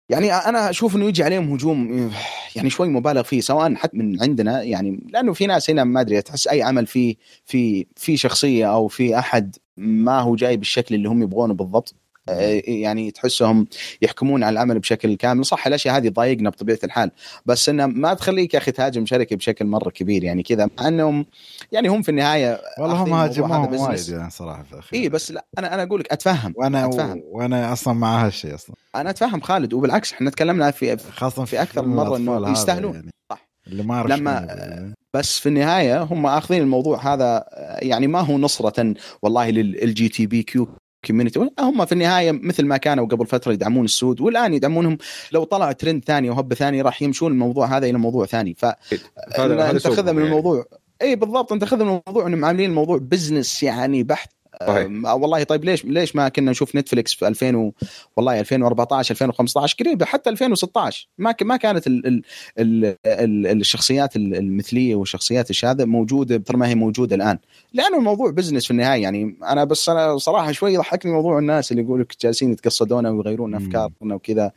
يعني 0.09 0.33
أنا 0.33 0.69
أشوف 0.69 0.95
إنه 0.95 1.05
يجي 1.05 1.23
عليهم 1.23 1.53
هجوم 1.53 2.11
يعني 2.55 2.69
شوي 2.69 2.89
مبالغ 2.89 3.23
فيه 3.23 3.41
سواء 3.41 3.75
حتى 3.75 3.97
من 3.97 4.23
عندنا 4.23 4.63
يعني 4.63 4.99
لأنه 5.09 5.33
في 5.33 5.47
ناس 5.47 5.69
هنا 5.69 5.83
ما 5.83 6.01
أدري 6.01 6.21
تحس 6.21 6.47
أي 6.47 6.61
عمل 6.61 6.87
فيه 6.87 7.15
في 7.45 7.85
في 7.95 8.17
شخصية 8.17 8.73
أو 8.73 8.87
في 8.87 9.19
أحد 9.19 9.55
ما 9.77 10.19
هو 10.19 10.35
جاي 10.35 10.57
بالشكل 10.57 10.95
اللي 10.95 11.09
هم 11.09 11.23
يبغونه 11.23 11.53
بالضبط. 11.53 11.95
يعني 12.27 13.11
تحسهم 13.11 13.67
يحكمون 14.01 14.43
على 14.43 14.53
العمل 14.53 14.79
بشكل 14.79 15.15
كامل. 15.15 15.45
صح 15.45 15.67
الأشياء 15.67 15.97
هذه 15.97 16.09
تضايقنا 16.09 16.49
بطبيعة 16.49 16.79
الحال 16.83 17.11
بس 17.45 17.69
إنه 17.69 17.85
ما 17.85 18.13
تخليك 18.13 18.53
يا 18.53 18.59
أخي 18.59 18.71
تهاجم 18.71 19.05
شركة 19.05 19.35
بشكل 19.35 19.65
مرة 19.65 19.89
كبير 19.89 20.23
يعني 20.23 20.43
كذا 20.43 20.69
مع 20.79 20.87
إنهم 20.87 21.25
يعني 21.71 21.87
هم 21.87 22.01
في 22.01 22.09
النهاية 22.09 22.61
والله 22.79 23.03
هم 23.03 23.13
هاجموهم 23.13 23.75
وايد 23.75 24.09
يعني 24.09 24.29
صراحة 24.29 24.63
في 24.63 24.73
الأخير. 24.73 24.99
إي 24.99 25.09
بس 25.09 25.31
لا 25.31 25.45
أنا 25.57 25.73
أنا 25.73 25.83
أقول 25.83 25.99
لك 25.99 26.11
أتفهم 26.11 26.53
وأنا 26.57 26.85
أتفهم. 26.85 27.21
وأنا 27.25 27.73
أصلا 27.73 27.93
مع 27.93 28.25
هالشيء 28.25 28.55
أصلا. 28.55 28.75
أنا 28.95 29.09
أتفهم 29.09 29.41
خالد 29.41 29.73
وبالعكس 29.73 30.13
إحنا 30.13 30.29
تكلمنا 30.29 30.71
في 30.71 30.97
خاصة 30.97 31.45
في 31.45 31.61
أكثر 31.61 31.85
من 31.85 31.95
مرة 31.95 32.17
إنه 32.17 32.51
يستاهلون 32.51 32.95
يعني. 32.95 33.11
صح. 33.29 33.47
اللي 33.67 33.83
ما 33.83 34.03
لما 34.03 34.93
بس 35.13 35.39
في 35.39 35.49
النهاية 35.49 36.01
هم 36.01 36.25
أخذين 36.25 36.61
الموضوع 36.61 37.13
هذا 37.13 37.45
يعني 37.81 38.07
ما 38.07 38.19
هو 38.19 38.37
نصرة 38.37 38.93
والله 39.21 39.49
لل 39.49 39.93
LGBTQ 39.93 40.69
community 41.05 41.49
هم 41.59 41.85
في 41.85 41.91
النهاية 41.91 42.31
مثل 42.31 42.65
ما 42.65 42.77
كانوا 42.77 43.07
قبل 43.07 43.27
فترة 43.27 43.53
يدعمون 43.53 43.85
السود 43.85 44.21
والآن 44.21 44.53
يدعمونهم. 44.53 44.97
لو 45.31 45.43
طلع 45.43 45.71
ترند 45.71 46.03
ثاني 46.05 46.29
وهبة 46.29 46.55
ثانية 46.55 46.81
راح 46.81 47.01
يمشون 47.01 47.31
الموضوع 47.31 47.77
هذا 47.77 47.85
إلى 47.85 47.97
موضوع 47.97 48.25
ثاني. 48.25 48.55
ف 48.57 48.65
انت 48.65 49.77
تاخذها 49.77 50.11
من 50.11 50.17
يعني. 50.17 50.29
الموضوع 50.29 50.65
اي 51.01 51.15
بالضبط 51.15 51.51
انت 51.51 51.61
تاخذها 51.61 51.83
من 51.83 52.01
الموضوع 52.07 52.27
انهم 52.27 52.45
عاملين 52.45 52.69
الموضوع 52.69 52.97
business 52.97 53.63
يعني 53.63 54.03
بحت 54.03 54.29
صحيح. 54.67 54.87
والله 55.13 55.43
طيب 55.43 55.65
ليش 55.65 55.85
ليش 55.85 56.15
ما 56.15 56.29
كنا 56.29 56.51
نشوف 56.51 56.75
نتفلكس 56.75 57.13
في 57.13 57.27
2000 57.27 57.55
و... 57.55 57.73
والله 58.17 58.39
2014 58.39 59.11
2015 59.11 59.75
قريبه 59.79 60.05
حتى 60.05 60.29
2016 60.29 61.07
ما 61.17 61.31
ك... 61.31 61.43
ما 61.43 61.57
كانت 61.57 61.87
ال... 61.87 62.07
ال... 62.07 62.21
ال... 62.59 62.95
ال... 63.05 63.61
الشخصيات 63.61 64.15
المثلية 64.15 64.95
والشخصيات 64.95 65.49
الشاذة 65.49 65.85
موجودة 65.85 66.37
مثل 66.37 66.57
ما 66.57 66.67
هي 66.67 66.75
موجودة 66.75 67.15
الآن. 67.15 67.37
لأنه 67.73 67.97
الموضوع 67.97 68.31
business 68.31 68.65
في 68.65 68.71
النهاية 68.71 69.01
يعني 69.01 69.37
أنا 69.43 69.63
بس 69.63 69.89
أنا 69.89 70.17
صراحة 70.17 70.51
شوي 70.51 70.73
يضحكني 70.73 71.11
موضوع 71.11 71.39
الناس 71.39 71.71
اللي 71.71 71.83
يقول 71.83 72.01
لك 72.01 72.15
جالسين 72.21 72.51
يتقصدونا 72.51 73.09
ويغيرون 73.09 73.55
أفكارنا 73.55 74.15
وكذا. 74.15 74.51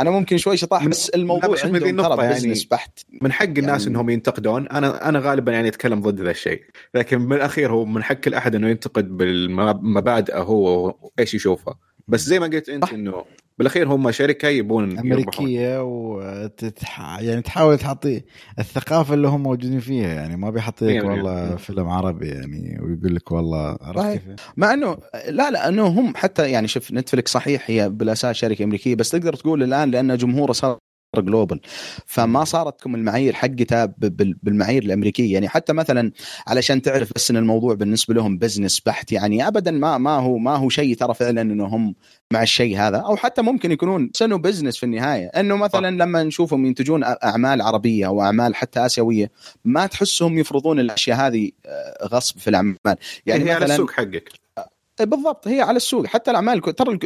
أنا 0.00 0.10
ممكن 0.10 0.38
شوي 0.38 0.56
شطاح 0.56 0.86
بس 0.86 1.08
الموضوع 1.08 1.56
عندهم 1.64 2.02
ترى 2.02 2.28
business 2.28 2.44
يعني 2.44 2.68
بحت. 2.70 3.00
من 3.22 3.32
حق 3.32 3.44
الناس 3.44 3.80
يعني 3.80 3.90
إنهم 3.90 4.10
ينتقدون. 4.10 4.68
أنا 4.68 5.08
أنا 5.08 5.18
غالبا 5.18 5.52
يعني 5.52 5.68
أتكلم 5.68 6.00
ضد 6.00 6.20
ذا 6.20 6.30
الشيء. 6.30 6.62
لكن 6.94 7.28
بالأخير 7.28 7.72
هو 7.72 7.84
من 7.84 8.02
حق 8.02 8.18
الأحد 8.26 8.54
إنه 8.54 8.68
ينتقد 8.68 9.16
بال 9.16 9.35
مبادئه 9.82 10.38
هو 10.38 10.94
وإيش 11.18 11.34
يشوفها 11.34 11.78
بس 12.08 12.20
زي 12.20 12.40
ما 12.40 12.46
قلت 12.46 12.68
أنت 12.68 12.92
إنه 12.92 13.24
بالأخير 13.58 13.88
هم 13.88 14.10
شركة 14.10 14.48
يبون 14.48 14.98
أمريكية 14.98 15.82
وتتح... 15.82 17.18
يعني 17.20 17.42
تحاول 17.42 17.78
تعطي 17.78 18.22
الثقافة 18.58 19.14
اللي 19.14 19.28
هم 19.28 19.42
موجودين 19.42 19.80
فيها. 19.80 20.14
يعني 20.14 20.36
ما 20.36 20.50
بيحط 20.50 20.82
لك 20.82 21.04
والله 21.04 21.56
فيلم 21.56 21.88
عربي 21.88 22.28
يعني 22.28 22.78
ويقول 22.82 23.14
لك 23.14 23.32
والله 23.32 23.78
عرفت 23.80 24.22
مع 24.56 24.74
انه 24.74 24.98
لا 25.28 25.50
لا 25.50 25.68
إنه 25.68 25.86
هم 25.86 26.16
حتى 26.16 26.50
يعني 26.50 26.68
شوف 26.68 26.92
نتفلكس 26.92 27.32
صحيح 27.32 27.70
هي 27.70 27.88
بالأساس 27.88 28.36
شركة 28.36 28.64
أمريكية. 28.64 28.94
بس 28.94 29.10
تقدر 29.10 29.32
تقول 29.32 29.62
الآن 29.62 29.90
لأن 29.90 30.16
جمهوره 30.16 30.52
صار 30.52 30.78
global 31.20 31.60
فما 32.06 32.44
صارت 32.44 32.80
لكم 32.80 32.94
المعايير 32.94 33.34
حقتها 33.34 33.94
بالمعايير 34.42 34.82
الأمريكية. 34.82 35.32
يعني 35.32 35.48
حتى 35.48 35.72
مثلا 35.72 36.12
علشان 36.46 36.82
تعرف 36.82 37.12
بس 37.14 37.30
إن 37.30 37.36
الموضوع 37.36 37.74
بالنسبة 37.74 38.14
لهم 38.14 38.38
business 38.38 38.80
بحت 38.80 39.12
يعني 39.12 39.48
ابدا 39.48 39.70
ما 39.70 39.98
ما 39.98 40.16
هو 40.16 40.38
ما 40.38 40.56
هو 40.56 40.68
شيء 40.68 40.96
ترى 40.96 41.14
فعلا 41.14 41.42
انهم 41.42 41.94
مع 42.32 42.42
الشيء 42.42 42.78
هذا. 42.78 42.96
أو 42.96 43.16
حتى 43.16 43.42
ممكن 43.42 43.72
يكونون 43.72 44.10
سووا 44.14 44.38
business 44.38 44.76
في 44.76 44.86
النهاية. 44.86 45.26
إنه 45.26 45.56
مثلا 45.56 45.90
لما 45.90 46.22
نشوفهم 46.22 46.66
ينتجون 46.66 47.04
أعمال 47.04 47.62
عربية 47.62 48.06
أو 48.06 48.22
أعمال 48.22 48.54
حتى 48.54 48.86
آسيوية 48.86 49.30
ما 49.64 49.86
تحسهم 49.86 50.38
يفرضون 50.38 50.80
الأشياء 50.80 51.16
هذه 51.16 51.50
آه، 51.66 52.06
غصب 52.06 52.38
في 52.38 52.50
الأعمال. 52.50 52.76
يعني, 52.84 52.96
يعني 53.26 53.44
مثلا 53.44 53.64
السوق 53.64 53.90
حقك. 53.90 54.14
إيه، 54.14 54.45
بالضبط 55.00 55.48
هي 55.48 55.60
على 55.60 55.76
السوق. 55.76 56.06
حتى 56.06 56.30
الأعمال 56.30 56.60
ترى 56.60 56.98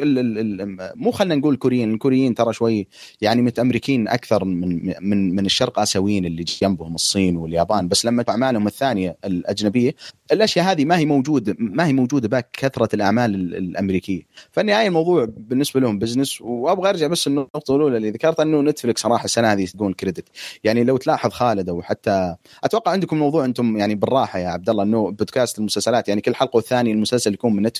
مو 0.96 1.10
خلينا 1.10 1.34
نقول 1.34 1.56
كوريين 1.56 1.94
الكوريين 1.94 2.34
ترى 2.34 2.52
شوي 2.52 2.88
يعني 3.20 3.42
متامريكين 3.42 4.08
أكثر 4.08 4.44
من 4.44 4.94
من 5.00 5.34
من 5.34 5.46
الشرق 5.46 5.78
آسيويين 5.78 6.24
اللي 6.24 6.44
جنبهم 6.44 6.94
الصين 6.94 7.36
واليابان. 7.36 7.88
بس 7.88 8.04
لما 8.04 8.24
أعمالهم 8.28 8.66
الثانية 8.66 9.16
الأجنبية 9.24 9.94
الأشياء 10.32 10.64
هذه 10.64 10.84
ما 10.84 10.98
هي 10.98 11.04
موجوده 11.06 11.56
ما 11.58 11.86
هي 11.86 11.92
موجودة 11.92 12.28
باك 12.28 12.48
كثرة 12.52 12.88
الأعمال 12.94 13.34
الأمريكية. 13.56 14.22
فالنهاية 14.50 14.88
الموضوع 14.88 15.26
بالنسبة 15.36 15.80
لهم 15.80 15.98
business 15.98 16.40
وأبغى 16.40 16.88
أرجع 16.90 17.06
بس 17.06 17.26
النقطة 17.26 17.76
الأولى 17.76 17.96
اللي 17.96 18.10
ذكرت 18.10 18.40
إنه 18.40 18.60
نتفلكس 18.62 19.02
صراحة 19.02 19.24
السنة 19.24 19.52
هذه 19.52 19.66
تقول 19.66 19.94
credit 19.94 20.28
يعني 20.64 20.84
لو 20.84 20.96
تلاحظ 20.96 21.30
خالد 21.30 21.68
أو 21.68 21.82
حتى 21.82 22.36
أتوقع 22.64 22.92
عندكم 22.92 23.18
موضوع 23.18 23.44
أنتم 23.44 23.76
يعني 23.76 23.94
بالراحة 23.94 24.38
يا 24.38 24.48
عبد 24.48 24.70
الله 24.70 24.82
إنه 24.82 25.10
بودكاست 25.10 25.58
المسلسلات 25.58 26.08
يعني 26.08 26.20
كل 26.20 26.34
حلقة 26.34 26.56
والثانية 26.56 26.92
المسلسل 26.92 27.34
يكون 27.34 27.56
من 27.56 27.62
نتفلكس 27.62 27.79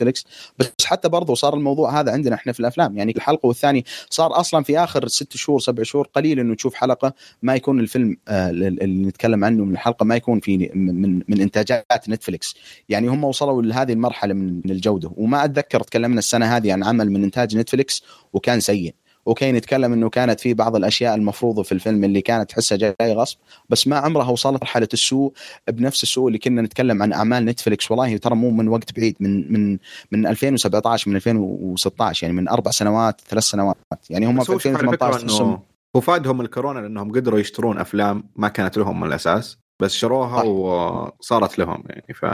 بس 0.59 0.73
حتى 0.85 1.09
برضو 1.09 1.35
صار 1.35 1.55
الموضوع 1.55 2.01
هذا 2.01 2.13
عندنا 2.13 2.35
إحنا 2.35 2.53
في 2.53 2.61
الأفلام. 2.61 2.97
يعني 2.97 3.13
كل 3.13 3.21
حلقه 3.21 3.47
والثاني 3.47 3.85
صار 4.11 4.41
أصلا 4.41 4.65
في 4.65 4.79
آخر 4.79 5.09
ست 5.09 5.37
شهور 5.37 5.61
سبع 5.61 5.83
شهور 5.83 6.09
قليل 6.15 6.41
إنه 6.41 6.55
تشوف 6.55 6.75
حلقة 6.75 7.13
ما 7.43 7.55
يكون 7.55 7.81
الفيلم 7.81 8.17
آه 8.29 8.51
اللي 8.51 9.09
نتكلم 9.09 9.45
عنه 9.45 9.65
من 9.65 9.73
الحلقة 9.73 10.05
ما 10.05 10.17
يكون 10.17 10.41
في 10.41 10.71
من 10.75 11.23
من 11.29 11.41
إنتاجات 11.41 12.09
نتفلكس 12.09 12.55
يعني 12.89 13.09
هم 13.09 13.25
وصلوا 13.25 13.63
لهذه 13.63 13.93
المرحلة 13.93 14.35
من 14.35 14.71
الجودة. 14.71 15.13
وما 15.17 15.45
أتذكر 15.45 15.81
تكلمنا 15.83 16.19
السنة 16.19 16.57
هذه 16.57 16.73
عن 16.73 16.85
عمل 16.85 17.11
من 17.11 17.25
إنتاج 17.25 17.57
نتفلكس 17.57 18.03
وكان 18.33 18.61
سيء. 18.61 18.95
وكاين 19.27 19.57
يتكلم 19.57 19.93
إنه 19.93 20.09
كانت 20.09 20.41
في 20.41 20.55
بعض 20.55 20.77
الأشياء 20.77 21.15
المفروضة 21.15 21.63
في 21.63 21.73
الفيلم 21.73 22.05
اللي 22.05 22.21
كانت 22.21 22.51
تحسها 22.51 22.79
جاي 22.79 23.13
غصب 23.13 23.39
بس 23.69 23.87
ما 23.87 23.97
عمرها 23.97 24.31
وصلت 24.31 24.63
مرحله 24.63 24.89
السوء 24.93 25.33
بنفس 25.69 26.03
السوء 26.03 26.27
اللي 26.27 26.39
كنا 26.39 26.63
نتكلم 26.63 27.03
عن 27.03 27.13
أعمال 27.13 27.45
نتفلكس 27.45 27.91
والله 27.91 28.17
ترى 28.17 28.35
مو 28.35 28.51
من 28.51 28.69
وقت 28.69 28.97
بعيد 28.97 29.17
من 29.21 29.53
من 29.53 29.79
من 30.13 30.27
2017 30.27 31.11
من 31.11 31.17
2016 31.17 32.27
يعني 32.27 32.37
من 32.37 32.49
أربع 32.49 32.71
سنوات 32.71 33.21
ثلاث 33.21 33.45
سنوات. 33.45 33.77
يعني 34.11 34.27
هم 34.27 34.45
في 34.45 34.53
2018 34.53 35.61
هو 35.97 36.01
فادهم 36.01 36.41
الكورونا 36.41 36.81
لأنهم 36.81 37.13
قدروا 37.13 37.39
يشترون 37.39 37.79
أفلام 37.79 38.25
ما 38.37 38.49
كانت 38.49 38.79
لهم 38.79 39.01
من 39.01 39.07
الأساس 39.07 39.59
بس 39.81 39.93
شروها 39.93 40.43
وصارت 40.43 41.59
لهم 41.59 41.85
يعني. 41.89 42.15
ف 42.15 42.25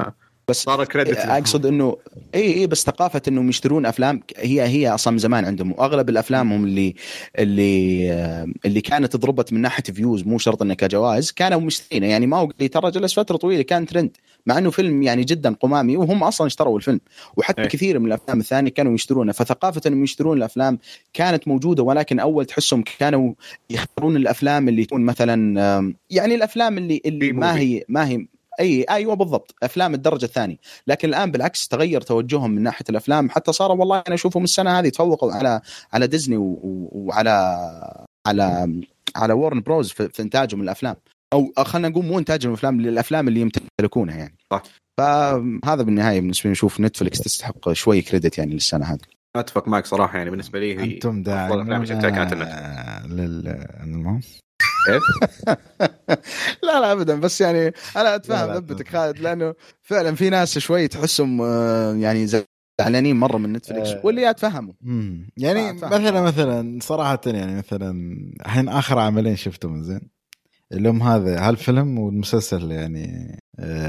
بس 0.48 0.62
صار 0.62 0.84
كريدت 0.84 1.18
أقصد 1.18 1.66
إنه 1.66 1.96
اي 2.34 2.54
اي 2.54 2.66
بس 2.66 2.84
ثقافة 2.84 3.22
إنهم 3.28 3.48
يشترون 3.48 3.86
أفلام 3.86 4.22
هي 4.36 4.62
هي 4.62 4.88
أصلا 4.88 5.12
من 5.12 5.18
زمان 5.18 5.44
عندهم 5.44 5.72
وأغلب 5.72 6.08
الأفلام 6.08 6.52
هم 6.52 6.64
اللي 6.64 6.94
اللي 7.38 8.12
اللي 8.64 8.80
كانت 8.80 9.16
ضربت 9.16 9.52
من 9.52 9.60
ناحية 9.60 9.82
views 9.82 10.22
مو 10.22 10.38
شرط 10.38 10.62
إنها 10.62 10.74
كجوائز 10.74 11.32
كانوا 11.32 11.60
مشترينه 11.60 12.06
يعني 12.06 12.26
ما 12.26 12.36
هو 12.36 12.50
ترى 12.50 12.90
جلس 12.90 13.14
فترة 13.14 13.36
طويلة 13.36 13.62
كان 13.62 13.86
ترند 13.86 14.16
مع 14.46 14.58
إنه 14.58 14.70
فيلم 14.70 15.02
يعني 15.02 15.24
جدا 15.24 15.54
قمامي 15.54 15.96
وهم 15.96 16.24
أصلا 16.24 16.46
اشتروا 16.46 16.76
الفيلم. 16.76 17.00
وحتى 17.36 17.62
أي. 17.62 17.68
كثير 17.68 17.98
من 17.98 18.06
الأفلام 18.06 18.40
الثانية 18.40 18.70
كانوا 18.70 18.94
يشترونه 18.94 19.32
فثقافة 19.32 19.80
إنهم 19.86 20.04
يشترون 20.04 20.38
الأفلام 20.38 20.78
كانت 21.14 21.48
موجودة 21.48 21.82
ولكن 21.82 22.20
أول 22.20 22.46
تحسهم 22.46 22.84
كانوا 22.98 23.34
يختارون 23.70 24.16
الأفلام 24.16 24.68
اللي 24.68 24.84
تكون 24.84 25.00
مثلا 25.00 25.94
يعني 26.10 26.34
الأفلام 26.34 26.78
اللي 26.78 27.02
اللي 27.06 27.32
ما 27.32 27.58
هي 27.58 27.84
ما 27.88 28.08
هي 28.08 28.26
أي 28.60 28.82
أيوه 28.90 29.14
بالضبط 29.14 29.54
أفلام 29.62 29.94
الدرجة 29.94 30.24
الثانية. 30.24 30.56
لكن 30.86 31.08
الآن 31.08 31.30
بالعكس 31.30 31.68
تغير 31.68 32.00
توجههم 32.00 32.50
من 32.50 32.62
ناحية 32.62 32.84
الأفلام 32.90 33.30
حتى 33.30 33.52
صاروا 33.52 33.76
والله 33.76 34.02
أنا 34.06 34.14
أشوفهم 34.14 34.44
السنة 34.44 34.78
هذه 34.78 34.88
تفوقوا 34.88 35.32
على 35.32 35.60
على 35.92 36.06
ديزني 36.06 36.36
وعلى 36.38 37.30
على 38.26 38.72
على 39.16 39.32
وورنر 39.32 39.60
بروز 39.60 39.92
في, 39.92 40.08
في 40.08 40.22
إنتاجهم 40.22 40.60
الأفلام. 40.60 40.96
أو 41.32 41.52
خلينا 41.64 41.88
نقول 41.88 42.04
مو 42.04 42.18
إنتاجهم 42.18 42.50
الأفلام 42.50 42.80
للأفلام 42.80 43.28
اللي 43.28 43.40
يمتلكونها 43.40 44.16
يعني. 44.16 44.36
صح. 44.52 44.62
فهذا 44.98 45.82
بالنهاية 45.82 46.20
بالنسبة 46.20 46.42
لي 46.44 46.50
نشوف 46.52 46.80
نتفلكس 46.80 47.18
تستحق 47.18 47.72
شوي 47.72 48.02
credit 48.02 48.38
يعني 48.38 48.54
للسنة 48.54 48.84
هذه. 48.86 48.98
أتفق 49.36 49.68
معك 49.68 49.86
صراحة 49.86 50.18
يعني 50.18 50.30
بالنسبة 50.30 50.60
لي 50.60 50.78
هي 50.78 50.94
أنتم 50.94 51.22
داعمون. 51.22 51.58
لل 53.06 53.66
المهم؟ 53.82 54.20
لا 56.66 56.80
لا 56.80 56.92
ابدا 56.92 57.20
بس 57.20 57.40
يعني 57.40 57.72
أنا 57.96 58.14
اتفهم 58.14 58.52
ذبتك 58.52 58.88
خالد 58.88 59.18
لأنه 59.18 59.54
فعلا 59.82 60.14
في 60.14 60.30
ناس 60.30 60.58
شوي 60.58 60.88
تحسهم 60.88 61.42
آه، 61.42 61.94
يعني 61.94 62.26
زعلانين 62.80 63.16
مرة 63.16 63.36
من 63.36 63.52
نتفلكس 63.52 63.88
آه. 63.88 64.00
واللي 64.04 64.30
اتفهمه. 64.30 64.74
يعني. 65.36 65.72
مثلا 65.72 66.20
مثلا 66.20 66.78
صراحة 66.82 67.20
يعني 67.26 67.56
مثلا 67.58 68.16
الحين 68.46 68.68
آخر 68.68 68.98
عملين 68.98 69.36
شفتهم 69.36 69.82
زين 69.82 70.16
اللي 70.72 70.88
هم 70.88 71.02
هذا 71.02 71.48
هالفيلم 71.48 71.98
والمسلسل 71.98 72.70
يعني 72.70 73.38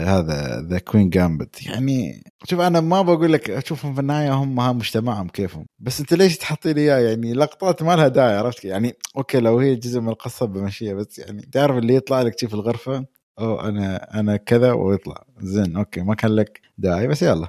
هذا 0.05 0.61
ذا 0.69 0.79
Queen's 0.79 1.09
Gambit 1.09 1.65
يعني 1.65 2.23
شوف 2.43 2.59
أنا 2.59 2.79
ما 2.79 3.01
بقول 3.01 3.33
لك 3.33 3.49
أشوفهم 3.49 3.93
في 3.93 4.01
النهاية 4.01 4.33
هم 4.33 4.59
ها 4.59 4.71
مجتمعهم 4.71 5.27
كيفهم. 5.27 5.65
بس 5.79 5.99
أنت 5.99 6.13
ليش 6.13 6.37
تحطي 6.37 6.73
لي 6.73 6.81
إياه؟ 6.81 7.09
يعني 7.09 7.33
لقطات 7.33 7.83
ما 7.83 7.95
لها 7.95 8.07
داعي 8.07 8.37
عرفت؟ 8.37 8.65
يعني 8.65 8.93
okay 9.17 9.39
لو 9.39 9.59
هي 9.59 9.75
جزء 9.75 9.99
من 10.01 10.09
القصة 10.09 10.45
بمشيها 10.45 10.93
بس 10.93 11.19
يعني 11.19 11.41
تعرف 11.51 11.77
اللي 11.77 11.95
يطلع 11.95 12.21
لك 12.21 12.39
في 12.39 12.53
الغرفة؟ 12.53 13.05
أو 13.39 13.59
أنا 13.59 14.19
أنا 14.19 14.37
كذا 14.37 14.71
ويطلع. 14.71 15.23
زين 15.41 15.77
okay 15.77 16.01
ما 16.01 16.15
كان 16.15 16.31
لك 16.35 16.61
داعي 16.77 17.07
بس 17.07 17.21
يلا. 17.21 17.47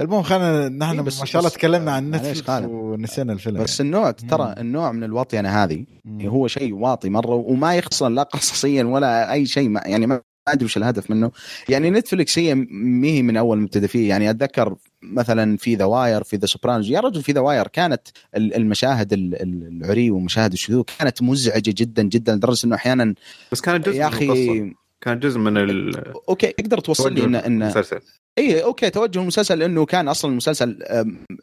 المهم 0.00 0.22
خلينا 0.22 0.68
نحن 0.68 0.94
إيه، 0.94 1.00
بس- 1.00 1.20
ما 1.20 1.26
شاء 1.26 1.40
الله 1.40 1.50
تكلمنا 1.50 1.92
عن 1.92 2.10
نتفلكس. 2.10 2.50
ونسينا 2.50 3.32
الفيلم 3.32 3.62
بس 3.62 3.80
النوع 3.80 4.10
ترى 4.10 4.44
مم. 4.46 4.54
النوع 4.58 4.92
من 4.92 5.04
الوطينه 5.04 5.48
هذه 5.64 5.84
يعني. 6.04 6.28
هو 6.28 6.46
شيء 6.46 6.74
واطي 6.74 7.08
مرة 7.10 7.34
وما 7.34 7.74
يخسر 7.76 8.08
لا 8.08 8.22
قصصيا 8.22 8.84
ولا 8.84 9.32
أي 9.32 9.46
شيء 9.46 9.72
يعني 9.86 10.06
ما 10.06 10.20
أدري 10.48 10.64
وش 10.64 10.76
الهدف 10.76 11.10
منه. 11.10 11.30
يعني 11.68 11.90
نتفلكس 11.90 12.38
هي 12.38 12.54
ما 12.70 13.06
هي 13.08 13.22
من 13.22 13.36
أول 13.36 13.58
مبتدى 13.58 13.88
فيه. 13.88 14.08
يعني 14.08 14.30
أتذكر 14.30 14.76
مثلا 15.02 15.56
في 15.56 15.74
The 15.74 15.84
Wire 15.84 16.22
في 16.24 16.36
The 16.36 16.46
Sopranos 16.46 16.90
يا 16.90 17.00
رجل 17.00 17.22
في 17.22 17.32
The 17.32 17.40
Wire 17.40 17.66
كانت 17.66 18.00
ال- 18.36 18.54
المشاهد 18.54 19.12
ال- 19.12 19.42
ال- 19.42 19.82
العري 19.82 20.10
ومشاهد 20.10 20.52
الشذوذ 20.52 20.82
كانت 20.98 21.22
مزعجة 21.22 21.74
جدا 21.76 22.02
جدا 22.02 22.34
لدرجة 22.36 22.66
إنه 22.66 22.74
أحيانا 22.76 23.14
بس 23.52 23.60
كانت 23.60 23.88
جزء 23.88 23.96
يا 23.96 24.08
أخي 24.08 24.72
كان 25.00 25.18
جزء 25.18 25.38
من 25.38 25.56
ال 25.56 26.02
okay 26.28 26.46
تقدر 26.52 26.78
توصل 26.80 27.12
لي 27.12 27.24
ان 27.24 27.34
ان 27.34 27.62
المسلسل. 27.62 28.00
اي 28.38 28.62
okay 28.62 28.90
توجه 28.90 29.20
المسلسل 29.20 29.58
لأنه 29.58 29.84
كان 29.84 30.08
أصلا 30.08 30.30
المسلسل 30.30 30.78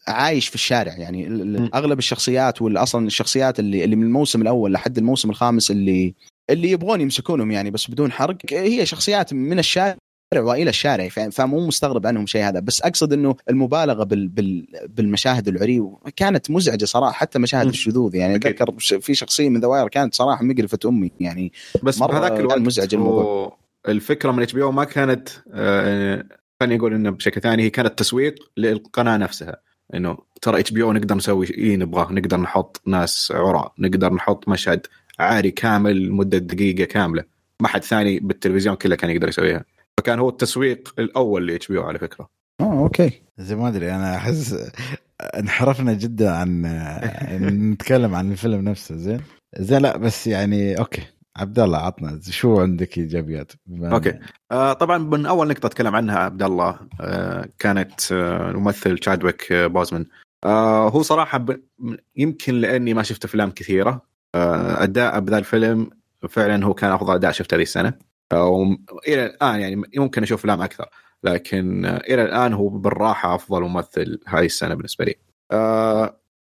عايش 0.08 0.48
في 0.48 0.56
الشارع. 0.56 0.94
يعني. 0.98 1.28
أغلب 1.74 2.00
الشخصيات 2.00 2.62
واصلا 2.62 3.08
الشخصيات 3.08 3.60
اللي 3.60 3.84
اللي 3.84 3.96
من 3.96 4.04
الموسم 4.04 4.42
الأول 4.42 4.74
لحد 4.74 4.98
الموسم 4.98 5.30
الخامس 5.30 5.72
اللي 5.72 6.14
اللي 6.50 6.72
يبغون 6.72 7.02
يمسكونهم 7.02 7.52
يعني 7.52 7.72
بس 7.72 7.92
بدون 7.92 8.12
حرق 8.12 8.38
هي 8.52 8.86
شخصيات 8.86 9.34
من 9.34 9.60
الشارع 9.60 9.98
وإلى 10.36 10.70
الشارع 10.70 11.08
فمو 11.08 11.68
مستغرب 11.68 12.08
عنهم 12.08 12.26
شيء 12.26 12.44
هذا 12.44 12.60
بس 12.60 12.82
أقصد 12.82 13.14
إنه 13.14 13.36
المبالغة 13.50 14.04
بال 14.04 14.28
بال 14.28 14.68
بالمشاهد 14.88 15.48
العري 15.48 15.84
كانت 16.16 16.52
مزعجة 16.52 16.86
صراحة 16.86 17.12
حتى 17.12 17.40
مشاهد. 17.40 17.68
الشذوذ 17.68 18.16
يعني. 18.16 18.36
أتذكر 18.36 18.72
في 18.80 19.14
شخصية 19.14 19.50
من 19.50 19.60
The 19.60 19.72
Wire 19.72 19.88
كانت 19.88 20.16
صراحة 20.16 20.44
مقرفة 20.44 20.80
أمي 20.86 21.12
يعني 21.20 21.52
بس 21.84 22.00
مرة 22.00 22.12
بهذاك 22.12 22.32
كان 22.32 22.40
الوقت 22.40 22.58
مزعج 22.58 22.94
الموضوع. 22.94 23.58
الفكرة 23.88 24.32
من 24.32 24.44
HBO 24.44 24.72
ما 24.72 24.84
كانت 24.84 25.30
آه، 25.54 26.24
خليني 26.62 26.80
أقول 26.80 26.94
إنه 26.94 27.10
بشكل 27.10 27.42
ثاني 27.42 27.64
هي 27.64 27.70
كانت 27.70 28.00
تسويق 28.00 28.36
للقناة 28.58 29.18
نفسها 29.18 29.62
إنه 29.94 30.18
ترى 30.42 30.60
HBO 30.60 30.94
نقدر 30.94 31.16
نسوي 31.16 31.58
اي 31.58 31.78
نبغاه 31.78 32.12
نقدر 32.12 32.38
نحط 32.38 32.82
ناس 32.86 33.34
عراة 33.36 33.74
نقدر 33.80 34.14
نحط 34.14 34.50
مشهد 34.50 34.88
عاري 35.20 35.52
كامل 35.52 36.08
لمده 36.08 36.38
دقيقة 36.38 36.86
كاملة. 36.86 37.24
ما 37.62 37.68
حد 37.68 37.84
ثاني 37.84 38.20
بالتلفزيون 38.20 38.76
كله 38.76 38.96
كان 38.96 39.10
يقدر 39.10 39.28
يسويها. 39.28 39.66
فكان 40.00 40.20
هو 40.20 40.30
التسويق 40.30 40.94
الأول 41.00 41.48
ل 41.48 41.68
HBO 41.68 41.84
على 41.84 42.00
فكرة. 42.00 42.30
آه 42.62 42.80
okay. 42.80 43.12
زي 43.38 43.56
ما 43.56 43.68
أدري 43.68 43.96
أنا 43.96 44.16
أحس 44.16 44.72
انحرفنا 45.22 45.94
جدا 45.94 46.32
عن 46.32 46.62
نتكلم 47.74 48.16
عن 48.16 48.32
الفيلم 48.32 48.62
نفسه. 48.62 48.96
زين؟ 48.96 49.22
زين 49.58 49.82
لا 49.82 49.98
بس 49.98 50.28
يعني 50.28 50.80
okay. 50.80 51.02
عبد 51.38 51.60
الله 51.60 51.78
عطنا 51.78 52.20
شو 52.30 52.60
عندك 52.62 52.98
إيجابيات؟ 52.98 53.52
okay. 53.84 54.20
آه 54.52 54.74
طبعا 54.74 54.98
من 54.98 55.26
أول 55.26 55.48
نقطة 55.48 55.68
أتكلم 55.68 55.96
عنها 55.96 56.20
عبد 56.20 56.44
الله 56.44 56.80
آه 57.02 57.50
كانت 57.60 58.12
آه 58.12 58.52
الممثل 58.52 58.98
تشادويك 58.98 59.52
آه 59.52 59.68
بوزمان. 59.68 60.06
آه 60.44 60.90
هو 60.90 61.02
صراحة 61.02 61.38
ب... 61.38 61.62
يمكن 62.16 62.54
لأني 62.54 62.94
ما 62.94 63.04
شفت 63.04 63.26
أفلام 63.26 63.52
كثيرة. 63.52 64.02
آه 64.38 64.84
أداء 64.84 65.20
بذا 65.20 65.38
الفيلم 65.38 65.90
فعلا 66.30 66.66
هو 66.66 66.74
كان 66.74 66.92
أفضل 66.92 67.14
أداء 67.16 67.32
شفته 67.32 67.56
هذه 67.56 67.62
السنة 67.62 67.94
آه 68.32 68.48
وم- 68.48 68.86
إلى 69.08 69.26
الآن 69.26 69.60
يعني 69.60 69.82
ممكن 69.98 70.24
أشوف 70.24 70.40
افلام 70.40 70.62
أكثر 70.62 70.86
لكن 71.24 71.86
آه 71.86 71.98
إلى 71.98 72.24
الآن 72.24 72.54
هو 72.54 72.70
بالراحة 72.70 73.36
أفضل 73.36 73.62
ممثل 73.62 74.20
هذه 74.28 74.46
السنة 74.46 74.76
بالنسبة 74.76 75.06
لي. 75.06 75.16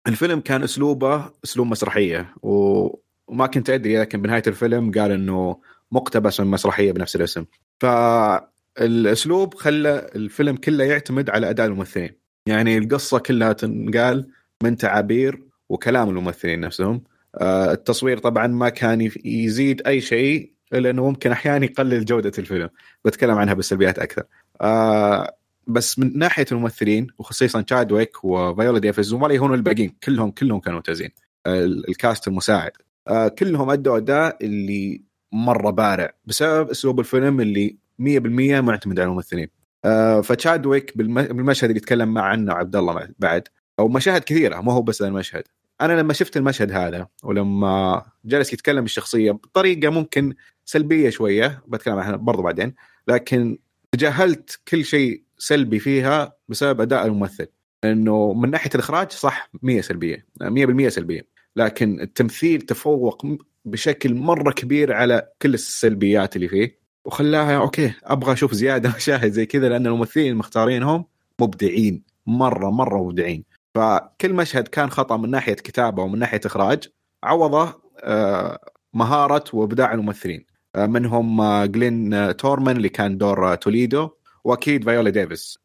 الفيلم 0.07 0.39
كان 0.39 0.63
أسلوبه 0.63 1.29
أسلوب 1.43 1.67
مسرحية. 1.67 2.33
وما 2.41 3.47
كنت 3.53 3.69
أدري 3.69 3.97
لكن 3.99 4.21
بنهاية 4.21 4.43
الفيلم 4.47 4.91
قال 4.91 5.11
إنه 5.11 5.57
مقتبس 5.91 6.39
من 6.39 6.47
مسرحية 6.47 6.91
بنفس 6.91 7.15
الاسم. 7.15 7.45
فالأسلوب 7.79 9.53
خلى 9.53 10.09
الفيلم 10.15 10.55
كله 10.55 10.83
يعتمد 10.83 11.29
على 11.29 11.49
أداء 11.49 11.65
الممثلين 11.67 12.09
يعني 12.47 12.77
القصة 12.77 13.19
كلها 13.19 13.53
تنقال 13.53 14.27
من 14.63 14.77
تعابير 14.77 15.43
وكلام 15.69 16.09
الممثلين 16.09 16.59
نفسهم 16.59 17.03
التصوير 17.41 18.17
طبعا 18.17 18.47
ما 18.47 18.69
كان 18.69 19.11
يزيد 19.25 19.81
أي 19.87 20.01
شيء 20.01 20.51
إلا 20.73 20.89
إنه 20.89 21.03
ممكن 21.05 21.31
أحيانا 21.31 21.65
يقلل 21.65 22.05
جودة 22.05 22.31
الفيلم. 22.37 22.69
بتكلم 23.05 23.37
عنها 23.37 23.53
بالسلبيات 23.53 23.99
أكثر. 23.99 24.23
آه، 24.61 25.35
بس 25.67 25.99
من 25.99 26.17
ناحية 26.19 26.45
الممثلين 26.51 27.07
وخصيصا 27.17 27.61
تشادويك 27.61 28.23
وفايولا 28.25 28.79
ديفيز 28.79 29.13
وما 29.13 29.33
يهونون 29.33 29.53
الباقيين 29.53 29.93
كلهم 30.03 30.31
كلهم 30.31 30.59
كانوا 30.59 30.77
ممتازين. 30.77 31.09
آه، 31.45 31.63
ال 31.65 31.78
cast 31.78 32.27
المساعد. 32.27 32.71
آه، 33.07 33.27
كلهم 33.27 33.69
أدوا 33.69 33.97
أداء 33.97 34.37
اللي 34.45 35.01
مرة 35.31 35.69
بارع 35.69 36.13
بسبب 36.25 36.69
أسلوب 36.69 36.99
الفيلم 36.99 37.41
اللي 37.41 37.77
100% 37.99 38.61
معتمد 38.61 38.99
على 38.99 39.09
الممثلين. 39.09 39.47
آه، 39.85 40.21
فتشادويك 40.21 40.97
بالم- 40.97 41.21
بالمشهد 41.33 41.69
اللي 41.69 41.77
يتكلم 41.77 42.13
مع 42.13 42.21
عنه 42.21 42.53
عبد 42.53 42.75
الله 42.75 43.07
بعد 43.19 43.47
أو 43.79 43.87
مشاهد 43.87 44.23
كثيرة 44.23 44.61
ما 44.61 44.73
هو 44.73 44.81
بس 44.81 45.01
المشهد. 45.01 45.43
أنا 45.81 45.93
لما 45.93 46.13
شفت 46.13 46.37
المشهد 46.37 46.71
هذا 46.71 47.07
ولما 47.23 48.05
جلس 48.25 48.53
يتكلم 48.53 48.85
الشخصيه 48.85 49.31
بطريقة 49.31 49.89
ممكن 49.89 50.33
سلبية 50.65 51.09
شوية 51.09 51.63
بتكلم 51.67 51.99
عنها 51.99 52.15
برضو 52.15 52.41
بعدين 52.41 52.73
لكن 53.07 53.57
تجاهلت 53.91 54.59
كل 54.67 54.85
شيء 54.85 55.23
سلبي 55.37 55.79
فيها 55.79 56.33
بسبب 56.49 56.81
أداء 56.81 57.05
الممثل. 57.05 57.47
انه 57.83 58.33
من 58.33 58.51
ناحية 58.51 58.69
الإخراج 58.75 59.11
صح 59.11 59.49
100 59.61 59.81
سلبية 59.81 60.25
100% 60.43 60.87
سلبية. 60.87 61.27
لكن 61.55 62.01
التمثيل 62.01 62.61
تفوق 62.61 63.25
بشكل 63.65 64.15
مرة 64.15 64.51
كبير 64.51 64.93
على 64.93 65.29
كل 65.41 65.53
السلبيات 65.53 66.35
اللي 66.35 66.47
فيه. 66.47 66.79
وخلاها 67.05 67.57
أوكي 67.57 67.93
أبغى 68.03 68.33
أشوف 68.33 68.53
زيادة 68.53 68.93
مشاهد 68.97 69.31
زي 69.31 69.45
كذا 69.45 69.69
لأن 69.69 69.87
الممثلين 69.87 70.31
المختارينهم 70.31 71.05
مبدعين 71.41 72.03
مرة 72.25 72.69
مرة 72.69 73.03
مبدعين. 73.03 73.43
فكل 73.75 74.33
مشهد 74.33 74.67
كان 74.67 74.89
خطأ 74.89 75.17
من 75.17 75.29
ناحية 75.31 75.53
كتابة 75.53 76.03
ومن 76.03 76.19
ناحية 76.19 76.41
إخراج. 76.45 76.87
عوضه 77.23 77.81
آه، 77.99 78.59
مهارة 78.93 79.43
وإبداع 79.53 79.93
الممثلين 79.93 80.45
آه، 80.75 80.85
منهم 80.85 81.41
آه، 81.41 81.65
جلين 81.65 82.37
تورمان 82.37 82.77
اللي 82.77 82.89
كان 82.89 83.17
دور 83.17 83.55
توليدو 83.55 84.09
وأكيد 84.43 84.83
فايولا 84.85 85.09
ديفيس. 85.09 85.59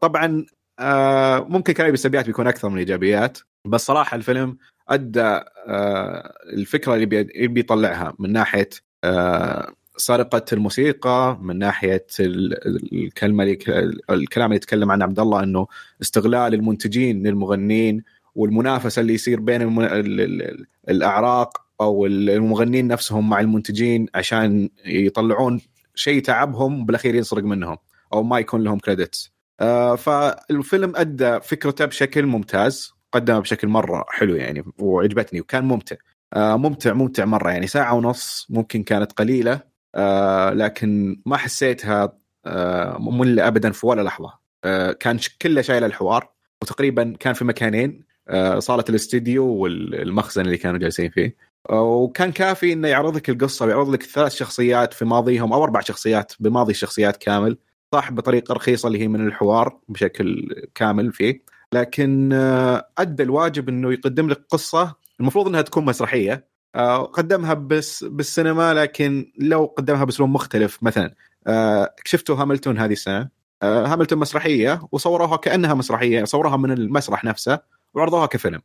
طبعا 0.00 0.46
ممكن 1.48 1.72
كلامي 1.72 1.90
بالسلبيات 1.90 2.26
بيكون 2.26 2.46
أكثر 2.46 2.68
من 2.68 2.74
الإيجابيات 2.74 3.38
بس 3.66 3.80
صراحة 3.86 4.14
الفيلم 4.14 4.58
أدى 4.88 5.40
الفكرة 6.52 6.94
اللي 6.94 7.06
بي- 7.06 7.20
اللي 7.20 7.48
بيطلعها 7.48 8.14
من 8.18 8.32
ناحية 8.32 8.68
سرقه 9.96 10.44
الموسيقى 10.52 11.38
من 11.42 11.58
ناحية 11.58 12.06
ال- 12.20 12.66
ال- 12.66 13.04
الكلمة 13.04 13.44
اللي 13.44 13.58
الكلام 14.10 14.46
اللي 14.46 14.56
يتكلم 14.56 14.90
عنه 14.90 15.04
عبد 15.04 15.20
الله 15.20 15.42
إنه 15.42 15.66
استغلال 16.02 16.54
المنتجين 16.54 17.26
للمغنين 17.26 18.02
والمنافسة 18.34 19.00
اللي 19.00 19.14
يصير 19.14 19.40
بين. 19.40 19.62
الأعراق 20.88 21.64
أو 21.80 22.06
المغنين 22.06 22.88
نفسهم 22.88 23.28
مع 23.30 23.40
المنتجين 23.40 24.06
عشان 24.14 24.68
يطلعون 24.86 25.60
شيء 25.94 26.22
تعبهم 26.22 26.86
بالأخير 26.86 27.14
ينسرق 27.14 27.42
منهم 27.44 27.76
أو 28.12 28.22
ما 28.22 28.38
يكون 28.38 28.64
لهم 28.64 28.78
كريدتس 28.78 29.32
آه 29.60 29.96
فالفيلم 29.96 30.96
أدى 30.96 31.40
فكرته 31.40 31.84
بشكل 31.84 32.26
ممتاز 32.26 32.92
قدمه 33.12 33.38
بشكل 33.38 33.68
مرة 33.68 34.04
حلو 34.08 34.36
يعني 34.36 34.64
وعجبتني 34.78 35.40
وكان 35.40 35.64
ممتع 35.64 35.96
آه 36.32 36.56
ممتع 36.56 36.92
ممتع 36.92 37.24
مرة 37.24 37.50
يعني 37.50 37.66
ساعة 37.66 37.94
ونص 37.94 38.46
ممكن 38.50 38.82
كانت 38.82 39.12
قليلة 39.12 39.73
آه 39.94 40.50
لكن 40.50 41.22
ما 41.26 41.36
حسيتها 41.36 42.18
آه 42.46 42.98
مملة 42.98 43.46
ابدا 43.48 43.70
في 43.72 43.86
ولا 43.86 44.02
لحظة. 44.02 44.34
آه 44.64 44.92
كان 44.92 45.18
كله 45.42 45.62
شايل 45.62 45.84
الحوار 45.84 46.30
وتقريبا 46.62 47.14
كان 47.20 47.34
في 47.34 47.44
مكانين 47.44 48.04
صالة 48.58 48.84
الاستديو 48.88 49.46
والمخزن 49.46 50.42
اللي 50.42 50.58
كانوا 50.58 50.78
جالسين 50.78 51.10
فيه. 51.10 51.36
وكان 51.70 52.32
كافي 52.32 52.72
إنه 52.72 52.88
يعرض 52.88 53.16
لك 53.16 53.30
القصة 53.30 53.66
ويعرض 53.66 53.88
لك 53.90 54.02
ثلاث 54.02 54.34
شخصيات 54.34 54.94
في 54.94 55.04
ماضيهم 55.04 55.52
أو 55.52 55.64
أربع 55.64 55.80
شخصيات 55.80 56.32
بماضي 56.40 56.70
الشخصيات 56.70 57.16
كامل 57.16 57.58
صح 57.92 58.12
بطريقة 58.12 58.54
رخيصة 58.54 58.86
اللي 58.86 59.00
هي 59.00 59.08
من 59.08 59.26
الحوار 59.26 59.78
بشكل 59.88 60.54
كامل 60.74 61.12
فيه. 61.12 61.42
لكن 61.72 62.32
أدى 62.98 63.22
الواجب 63.22 63.68
إنه 63.68 63.92
يقدم 63.92 64.28
لك 64.28 64.44
قصة 64.50 64.94
المفروض 65.20 65.48
إنها 65.48 65.62
تكون 65.62 65.84
مسرحية. 65.84 66.48
قدمها 67.12 67.54
بس 67.54 68.04
بالسينما 68.04 68.74
لكن 68.74 69.32
لو 69.38 69.74
قدمها 69.76 70.04
بأسلوب 70.04 70.28
مختلف 70.28 70.82
مثلا 70.82 71.14
آه، 71.46 71.94
شفتوا 72.04 72.36
هاملتون 72.36 72.78
هذه 72.78 72.92
السنة؟ 72.92 73.28
هاملتون 73.62 74.18
مسرحية 74.18 74.82
وصوروها 74.92 75.36
كأنها 75.36 75.74
مسرحية 75.74 76.24
صوروها 76.24 76.56
من 76.56 76.70
المسرح 76.70 77.24
نفسه 77.24 77.58
وعرضوها 77.94 78.26
كفيلم. 78.26 78.60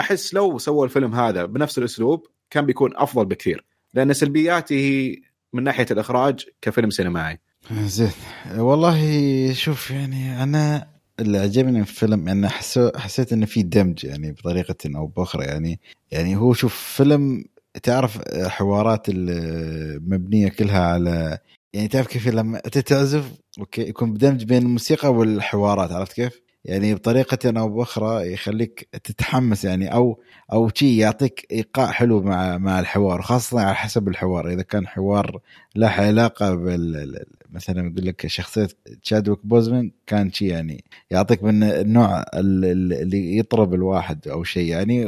أحس 0.00 0.34
لو 0.34 0.58
سووا 0.58 0.84
الفيلم 0.84 1.14
هذا 1.14 1.44
بنفس 1.44 1.78
الأسلوب 1.78 2.26
كان 2.50 2.66
بيكون 2.66 2.96
أفضل 2.96 3.24
بكثير. 3.24 3.64
لأن 3.94 4.12
سلبياته 4.12 5.16
من 5.52 5.62
ناحية 5.62 5.86
الإخراج 5.90 6.46
كفيلم 6.62 6.90
سينمائي. 6.90 7.38
زين. 7.72 8.12
والله 8.56 9.52
شوف 9.52 9.90
يعني 9.90 10.42
أنا 10.42 10.93
اللي 11.20 11.38
عجبني 11.38 11.84
في 11.84 11.90
الفيلم 11.90 12.28
يعني 12.28 12.48
حسيت 12.96 13.32
إنه 13.32 13.46
في 13.46 13.62
دمج 13.62 14.04
يعني 14.04 14.32
بطريقة 14.32 14.76
أو 14.96 15.06
بأخرى 15.06 15.44
يعني 15.44 15.80
يعني 16.10 16.36
هو 16.36 16.52
شوف 16.52 16.74
فيلم 16.74 17.44
تعرف 17.82 18.18
حوارات 18.46 19.06
المبنيه 19.08 20.48
كلها 20.48 20.80
على 20.80 21.38
يعني 21.74 21.88
تعرف 21.88 22.06
كيف 22.06 22.28
لما 22.28 22.58
تتعزف 22.58 23.32
okay 23.58 23.82
يكون 23.82 24.12
بدمج 24.12 24.44
بين 24.44 24.62
الموسيقى 24.62 25.12
والحوارات 25.12 25.92
عرفت 25.92 26.12
كيف؟ 26.12 26.43
يعني 26.64 26.94
بطريقة 26.94 27.60
أو 27.60 27.68
بأخرى 27.68 28.32
يخليك 28.32 28.88
تتحمس 29.04 29.64
يعني 29.64 29.94
أو 29.94 30.20
أو 30.52 30.70
شيء 30.74 30.98
يعطيك 30.98 31.46
إيقاع 31.52 31.90
حلو 31.90 32.22
مع 32.22 32.58
مع 32.58 32.80
الحوار 32.80 33.22
خاصة 33.22 33.60
على 33.60 33.74
حسب 33.74 34.08
الحوار. 34.08 34.48
إذا 34.48 34.62
كان 34.62 34.86
حوار 34.86 35.40
له 35.76 35.88
علاقة 35.88 36.54
بال 36.54 37.24
مثلا 37.50 37.88
يقول 37.88 38.06
لك 38.06 38.26
شخصية 38.26 38.68
تشادويك 39.02 39.46
بوزمان 39.46 39.90
كان 40.06 40.32
شيء 40.32 40.48
يعني 40.48 40.84
يعطيك 41.10 41.44
من 41.44 41.62
النوع 41.62 42.24
اللي 42.34 43.38
يطرب 43.38 43.74
الواحد 43.74 44.28
أو 44.28 44.44
شيء 44.44 44.68
يعني 44.70 45.06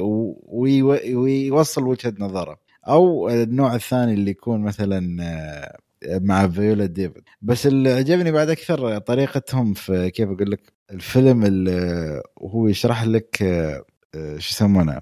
ويوصل 0.49 1.83
وجهة 1.87 2.15
نظره. 2.19 2.59
أو 2.89 3.29
النوع 3.29 3.75
الثاني 3.75 4.15
اللي 4.15 4.31
يكون 4.31 4.61
مثلا 4.61 5.17
آه، 5.23 5.79
مع 6.19 6.49
فيولا 6.49 6.87
ديفيس 6.87 7.23
بس 7.43 7.67
اللي 7.67 7.93
عجبني 7.93 8.33
بعد 8.33 8.51
أكثر 8.51 8.99
طريقتهم 8.99 9.75
في 9.75 10.11
كيف 10.11 10.29
أقول 10.29 10.51
لك 10.51 10.76
الفيلم 10.91 11.45
اللي 11.45 12.23
وهو 12.37 12.69
يشرح 12.69 13.05
لك 13.05 13.43
آه، 13.43 14.39
شو 14.39 14.51
يسمونه؟ 14.51 15.01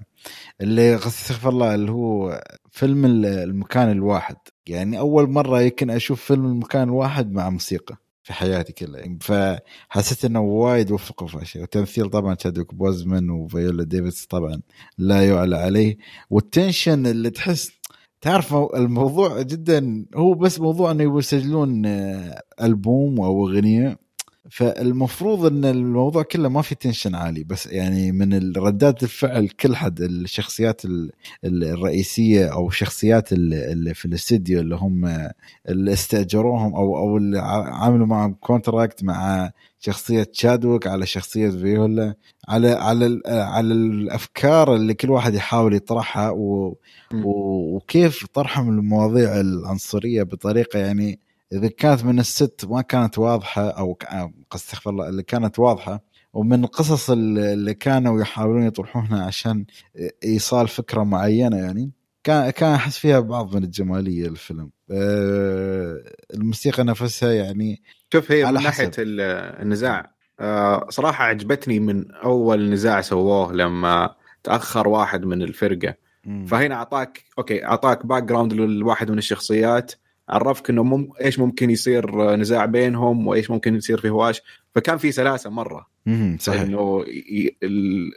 اللي 0.61 0.95
استغفر 0.95 1.49
الله 1.49 1.75
اللي 1.75 1.91
هو 1.91 2.43
فيلم 2.71 3.05
المكان 3.25 3.91
الواحد. 3.91 4.35
يعني 4.67 4.99
أول 4.99 5.29
مرة 5.29 5.61
يمكن 5.61 5.89
أشوف 5.89 6.21
فيلم 6.21 6.45
المكان 6.45 6.83
الواحد 6.83 7.31
مع 7.31 7.49
موسيقى 7.49 7.97
في 8.23 8.33
حياتي 8.33 8.73
كلها. 8.73 9.17
فحسيت 9.21 10.25
إنه 10.25 10.41
وايد 10.41 10.91
وفقوا 10.91 11.27
في 11.27 11.41
أشياء. 11.41 11.63
وتمثيل 11.63 12.09
طبعا 12.09 12.35
تشادوك 12.35 12.73
بوزمان 12.75 13.29
وفيولا 13.29 13.83
ديفيس 13.83 14.25
طبعا 14.25 14.61
لا 14.97 15.27
يعلى 15.27 15.57
عليه. 15.57 15.97
وال 16.29 16.46
tension 16.46 17.05
اللي 17.07 17.29
تحس 17.29 17.71
تعرف 18.21 18.53
الموضوع 18.53 19.41
جدا 19.41 20.05
هو 20.15 20.33
بس 20.33 20.59
موضوع 20.59 20.91
إنه 20.91 21.17
يسجلون 21.17 21.85
آه، 21.85 22.41
ألبوم 22.61 23.21
أو 23.21 23.47
أغنية. 23.47 24.04
فالمفروض 24.49 25.45
إن 25.45 25.65
الموضوع 25.65 26.23
كله 26.23 26.49
ما 26.49 26.61
في 26.61 26.75
tension 26.75 27.15
عالي 27.15 27.43
بس 27.43 27.67
يعني 27.67 28.11
من 28.11 28.53
ردات 28.57 29.03
الفعل 29.03 29.47
كل 29.47 29.75
حد 29.75 30.01
الشخصيات 30.01 30.81
الرئيسية 31.43 32.53
أو 32.53 32.67
الشخصيات 32.67 33.33
اللي 33.33 33.93
في 33.93 34.05
الاستديو 34.05 34.59
اللي 34.59 34.75
هم 34.75 35.29
اللي 35.69 35.93
استأجروهم 35.93 36.75
أو 36.75 36.97
أو 36.97 37.17
اللي 37.17 37.39
عملوا 37.67 38.07
معهم 38.07 38.33
contract 38.33 39.03
مع 39.03 39.51
شخصية 39.79 40.27
شادوك 40.31 40.87
على 40.87 41.05
شخصية 41.05 41.49
فيولا 41.49 42.15
على 42.47 42.69
على 42.69 43.21
على 43.27 43.73
الأفكار 43.73 44.75
اللي 44.75 44.93
كل 44.93 45.09
واحد 45.09 45.33
يحاول 45.33 45.73
يطرحها 45.75 46.29
و 46.29 46.77
وكيف 47.23 48.25
طرحهم 48.33 48.69
المواضيع 48.69 49.39
العنصرية 49.39 50.23
بطريقة 50.23 50.79
يعني 50.79 51.19
إذا 51.53 51.67
كانت 51.67 52.03
من 52.03 52.19
الست 52.19 52.65
ما 52.69 52.81
كانت 52.81 53.17
واضحة 53.17 53.69
أو 53.69 53.97
استغفر 54.55 54.89
الله 54.89 55.09
اللي 55.09 55.23
كانت 55.23 55.59
واضحة 55.59 56.03
ومن 56.33 56.63
القصص 56.63 57.09
اللي 57.09 57.73
كانوا 57.73 58.21
يحاولون 58.21 58.63
يطرحونها 58.63 59.25
عشان 59.25 59.65
إيصال 60.23 60.67
فكرة 60.67 61.03
معينة 61.03 61.57
يعني 61.57 61.91
كان 62.23 62.49
كان 62.49 62.73
أحس 62.73 62.97
فيها 62.97 63.19
بعض 63.19 63.55
من 63.55 63.63
الجمالية 63.63 64.27
الفيلم. 64.27 64.69
أه 64.91 66.03
الموسيقى 66.33 66.83
نفسها 66.83 67.31
يعني 67.31 67.81
شوف 68.13 68.31
هي 68.31 68.43
على 68.43 68.57
من 68.57 68.63
ناحية 68.63 68.91
النزاع. 68.99 70.15
أه 70.39 70.87
صراحة 70.89 71.23
عجبتني 71.23 71.79
من 71.79 72.11
أول 72.11 72.69
نزاع 72.69 73.01
سووه 73.01 73.53
لما 73.53 74.15
تأخر 74.43 74.87
واحد 74.87 75.25
من 75.25 75.41
الفرقة. 75.41 75.95
فهنا 76.47 76.75
أعطاك 76.75 77.23
okay 77.37 77.65
أعطاك 77.65 78.05
background 78.05 78.53
لواحد 78.53 79.11
من 79.11 79.17
الشخصيات. 79.17 79.91
عرفك 80.29 80.69
إنه 80.69 80.83
مم... 80.83 81.09
إيش 81.21 81.39
ممكن 81.39 81.69
يصير 81.69 82.35
نزاع 82.35 82.65
بينهم 82.65 83.27
وإيش 83.27 83.51
ممكن 83.51 83.75
يصير 83.75 84.01
في 84.01 84.09
هواش. 84.09 84.41
فكان 84.75 84.97
في 84.97 85.11
سلاسة 85.11 85.49
مرة. 85.49 85.87
صحيح. 86.39 86.61
إنه 86.61 87.05
ي... 87.07 87.57
ال... 87.63 88.11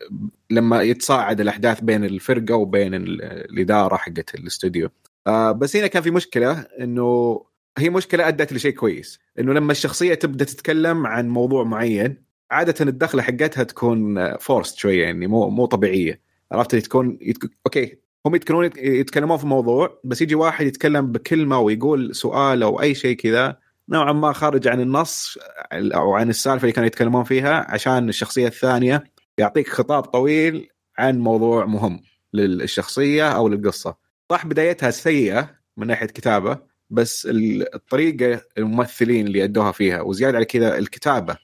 لما 0.51 0.83
يتصاعد 0.83 1.41
الأحداث 1.41 1.81
بين 1.81 2.05
الفرقة 2.05 2.57
وبين 2.57 2.95
الإدارة 2.95 3.97
حقت 3.97 4.35
الاستوديو. 4.35 4.89
آه 5.27 5.53
بس 5.53 5.77
هنا 5.77 5.87
كان 5.87 6.03
في 6.03 6.11
مشكلة 6.11 6.67
إنه 6.81 7.41
هي 7.79 7.91
مشكلة 7.91 8.29
أدت 8.29 8.53
لشيء 8.53 8.73
كويس. 8.73 9.19
إنه 9.39 9.53
لما 9.53 9.73
الشخصية 9.73 10.15
تبدأ 10.15 10.45
تتكلم 10.45 11.07
عن 11.07 11.29
موضوع 11.29 11.65
معين 11.65 12.17
عادة 12.51 12.75
الدخلة 12.81 13.23
حقتها 13.23 13.65
تكون 13.65 14.37
forced 14.37 14.79
شوية 14.79 15.03
يعني 15.03 15.27
مو 15.27 15.49
مو 15.49 15.67
طبيعية. 15.67 16.21
عرفت؟ 16.53 16.77
تكون 16.77 17.19
يتك... 17.21 17.51
okay 17.67 17.99
هم 18.27 18.35
يتكلمون 18.35 18.71
يتكلمون 18.77 19.37
في 19.37 19.47
موضوع 19.47 20.01
بس 20.05 20.23
يجي 20.23 20.35
واحد 20.35 20.67
يتكلم 20.67 21.13
بكلمة 21.13 21.59
ويقول 21.61 22.15
سؤال 22.15 22.63
أو 22.63 22.81
أي 22.83 22.95
شيء 22.95 23.17
كذا 23.17 23.57
نوعا 23.89 24.13
ما 24.13 24.33
خارج 24.33 24.69
عن 24.69 24.81
النص 24.81 25.39
أو 25.73 26.15
عن 26.15 26.31
السالفة 26.31 26.63
اللي 26.63 26.73
كانوا 26.73 26.87
يتكلمون 26.87 27.25
فيها 27.25 27.67
عشان 27.71 28.09
الشخصية 28.09 28.47
الثانية 28.47 29.05
يعطيك 29.39 29.69
خطاب 29.69 30.03
طويل 30.03 30.69
عن 30.99 31.19
موضوع 31.19 31.65
مهم 31.65 32.01
للشخصية 32.35 33.29
أو 33.29 33.49
للقصة. 33.49 33.97
صح 34.31 34.47
بدايتها 34.47 34.91
سيئة 34.91 35.51
من 35.77 35.87
ناحية 35.87 36.07
كتابة 36.07 36.59
بس 36.91 37.29
الطريقة 37.75 38.41
الممثلين 38.59 39.27
اللي 39.27 39.45
أدوها 39.45 39.73
فيها 39.73 40.01
وزيادة 40.01 40.37
على 40.37 40.45
كذا 40.47 40.79
الكتابة 40.79 41.37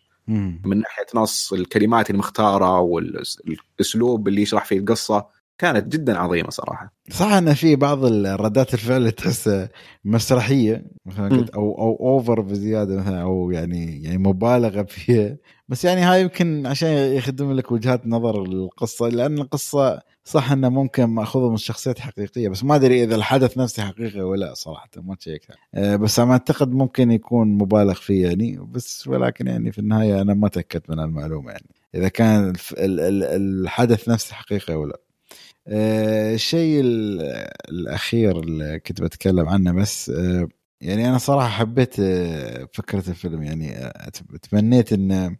من 0.64 0.78
ناحية 0.80 1.06
نص 1.14 1.52
الكلمات 1.52 2.10
المختارة 2.10 2.80
والاسلوب 2.80 4.28
اللي 4.28 4.42
يشرح 4.42 4.64
فيه 4.64 4.78
القصة. 4.78 5.26
كانت 5.58 5.92
جدا 5.92 6.18
عظيمة 6.18 6.50
صراحة. 6.50 6.92
صح 7.10 7.32
إن 7.32 7.54
في 7.54 7.76
بعض 7.76 8.04
الردات 8.04 8.74
الفعل 8.74 8.96
اللي 8.96 9.10
تحس 9.10 9.50
مسرحية 10.04 10.84
مثلا 11.06 11.46
أو 11.54 11.78
أو 11.78 11.96
اوفر 12.00 12.40
بزيادة 12.40 12.96
مثلا 12.96 13.22
أو 13.22 13.50
يعني 13.50 14.02
يعني 14.02 14.18
مبالغة 14.18 14.82
فيها. 14.82 15.36
بس 15.68 15.84
يعني 15.84 16.00
هاي 16.00 16.22
يمكن 16.22 16.66
عشان 16.66 16.88
يخدم 16.88 17.52
لك 17.52 17.72
وجهات 17.72 18.06
نظر 18.06 18.42
القصة 18.42 19.08
لأن 19.08 19.38
القصة 19.38 20.00
صح 20.24 20.52
إنه 20.52 20.68
ممكن 20.68 21.04
مأخوذة 21.04 21.50
من 21.50 21.56
شخصيات 21.56 21.98
حقيقية 21.98 22.48
بس 22.48 22.64
ما 22.64 22.74
أدري 22.74 23.04
إذا 23.04 23.14
الحدث 23.14 23.58
نفسه 23.58 23.84
حقيقي 23.84 24.20
ولا 24.20 24.44
لا 24.44 24.54
صراحة 24.54 24.88
ما 24.96 25.14
تشيكها. 25.14 25.56
أه 25.74 25.96
بس 25.96 26.18
أنا 26.18 26.32
أعتقد 26.32 26.72
ممكن 26.72 27.10
يكون 27.10 27.48
مبالغ 27.48 27.94
فيه 27.94 28.26
يعني 28.26 28.58
بس 28.72 29.08
ولكن 29.08 29.46
يعني 29.46 29.72
في 29.72 29.78
النهاية 29.78 30.20
أنا 30.20 30.34
ما 30.34 30.48
تأكدت 30.48 30.90
من 30.90 31.00
المعلومة 31.00 31.50
يعني. 31.50 31.66
إذا 31.94 32.08
كان 32.08 32.52
الحدث 32.78 34.08
نفسه 34.08 34.34
حقيقي 34.34 34.74
ولا 34.74 34.94
آه، 34.94 35.03
الشيء 35.68 36.80
الأخير 37.70 38.40
اللي 38.40 38.80
كنت 38.80 39.02
بتكلم 39.02 39.48
عنه 39.48 39.72
بس 39.72 40.10
آه، 40.10 40.48
يعني 40.80 41.08
أنا 41.08 41.18
صراحة 41.18 41.48
حبيت 41.48 42.00
آه، 42.00 42.68
فكرة 42.72 43.10
الفيلم. 43.10 43.42
يعني 43.42 43.92
تمنيت 44.50 44.92
إن 44.92 45.36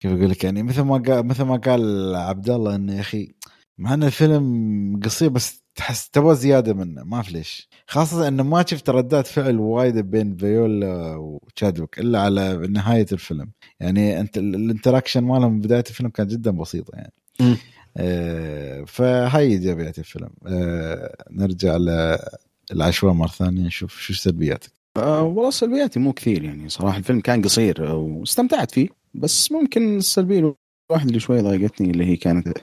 كيف 0.00 0.12
أقول 0.12 0.30
لك؟ 0.30 0.44
يعني 0.44 0.62
مثل 0.62 0.82
ما 0.82 0.98
قال 0.98 1.26
مثل 1.26 1.42
ما 1.42 1.56
قال 1.56 2.14
عبد 2.16 2.50
الله 2.50 2.74
إنه 2.74 2.94
يا 2.94 3.00
أخي 3.00 3.34
مع 3.78 3.94
إن 3.94 4.02
الفيلم 4.04 5.00
قصير 5.04 5.28
بس 5.28 5.62
تحس 5.74 6.10
تبغى 6.10 6.34
زيادة 6.34 6.74
منه 6.74 7.04
ما 7.04 7.22
في 7.22 7.32
ليش. 7.32 7.68
خاصة 7.86 8.28
إنه 8.28 8.42
ما 8.42 8.64
شفت 8.66 8.90
ردات 8.90 9.26
فعل 9.26 9.58
وايد 9.58 9.98
بين 9.98 10.36
فيولا 10.36 11.16
وتشادوك 11.16 11.98
إلا 11.98 12.20
على 12.20 12.56
نهاية 12.70 13.06
الفيلم. 13.12 13.52
يعني 13.80 14.20
أنت 14.20 14.38
الانتراكشن 14.38 15.24
مالهم 15.24 15.60
بداية 15.60 15.84
الفيلم 15.88 16.10
كانت 16.10 16.30
جدا 16.30 16.50
بسيطة 16.50 16.92
يعني. 16.96 17.12
آه، 17.98 18.84
فهي 18.84 19.42
ايجابيات 19.42 19.98
الفيلم. 19.98 20.30
آه، 20.46 21.16
نرجع 21.30 21.76
ل 21.76 22.18
العشوائي 22.72 23.16
مرة 23.16 23.28
ثانية 23.28 23.66
نشوف 23.66 24.00
شو 24.00 24.12
سلبياتك. 24.12 24.72
أه 24.96 25.22
والله 25.22 25.50
سلبياتي 25.50 26.00
مو 26.00 26.12
كثير 26.12 26.44
يعني 26.44 26.68
صراحة 26.68 26.98
الفيلم 26.98 27.20
كان 27.20 27.42
قصير 27.42 27.82
واستمتعت 27.82 28.70
فيه 28.70 28.88
بس 29.14 29.52
ممكن 29.52 29.96
السلبية 29.96 30.54
الواحد 30.90 31.06
اللي 31.06 31.20
شوي 31.20 31.40
ضايقتني 31.40 31.90
اللي 31.90 32.06
هي 32.06 32.16
كانت 32.16 32.58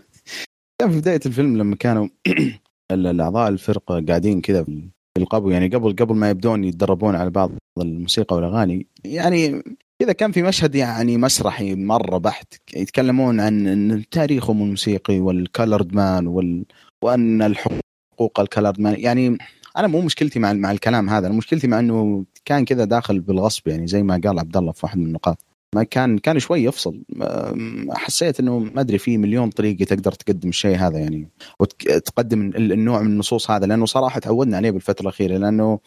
كان 0.82 0.92
في 0.92 1.00
بداية 1.00 1.20
الفيلم 1.26 1.58
لما 1.58 1.76
كانوا 1.76 2.08
الأعضاء 2.92 3.50
الفرقة 3.50 4.06
قاعدين 4.06 4.42
كذا 4.42 4.64
في 4.64 4.92
القبو 5.18 5.50
يعني 5.50 5.68
قبل 5.68 5.96
قبل 5.96 6.16
ما 6.16 6.30
يبدون 6.30 6.64
يتدربون 6.64 7.16
على 7.16 7.30
بعض 7.30 7.52
الموسيقى 7.82 8.36
والأغاني 8.36 8.88
يعني 9.04 9.64
كذا 10.00 10.14
كان 10.14 10.32
في 10.32 10.44
مشهد 10.44 10.76
يعني 10.76 11.18
مسرحي 11.18 11.76
مرة 11.76 12.18
بحت 12.18 12.54
يتكلمون 12.76 13.40
عن 13.40 14.04
تاريخهم 14.12 14.62
الموسيقي 14.64 15.20
والكالرد 15.20 15.94
مان 15.96 16.28
وال... 16.28 16.66
وأن 17.02 17.42
الحقوق 17.42 18.40
الكالرد 18.40 18.80
مان 18.80 19.00
يعني 19.00 19.38
أنا 19.78 19.88
مو 19.88 20.02
مشكلتي 20.02 20.40
مع 20.40 20.54
مع 20.54 20.72
الكلام 20.72 21.10
هذا 21.10 21.28
أنا 21.28 21.36
مشكلتي 21.36 21.68
مع 21.68 21.80
إنه 21.80 22.26
كان 22.46 22.66
كذا 22.66 22.86
داخل 22.86 23.20
بالغصب 23.20 23.68
يعني 23.68 23.88
زي 23.88 24.04
ما 24.04 24.22
قال 24.24 24.40
عبد 24.40 24.58
الله 24.58 24.72
في 24.72 24.80
واحد 24.84 24.98
من 24.98 25.06
النقاط. 25.06 25.38
ما 25.76 25.84
كان 25.84 26.18
كان 26.18 26.40
شوي 26.40 26.64
يفصل. 26.64 27.04
حسيت 27.90 28.40
إنه 28.40 28.60
ما 28.60 28.82
أدري 28.82 28.98
في 28.98 29.18
مليون 29.18 29.50
طريقة 29.50 29.86
تقدر 29.86 30.12
تقدم 30.12 30.50
الشيء 30.50 30.78
هذا 30.78 31.00
يعني 31.00 31.30
وتقدم 31.60 32.52
النوع 32.56 33.02
من 33.02 33.12
النصوص 33.12 33.52
هذا 33.52 33.66
لأنه 33.66 33.86
صراحة 33.86 34.20
تعودنا 34.20 34.58
عليه 34.58 34.72
بالفترة 34.72 35.02
الأخيرة 35.02 35.38
لأنه 35.38 35.80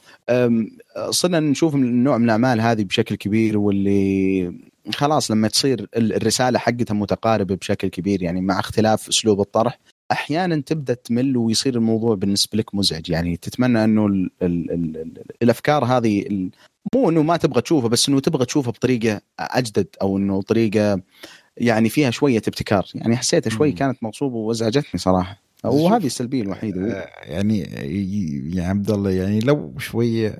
صرنا 1.10 1.40
نشوف 1.40 1.74
النوع 1.74 2.18
من 2.18 2.24
الأعمال 2.24 2.60
هذه 2.60 2.84
بشكل 2.84 3.14
كبير 3.14 3.58
واللي 3.58 4.52
خلاص 4.94 5.30
لما 5.30 5.48
تصير 5.48 5.86
الرسالة 5.96 6.58
حقتها 6.58 6.94
متقاربة 6.94 7.54
بشكل 7.54 7.88
كبير 7.88 8.22
يعني 8.22 8.40
مع 8.40 8.60
اختلاف 8.60 9.08
أسلوب 9.08 9.40
الطرح 9.40 9.78
أحيانا 10.12 10.62
تبدأ 10.66 10.94
تمل 10.94 11.36
ويصير 11.36 11.74
الموضوع 11.74 12.14
بالنسبة 12.14 12.58
لك 12.58 12.74
مزعج. 12.74 13.10
يعني 13.10 13.36
تتمنى 13.36 13.84
إنه 13.84 14.06
ال 14.06 14.30
ال 14.42 14.70
ال 14.70 15.22
الأفكار 15.42 15.84
هذه 15.84 16.48
مو 16.94 17.10
إنه 17.10 17.22
ما 17.22 17.36
تبغى 17.36 17.60
تشوفه 17.60 17.88
بس 17.88 18.08
إنه 18.08 18.20
تبغى 18.20 18.44
تشوفه 18.44 18.72
بطريقة 18.72 19.20
أجدد 19.38 19.86
أو 20.02 20.16
إنه 20.16 20.42
طريقة 20.42 21.00
يعني 21.56 21.88
فيها 21.88 22.10
شوية 22.10 22.42
ابتكار. 22.48 22.86
يعني 22.94 23.16
حسيتها 23.16 23.50
شوي 23.50 23.72
كانت 23.72 24.02
مغصوبة 24.02 24.36
وازعجتني 24.36 25.00
صراحة. 25.00 25.42
وهذه 25.64 26.06
السلبية 26.06 26.42
الوحيدة. 26.42 26.92
آه، 26.92 27.08
يعني 27.22 27.60
يا 28.54 28.64
عبد 28.64 28.90
الله 28.90 29.10
يعني 29.10 29.40
لو 29.40 29.74
شوية 29.78 30.38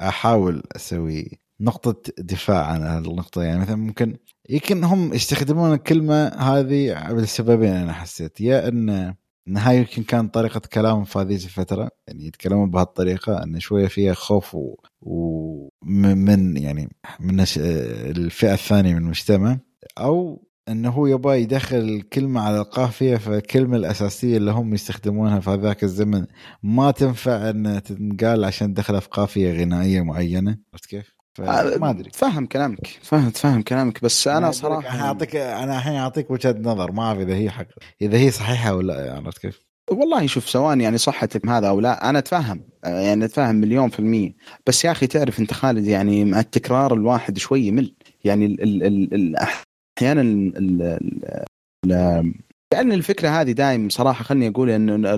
أحاول 0.00 0.62
أسوي 0.76 1.38
نقطة 1.60 2.12
دفاع 2.18 2.66
عن 2.66 3.04
النقطة. 3.06 3.42
يعني 3.42 3.60
مثلا 3.60 3.76
ممكن 3.76 4.16
يمكن 4.50 4.84
هم 4.84 5.14
يستخدمون 5.14 5.72
الكلمة 5.72 6.28
هذه 6.28 7.12
لسببين 7.12 7.72
أنا 7.72 7.92
حسيت 7.92 8.40
يا 8.40 8.68
إن 8.68 9.56
هاي 9.56 9.78
يمكن 9.78 10.02
كان 10.02 10.28
طريقة 10.28 10.60
كلامهم 10.72 11.04
في 11.04 11.18
هذه 11.18 11.34
الفترة 11.34 11.90
يعني 12.06 12.26
يتكلمون 12.26 12.70
بهالطريقة 12.70 13.42
إن 13.42 13.60
شوية 13.60 13.86
فيها 13.86 14.14
خوف 14.14 14.56
ومن 15.02 16.56
يعني 16.56 16.88
من 17.20 17.40
الفئة 17.40 18.52
الثانية 18.52 18.94
من 18.94 19.02
المجتمع 19.02 19.58
أو 19.98 20.46
انه 20.68 20.90
هو 20.90 21.06
يبغى 21.06 21.42
يدخل 21.42 21.76
الكلمة 21.76 22.40
على 22.40 22.60
القافية 22.60 23.16
فالكلمة 23.16 23.76
الأساسية 23.76 24.36
اللي 24.36 24.50
هم 24.50 24.74
يستخدمونها 24.74 25.40
في 25.40 25.50
هذاك 25.50 25.84
الزمن 25.84 26.26
ما 26.62 26.90
تنفع 26.90 27.50
إن 27.50 27.82
تنقال 27.82 28.44
عشان 28.44 28.74
تدخلها 28.74 29.00
في 29.00 29.08
قافية 29.08 29.52
غنائية 29.52 30.02
معينة 30.02 30.58
عرفت 30.72 30.86
كيف؟ 30.86 31.19
ما 31.38 31.90
أدري. 31.90 32.10
فاهم 32.14 32.46
كلامك. 32.46 32.86
فاهم 33.02 33.30
فاهم 33.30 33.62
كلامك. 33.62 34.04
بس 34.04 34.28
أنا 34.28 34.50
صراحة 34.50 34.94
أنا 34.94 35.06
اعطيك 35.06 35.36
أنا 35.36 35.76
الحين 35.78 35.94
أعطيك 35.94 36.30
وجهة 36.30 36.56
نظر 36.58 36.92
ما 36.92 37.02
أعرف 37.02 37.18
إذا 37.18 37.34
هي 37.34 37.50
حق 37.50 37.66
إذا 38.02 38.18
هي 38.18 38.30
صحيحة 38.30 38.74
ولا 38.74 38.92
لا 38.92 39.16
عرفت 39.16 39.38
كيف؟ 39.38 39.64
والله 39.90 40.26
شوف 40.26 40.48
سواء 40.48 40.78
يعني 40.78 40.98
صحة 40.98 41.28
هذا 41.48 41.68
أو 41.68 41.80
لا 41.80 42.10
أنا 42.10 42.18
اتفهم 42.18 42.64
يعني 42.84 43.24
اتفهم 43.24 43.54
مليون 43.54 43.88
في 43.88 43.98
المية. 43.98 44.34
بس 44.66 44.84
يا 44.84 44.90
أخي 44.90 45.06
تعرف 45.06 45.40
أنت 45.40 45.52
خالد 45.52 45.86
يعني 45.86 46.24
مع 46.24 46.40
التكرار 46.40 46.94
الواحد 46.94 47.38
شوي 47.38 47.60
يمل. 47.60 47.94
يعني 48.24 48.46
ال 48.46 48.62
ال 48.62 49.14
ال 49.14 49.36
أحيانا 49.98 50.22
لأن 52.72 52.92
الفكرة 52.92 53.28
هذه 53.28 53.52
دائم 53.52 53.88
صراحة 53.88 54.24
خلني 54.24 54.48
أقول 54.48 54.70
إنه 54.70 55.14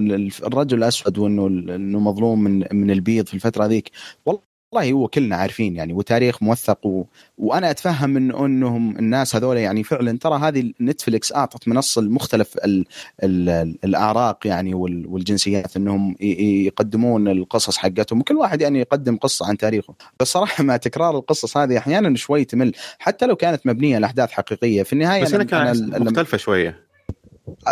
الرجل 0.47 0.79
الأسود 0.79 1.19
وإنه 1.19 1.47
إنه 1.47 2.01
مظلوم 2.01 2.45
من 2.45 2.65
من 2.73 2.91
البيض 2.91 3.27
في 3.27 3.35
الفترة 3.35 3.67
ذيك. 3.67 3.91
والله 4.27 4.52
والله 4.73 4.93
هو 4.93 5.09
كلنا 5.09 5.36
عارفين 5.36 5.77
يعني 5.77 5.93
وتاريخ 5.93 6.43
موثق 6.43 6.86
و... 6.86 7.05
وأنا 7.39 7.70
أتفهم 7.70 8.11
من 8.11 8.35
أنهم 8.35 8.99
الناس 8.99 9.36
هذول 9.36 9.57
يعني 9.57 9.85
فعلا 9.85 10.19
ترى 10.19 10.39
هذه 10.39 10.73
نتفلكس 10.81 11.32
أعطت 11.32 11.69
منصة 11.69 12.03
لمختلف 12.03 12.57
ال... 12.65 12.85
ال... 13.23 13.49
الأعراق 13.85 14.47
يعني 14.47 14.74
وال... 14.74 15.07
والجنسيات 15.07 15.77
إنهم 15.77 16.16
ي... 16.20 16.66
يقدمون 16.66 17.28
القصص 17.28 17.77
حقتهم 17.77 18.20
وكل 18.20 18.36
واحد 18.36 18.61
يعني 18.61 18.81
يقدم 18.81 19.16
قصة 19.16 19.47
عن 19.47 19.57
تاريخه. 19.57 19.94
بس 20.20 20.28
صراحة 20.28 20.65
مع 20.65 20.77
تكرار 20.77 21.19
القصص 21.19 21.57
هذه 21.57 21.78
أحيانا 21.78 22.16
شوي 22.16 22.44
تمل 22.44 22.73
حتى 22.99 23.27
لو 23.27 23.36
كانت 23.36 23.66
مبنية 23.66 23.97
على 23.97 24.07
احداث 24.07 24.31
حقيقية 24.31 24.82
في 24.82 24.93
النهاية 24.93 25.23
بس 25.23 25.35
أنا 25.35 25.44
كانت 25.44 26.01
مختلفة 26.01 26.36
شوية. 26.39 26.91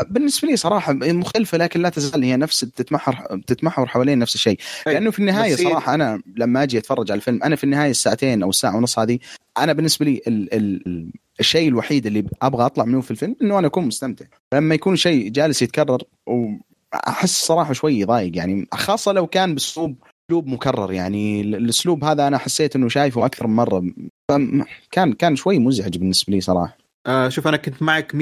بالنسبة 0.09 0.48
لي 0.48 0.56
صراحة 0.56 0.92
مختلفة 0.92 1.59
لكن 1.59 1.82
لا 1.82 1.88
تزال 1.88 2.24
هي 2.24 2.36
نفس 2.36 2.60
تتمحور 2.60 3.14
تتمحور 3.47 3.86
حوالين 3.86 4.18
نفس 4.18 4.34
الشيء. 4.34 4.59
لأنه 4.86 5.10
في 5.10 5.18
النهاية 5.18 5.56
صراحة 5.56 5.94
أنا 5.94 6.22
لما 6.36 6.62
أجي 6.62 6.78
أتفرج 6.78 7.10
على 7.10 7.18
الفيلم 7.18 7.42
أنا 7.42 7.56
في 7.56 7.64
النهاية 7.64 7.90
الساعتين 7.90 8.42
أو 8.42 8.51
الساعة 8.51 8.76
ونص 8.76 8.98
هذه 8.98 9.18
أنا 9.59 9.72
بالنسبة 9.72 10.06
لي 10.06 10.20
ال 10.26 10.55
ال 10.55 11.12
الشيء 11.40 11.68
الوحيد 11.68 12.06
اللي 12.06 12.24
أبغى 12.42 12.66
أطلع 12.66 12.84
منه 12.84 13.01
في 13.01 13.10
الفيلم 13.10 13.36
إنه 13.42 13.59
أنا 13.59 13.66
أكون 13.66 13.84
مستمتع. 13.86 14.24
لما 14.55 14.74
يكون 14.74 14.97
شيء 14.97 15.28
جالس 15.28 15.62
يتكرر 15.62 16.02
وأحس 16.26 17.47
صراحة 17.47 17.72
شوي 17.72 18.01
يضايق 18.01 18.36
يعني 18.36 18.66
خاصة 18.74 19.12
لو 19.12 19.26
كان 19.26 19.55
بأسلوب 19.55 19.97
أسلوب 20.30 20.47
مكرر 20.47 20.92
يعني 20.92 21.40
الأسلوب 21.40 22.05
هذا 22.05 22.26
أنا 22.28 22.38
حسيت 22.38 22.76
إنه 22.76 22.88
شايفه 22.88 23.26
أكثر 23.26 23.47
من 23.47 23.56
مرة. 23.56 23.84
كان 24.90 25.12
كان 25.12 25.36
شوي 25.36 25.59
مزعج 25.59 25.98
بالنسبة 25.98 26.32
لي 26.32 26.40
صراحة. 26.40 26.76
آه 27.06 27.28
شوف 27.28 27.48
أنا 27.48 27.56
كنت 27.56 27.82
معك 27.82 28.12
100% 28.12 28.16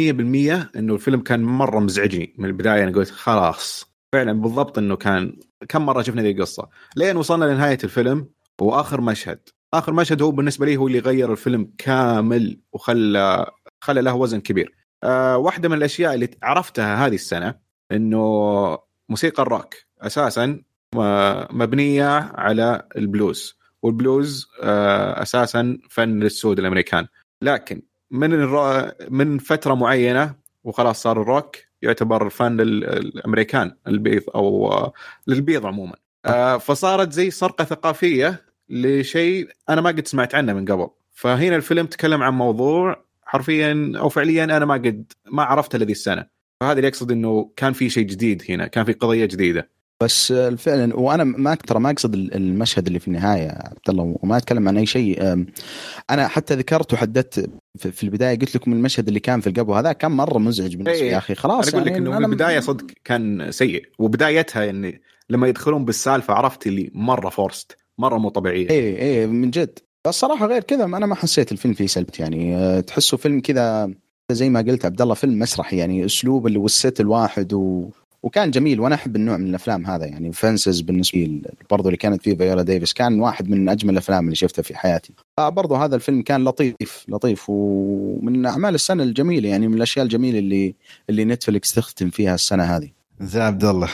إنه 0.76 0.94
الفيلم 0.94 1.20
كان 1.20 1.42
مرة 1.42 1.80
مزعجني 1.80 2.34
من 2.38 2.44
البداية 2.44 2.84
أنا 2.84 2.92
قلت 2.92 3.10
خلاص. 3.10 3.92
فعلا 4.12 4.32
بالضبط 4.32 4.78
إنه 4.78 4.96
كان 4.96 5.36
كم 5.68 5.86
مرة 5.86 6.02
شفنا 6.02 6.22
ذي 6.22 6.30
القصة. 6.30 6.68
لين 6.96 7.16
وصلنا 7.16 7.44
لنهاية 7.44 7.78
الفيلم 7.84 8.28
وآخر 8.60 9.00
مشهد. 9.00 9.40
آخر 9.74 9.92
مشهد 9.92 10.22
هو 10.22 10.30
بالنسبة 10.30 10.66
لي 10.66 10.76
هو 10.76 10.86
اللي 10.86 10.98
غير 10.98 11.32
الفيلم 11.32 11.72
كامل 11.78 12.60
وخلى 12.72 13.46
خلى 13.80 14.02
له 14.02 14.14
وزن 14.14 14.40
كبير. 14.40 14.74
آه 15.04 15.36
واحدة 15.36 15.68
من 15.68 15.76
الأشياء 15.76 16.14
اللي 16.14 16.28
عرفتها 16.42 17.06
هذه 17.06 17.14
السنة 17.14 17.54
إنه 17.92 18.78
موسيقى 19.08 19.42
الروك 19.42 19.74
أساسا 20.00 20.62
مبنية 21.50 22.08
على 22.34 22.88
البلوز. 22.96 23.58
والبلوز 23.82 24.46
آه 24.62 25.22
أساسا 25.22 25.78
فن 25.90 26.20
للسود 26.20 26.58
الأمريكان. 26.58 27.06
لكن 27.42 27.82
من 28.10 28.32
الرو... 28.32 28.92
من 29.10 29.38
فترة 29.38 29.74
معينة 29.74 30.34
وخلاص 30.64 31.02
صار 31.02 31.22
الروك 31.22 31.56
يعتبر 31.82 32.28
فن 32.28 32.56
للأمريكان 32.56 33.72
البيض 33.86 34.22
أو 34.34 34.92
للبيض 35.26 35.66
عموما. 35.66 35.94
آه، 36.26 36.56
فصارت 36.58 37.12
زي 37.12 37.30
سرقه 37.30 37.64
ثقافية 37.64 38.42
لشيء 38.68 39.48
أنا 39.68 39.80
ما 39.80 39.90
قد 39.90 40.06
سمعت 40.06 40.34
عنه 40.34 40.52
من 40.52 40.64
قبل. 40.64 40.88
فهنا 41.12 41.56
الفيلم 41.56 41.86
تكلم 41.86 42.22
عن 42.22 42.32
موضوع 42.32 43.04
حرفيا 43.22 43.92
أو 43.96 44.08
فعليا 44.08 44.44
أنا 44.44 44.64
ما 44.64 44.74
قد 44.74 45.12
ما 45.26 45.42
عرفته 45.42 45.78
لذي 45.78 45.92
السنة. 45.92 46.26
فهذا 46.60 46.72
اللي 46.72 46.88
يقصد 46.88 47.12
إنه 47.12 47.52
كان 47.56 47.72
في 47.72 47.90
شيء 47.90 48.06
جديد 48.06 48.42
هنا 48.48 48.66
كان 48.66 48.84
في 48.84 48.92
قضية 48.92 49.24
جديدة. 49.24 49.70
بس 50.02 50.32
فعلا 50.32 50.96
وأنا 50.96 51.24
ما 51.24 51.54
ترى 51.54 51.80
ما 51.80 51.90
أقصد 51.90 52.14
المشهد 52.14 52.86
اللي 52.86 52.98
في 52.98 53.08
النهاية 53.08 53.48
عبد 53.48 53.88
الله 53.88 54.16
وما 54.22 54.36
أتكلم 54.36 54.68
عن 54.68 54.76
أي 54.76 54.86
شيء. 54.86 55.22
أنا 56.10 56.28
حتى 56.28 56.54
ذكرت 56.54 56.92
وحددت 56.92 57.50
في 57.78 58.02
البداية 58.02 58.38
قلت 58.38 58.56
لكم 58.56 58.72
المشهد 58.72 59.08
اللي 59.08 59.20
كان 59.20 59.40
في 59.40 59.46
القبو 59.46 59.74
هذا 59.74 59.92
كان 59.92 60.10
مرة 60.10 60.38
مزعج 60.38 60.76
بالنسبة 60.76 61.04
لي 61.04 61.06
يا 61.06 61.18
أخي. 61.18 61.34
خلاص 61.34 61.68
أنا 61.68 61.76
أقول 61.76 61.86
لك 61.86 61.92
يعني 61.92 62.08
إنه 62.08 62.18
من 62.18 62.24
البداية 62.24 62.60
صدق 62.60 62.86
كان 63.04 63.50
سيء. 63.50 63.84
وبدايتها 63.98 64.64
يعني 64.64 65.02
لما 65.30 65.48
يدخلون 65.48 65.84
بالسالفة 65.84 66.34
عرفت 66.34 66.66
اللي 66.66 66.90
مرة 66.94 67.28
forced 67.28 67.76
مرة 67.98 68.18
مو 68.18 68.28
طبيعية. 68.28 68.70
اي 68.70 69.02
اي 69.02 69.26
من 69.26 69.50
جد. 69.50 69.78
الصراحه 70.06 70.46
غير 70.46 70.62
كذا 70.62 70.84
أنا 70.84 71.06
ما 71.06 71.14
حسيت 71.14 71.52
الفيلم 71.52 71.74
فيه 71.74 71.86
سلبيات 71.86 72.20
يعني. 72.20 72.56
أه، 72.56 72.80
تحسه 72.80 73.16
فيلم 73.16 73.40
كذا 73.40 73.90
زي 74.32 74.48
ما 74.48 74.60
قلت 74.60 74.84
عبد 74.84 75.02
الله 75.02 75.14
فيلم 75.14 75.38
مسرحي 75.38 75.76
يعني 75.76 76.04
أسلوب 76.04 76.46
اللي 76.46 76.58
وال 76.58 76.75
set 76.75 77.00
الواحد 77.00 77.52
و... 77.52 77.90
وكان 78.22 78.50
جميل 78.50 78.80
وأنا 78.80 78.94
أحب 78.94 79.16
النوع 79.16 79.36
من 79.36 79.46
الأفلام 79.46 79.86
هذا 79.86 80.06
يعني. 80.06 80.32
Fences 80.32 80.80
بالنسبة 80.80 81.18
لي 81.18 81.42
برضو 81.70 81.88
اللي 81.88 81.96
كانت 81.96 82.22
فيه 82.22 82.36
فيولا 82.36 82.62
ديفيس 82.62 82.92
كان 82.92 83.20
واحد 83.20 83.50
من 83.50 83.68
أجمل 83.68 83.92
الأفلام 83.92 84.24
اللي 84.24 84.34
شفتها 84.34 84.62
في 84.62 84.76
حياتي. 84.76 85.12
برضو 85.38 85.74
هذا 85.74 85.96
الفيلم 85.96 86.22
كان 86.22 86.44
لطيف 86.44 87.04
لطيف 87.08 87.44
ومن 87.48 88.46
أعمال 88.46 88.74
السنة 88.74 89.02
الجميلة 89.02 89.48
يعني 89.48 89.68
من 89.68 89.74
الأشياء 89.74 90.04
الجميلة 90.04 90.38
اللي 90.38 90.74
اللي 91.10 91.24
نتفلكس 91.24 91.74
تختم 91.74 92.10
فيها 92.10 92.34
السنة 92.34 92.64
هذه. 92.64 92.90
زين 93.20 93.42
عبد 93.42 93.64
الله 93.64 93.88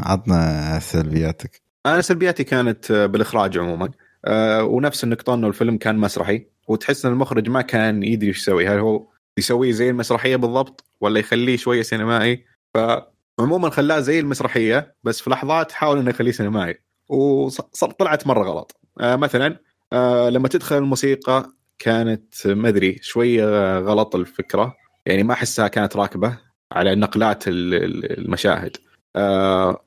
عطنا 0.00 0.78
سلبياتك. 0.82 1.60
أنا 1.86 2.00
سلبياتي 2.00 2.44
كانت 2.44 2.92
بالإخراج 2.92 3.58
عموما. 3.58 3.90
أه 4.24 4.64
ونفس 4.64 5.04
النقطة 5.04 5.34
إنه 5.34 5.48
الفيلم 5.48 5.76
كان 5.76 5.96
مسرحي 5.96 6.46
وتحس 6.68 7.06
إن 7.06 7.12
المخرج 7.12 7.48
ما 7.48 7.62
كان 7.62 8.02
يدري 8.02 8.28
إيش 8.28 8.38
يسوي. 8.38 8.68
هل 8.68 8.78
هو 8.78 9.06
يسويه 9.38 9.72
زي 9.72 9.90
المسرحية 9.90 10.36
بالضبط 10.36 10.84
ولا 11.00 11.20
يخليه 11.20 11.56
شوية 11.56 11.82
سينمائي؟ 11.82 12.44
ف 12.74 12.78
عموما 13.40 13.70
خلاه 13.70 14.00
زي 14.00 14.20
المسرحية 14.20 14.94
بس 15.04 15.20
في 15.20 15.30
لحظات 15.30 15.72
حاول 15.72 15.98
إنه 15.98 16.10
يخليه 16.10 16.32
سينمائي. 16.32 16.78
وطلعت 17.08 18.26
مرة 18.26 18.44
غلط. 18.44 18.80
آه 19.00 19.16
مثلا 19.16 19.56
آه 19.92 20.28
لما 20.28 20.48
تدخل 20.48 20.76
الموسيقى 20.76 21.52
كانت 21.78 22.46
ما 22.46 22.68
أدري 22.68 22.98
شوية 23.02 23.78
غلط 23.78 24.16
الفكرة. 24.16 24.76
يعني 25.06 25.22
ما 25.22 25.32
أحسها 25.32 25.68
كانت 25.68 25.96
راكبة 25.96 26.38
على 26.72 26.94
نقلات 26.94 27.44
المشاهد. 27.46 28.76
آه 29.16 29.84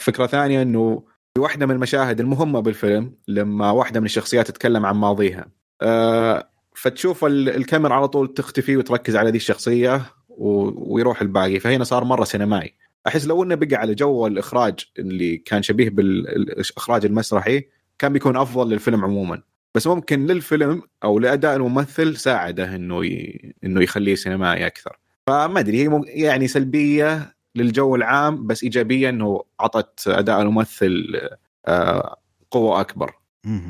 فكرة 0.00 0.26
ثانية 0.26 0.62
إنه 0.62 1.04
في 1.34 1.40
واحدة 1.40 1.66
من 1.66 1.74
المشاهد 1.74 2.20
المهمة 2.20 2.60
بالفيلم 2.60 3.14
لما 3.28 3.70
واحدة 3.70 4.00
من 4.00 4.06
الشخصيات 4.06 4.48
تتكلم 4.48 4.86
عن 4.86 4.94
ماضيها. 4.96 5.46
آه 5.82 6.50
فتشوف 6.74 7.24
الكاميرا 7.24 7.94
على 7.94 8.08
طول 8.08 8.34
تختفي 8.34 8.76
وتركز 8.76 9.16
على 9.16 9.30
ذي 9.30 9.36
الشخصية. 9.36 10.02
ويروح 10.38 11.22
الباقي. 11.22 11.60
فهنا 11.60 11.84
صار 11.84 12.04
مرة 12.04 12.24
سينمائي. 12.24 12.74
أحس 13.06 13.26
لو 13.26 13.42
إنه 13.42 13.54
بقى 13.54 13.76
على 13.76 13.94
جو 13.94 14.26
الإخراج 14.26 14.74
اللي 14.98 15.36
كان 15.36 15.62
شبيه 15.62 15.90
بالاخراج 15.90 17.04
المسرحي 17.04 17.64
كان 17.98 18.12
بيكون 18.12 18.36
أفضل 18.36 18.70
للفيلم 18.70 19.04
عموما. 19.04 19.42
بس 19.74 19.86
ممكن 19.86 20.26
للفيلم 20.26 20.82
أو 21.04 21.18
لأداء 21.18 21.56
الممثل 21.56 22.16
ساعده 22.16 22.74
إنه 22.76 23.04
ي... 23.04 23.54
إنه 23.64 23.82
يخليه 23.82 24.14
سينمائي 24.14 24.66
أكثر. 24.66 24.98
فما 25.26 25.60
أدري 25.60 25.88
هي 25.88 26.02
يعني 26.06 26.48
سلبية 26.48 27.34
للجو 27.54 27.96
العام 27.96 28.46
بس 28.46 28.64
إيجابية 28.64 29.08
إنه 29.08 29.42
اعطت 29.60 30.08
أداء 30.08 30.42
الممثل 30.42 31.20
آه، 31.66 32.16
قوة 32.50 32.80
أكبر. 32.80 33.14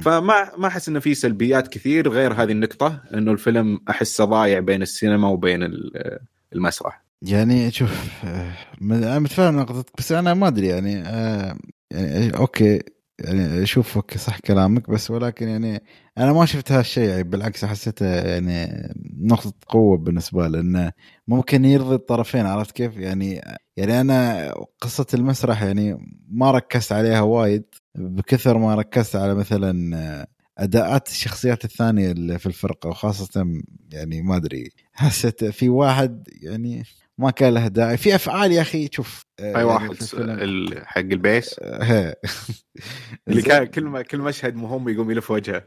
فما 0.03 0.57
ما 0.59 0.67
أحس 0.67 0.89
إنه 0.89 1.01
في 1.01 1.15
سلبيات 1.15 1.69
كثير 1.69 2.09
غير 2.09 2.33
هذه 2.33 2.53
النقطة 2.53 3.03
إنه 3.15 3.33
الفيلم 3.33 3.81
أحسه 3.91 4.25
ضايع 4.25 4.59
بين 4.59 4.83
السينما 4.83 5.29
وبين 5.29 5.63
المسرح 6.55 7.09
يعني 7.23 7.71
شوف 7.71 8.25
آه، 8.25 8.53
أنا 8.83 9.19
متفاهم 9.19 9.57
نقطتك 9.57 9.93
بس 9.99 10.13
أنا 10.13 10.35
ما 10.35 10.49
أدري 10.49 10.67
يعني, 10.67 11.03
آه 11.07 11.59
يعني 11.91 12.37
okay 12.37 12.83
يعني 13.19 13.63
أشوف 13.63 13.97
okay 13.97 14.19
صح 14.19 14.41
كلامك 14.41 14.91
بس 14.91 15.11
ولكن 15.11 15.49
يعني 15.49 15.83
أنا 16.19 16.33
ما 16.33 16.47
شفت 16.47 16.73
هالشيء 16.73 17.09
يعني 17.09 17.23
بالعكس 17.23 17.65
حسيته 17.65 18.07
يعني 18.07 18.89
نقطة 19.21 19.53
قوة 19.69 19.97
بالنسبة 19.99 20.49
لي 20.49 20.61
إنه 20.61 20.93
ممكن 21.29 21.65
يرضي 21.65 21.95
الطرفين 21.95 22.47
عرفت 22.47 22.71
كيف؟ 22.71 22.97
يعني 22.97 23.41
يعني 23.77 24.01
أنا 24.01 24.51
قصة 24.81 25.07
المسرح 25.15 25.63
يعني 25.63 25.99
ما 26.31 26.51
ركزت 26.51 26.93
عليها 26.93 27.21
وايد 27.21 27.65
بكثر 27.95 28.59
ما 28.59 28.75
ركزت 28.75 29.17
على 29.17 29.35
مثلا 29.35 30.27
أداءات 30.59 31.09
الشخصيات 31.09 31.65
الثانية 31.65 32.11
اللي 32.11 32.39
في 32.39 32.47
الفرقة 32.47 32.89
وخاصة 32.89 33.63
يعني 33.93 34.23
ما 34.23 34.37
أدري 34.37 34.71
حسيت 34.93 35.45
في 35.45 35.69
واحد 35.69 36.29
يعني 36.43 36.85
ما 37.19 37.31
كان 37.31 37.55
له 37.55 37.69
داعي. 37.69 37.97
في 37.97 38.15
أفعال 38.15 38.53
يا 38.53 38.61
أخي 38.63 38.89
شوف 38.93 39.25
أي 39.41 39.47
يعني 39.47 39.65
واحد 39.65 39.97
حق 40.85 40.99
البيس؟ 40.99 41.55
اللي 43.29 43.43
كان 43.43 43.67
كل 43.67 43.85
ما 43.85 44.03
كل 44.03 44.19
مشهد 44.19 44.57
مهم 44.57 44.89
يقوم 44.89 45.11
يلف 45.11 45.31
وجهه. 45.31 45.65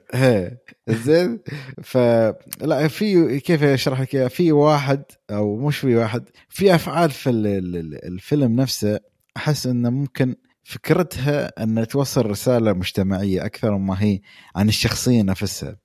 زين. 0.90 1.40
فلا 1.84 2.88
في 2.88 3.40
كيف 3.40 3.64
أشرح 3.64 4.02
لك 4.02 4.28
في 4.28 4.52
واحد 4.52 5.04
أو 5.32 5.56
مش 5.58 5.78
في 5.78 5.96
واحد 5.96 6.30
في 6.50 6.76
أفعال 6.76 7.12
في 7.12 7.30
الفيلم 7.30 8.56
نفسه 8.56 9.00
أحس 9.38 9.68
إنه 9.68 9.90
ممكن 9.90 10.36
فكرتها 10.64 11.64
أن 11.64 11.88
توصل 11.88 12.26
رسالة 12.26 12.74
مجتمعية 12.74 13.46
أكثر 13.46 13.78
ما 13.78 14.04
هي 14.04 14.20
عن 14.56 14.70
الشخصية 14.70 15.22
نفسها. 15.22 15.78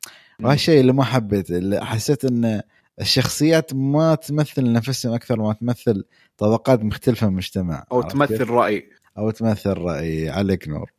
وهالشيء 0.42 0.80
اللي 0.80 0.92
ما 0.92 1.04
حبيت 1.04 1.50
اللي 1.50 1.86
حسيت 1.86 2.24
أن 2.24 2.62
الشخصيات 3.00 3.74
ما 3.74 4.14
تمثل 4.14 4.72
نفسهم 4.72 5.14
أكثر 5.14 5.40
ما 5.40 5.52
تمثل 5.52 6.04
طبقات 6.38 6.82
مختلفة 6.82 7.26
من 7.26 7.32
المجتمع 7.32 7.84
أو 7.92 8.02
تمثل 8.02 8.50
رأي. 8.50 8.90
أو 9.18 9.30
تمثل 9.30 9.72
رأي 9.72 10.30
عليك 10.30 10.68
نور. 10.68 10.92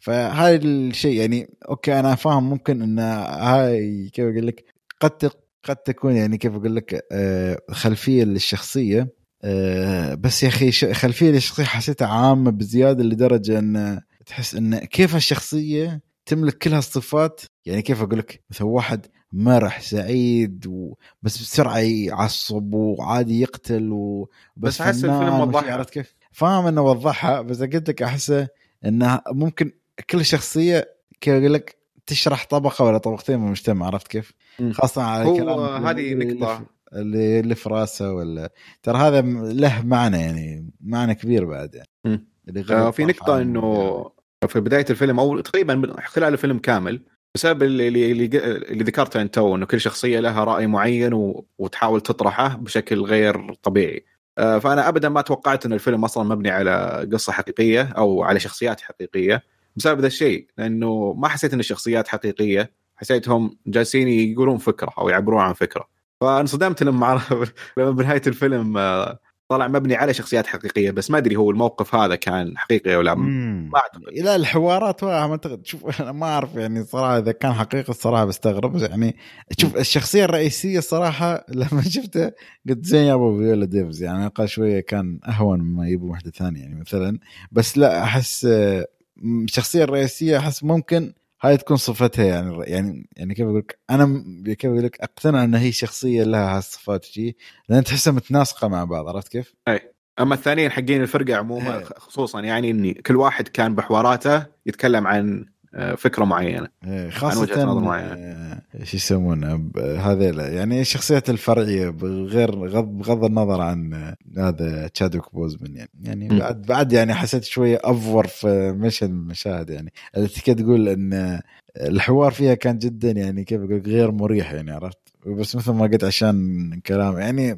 فهذا 0.00 0.64
الشيء 0.64 1.20
يعني 1.20 1.50
أوكي 1.68 2.00
أنا 2.00 2.14
فاهم 2.14 2.50
ممكن 2.50 2.82
أن 2.82 2.98
هاي 2.98 4.10
كيف 4.12 4.24
أقول 4.24 4.46
لك 4.46 4.64
قد 5.00 5.30
قد 5.62 5.76
تكون 5.76 6.16
يعني 6.16 6.38
كيف 6.38 6.54
أقول 6.54 6.76
لك 6.76 7.06
آه، 7.12 7.58
خلفية 7.70 8.24
للشخصية 8.24 9.08
آه، 9.44 10.14
بس 10.14 10.42
يا 10.42 10.48
أخي 10.48 10.72
خلفية 10.72 11.30
الشخصيه 11.30 11.64
حسيتها 11.64 12.08
عامة 12.08 12.50
بزيادة 12.50 13.04
لدرجة 13.04 13.58
إن 13.58 14.00
تحس 14.26 14.54
إن 14.54 14.78
كيف 14.78 15.16
الشخصية 15.16 16.00
تملك 16.26 16.58
كل 16.58 16.72
هالصفات 16.74 17.40
يعني 17.66 17.82
كيف 17.82 18.02
أقول 18.02 18.18
لك؟ 18.18 18.42
مثلا 18.50 18.66
واحد 18.66 19.06
مرح 19.32 19.80
سعيد 19.80 20.66
و... 20.66 20.94
بس 21.22 21.38
بسرعة 21.38 21.78
يعصب 21.78 22.74
وعادي 22.74 23.40
يقتل 23.40 23.92
و... 23.92 24.28
بس 24.56 24.80
أحس 24.80 25.04
الفيلم 25.04 25.40
وضحها. 25.40 25.72
عرفت 25.72 25.90
كيف؟ 25.90 26.14
فاهم 26.32 26.66
إنه 26.66 26.82
وضحها 26.82 27.40
بس 27.40 27.62
قلت 27.62 27.88
لك 27.88 28.02
أحسه 28.02 28.48
إنه 28.84 29.20
ممكن 29.32 29.72
كل 30.10 30.24
شخصية 30.24 30.94
كيف 31.20 31.34
أقول 31.34 31.54
لك 31.54 31.76
تشرح 32.06 32.46
طبقة 32.50 32.84
ولا 32.84 32.98
طبقتين 32.98 33.38
من 33.38 33.46
المجتمع 33.46 33.86
عرفت 33.86 34.08
كيف؟ 34.08 34.32
خاصة 34.72 35.02
على 35.02 35.38
كلام 35.38 35.86
هذه 35.86 36.14
نقطة. 36.14 36.66
اللي 36.92 37.40
اللي 37.40 37.54
في 37.54 37.68
راسه 37.68 38.12
ولا 38.12 38.52
ترى 38.82 38.98
هذا 38.98 39.20
له 39.52 39.82
معنى 39.86 40.20
يعني 40.20 40.70
معنى 40.80 41.14
كبير 41.14 41.44
بعد 41.44 41.74
يعني. 41.74 42.26
اللي 42.48 42.74
آه 42.74 42.90
في 42.90 43.04
نقطة 43.04 43.40
إنه 43.40 44.10
في 44.48 44.60
بداية 44.60 44.86
الفيلم 44.90 45.20
أو 45.20 45.40
تقريبا 45.40 45.94
خلال 46.04 46.32
الفيلم 46.32 46.58
كامل 46.58 47.02
بسبب 47.34 47.62
اللي 47.62 47.88
اللي, 47.88 48.24
اللي 48.44 48.84
ذكرته 48.84 49.22
أنت 49.22 49.38
إنه 49.38 49.66
كل 49.66 49.80
شخصية 49.80 50.20
لها 50.20 50.44
رأي 50.44 50.66
معين. 50.66 51.42
وتحاول 51.58 52.00
تطرحه 52.00 52.56
بشكل 52.56 53.00
غير 53.00 53.54
طبيعي. 53.54 54.04
آه 54.38 54.58
فأنا 54.58 54.88
ابدا 54.88 55.08
ما 55.08 55.20
توقعت 55.20 55.66
إن 55.66 55.72
الفيلم 55.72 56.04
أصلا 56.04 56.24
مبني 56.24 56.50
على 56.50 57.08
قصة 57.12 57.32
حقيقية 57.32 57.82
أو 57.82 58.22
على 58.22 58.40
شخصيات 58.40 58.80
حقيقية 58.80 59.42
بسبب 59.76 60.00
ذا 60.00 60.06
الشيء 60.06 60.46
لأنه 60.58 61.12
ما 61.12 61.28
حسيت 61.28 61.52
إن 61.52 61.60
الشخصيات 61.60 62.08
حقيقية 62.08 62.72
حسيتهم 62.96 63.58
جالسين 63.66 64.08
يقولون 64.08 64.58
فكرة 64.58 64.92
أو 64.98 65.08
يعبرون 65.08 65.40
عن 65.40 65.52
فكرة. 65.52 65.97
فانصدمت 66.20 66.82
لما 66.82 67.20
لما 67.78 67.90
بنهاية 67.90 68.22
الفيلم 68.26 68.78
آه، 68.78 69.18
طلع 69.48 69.68
مبني 69.68 69.94
على 69.94 70.14
شخصيات 70.14 70.46
حقيقية 70.46 70.90
بس 70.90 71.10
ما 71.10 71.18
أدري 71.18 71.36
هو 71.36 71.50
الموقف 71.50 71.94
هذا 71.94 72.16
كان 72.16 72.58
حقيقي 72.58 72.96
ولا 72.96 73.14
ما 73.14 73.70
أعتقد. 73.76 74.02
لا 74.18 74.36
الحوارات 74.36 75.04
ما 75.04 75.30
أعتقد. 75.30 75.66
شوف 75.66 75.84
أنا 76.02 76.12
ما 76.12 76.26
أعرف 76.26 76.54
يعني 76.54 76.84
صراحة 76.84 77.18
إذا 77.18 77.32
كان 77.32 77.52
حقيقي 77.52 77.88
الصراحة 77.88 78.24
بستغرب. 78.24 78.76
يعني 78.76 79.16
شوف 79.58 79.76
الشخصية 79.76 80.24
الرئيسية 80.24 80.78
الصراحه 80.78 81.44
لما 81.48 81.82
شفته 81.82 82.32
قلت 82.68 82.84
زين 82.84 83.04
يا 83.04 83.14
أبو 83.14 83.38
فيولا 83.38 83.66
ديفز. 83.66 84.02
يعني 84.02 84.26
أقل 84.26 84.48
شوية 84.48 84.80
كان 84.80 85.20
أهون 85.28 85.60
مما 85.60 85.88
يبوا 85.88 86.10
واحدة 86.10 86.30
ثانية 86.30 86.60
يعني 86.60 86.80
مثلا. 86.80 87.18
بس 87.52 87.78
لا 87.78 88.02
أحس 88.02 88.44
آه، 88.44 88.86
الشخصيه 89.24 89.84
الرئيسيه 89.84 90.38
أحس 90.38 90.64
ممكن 90.64 91.12
هاي 91.40 91.56
تكون 91.56 91.76
صفتها 91.76 92.24
يعني 92.24 92.64
يعني 92.66 93.08
يعني 93.16 93.34
كيف 93.34 93.46
أقول 93.46 93.58
لك 93.58 93.78
أنا 93.90 94.24
كيف 94.54 94.70
أقول 94.70 94.84
لك 94.84 95.00
أقتنع 95.00 95.44
إن 95.44 95.54
هي 95.54 95.72
شخصية 95.72 96.22
لها 96.22 96.56
هالصفات 96.56 97.04
شيء 97.04 97.36
لأن 97.68 97.84
تحسها 97.84 98.12
متناسقة 98.12 98.68
مع 98.68 98.84
بعض 98.84 99.08
عرفت 99.08 99.28
كيف؟ 99.28 99.54
اي 99.68 99.94
أما 100.20 100.34
الثانيين 100.34 100.70
حقين 100.70 101.02
الفرقة 101.02 101.36
عموما 101.36 101.84
خصوصا 101.84 102.40
يعني 102.40 102.70
إني 102.70 102.94
كل 102.94 103.16
واحد 103.16 103.48
كان 103.48 103.74
بحواراته 103.74 104.46
يتكلم 104.66 105.06
عن 105.06 105.46
فكرة 105.96 106.24
معينة. 106.24 106.68
إيه، 106.84 107.10
خاصة 107.10 107.80
معينة. 107.80 108.12
آه، 108.14 108.84
شو 108.84 108.96
يسمونه 108.96 109.70
هذا 109.76 110.48
يعني 110.48 110.80
الشخصيات 110.80 111.30
الفرعية 111.30 111.88
بغير 111.88 112.54
بغض 112.80 113.24
النظر 113.24 113.60
عن 113.60 114.14
هذا 114.38 114.88
تشادوك 114.88 115.34
بوزمن 115.34 115.76
يعني. 115.76 115.90
يعني 116.02 116.28
م. 116.28 116.38
بعد 116.38 116.62
بعد 116.62 116.92
يعني 116.92 117.14
حسيت 117.14 117.44
شوية 117.44 117.78
أفور 117.84 118.26
في 118.26 118.72
مشهد 118.72 119.10
من 119.10 119.20
المشاهد 119.20 119.70
يعني. 119.70 119.92
التي 120.16 120.54
تقول 120.54 120.88
إن 120.88 121.40
الحوار 121.80 122.32
فيها 122.32 122.54
كان 122.54 122.78
جدا 122.78 123.10
يعني 123.10 123.44
كيف 123.44 123.60
أقول 123.60 123.82
غير 123.86 124.10
مريح 124.10 124.52
يعني 124.52 124.70
عرفت؟ 124.70 124.98
بس 125.26 125.56
مثل 125.56 125.72
ما 125.72 125.86
قلت 125.86 126.04
عشان 126.04 126.80
كلام 126.86 127.18
يعني 127.18 127.56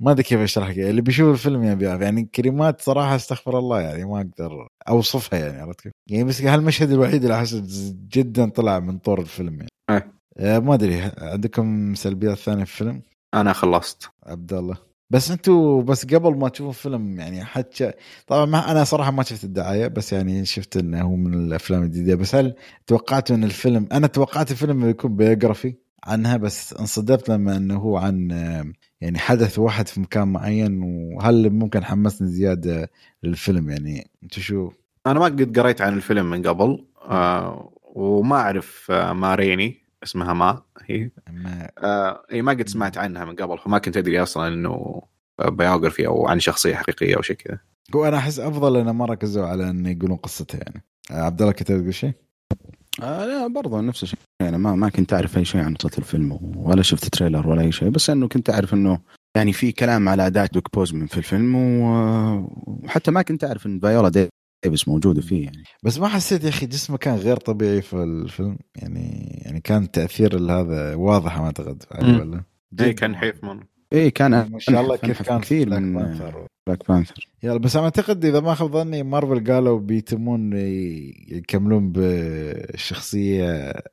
ما 0.00 0.10
أدري 0.10 0.22
كيف 0.22 0.40
أشرح 0.40 0.68
لك 0.68 0.78
اللي 0.78 1.02
بيشوف 1.02 1.28
الفيلم 1.32 1.62
يعني 1.62 1.76
بيعرف 1.76 2.00
يعني 2.00 2.24
كلمات 2.34 2.80
صراحة 2.80 3.16
أستغفر 3.16 3.58
الله 3.58 3.80
يعني 3.80 4.04
ما 4.04 4.16
أقدر 4.20 4.68
أوصفها 4.88 5.38
يعني 5.38 5.60
عرفت 5.60 5.80
كيف؟ 5.80 5.92
يعني 6.10 6.24
بس 6.24 6.42
هالمشهد 6.42 6.90
الوحيد 6.90 7.22
اللي 7.22 7.36
أحس 7.36 7.54
جدا 8.08 8.50
طلع 8.50 8.78
من 8.78 8.98
طور 8.98 9.20
الفيلم 9.20 9.54
يعني 9.54 9.68
أه. 9.90 10.04
آه 10.38 10.58
ما 10.58 10.74
أدري 10.74 11.10
عندكم 11.18 11.94
سلبيات 11.94 12.38
ثانية 12.38 12.64
في 12.64 12.70
الفيلم؟ 12.70 13.02
أنا 13.34 13.52
خلصت 13.52 14.10
عبد 14.26 14.52
الله 14.52 14.76
بس 15.10 15.30
أنتوا 15.30 15.82
بس 15.82 16.06
قبل 16.06 16.36
ما 16.36 16.48
تشوفوا 16.48 16.70
الفيلم 16.70 17.20
يعني 17.20 17.44
حتى 17.44 17.92
طبعا 18.26 18.44
ما 18.44 18.70
أنا 18.70 18.84
صراحة 18.84 19.10
ما 19.10 19.22
شفت 19.22 19.44
الدعاية 19.44 19.86
بس 19.86 20.12
يعني 20.12 20.44
شفت 20.44 20.76
إنه 20.76 21.02
هو 21.02 21.16
من 21.16 21.34
الأفلام 21.34 21.82
الجديدة 21.82 22.14
بس 22.14 22.34
هل 22.34 22.54
توقعتوا 22.86 23.36
إن 23.36 23.44
الفيلم 23.44 23.88
أنا 23.92 24.06
توقعت 24.06 24.50
الفيلم 24.50 24.90
يكون 24.90 25.16
biography 25.16 25.74
عنها 26.04 26.36
بس 26.36 26.72
انصدمت 26.72 27.28
لما 27.28 27.56
إنه 27.56 27.76
هو 27.76 27.96
عن 27.96 28.32
يعني 29.04 29.18
حدث 29.18 29.58
واحد 29.58 29.88
في 29.88 30.00
مكان 30.00 30.28
معين 30.28 30.82
وهل 30.82 31.50
ممكن 31.50 31.84
حمسني 31.84 32.28
زيادة 32.28 32.90
للفيلم 33.22 33.70
يعني 33.70 34.10
أنت 34.22 34.32
شو؟ 34.32 34.70
أنا 35.06 35.18
ما 35.20 35.24
قد 35.24 35.58
قريت 35.58 35.80
عن 35.80 35.96
الفيلم 35.96 36.30
من 36.30 36.42
قبل 36.42 36.84
آه 37.02 37.72
وما 37.82 38.36
أعرف 38.36 38.90
آه 38.90 39.12
Ma 39.12 39.30
Rainey 39.30 39.84
اسمها 40.02 40.32
ما 40.32 40.62
هي 40.84 41.10
ما... 41.30 41.70
آه 41.78 42.22
ما 42.32 42.52
قد 42.52 42.68
سمعت 42.68 42.98
عنها 42.98 43.24
من 43.24 43.36
قبل 43.36 43.58
فما 43.58 43.78
كنت 43.78 43.96
أدري 43.96 44.22
أصلا 44.22 44.48
إنه 44.48 45.02
biography 45.38 46.06
أو 46.06 46.28
عن 46.28 46.40
شخصية 46.40 46.74
حقيقية 46.74 47.16
أو 47.16 47.22
شيء 47.22 47.36
كذا 47.36 47.58
هو 47.94 48.04
أنا 48.04 48.16
أحس 48.16 48.38
أفضل 48.38 48.76
إنه 48.76 48.92
ما 48.92 49.04
ركزوا 49.04 49.46
على 49.46 49.70
إنه 49.70 49.90
يقولون 49.90 50.16
قصتها 50.16 50.58
يعني 50.58 50.84
آه، 51.10 51.22
عبد 51.22 51.40
الله 51.42 51.52
كنت 51.52 51.72
تقول 51.72 51.94
شيء؟ 51.94 52.12
آه 53.02 53.26
لا 53.26 53.46
برضه 53.46 53.80
نفس 53.80 54.02
الشيء 54.02 54.18
يعني 54.42 54.58
ما 54.58 54.74
ما 54.74 54.88
كنت 54.88 55.12
أعرف 55.12 55.38
أي 55.38 55.44
شيء 55.44 55.60
عن 55.60 55.74
قصة 55.74 55.98
الفيلم 55.98 56.38
ولا 56.56 56.82
شفت 56.82 57.04
trailer 57.04 57.48
ولا 57.48 57.62
أي 57.62 57.72
شيء 57.72 57.88
بس 57.88 58.10
إنه 58.10 58.28
كنت 58.28 58.50
أعرف 58.50 58.74
إنه 58.74 58.98
يعني 59.36 59.52
في 59.52 59.72
كلام 59.72 60.08
على 60.08 60.26
اداء 60.26 60.46
تشادويك 60.46 60.74
بوزمان 60.74 61.06
في 61.06 61.18
الفيلم 61.18 61.54
وحتى 61.56 63.10
ما 63.10 63.22
كنت 63.22 63.44
أعرف 63.44 63.66
إن 63.66 63.80
فايولا 63.80 64.28
ديفيس 64.64 64.88
موجودة 64.88 65.20
فيه 65.22 65.44
يعني 65.44 65.64
بس 65.82 65.98
ما 65.98 66.08
حسيت 66.08 66.44
يا 66.44 66.48
أخي 66.48 66.66
جسمه 66.66 66.96
كان 66.96 67.14
غير 67.14 67.36
طبيعي 67.36 67.82
في 67.82 67.96
الفيلم 67.96 68.58
يعني 68.76 69.38
يعني 69.44 69.60
كان 69.60 69.90
تأثير 69.90 70.38
هذا 70.38 70.94
واضح 70.94 71.38
ما 71.38 71.44
أعتقد 71.44 71.82
عليه. 71.92 72.20
ولا؟ 72.20 72.42
اي 72.80 72.92
كان 72.92 73.16
نحيف 73.16 73.44
مره 73.44 73.68
إيه 73.92 74.08
كان 74.08 74.30
ما 74.50 74.58
شاء 74.58 74.80
الله 74.80 74.96
كيف 74.96 75.22
كان 75.22 75.40
كثير 75.40 75.70
من. 75.70 76.20
Black 76.66 76.88
Panther 76.88 77.28
يلا 77.42 77.58
بس 77.58 77.76
أنا 77.76 77.84
أعتقد 77.84 78.24
إذا 78.24 78.40
ما 78.40 78.54
خاب 78.54 78.72
ظني 78.72 79.02
مارفل 79.02 79.52
قالوا 79.52 79.78
بيتمون 79.78 80.52
يكملون 81.28 81.92
بالشخصيه 81.92 83.44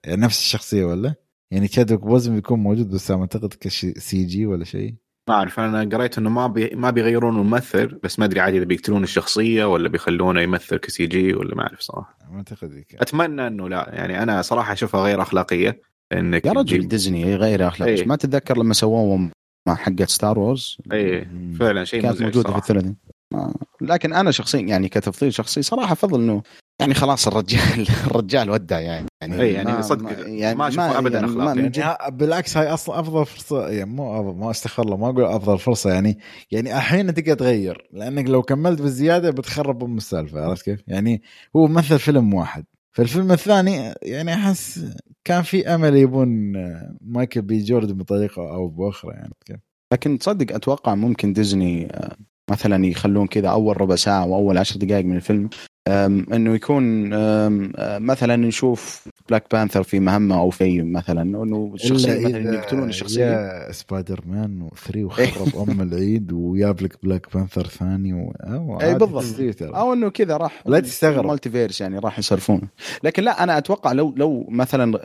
يعني 0.04 0.22
نفس 0.22 0.40
الشخصية 0.40 0.86
ولا؟ 0.86 1.14
يعني 1.52 1.68
تشادويك 1.68 2.02
بوزمان 2.02 2.36
بيكون 2.36 2.60
موجود 2.60 2.90
بس 2.90 3.12
أنا 3.12 3.22
أعتقد 3.22 3.54
ك 3.54 4.24
CG 4.24 4.46
ولا 4.46 4.64
شيء 4.64 4.96
ما 5.30 5.36
أعرف 5.36 5.60
أنا 5.60 5.98
قريت 5.98 6.18
إنه 6.18 6.30
ما 6.30 6.48
بي... 6.48 6.70
ما 6.76 6.90
بيغيرون 6.90 7.40
الممثل 7.40 8.00
بس 8.04 8.20
ما 8.20 8.26
أدري 8.26 8.40
عادي 8.40 8.58
إذا 8.58 8.66
بيقتلون 8.66 9.04
الشخصية 9.04 9.66
ولا 9.66 9.90
بيخلونه 9.90 10.42
يمثل 10.42 10.78
ك 10.78 11.06
CG 11.06 11.34
ولا 11.34 11.56
ما 11.56 11.62
أعرف 11.62 11.80
صراحة 11.80 12.18
ما 12.32 12.38
أعتقد. 12.38 12.84
أتمنى 13.00 13.48
إنه 13.48 13.70
لا 13.70 13.90
يعني 13.94 14.24
أنا 14.24 14.42
صراحة 14.42 14.74
أشوفها 14.74 15.04
غير 15.04 15.22
أخلاقية 15.22 15.82
إنك 16.14 16.46
يا 16.46 16.52
رجل 16.52 16.88
ديزني 16.88 17.36
غير 17.36 17.68
اخلاقي 17.68 17.94
إيه. 17.94 18.06
ما 18.06 18.16
تتذكر 18.16 18.58
لما 18.58 18.74
سووهم 18.74 19.32
مع 19.68 19.76
حقت 19.76 20.10
Star 20.10 20.40
Wars 20.40 20.78
اي. 20.92 21.28
فعلا 21.60 21.84
شيء 21.84 22.02
كانت 22.02 22.22
موجودة 22.22 22.42
في 22.42 22.48
صراحة. 22.48 22.60
الثلاثين 22.60 22.96
ما- 23.34 23.54
لكن 23.82 24.14
أنا 24.14 24.32
شخصيا 24.32 24.60
يعني 24.60 24.90
كتفضيل 24.90 25.34
شخصي 25.34 25.62
صراحة 25.62 25.94
أفضل 25.94 26.22
إنه 26.22 26.42
يعني 26.80 26.94
خلاص 26.94 27.28
الرجال 27.28 27.88
الرجال 28.08 28.50
ودع 28.50 28.80
يعني. 28.80 29.08
إيه، 29.24 29.54
يعني 29.56 29.72
ما- 29.72 29.82
صدق. 29.82 30.04
ما- 30.28 30.54
ما 30.54 30.68
أشوفه 30.68 30.98
أبداً 31.00 31.20
يعني 31.20 31.32
من 31.32 31.58
يعني. 31.58 31.72
ها- 31.82 32.10
بالعكس 32.10 32.58
هاي 32.58 32.68
أصلا 32.68 33.00
أفضل 33.00 33.26
فرصة 33.26 33.68
يعني 33.70 33.90
مو 33.90 34.20
أفضل 34.22 34.40
ما 34.40 34.52
أستغفر 34.52 34.84
الله 34.84 34.98
ما 34.98 35.10
أقول 35.10 35.24
أفضل 35.24 35.60
فرصة 35.60 35.94
يعني. 35.94 36.18
يعني 36.52 36.76
الحين 36.78 37.14
تقدر 37.14 37.34
تغير 37.34 37.90
لأنك 37.94 38.30
لو 38.30 38.42
كملت 38.42 38.82
بالزيادة 38.82 39.30
بتخرب 39.32 39.84
أم 39.84 39.98
السالفة 39.98 40.46
عرفت 40.46 40.66
كيف؟ 40.66 40.84
يعني 40.88 41.22
هو 41.56 41.68
مثل 41.68 42.00
فيلم 42.00 42.34
واحد. 42.34 42.66
فالفيلم 42.92 43.32
الثاني 43.32 43.94
يعني 44.02 44.34
أحس 44.34 44.86
كان 45.24 45.42
في 45.42 45.68
أمل 45.76 45.96
يبون 45.96 46.54
مايكل 47.02 47.42
بي 47.42 47.64
جوردن 47.64 47.98
بطريقة 47.98 48.54
أو 48.54 48.68
بأخرى 48.68 49.14
يعني 49.14 49.34
كيف؟ 49.46 49.58
لكن 49.94 50.18
تصدق 50.18 50.56
أتوقع 50.56 50.96
ممكن 50.96 51.34
ديزني 51.34 51.86
آه، 51.92 52.16
مثلا 52.52 52.86
يخلون 52.86 53.28
كذا 53.28 53.48
أول 53.50 53.82
ربع 53.82 53.96
ساعة 53.96 54.24
أو 54.24 54.36
اول 54.36 54.58
عشر 54.58 54.80
دقائق 54.80 55.06
من 55.06 55.16
الفيلم 55.16 55.50
إنه 55.88 56.56
يكون 56.56 57.14
آه، 57.14 58.00
مثلا 58.00 58.36
نشوف 58.36 59.08
Black 59.30 59.44
Panther 59.52 59.84
في 59.84 60.00
مهمة 60.00 60.40
أو 60.40 60.50
في 60.50 60.82
مثلا 60.82 61.22
إنه 61.22 61.72
الشخصية 61.74 62.28
مثلا 62.28 62.54
يقتلون 62.56 62.90
الشخصية 62.90 63.72
سبايدر 63.72 64.22
مان 64.26 64.70
و3 64.70 64.98
وخرب 64.98 65.70
أم 65.70 65.82
العيد 65.92 66.32
وياب 66.32 66.82
لك 66.82 66.98
Black 67.04 67.34
Panther 67.34 67.68
ثاني 67.68 68.14
و... 68.14 68.34
عادي 68.82 69.06
بالضبط. 69.06 69.62
أو 69.62 69.94
إنه 69.94 70.10
كذا 70.10 70.38
راح 70.38 70.64
لا 70.66 70.80
تستغرب. 70.80 71.26
multiverse 71.26 71.82
يعني 71.82 72.00
راح 72.00 72.20
يصرفون 72.20 72.62
لكن 73.04 73.24
لا 73.24 73.44
أنا 73.44 73.58
أتوقع 73.58 73.92
لو 73.92 74.14
لو 74.18 74.48
مثلا 74.50 75.02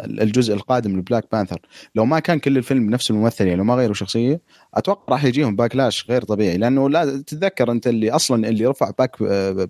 الجزء 0.00 0.54
القادم 0.54 0.98
ل 0.98 1.02
Black 1.02 1.24
Panther 1.32 1.60
لو 1.94 2.04
ما 2.04 2.20
كان 2.20 2.38
كل 2.38 2.58
الفيلم 2.58 2.86
بنفس 2.86 3.10
الممثل 3.10 3.46
يعني 3.46 3.58
لو 3.58 3.64
ما 3.64 3.74
غيروا 3.74 3.94
شخصية 3.94 4.40
أتوقع 4.74 5.12
راح 5.14 5.24
يجيهم 5.24 5.56
backlash 5.56 6.06
غير 6.10 6.22
طبيعي 6.22 6.56
لأنه 6.56 6.90
لا 6.90 7.22
تتذكر 7.22 7.72
أنت 7.72 7.86
اللي 7.86 8.10
أصلا 8.10 8.48
اللي 8.48 8.66
رفع 8.66 8.90
باك 8.98 9.22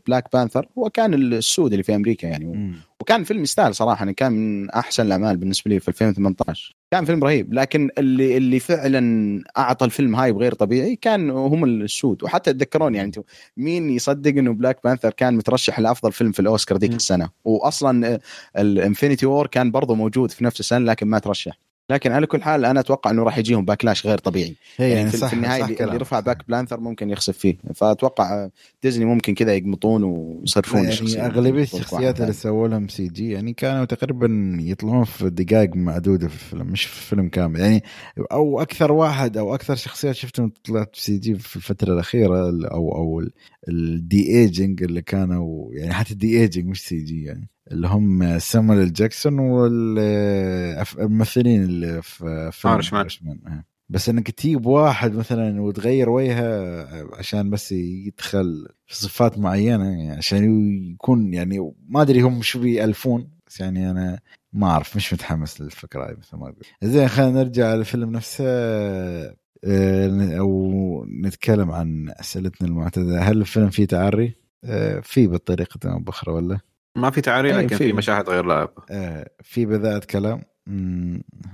Black 0.07 0.33
Panther 0.33 0.69
هو 0.79 0.91
كان 0.91 1.15
السود 1.15 1.73
اللي 1.73 1.83
في 1.83 1.95
أمريكا 1.95 2.27
يعني. 2.27 2.75
وكان 3.01 3.25
فيلم 3.25 3.43
يستاهل 3.43 3.75
صراحة 3.75 3.99
يعني 3.99 4.15
كان 4.15 4.33
من 4.33 4.71
أحسن 4.71 5.07
الأعمال 5.07 5.37
بالنسبة 5.37 5.71
لي 5.71 5.81
في 5.81 5.89
2018 5.89 6.77
كان 6.91 7.05
فيلم 7.05 7.25
رهيب 7.25 7.55
لكن 7.55 7.91
اللي 7.99 8.37
اللي 8.37 8.59
فعلا 8.59 9.45
أعطى 9.59 9.85
الفيلم 9.85 10.17
hype 10.16 10.39
غير 10.39 10.55
طبيعي 10.55 10.97
كان 10.97 11.31
هم 11.31 11.65
السود. 11.65 12.23
وحتى 12.23 12.53
تذكرون 12.53 12.95
يعني 12.95 13.07
أنتم 13.07 13.23
مين 13.57 13.91
يصدق 13.91 14.31
إنه 14.31 14.53
Black 14.53 14.79
Panther 14.85 15.11
كان 15.11 15.37
مترشح 15.37 15.81
لأفضل 15.81 16.13
فيلم 16.13 16.33
في 16.33 16.41
الأوسكار 16.41 16.79
ذيك. 16.79 16.93
السنة؟ 16.93 17.29
واصلا 17.45 18.21
ال 18.59 18.66
Infinity 18.66 19.27
War 19.27 19.47
كان 19.47 19.71
برضه 19.71 19.95
موجود 19.95 20.31
في 20.31 20.45
نفس 20.45 20.61
السنة 20.61 20.79
لكن 20.79 21.07
ما 21.07 21.19
ترشح. 21.19 21.64
لكن 21.90 22.12
على 22.12 22.27
كل 22.27 22.43
حال 22.43 22.65
أنا 22.65 22.81
أتوقع 22.81 23.11
إنه 23.11 23.23
راح 23.23 23.39
يجيهم 23.39 23.65
backlash 23.65 24.07
غير 24.06 24.19
طبيعي 24.19 24.56
هي 24.77 24.89
يعني, 24.89 24.94
يعني 25.01 25.11
في, 25.11 25.16
صح 25.16 25.28
في 25.28 25.35
النهاية 25.35 25.62
صح 25.62 25.69
اللي, 25.69 25.85
اللي. 25.85 25.97
رفع 25.97 26.20
Black 26.21 26.49
Panther 26.49 26.81
ممكن 26.81 27.11
يخسف 27.11 27.39
فيه 27.39 27.56
فأتوقع 27.74 28.48
ديزني 28.82 29.05
ممكن 29.05 29.35
كذا 29.35 29.55
يقمطون 29.55 30.05
ويصرفون 30.05 30.81
يعني 30.81 30.93
الشخصية. 30.93 31.27
أغلبية 31.27 31.62
الشخصيات 31.62 32.20
اللي 32.20 32.32
ثاني. 32.32 32.32
سووا 32.32 32.69
لهم 32.69 32.89
CG 32.89 33.31
يعني 33.31 33.52
كانوا 33.52 33.85
تقريبا 33.85 34.56
يطلعون 34.61 35.05
في 35.05 35.31
دقائق 35.31 35.77
معدودة 35.77 36.28
في 36.28 36.35
الفيلم 36.35 36.66
مش 36.66 36.85
في 36.85 37.01
فيلم 37.09 37.28
كامل 37.28 37.61
يعني 37.61 37.82
أو 38.32 38.62
أكثر 38.62 38.93
واحد 38.93 39.36
أو 39.36 39.55
أكثر 39.55 39.74
شخصيات 39.74 40.15
شفتهم 40.15 40.52
طلعت 40.65 40.97
في 40.97 41.02
CG 41.03 41.35
في 41.35 41.56
الفترة 41.56 41.93
الأخيرة 41.93 42.39
أو 42.70 42.97
أو 42.97 43.23
ال 43.69 44.37
de-aging 44.37 44.83
اللي 44.82 45.02
كانوا 45.02 45.73
يعني 45.73 45.93
حتى 45.94 46.12
ال 46.12 46.41
de-aging 46.41 46.66
مش 46.66 46.89
CG 46.89 47.25
يعني 47.24 47.48
اللي 47.73 47.89
هم 47.89 48.39
سامويل 48.39 48.93
جاكسون 48.93 49.39
والممثلين 49.39 50.05
اللي 51.65 52.03
في 52.03 52.51
فيلم. 52.53 52.74
آه. 53.47 53.65
بس 53.89 54.09
إنك 54.09 54.31
تجيب 54.31 54.66
واحد 54.66 55.15
مثلا 55.15 55.62
وتغير 55.62 56.11
وجهه 56.11 56.86
عشان 57.19 57.51
بس 57.51 57.73
يدخل 57.73 58.69
في 58.86 58.97
صفات 58.97 59.39
معينة 59.39 59.85
يعني 59.85 60.11
عشان 60.11 60.70
يكون 60.93 61.35
يعني 61.35 61.73
ما 61.89 62.03
أدري 62.03 62.20
هم 62.20 62.43
شو 62.43 62.61
بيألفون 62.61 63.31
بس 63.47 63.61
يعني 63.61 63.91
أنا 63.91 64.20
ما 64.53 64.66
أعرف 64.66 64.97
مش 64.97 65.12
متحمس 65.12 65.61
للفكرة 65.61 66.07
هاي 66.07 66.16
مثل 66.16 66.36
ما 66.36 66.43
أقول 66.43 66.57
زين 66.82 67.09
خلينا 67.09 67.32
نرجع 67.32 67.74
للفيلم 67.74 68.11
نفسه 68.11 68.45
آه، 69.65 70.39
أو 70.39 71.05
نتكلم 71.24 71.70
عن 71.70 72.11
أسئلتنا 72.20 72.69
المعتادة 72.69 73.20
هل 73.20 73.41
الفيلم 73.41 73.70
فيه 73.70 73.85
تعري؟ 73.85 74.35
آه، 74.65 75.01
في 75.01 75.27
بطريقة 75.27 75.93
أو 75.93 75.99
بأخرى 75.99 76.35
ولا؟ 76.35 76.59
ما 76.97 77.11
في 77.11 77.21
تعري 77.21 77.57
أي، 77.57 77.62
لكن 77.62 77.77
في. 77.77 77.93
مشاهد 77.93 78.29
غير 78.31 78.45
لائقة. 78.45 78.85
آه، 78.91 79.31
في 79.43 79.66
بذاءة 79.66 80.05
كلام. 80.11 80.43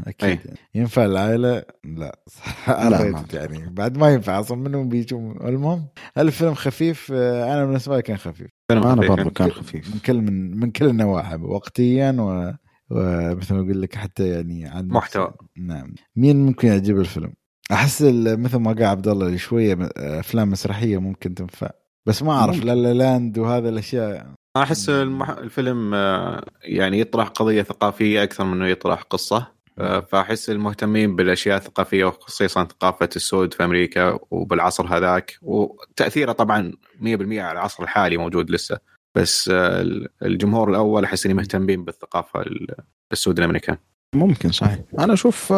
أكيد. 0.07 0.29
أي. 0.29 0.39
ينفع 0.75 1.05
العائلة؟ 1.05 1.63
لا. 1.85 2.19
لا، 2.91 3.25
يعني 3.33 3.71
بعد 3.71 3.99
ما 3.99 4.09
ينفع 4.11 4.41
أصلا 4.41 4.59
منهم 4.59 4.89
بيجوا 4.89 5.49
المهم 5.49 5.87
هل 6.17 6.27
الفيلم 6.27 6.55
خفيف. 6.55 7.13
آه، 7.15 7.55
أنا 7.55 7.65
بالنسبة 7.65 7.97
لي 7.97 8.03
كان 8.03 8.17
خفيف. 8.17 8.49
أنا 8.71 8.81
برضه 8.95 9.15
يعني. 9.17 9.31
كان 9.31 9.51
خفيف. 9.51 9.95
من 9.95 10.01
كل 10.01 10.21
من 10.21 10.61
من 10.61 10.71
كل 10.71 10.87
النواحي 10.87 11.37
وقتيا 11.37 12.11
و 12.19 12.53
ومثل 12.91 13.55
ما 13.55 13.61
أقول 13.61 13.83
لك 13.83 13.95
حتى 13.95 14.29
يعني 14.29 14.67
عن 14.67 14.89
محتوى. 14.89 15.33
نعم. 15.59 15.95
مين 16.17 16.47
ممكن 16.47 16.69
يعجب 16.69 16.99
الفيلم؟ 17.01 17.33
أحس 17.73 18.03
ال- 18.03 18.41
مثل 18.41 18.57
ما 18.57 18.73
قال 18.73 18.85
عبد 18.85 19.09
الله 19.09 19.27
اللي 19.27 19.39
شوية 19.39 19.75
م- 19.75 19.89
أفلام 19.97 20.51
مسرحية 20.51 20.99
ممكن 21.01 21.35
تنفع. 21.35 21.71
بس 22.07 22.23
ما 22.23 22.33
أعرف. 22.33 22.65
لا 22.65 22.75
لا 22.75 22.95
لاند 22.95 23.39
وهذا 23.39 23.69
الأشياء. 23.69 24.27
أحس 24.57 24.89
المح... 24.89 25.31
الفيلم 25.31 25.95
آه، 25.95 26.45
يعني 26.63 27.01
يطرح 27.01 27.29
قضية 27.29 27.63
ثقافية 27.63 28.23
أكثر 28.23 28.45
من 28.45 28.53
إنه 28.53 28.67
يطرح 28.69 29.03
قصة. 29.03 29.47
آه، 29.79 30.01
فأحس 30.01 30.51
المهتمين 30.51 31.17
بالأشياء 31.17 31.57
الثقافية 31.57 32.05
وخصيصا 32.05 32.65
ثقافة 32.65 33.09
السود 33.17 33.55
في 33.55 33.65
أمريكا 33.65 34.19
وبالعصر 34.31 34.87
هذاك. 34.87 35.39
وتأثيره 35.43 36.33
طبعا 36.33 36.73
100% 37.01 37.03
على 37.41 37.53
العصر 37.53 37.83
الحالي 37.83 38.17
موجود 38.17 38.51
لسه. 38.51 38.79
بس 39.15 39.49
آه، 39.53 39.87
الجمهور 40.23 40.71
الأول 40.71 41.05
أحس 41.05 41.25
اني 41.27 41.35
مهتمين 41.35 41.85
بالثقافة 41.85 42.41
ال- 42.41 42.75
السود 43.13 43.39
الأمريكان. 43.39 43.77
ممكن 44.15 44.53
صحيح. 44.53 44.79
أنا 44.99 45.13
أشوف 45.13 45.51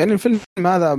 يعني 0.00 0.12
الفيلم 0.12 0.40
هذا 0.66 0.94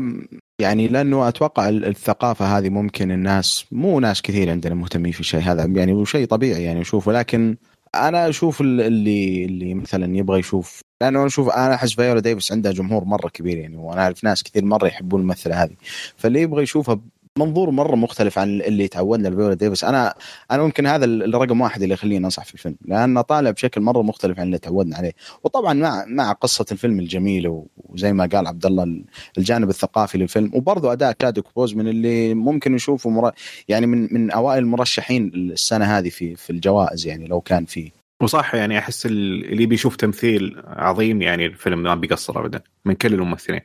يعني 0.60 0.88
لأنه 0.88 1.28
أتوقع 1.28 1.70
ال- 1.70 1.86
الثقافة 1.86 2.58
هذه 2.58 2.70
ممكن 2.70 3.12
الناس 3.12 3.66
مو 3.72 4.00
ناس 4.00 4.22
كثير 4.22 4.50
عندنا 4.50 4.76
مهتمين 4.76 5.12
في 5.12 5.20
الشيء 5.20 5.40
هذا 5.40 5.66
يعني 5.66 5.92
هو 5.94 6.06
شيء 6.06 6.26
طبيعي 6.28 6.64
يعني 6.64 6.82
اشوفه 6.82 7.12
لكن 7.12 7.58
أنا 7.96 8.30
أشوف 8.30 8.62
ال- 8.62 8.82
اللي 8.82 9.46
اللي 9.46 9.74
مثلا 9.74 10.18
يبغى 10.18 10.40
يشوف 10.40 10.82
لأنه 11.02 11.20
أنا 11.20 11.28
أشوف 11.28 11.50
أنا 11.50 11.74
أحس 11.76 11.94
فيولا 11.94 12.20
ديفيس 12.20 12.52
عندها 12.52 12.72
جمهور 12.72 13.04
مرة 13.06 13.28
كبير 13.30 13.58
يعني 13.58 13.78
وأنا 13.78 14.02
أعرف 14.02 14.24
ناس 14.24 14.44
كثير 14.44 14.66
مرة 14.66 14.88
يحبون 14.88 15.22
الممثلة 15.22 15.64
هذه 15.64 15.76
فاللي 16.18 16.42
يبغى 16.42 16.64
يشوفها 16.64 17.00
منظور 17.40 17.70
مرة 17.70 17.96
مختلف 17.96 18.40
عن 18.40 18.62
اللي 18.62 18.88
تعودنا 18.88 19.28
لفيولا 19.28 19.54
ديفيس. 19.54 19.84
أنا 19.84 20.14
أنا 20.52 20.64
ممكن 20.64 20.88
هذا 20.88 21.06
ال- 21.06 21.36
الرقم 21.36 21.62
واحد 21.62 21.82
اللي 21.82 21.94
يخليني 21.94 22.26
أنصح 22.26 22.46
في 22.46 22.54
الفيلم 22.54 22.76
لأنه 22.86 23.22
طالع 23.22 23.52
بشكل 23.52 23.82
مرة 23.82 24.02
مختلف 24.02 24.40
عن 24.40 24.46
اللي 24.46 24.58
تعودنا 24.58 24.98
عليه. 24.98 25.12
وطبعا 25.44 25.74
مع 25.74 26.06
مع 26.08 26.32
قصة 26.32 26.66
الفيلم 26.72 27.00
الجميله 27.00 27.66
وزي 27.78 28.14
ما 28.14 28.26
قال 28.26 28.48
عبد 28.48 28.66
الله 28.66 28.84
ال- 28.84 29.06
الجانب 29.38 29.70
الثقافي 29.70 30.18
للفيلم 30.18 30.52
وبرضه 30.54 30.92
أداء 30.92 31.12
تشادوك 31.12 31.46
بوزمن 31.56 31.88
اللي 31.88 32.34
ممكن 32.34 32.72
نشوفه 32.74 33.10
مر... 33.10 33.32
يعني 33.68 33.88
من 33.88 34.14
من 34.14 34.32
أوائل 34.32 34.64
المرشحين 34.64 35.32
السنة 35.36 35.86
هذه 35.86 36.10
في 36.10 36.36
في 36.36 36.50
الجوائز 36.50 37.08
يعني 37.08 37.28
لو 37.28 37.42
كان 37.42 37.66
في. 37.66 37.92
وصح 38.22 38.56
يعني 38.56 38.78
أحس 38.80 39.06
ال- 39.06 39.46
اللي 39.52 39.66
بيشوف 39.66 39.96
تمثيل 39.96 40.62
عظيم 40.68 41.22
يعني 41.22 41.46
الفيلم 41.46 41.84
ما 41.84 41.96
بيقصر 41.96 42.40
ابدا 42.40 42.62
من 42.86 42.94
كل 42.94 43.14
الممثلين. 43.14 43.62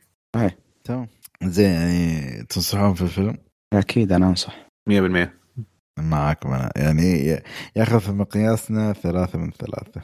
تمام. 0.83 1.07
زين 1.43 1.71
يعني 1.71 2.43
تنصحون 2.49 2.93
في 2.93 3.01
الفيلم؟ 3.01 3.37
أكيد 3.73 4.11
أنا 4.11 4.29
أنصح. 4.29 4.55
100% 4.89 5.27
معاكم 5.99 6.53
أنا. 6.53 6.71
يعني 6.75 7.41
ياخذ 7.75 7.99
في 7.99 8.11
مقياسنا 8.11 8.93
ثلاثة 8.93 9.39
من 9.39 9.51
ثلاثة. 9.51 10.01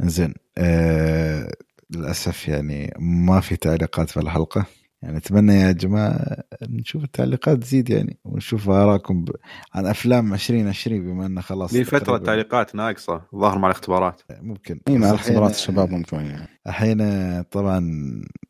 زين 0.00 0.34
آه 0.58 1.50
للأسف 1.90 2.48
يعني 2.48 2.94
ما 2.98 3.40
في 3.40 3.56
تعليقات 3.56 4.10
في 4.10 4.16
الحلقة. 4.20 4.66
يعني 5.02 5.16
أتمنى 5.16 5.52
يا 5.54 5.72
جماعة 5.72 6.36
نشوف 6.62 7.04
التعليقات 7.04 7.58
تزيد 7.58 7.90
يعني 7.90 8.18
ونشوف 8.24 8.68
ارائكم 8.68 9.24
ب... 9.24 9.30
عن 9.74 9.86
أفلام 9.86 10.34
2020 10.34 11.00
بما 11.02 11.26
انه 11.26 11.40
خلاص 11.40 11.72
لي 11.74 11.84
فترة 11.84 12.16
التعليقات 12.16 12.74
ناقصة 12.74 13.22
ظاهر 13.36 13.58
مع 13.58 13.68
الاختبارات. 13.68 14.22
ممكن. 14.40 14.80
إي 14.88 14.98
مع 14.98 15.06
بس 15.08 15.14
اختبارات 15.14 15.50
الحين- 15.50 15.54
الشباب 15.60 15.90
ممكن 15.90 16.16
يعني. 16.16 16.48
الحين 16.66 16.98
طبعا 17.42 17.80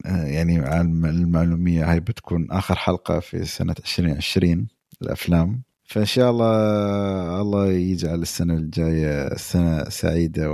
يعني 0.05 0.59
على 0.59 0.81
الم- 0.81 1.07
المعلومية. 1.07 1.93
هاي 1.93 2.01
بتكون 2.01 2.51
آخر 2.51 2.75
حلقة 2.75 3.21
في 3.21 3.45
سنة 3.45 3.75
2020 3.79 4.69
الأفلام. 5.03 5.63
فإن 5.85 6.05
شاء 6.05 6.31
الله 6.31 7.41
الله 7.41 7.67
يجعل 7.73 8.23
السنة 8.23 8.55
الجاية 8.55 9.37
سنة 9.37 9.85
سعيدة 9.89 10.53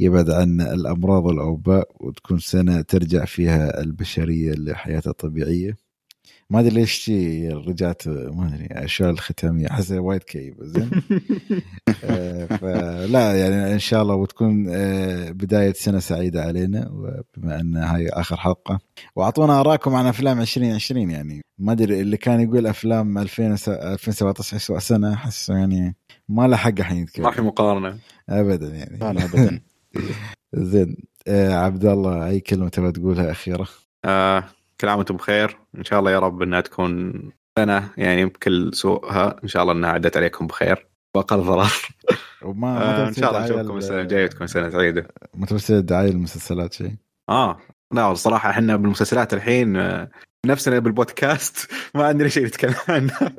ويبعد 0.00 0.30
عنا 0.30 0.72
الأمراض 0.74 1.24
والأوباء 1.24 1.88
وتكون 2.00 2.38
سنة 2.38 2.80
ترجع 2.80 3.24
فيها 3.24 3.80
البشرية 3.80 4.52
لحياتها 4.52 5.10
الطبيعية. 5.10 5.76
ما 6.50 6.60
أدري 6.60 6.70
ليش 6.74 7.04
تي 7.04 7.48
رجعت 7.48 8.08
ما 8.08 8.46
أدري 8.54 8.66
أشياء 8.70 9.10
الختامية. 9.10 9.66
أحس 9.70 9.90
وايد 9.92 10.22
كئيبه 10.22 10.66
زين؟ 10.66 10.90
آه، 12.04 12.46
فلا 12.46 13.34
يعني 13.38 13.72
إن 13.72 13.78
شاء 13.78 14.02
الله 14.02 14.14
وتكون 14.14 14.66
آه، 14.68 15.30
بداية 15.30 15.72
سنة 15.72 15.98
سعيدة 15.98 16.42
علينا 16.42 16.88
وبما 16.90 17.60
أن 17.60 17.76
هاي 17.76 18.08
آخر 18.08 18.36
حلقة. 18.36 18.78
وأعطونا 19.16 19.60
ارائكم 19.60 19.94
عن 19.94 20.06
أفلام 20.06 20.40
2020 20.40 21.10
يعني. 21.10 21.40
ما 21.58 21.72
أدري 21.72 22.00
اللي 22.00 22.16
كان 22.16 22.40
يقول 22.40 22.66
أفلام 22.66 23.18
2000 23.18 23.56
س- 23.56 23.68
2017 23.68 24.56
اسوء 24.56 24.78
سنه 24.78 25.14
احس 25.14 25.48
يعني 25.48 25.96
ما 26.28 26.46
له 26.48 26.56
حق 26.56 26.72
الحين 26.78 26.96
يتكلم. 27.02 27.24
ما 27.24 27.30
في 27.32 27.42
مقارنة. 27.42 27.98
ابدا 28.28 28.68
يعني. 28.68 28.98
لا 28.98 29.10
ابدا. 29.24 29.60
زين 30.54 30.96
آه 31.28 31.52
عبد 31.54 31.84
الله 31.84 32.26
أي 32.28 32.40
كلمة 32.40 32.68
تبغى 32.68 32.92
تقولها 32.92 33.30
أخيرة؟ 33.30 33.68
آه 34.04 34.44
كل 34.80 34.88
عام 34.88 34.98
وأنتم 34.98 35.16
بخير. 35.16 35.58
إن 35.78 35.84
شاء 35.84 35.98
الله 35.98 36.10
يا 36.10 36.18
رب 36.18 36.42
إنها 36.42 36.60
تكون 36.60 37.12
سنة 37.58 37.90
يعني 37.96 38.24
بكل 38.24 38.70
سوءها 38.74 39.36
إن 39.44 39.48
شاء 39.48 39.62
الله 39.62 39.72
إنها 39.74 39.90
عدت 39.90 40.16
عليكم 40.16 40.46
بخير. 40.46 40.86
واقل 41.14 41.40
ضرر. 41.40 41.72
وما 42.42 42.74
ما 42.74 43.04
آه 43.04 43.08
إن 43.08 43.14
شاء 43.14 43.30
الله 43.30 43.44
نشوفكم 43.44 43.76
السنة 43.76 43.96
ال- 43.96 44.02
الجاية 44.02 44.26
تكون 44.26 44.46
سنة 44.46 44.70
سعيدة. 44.70 45.08
ما 45.34 45.46
تبي 45.46 45.80
دعاية 45.80 46.10
المسلسلات 46.10 46.72
شيء 46.72 46.94
آه. 47.28 47.58
لا 47.92 48.12
الصراحه 48.12 48.50
إحنا 48.50 48.76
بالمسلسلات 48.76 49.34
الحين 49.34 49.76
آه، 49.76 50.10
نفسنا 50.46 50.78
بالبودكاست. 50.78 51.68
ما 51.94 52.06
عندنا 52.06 52.28
شيء 52.28 52.46
نتكلم 52.46 52.74
عنه. 52.88 53.12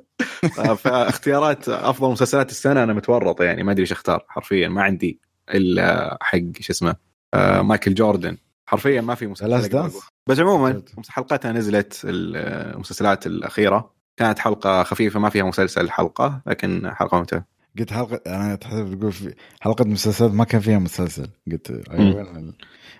آه، 0.59 0.73
فاختيارات 0.73 1.69
أفضل 1.69 2.11
مسلسلات 2.11 2.51
السنة 2.51 2.84
أنا 2.84 2.93
متورط 2.93 3.41
يعني 3.41 3.64
ما 3.64 3.72
أدري 3.72 3.81
إيش 3.81 3.91
أختار 3.91 4.26
حرفيا. 4.27 4.68
ما 4.68 4.84
عندي 4.84 5.19
إلا 5.53 6.18
حق 6.22 6.39
شو 6.59 6.73
اسمه 6.73 6.95
آه، 7.34 7.61
مايكل 7.61 7.93
جوردن. 7.93 8.38
حرفيا 8.68 9.02
ما 9.02 9.15
في 9.15 9.27
مسلسل. 9.27 9.89
بس 10.27 10.39
عموما. 10.39 10.81
حلقتها 11.10 11.52
نزلت 11.52 12.02
المسلسلات 12.06 13.27
الأخيرة. 13.27 13.94
كانت 14.18 14.39
حلقة 14.39 14.84
خفيفة 14.84 15.19
ما 15.19 15.30
فيها 15.30 15.44
مسلسل 15.44 15.89
حلقة 15.89 16.41
لكن 16.48 16.91
حلقة 16.94 17.18
ممتعة. 17.18 17.45
قلت 17.80 17.94
حلقه 17.94 18.22
أنا 18.27 18.56
تحسب 18.56 18.99
تقول 18.99 19.11
في 19.11 19.34
حلقة 19.61 19.85
مسلسلات 19.85 20.31
ما 20.31 20.44
كان 20.44 20.61
فيها 20.61 20.80
مسلسل. 20.80 21.27
قلت 21.52 21.72
أيوه. 21.91 22.23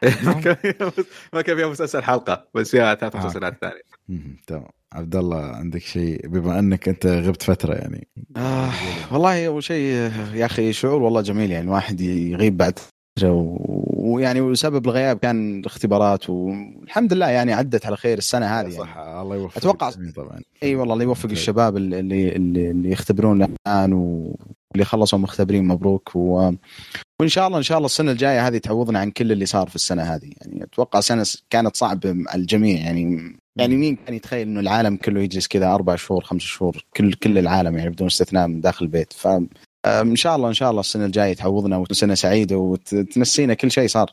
ما 1.34 1.42
كان 1.42 1.56
فيها 1.58 1.68
مسلسل 1.68 2.04
حلقة. 2.04 2.48
بس 2.54 2.72
فيها 2.72 2.96
ثلاث 2.96 3.16
آه. 3.16 3.20
مسلسلات 3.20 3.58
ثانية. 3.62 3.82
تمام. 4.48 4.68
عبد 4.94 5.16
الله 5.16 5.46
عندك 5.46 5.82
شيء؟ 5.82 6.28
بما 6.28 6.60
أنك 6.60 6.88
أنت 6.90 7.06
غبت 7.06 7.44
فترة 7.44 7.74
يعني. 7.74 8.08
آه 8.38 8.72
والله 9.12 9.48
أول 9.48 9.64
شيء 9.64 10.12
يا 10.34 10.46
أخي 10.46 10.74
شعور 10.74 11.02
والله 11.02 11.22
جميل 11.22 11.52
يعني 11.52 11.66
الواحد 11.66 12.02
يغيب 12.02 12.58
بعد 12.58 12.80
ويعني 13.24 14.42
وسبب 14.42 14.86
الغياب 14.86 15.18
كان 15.18 15.60
الاختبارات 15.60 16.30
والحمد 16.30 17.14
لله 17.14 17.28
يعني 17.30 17.54
عدت 17.54 17.86
على 17.86 17.98
خير 17.98 18.18
السنة 18.18 18.46
هذه 18.46 18.64
يعني. 18.64 18.78
صح 18.78 18.98
الله 18.98 19.36
يوفقك 19.36 19.64
أتوقع- 19.64 19.98
جميع 19.98 20.12
طبعا. 20.12 20.40
إي 20.64 20.76
والله 20.76 20.94
الله 20.94 21.04
يوفق 21.06 21.22
أوكي. 21.24 21.34
الشباب 21.34 21.78
اللي 21.78 22.00
اللي 22.00 22.36
اللي, 22.36 22.92
يختبرون 22.92 23.44
الآن 23.44 23.94
واللي 23.94 24.86
خلصوا 24.86 25.20
مختبرين 25.20 25.64
مبروك 25.68 26.12
و... 26.16 26.52
وإن 27.22 27.30
شاء 27.30 27.48
الله 27.48 27.58
إن 27.58 27.64
شاء 27.64 27.78
الله 27.78 27.86
السنة 27.86 28.12
الجاية 28.12 28.48
هذه 28.48 28.58
تعوضنا 28.58 29.00
عن 29.00 29.12
كل 29.12 29.32
اللي 29.32 29.46
صار 29.46 29.68
في 29.70 29.76
السنة 29.76 30.04
هذه 30.04 30.30
يعني. 30.42 30.64
أتوقع 30.64 31.00
سنة 31.00 31.26
كانت 31.50 31.76
صعبة 31.78 32.16
على 32.28 32.42
الجميع 32.42 32.78
يعني. 32.80 33.36
يعني 33.56 33.76
مين 33.76 33.96
كان 34.06 34.14
يتخيل 34.16 34.48
إنه 34.48 34.60
العالم 34.60 34.96
كله 34.96 35.22
يجلس 35.22 35.48
كذا 35.48 35.74
أربع 35.74 35.96
شهور 35.96 36.24
خمس 36.24 36.42
شهور 36.42 36.86
كل 36.98 37.14
كل 37.14 37.38
العالم 37.38 37.78
يعني 37.78 37.90
بدون 37.90 38.08
استثناء 38.08 38.48
من 38.48 38.62
داخل 38.62 38.86
البيت؟ 38.86 39.14
ف 39.14 39.28
إن 40.02 40.16
شاء 40.16 40.36
الله 40.36 40.48
إن 40.48 40.54
شاء 40.54 40.70
الله 40.70 40.80
السنة 40.80 41.06
الجاية 41.06 41.34
تعوضنا 41.34 41.78
وسنة 41.78 42.14
سعيدة 42.16 42.58
وتنسينا 42.58 43.54
كل 43.54 43.72
شيء 43.72 43.88
صار. 43.88 44.12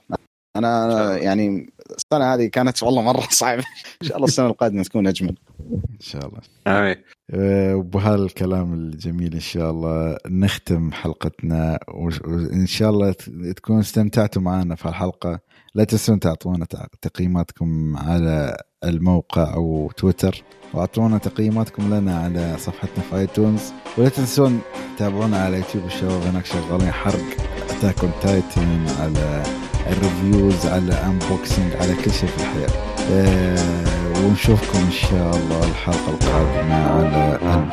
أنا. 0.57 1.17
يعني 1.17 1.73
السنة 1.91 2.35
هذه 2.35 2.47
كانت 2.47 2.83
والله 2.83 3.03
مرة 3.03 3.21
صعبة. 3.43 3.65
إن 4.03 4.07
شاء 4.09 4.17
الله 4.17 4.27
السنة 4.29 4.47
القادمة 4.47 4.83
تكون 4.83 5.07
أجمل. 5.07 5.37
إن 5.71 6.01
شاء 6.01 6.27
الله. 6.27 6.41
آمين. 6.67 6.97
آه، 7.35 7.77
وبهالكلام 7.77 8.75
الجميل 8.75 9.35
إن 9.35 9.41
شاء 9.41 9.71
الله. 9.71 10.17
نختم 10.29 10.93
حلقتنا 10.93 11.79
وان 11.89 12.67
شاء 12.67 12.91
الله 12.91 13.13
تكونوا 13.57 13.81
استمتعتوا 13.81 14.43
معنا 14.43 14.75
في 14.75 14.87
الحلقة. 14.87 15.39
لا 15.75 15.85
تنسون 15.85 16.21
تعطونا 16.21 16.65
تع- 16.65 16.87
تقييماتكم 17.03 17.97
على 17.97 18.57
الموقع 18.89 19.55
أو 19.55 19.91
تويتر 19.97 20.43
وأعطونا 20.75 21.19
تقييماتكم 21.19 21.95
لنا 21.95 22.19
على 22.19 22.57
صفحتنا 22.59 23.05
في 23.11 23.17
iTunes. 23.17 23.61
ولا 23.99 24.09
تنسون 24.09 24.61
تتابعونا 24.97 25.39
على 25.45 25.57
يوتيوب 25.57 25.85
الشباب 25.87 26.23
هناك 26.23 26.47
شغالين 26.47 26.93
حرق. 26.93 27.37
Attack 27.71 28.05
on 28.05 28.13
Titan 28.23 28.87
على 29.01 29.43
ال 29.91 30.00
reviews 30.00 30.67
على 30.67 30.93
unboxing 30.93 31.73
على 31.81 31.95
كل 31.95 32.11
شيء 32.11 32.29
في 32.29 32.37
الحياة. 32.37 32.71
آه، 33.11 34.27
ونشوفكم 34.27 34.79
إن 34.79 34.93
شاء 34.93 35.37
الله 35.37 35.65
الحلقة 35.65 36.11
القادمة 36.11 36.75
على 36.75 37.39
ألف 37.43 37.71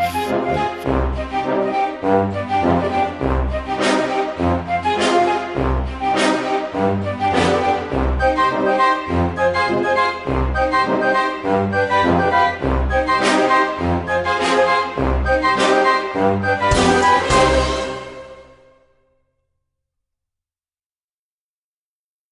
ألف. 2.05 2.40